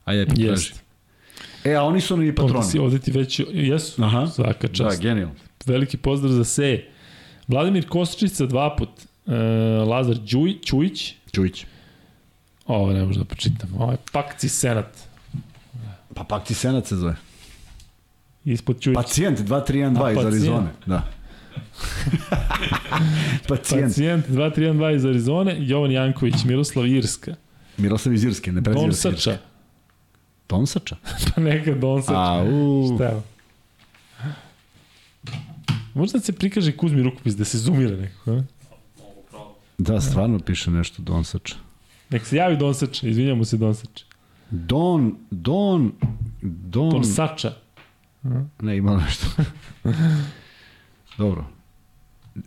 [0.04, 0.72] Ajde, potraži.
[1.64, 2.64] E, a oni su oni Ovde, patroni.
[2.64, 4.26] si, ovde ti već, jesu, Aha.
[4.26, 5.02] svaka Da, čast.
[5.02, 5.34] genijalno.
[5.66, 6.90] Veliki pozdrav za Seje.
[7.48, 8.88] Vladimir Kostričica dva put,
[9.26, 9.32] e,
[9.80, 11.66] Lazar Đuj, Čujić, Čujić.
[12.66, 14.86] ovo ne možda da pročitam, ovo je Pakci Senat,
[16.14, 17.16] Pa pak ti Senat se zove.
[18.44, 18.94] ispod Čujić.
[18.94, 20.18] Pacijent 2312 A, iz.
[20.26, 20.70] Arizone.
[20.86, 21.02] Da.
[23.48, 23.88] Pacijent.
[23.88, 27.34] Pacijent 2312 iz Arizone, Jovan Janković, Miroslav Irska,
[27.76, 29.38] Miroslav iz Irske, ne preziva se Irske.
[30.48, 30.96] Donsača,
[31.34, 32.18] pa neka Donsača.
[32.18, 32.92] A, u.
[32.94, 33.22] Šta je?
[35.94, 37.96] Možda da se prikaže Kuzmi rukopis, da se zoomira?
[38.26, 38.44] Mogu
[39.30, 39.56] pravo.
[39.78, 41.54] Da, stvarno piše nešto Donsača.
[42.10, 44.02] Nek se javi Donsač, izvinjamo se Donsač.
[44.50, 45.92] Don, Don,
[46.42, 47.52] Don, Donsača.
[48.60, 49.26] ne ima nešto.
[51.18, 51.44] Dobro.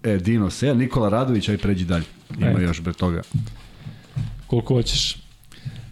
[0.04, 2.06] E, Dino Seja, Nikola Radović, aj pređi dalje.
[2.38, 2.62] Ima Eto.
[2.62, 3.22] još bre toga.
[4.48, 5.18] Koliko hoćeš.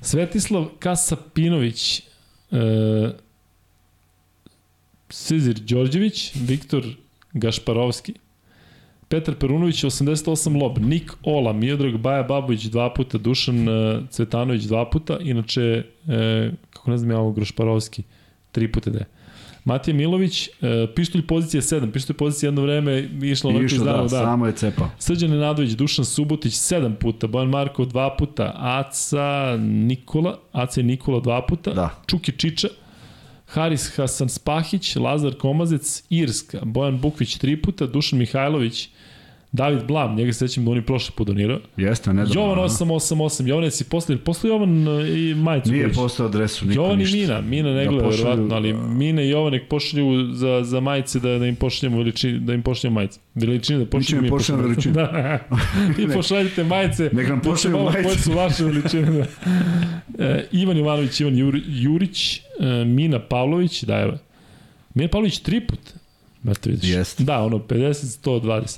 [0.02, 2.04] Svetislav Kasapinović, e,
[5.10, 6.84] Sizir Đorđević, Viktor
[7.34, 8.14] Gašparovski,
[9.10, 14.90] Petar Perunović 88 lob, Nik Ola, Miodrag Baja Babović dva puta, Dušan e, Cvetanović dva
[14.90, 18.04] puta, inače, e, kako ne znam ja ovo, Grošparovski,
[18.52, 19.06] tri puta da je.
[19.66, 24.08] Matija Milović, e, pištolj pozicija 7, pištolj pozicija jedno vreme išlo onako iz dana da,
[24.10, 24.90] samo je cepao.
[25.00, 31.48] Srđan Nenadović, Dušan Subotić 7 puta, Bojan Markov 2 puta, Aca Nikola, Aca Nikola 2
[31.48, 31.90] puta, Da.
[32.08, 32.68] Čuki Čiča,
[33.46, 38.90] Haris Hasan Spahić, Lazar Komazec, Irska, Bojan Bukvić 3 puta, Dušan Mihajlović,
[39.56, 41.60] David Blam, njega se sećam da on i prošle put donirao.
[41.78, 42.32] Jeste, ne da.
[42.34, 45.72] Jovan 888, Jovan si posle, posle Jovan e, i Majicu.
[45.72, 47.18] Nije postao adresu, niko Jovan ništa.
[47.18, 50.62] i Mina, Mina ne Da gleda pošalju- verovatno, ali Mina i Jovan nek pošalju za,
[50.64, 53.20] za majice da, da im pošaljemo veličini, da im pošaljemo majice.
[53.36, 54.22] Veličine da pošaljemo.
[54.22, 54.94] Mi ćemo pošaljemo veličine.
[54.96, 55.40] Da.
[56.00, 57.10] I pošaljite majice.
[57.14, 58.04] Nek nam da pošalju malo majice.
[58.04, 59.12] Koje su vaše veličine.
[59.12, 59.26] Da.
[60.26, 62.42] E, Ivan Jovanović, Ivan Juri, Jurić, e,
[62.86, 64.14] Mina Pavlović, da evo.
[64.94, 65.80] Mina Pavlović tri put.
[66.44, 66.90] Znate vidiš.
[66.90, 67.24] Jeste.
[67.24, 67.94] Da, ono 50,
[68.24, 68.78] 120.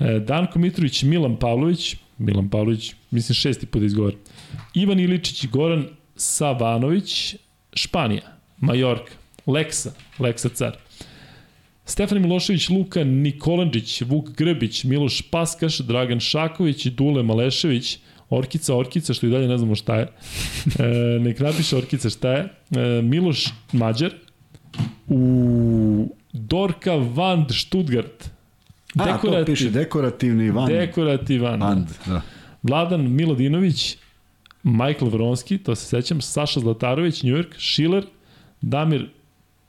[0.00, 4.16] E, Danko Mitrović, Milan Pavlović, Milan Pavlović, mislim šesti put da.
[4.74, 7.36] Ivan Iličić i Goran Savanović,
[7.74, 9.12] Španija, Majorka,
[9.46, 10.76] Leksa, Leksa car.
[11.84, 17.98] Stefan Milošević, Luka Nikolandžić, Vuk Grbić, Miloš Paskaš, Dragan Šaković, Dule Malešević,
[18.30, 20.08] Orkica, Orkica, što i dalje ne znamo šta je.
[20.78, 22.40] E, nek napiše Orkica šta je.
[22.40, 24.14] E, Miloš Mađar,
[25.08, 28.33] u Dorka Van Stuttgart.
[28.98, 30.68] A, to piše dekorativni van.
[30.68, 31.60] Dekorativan.
[31.60, 32.22] Band, da.
[32.62, 33.96] Vladan Milodinović,
[34.62, 38.06] Michael Vronski, to se sećam, Saša Zlatarović, New York, Schiller,
[38.60, 39.08] Damir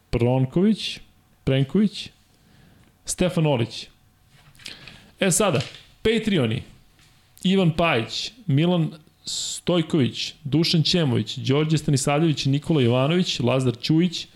[0.10, 1.00] Pronković,
[1.44, 2.10] Prenković,
[3.06, 3.88] Stefan Olić.
[5.20, 5.62] E sada,
[6.02, 6.62] Patreoni,
[7.44, 8.92] Ivan Pajić, Milan
[9.26, 14.28] Stojković, Dušan Ćemović, Đorđe Stanisavljević, Nikola Jovanović, Lazar Ćujić,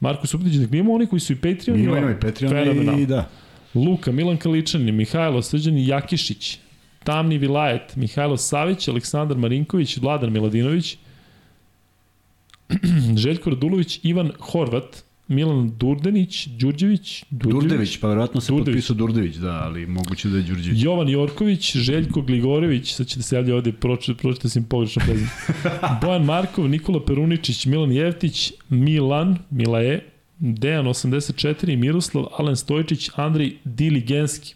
[0.00, 2.14] Marko Supetić, dakle imamo oni koji su i Patreoni.
[2.20, 3.00] Patreon Fenomenalno.
[3.00, 3.28] i da.
[3.74, 6.58] Luka, Milan Kaličanin, Mihajlo Srđan Jakišić,
[7.04, 10.96] Tamni Vilajet, Mihajlo Savić, Aleksandar Marinković, Vladan Miladinović,
[13.22, 18.74] Željko Radulović, Ivan Horvat, Milan Durdenić, Đurđević, Durdević, pa verovatno se Durdević.
[18.74, 20.82] potpisao Durdević, da, ali moguće da je Đurđević.
[20.82, 25.28] Jovan Jorković, Željko Gligorević, sad će da se javlja ovde, pročite, pročite sam pogrešno prezim.
[26.02, 30.04] Bojan Markov, Nikola Peruničić, Milan Jevtić, Milan, Milaje,
[30.38, 34.54] Dejan 84, Miroslav, Alen Stojčić, Andrej Diligenski.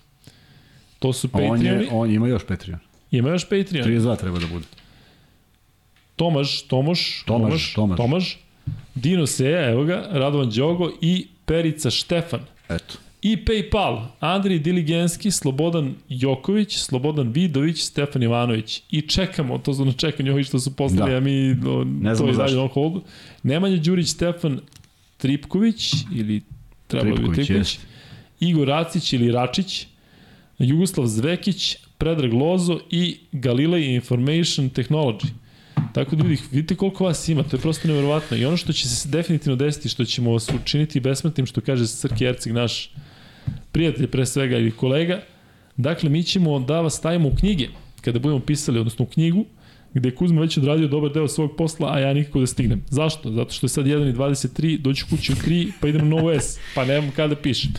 [0.98, 1.84] To su On, Patreoni.
[1.84, 2.78] je, on ima još Patreon.
[3.10, 3.88] Ima još Patreon.
[3.88, 4.64] 32 treba da bude.
[6.16, 7.96] Tomaš, Tomoš, Tomaš, Tomaš.
[7.96, 8.38] Tomaš,
[8.94, 12.40] Dino Seja, evo ga, Radovan Đogo i Perica Štefan.
[12.68, 12.94] Eto.
[13.22, 18.82] I PayPal, Andrij Diligenski, Slobodan Joković, Slobodan Vidović, Stefan Ivanović.
[18.90, 21.16] I čekamo, to su na čekanju ovih što su poslali, Da.
[21.16, 23.02] a mi o, Ne to i dalje on holdu.
[23.42, 24.60] Nemanja Đurić, Stefan
[25.22, 26.42] Tripković, ili
[26.86, 27.86] trebalo bi Tripković, jeste.
[28.40, 29.86] Igor Racić ili Račić,
[30.58, 35.26] Jugoslav Zvekić, Predrag Lozo i Galilei Information Technology.
[35.94, 38.36] Tako da ljudi, vidite koliko vas ima, to je prosto neverovatno.
[38.36, 42.24] I ono što će se definitivno desiti, što ćemo vas učiniti besmrtnim, što kaže Srki
[42.24, 42.90] Erceg, naš
[43.72, 45.22] prijatelj pre svega ili kolega,
[45.76, 47.68] dakle mi ćemo da vas stavimo u knjige,
[48.00, 49.46] kada budemo pisali, odnosno u knjigu,
[49.94, 52.82] gde je Kuzma već odradio dobar deo svog posla, a ja nikako da stignem.
[52.90, 53.32] Zašto?
[53.32, 56.84] Zato što je sad 1.23, doću kući u 3, pa idem na novu S, pa
[56.84, 57.72] nemam kada pišem.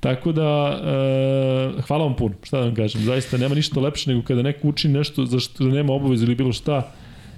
[0.00, 0.80] Tako da,
[1.78, 4.68] e, hvala vam puno, šta da vam kažem, zaista nema ništa lepše nego kada neko
[4.68, 6.92] uči nešto za što nema obavezu ili bilo šta,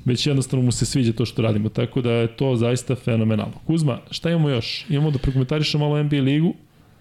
[0.05, 3.55] već jednostavno mu se sviđa to što radimo, tako da je to zaista fenomenalno.
[3.67, 4.87] Kuzma, šta imamo još?
[4.89, 6.55] Imamo da prokomentarišemo malo NBA ligu,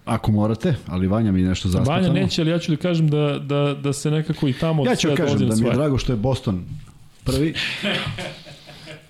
[0.06, 2.08] Ako morate, ali Vanja mi nešto zaspatano.
[2.08, 4.94] Vanja neće, ali ja ću da kažem da, da, da se nekako i tamo Ja
[4.94, 6.64] ću sve kažem da mi je drago što je Boston
[7.26, 7.54] prvi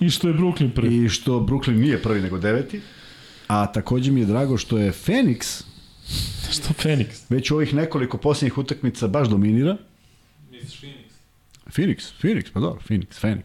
[0.01, 1.05] I što je Brooklyn prvi.
[1.05, 2.81] i što Brooklyn nije prvi nego deveti.
[3.49, 5.63] A takođe mi je drago što je Phoenix
[6.51, 7.07] Što Phoenix?
[7.29, 9.77] već u ovih nekoliko posljednjih utakmica baš dominira.
[10.51, 11.07] Misliš Phoenix?
[11.67, 13.43] Phoenix, Phoenix, pa dobro, Phoenix, Phoenix.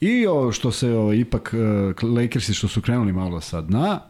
[0.00, 1.54] I ovo što se ovo, ipak
[2.02, 4.00] uh, Lakersi što su krenuli malo sa dna,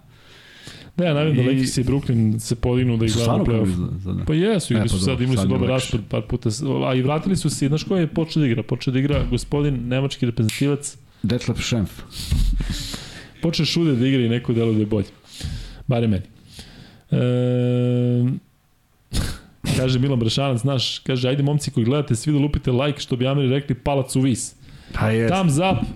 [0.96, 4.24] Ja navim da I- Lakers i Brooklyn se podignu da stvarno u play-off.
[4.26, 6.50] Pa jesu, E, pa su sad, dobro, imali su sad dobar raspad par puta,
[6.86, 8.62] a i vratili su se, znaš ko je počeo da igra?
[8.62, 11.90] Počeo da igra gospodin, nemački reprezentativac, Detlef Schenf.
[13.42, 15.06] počeo šude da igra i neko delo da je bolje.
[15.86, 16.22] Bare meni.
[17.10, 17.16] E,
[19.76, 23.26] kaže Milan Brašanac, znaš, kaže, ajde momci koji gledate, svi da lupite like, što bi
[23.26, 24.54] Ameri rekli, palac u vis.
[24.92, 25.28] Pa je.
[25.28, 25.86] Thumbs up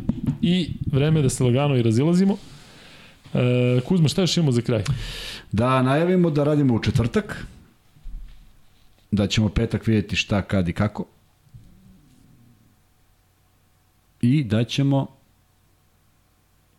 [0.43, 2.37] i vreme da se lagano i razilazimo.
[3.35, 4.85] E, Kuzma, šta još imamo za kraj?
[5.53, 7.47] Da najavimo da radimo u četvrtak,
[9.11, 11.05] da ćemo petak vidjeti šta, kad i kako.
[14.21, 15.07] I da ćemo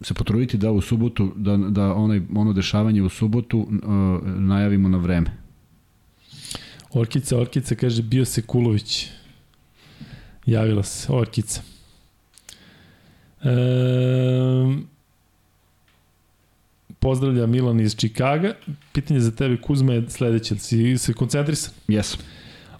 [0.01, 3.67] se potruditi da u subotu, da, da onaj, ono dešavanje u subotu uh,
[4.23, 5.31] najavimo na vreme.
[6.93, 9.07] Orkica, Orkica kaže bio se Kulović.
[10.45, 11.61] Javila se, Orkica.
[13.43, 13.49] E,
[16.99, 18.53] pozdravlja Milan iz Čikaga.
[18.93, 20.55] Pitanje za tebe, Kuzma, je sledeće.
[20.55, 21.73] Si se koncentrisan?
[21.87, 22.17] Jes.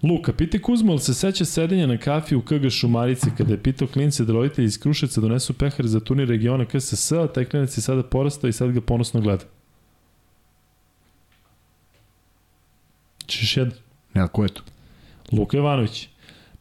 [0.04, 3.88] Luka, pite Kuzma, ali se seća sedenja na kafi u KG Šumarice kada je pitao
[3.88, 7.82] klince da roditelji iz Kruševca donesu pehar za turnir regiona KSS, a taj klinac je
[7.82, 9.44] sada porastao i sad ga ponosno gleda.
[13.26, 13.74] Češ jedan?
[14.14, 14.62] Ne, ko je to?
[15.32, 16.10] Luka Jovanović.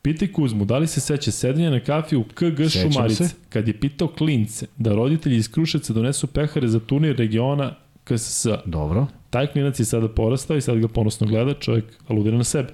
[0.03, 3.35] Piti Kuzmu, da li se seća sedenja na kafi u KG Sećam Šumarice, se.
[3.49, 8.47] kad je pitao klince da roditelji iz Kruševca donesu pehare za turnir regiona KSS.
[8.65, 9.07] Dobro.
[9.31, 12.69] Taj klinac je sada porastao i sad ga ponosno gleda, čovjek aludira na sebe.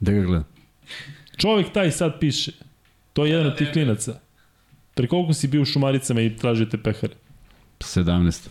[0.00, 0.44] Gde ga gledam?
[1.36, 2.52] Čovjek taj sad piše.
[3.12, 4.18] To je jedan od tih klinaca.
[4.94, 7.14] Pre koliko si bio u Šumaricama i tražio te pehare?
[7.78, 8.48] 17.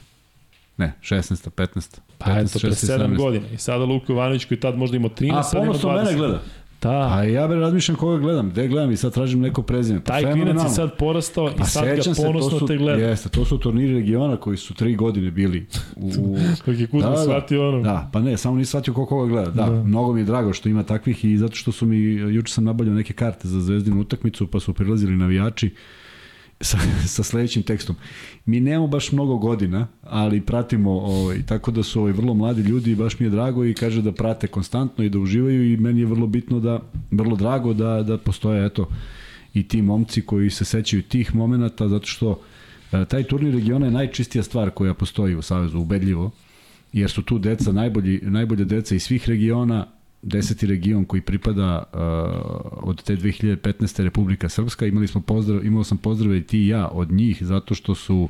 [0.77, 1.49] Ne, 16.
[1.49, 1.99] 15.
[2.17, 3.47] Pa eto, pre 7 godina.
[3.53, 5.81] I sada Luka Jovanović koji tad možda imao 13, A sad ima 20.
[5.81, 6.41] ponosno mene gleda.
[6.81, 9.99] Da, A ja bre razmišljam koga gledam, gde gledam i sad tražim neko prezime.
[9.99, 12.77] Pa taj klinac je sad porastao i Pa sad ga se, ponosno to su, te
[12.77, 13.01] gleda.
[13.01, 16.11] Jeste, to su turniri regiona koji su tri godine bili u...
[16.65, 17.23] Dok je Kuzma Da, da.
[17.23, 17.81] shvatio ono.
[17.81, 19.51] Da, pa ne, samo nisam shvatio ko koga gleda.
[19.51, 19.71] Da, Da.
[19.71, 22.63] da, mnogo mi je drago što ima takvih i zato što su mi, juče sam
[22.63, 25.75] nabavljao neke karte za zvezdinu utakmicu, pa su prilazili navijači
[26.61, 27.95] sa, sa sledećim tekstom.
[28.45, 32.95] Mi nemamo baš mnogo godina, ali pratimo, ovaj, tako da su ovaj, vrlo mladi ljudi
[32.95, 36.05] baš mi je drago i kaže da prate konstantno i da uživaju i meni je
[36.05, 36.79] vrlo bitno da,
[37.11, 38.87] vrlo drago da, da postoje, eto,
[39.53, 42.39] i ti momci koji se sećaju tih momenata, zato što
[42.91, 46.31] e, taj turnir regiona je najčistija stvar koja postoji u Savezu, ubedljivo,
[46.93, 49.87] jer su tu deca najbolji, najbolje deca iz svih regiona,
[50.21, 51.99] deseti region koji pripada uh,
[52.89, 54.03] od te 2015.
[54.03, 54.85] Republika Srpska.
[54.85, 58.29] Imali smo pozdrav, imao sam pozdrave i ti i ja od njih zato što su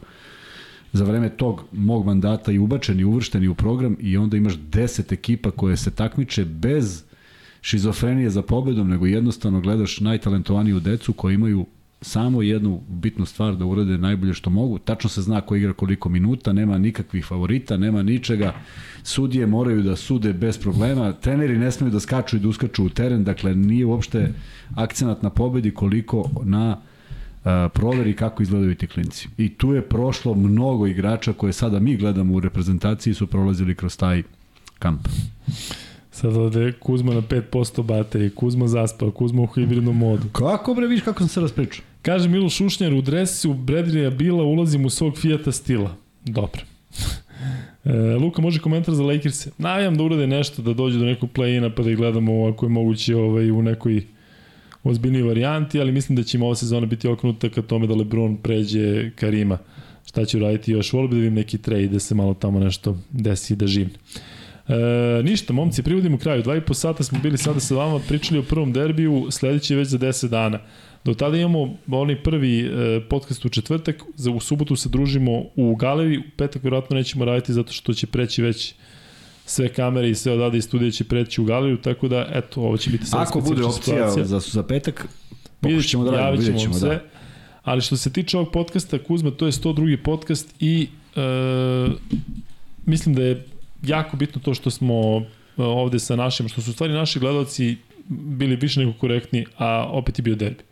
[0.94, 5.52] za vreme tog mog mandata i ubačeni, uvršteni u program i onda imaš 10 ekipa
[5.52, 7.04] koje se takmiče bez
[7.62, 11.66] šizofrenije za pobedom, nego jednostavno gledaš najtalentovaniju decu koji imaju
[12.02, 14.80] samo jednu bitnu stvar da urade najbolje što mogu.
[14.80, 18.54] Tačno se zna ko igra koliko minuta, nema nikakvih favorita, nema ničega.
[19.04, 21.14] Sudije moraju da sude bez problema.
[21.14, 24.34] Treneri ne smeju da skaču i da uskaču u teren, dakle nije uopšte
[24.76, 29.28] akcenat na pobedi koliko na uh, proveri kako izgledaju ti klinci.
[29.38, 33.98] I tu je prošlo mnogo igrača koje sada mi gledamo u reprezentaciji su prolazili kroz
[33.98, 34.24] taj
[34.80, 35.08] kamp.
[36.12, 40.28] Sad ode Kuzma na 5% baterije, Kuzma zaspao, Kuzma u hibridnom modu.
[40.32, 41.91] Kako bre, viš kako sam se raspričao?
[42.02, 45.96] Kaže Milo Šušnjar, u dresu Bredrija Bila ulazim u svog Fijata stila.
[46.26, 46.62] Dobro.
[47.86, 49.52] E, Luka, može komentar za Lakers-e?
[49.58, 52.70] Navijam da urade nešto, da dođe do nekog play-ina pa da ih gledamo ako je
[52.70, 54.04] moguće ovaj, u nekoj
[54.84, 58.38] ozbiljnoj varijanti, ali mislim da će im ova sezona biti okrenuta ka tome da LeBron
[58.38, 59.58] pređe Karima
[60.06, 60.94] šta ću raditi još.
[60.94, 63.90] Volio bi da vidim neki trade da se malo tamo nešto desi da živim.
[64.68, 66.44] E, ništa, momci, privodimo kraju.
[66.44, 69.88] Dva i po sata smo bili sada sa vama, pričali o prvom derbiju, sledeći već
[69.88, 70.60] za 10 dana.
[71.06, 75.76] Do tada imamo onaj prvi e, podcast u četvrtak, za, u subotu se družimo u
[75.76, 78.76] galeriji, u petak vjerojatno nećemo raditi zato što će preći već
[79.46, 82.78] sve kamere i sve odade iz studija će preći u galeriju, tako da, eto, ovo
[82.78, 84.26] će biti sad Ako bude opcija situacija.
[84.26, 85.08] za, za petak,
[85.60, 86.90] pokušat ćemo da radimo, vidjet ćemo, sve.
[86.90, 87.02] Da.
[87.64, 89.98] Ali što se tiče ovog podcasta, Kuzma, to je 102.
[90.04, 91.22] podcast i e,
[92.86, 93.46] mislim da je
[93.84, 95.24] jako bitno to što smo e,
[95.58, 97.78] ovde sa našim, što su stvari naši gledalci
[98.10, 100.64] bili više nego korektni, a opet je bio derbi.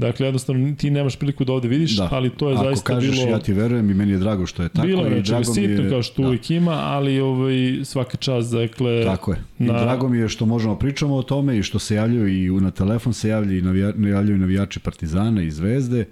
[0.00, 2.08] Dakle, jednostavno ti nemaš priliku da ovde vidiš, da.
[2.12, 3.30] ali to je Ako zaista kažeš, bilo...
[3.30, 4.86] ja ti verujem i meni je drago što je tako.
[4.86, 6.28] Bilo je nečega sitno kao što da.
[6.28, 9.04] uvijek ima, ali ovaj, svaka čast, dakle...
[9.04, 9.38] Tako je.
[9.58, 9.80] I na...
[9.80, 13.12] drago mi je što možemo pričamo o tome i što se javljaju i na telefon
[13.12, 16.04] se javljaju i navija, javljaju navijači Partizana i Zvezde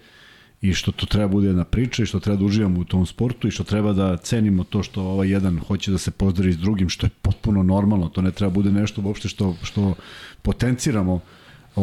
[0.61, 3.49] i što to treba bude jedna priča i što treba da uživamo u tom sportu
[3.49, 6.89] i što treba da cenimo to što ovaj jedan hoće da se pozdravi s drugim,
[6.89, 9.95] što je potpuno normalno, to ne treba bude nešto uopšte što, što
[10.43, 11.21] potenciramo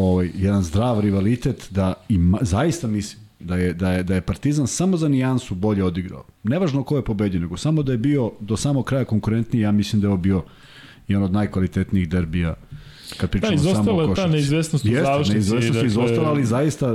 [0.02, 4.68] ovaj, jedan zdrav rivalitet da ima, zaista mislim da je, da, je, da je Partizan
[4.68, 6.24] samo za nijansu bolje odigrao.
[6.44, 10.02] Nevažno ko je pobedio, nego samo da je bio do samog kraja konkurentniji, ja mislim
[10.02, 10.44] da je ovo bio
[11.08, 12.56] jedan od najkvalitetnijih derbija
[13.18, 14.22] kad pričamo da, samo o košarci.
[14.22, 15.34] ta neizvestnost u Jeste, završnici.
[15.34, 15.88] neizvestnost dakle...
[15.88, 16.94] izostala, ali zaista e,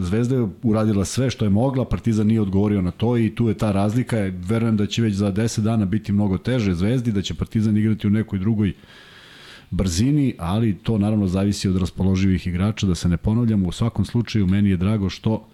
[0.00, 3.54] Zvezda je uradila sve što je mogla, Partizan nije odgovorio na to i tu je
[3.54, 4.16] ta razlika.
[4.48, 8.06] Verujem da će već za 10 dana biti mnogo teže Zvezdi, da će Partizan igrati
[8.06, 8.72] u nekoj drugoj
[9.70, 13.68] brzini, ali to naravno zavisi od raspoloživih igrača, da se ne ponavljamo.
[13.68, 15.48] U svakom slučaju, meni je drago što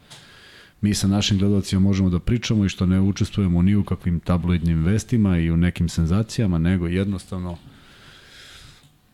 [0.80, 4.84] mi sa našim gledalcima možemo da pričamo i što ne učestvujemo ni u kakvim tabloidnim
[4.84, 7.56] vestima i u nekim senzacijama, nego jednostavno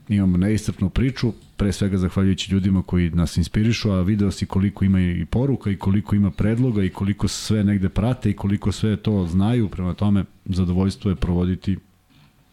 [0.08, 5.00] imamo neistrpnu priču, pre svega zahvaljujući ljudima koji nas inspirišu, a video si koliko ima
[5.00, 9.26] i poruka i koliko ima predloga i koliko sve negde prate i koliko sve to
[9.26, 11.76] znaju, prema tome zadovoljstvo je provoditi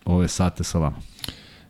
[0.05, 0.97] ove sate sa vama.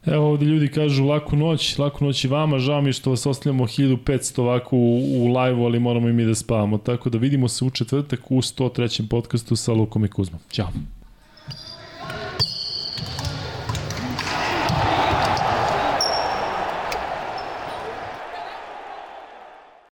[0.05, 3.67] Evo ovde ljudi kažu laku noć, laku noć i vama, žao mi što vas ostavljamo
[3.67, 6.77] 1500 ovako u, u live-u, ali moramo i mi da spavamo.
[6.77, 9.07] Tako da vidimo se u četvrtak u 103.
[9.09, 10.41] podcastu sa Lukom i Kuzmom.
[10.51, 10.69] Ćao.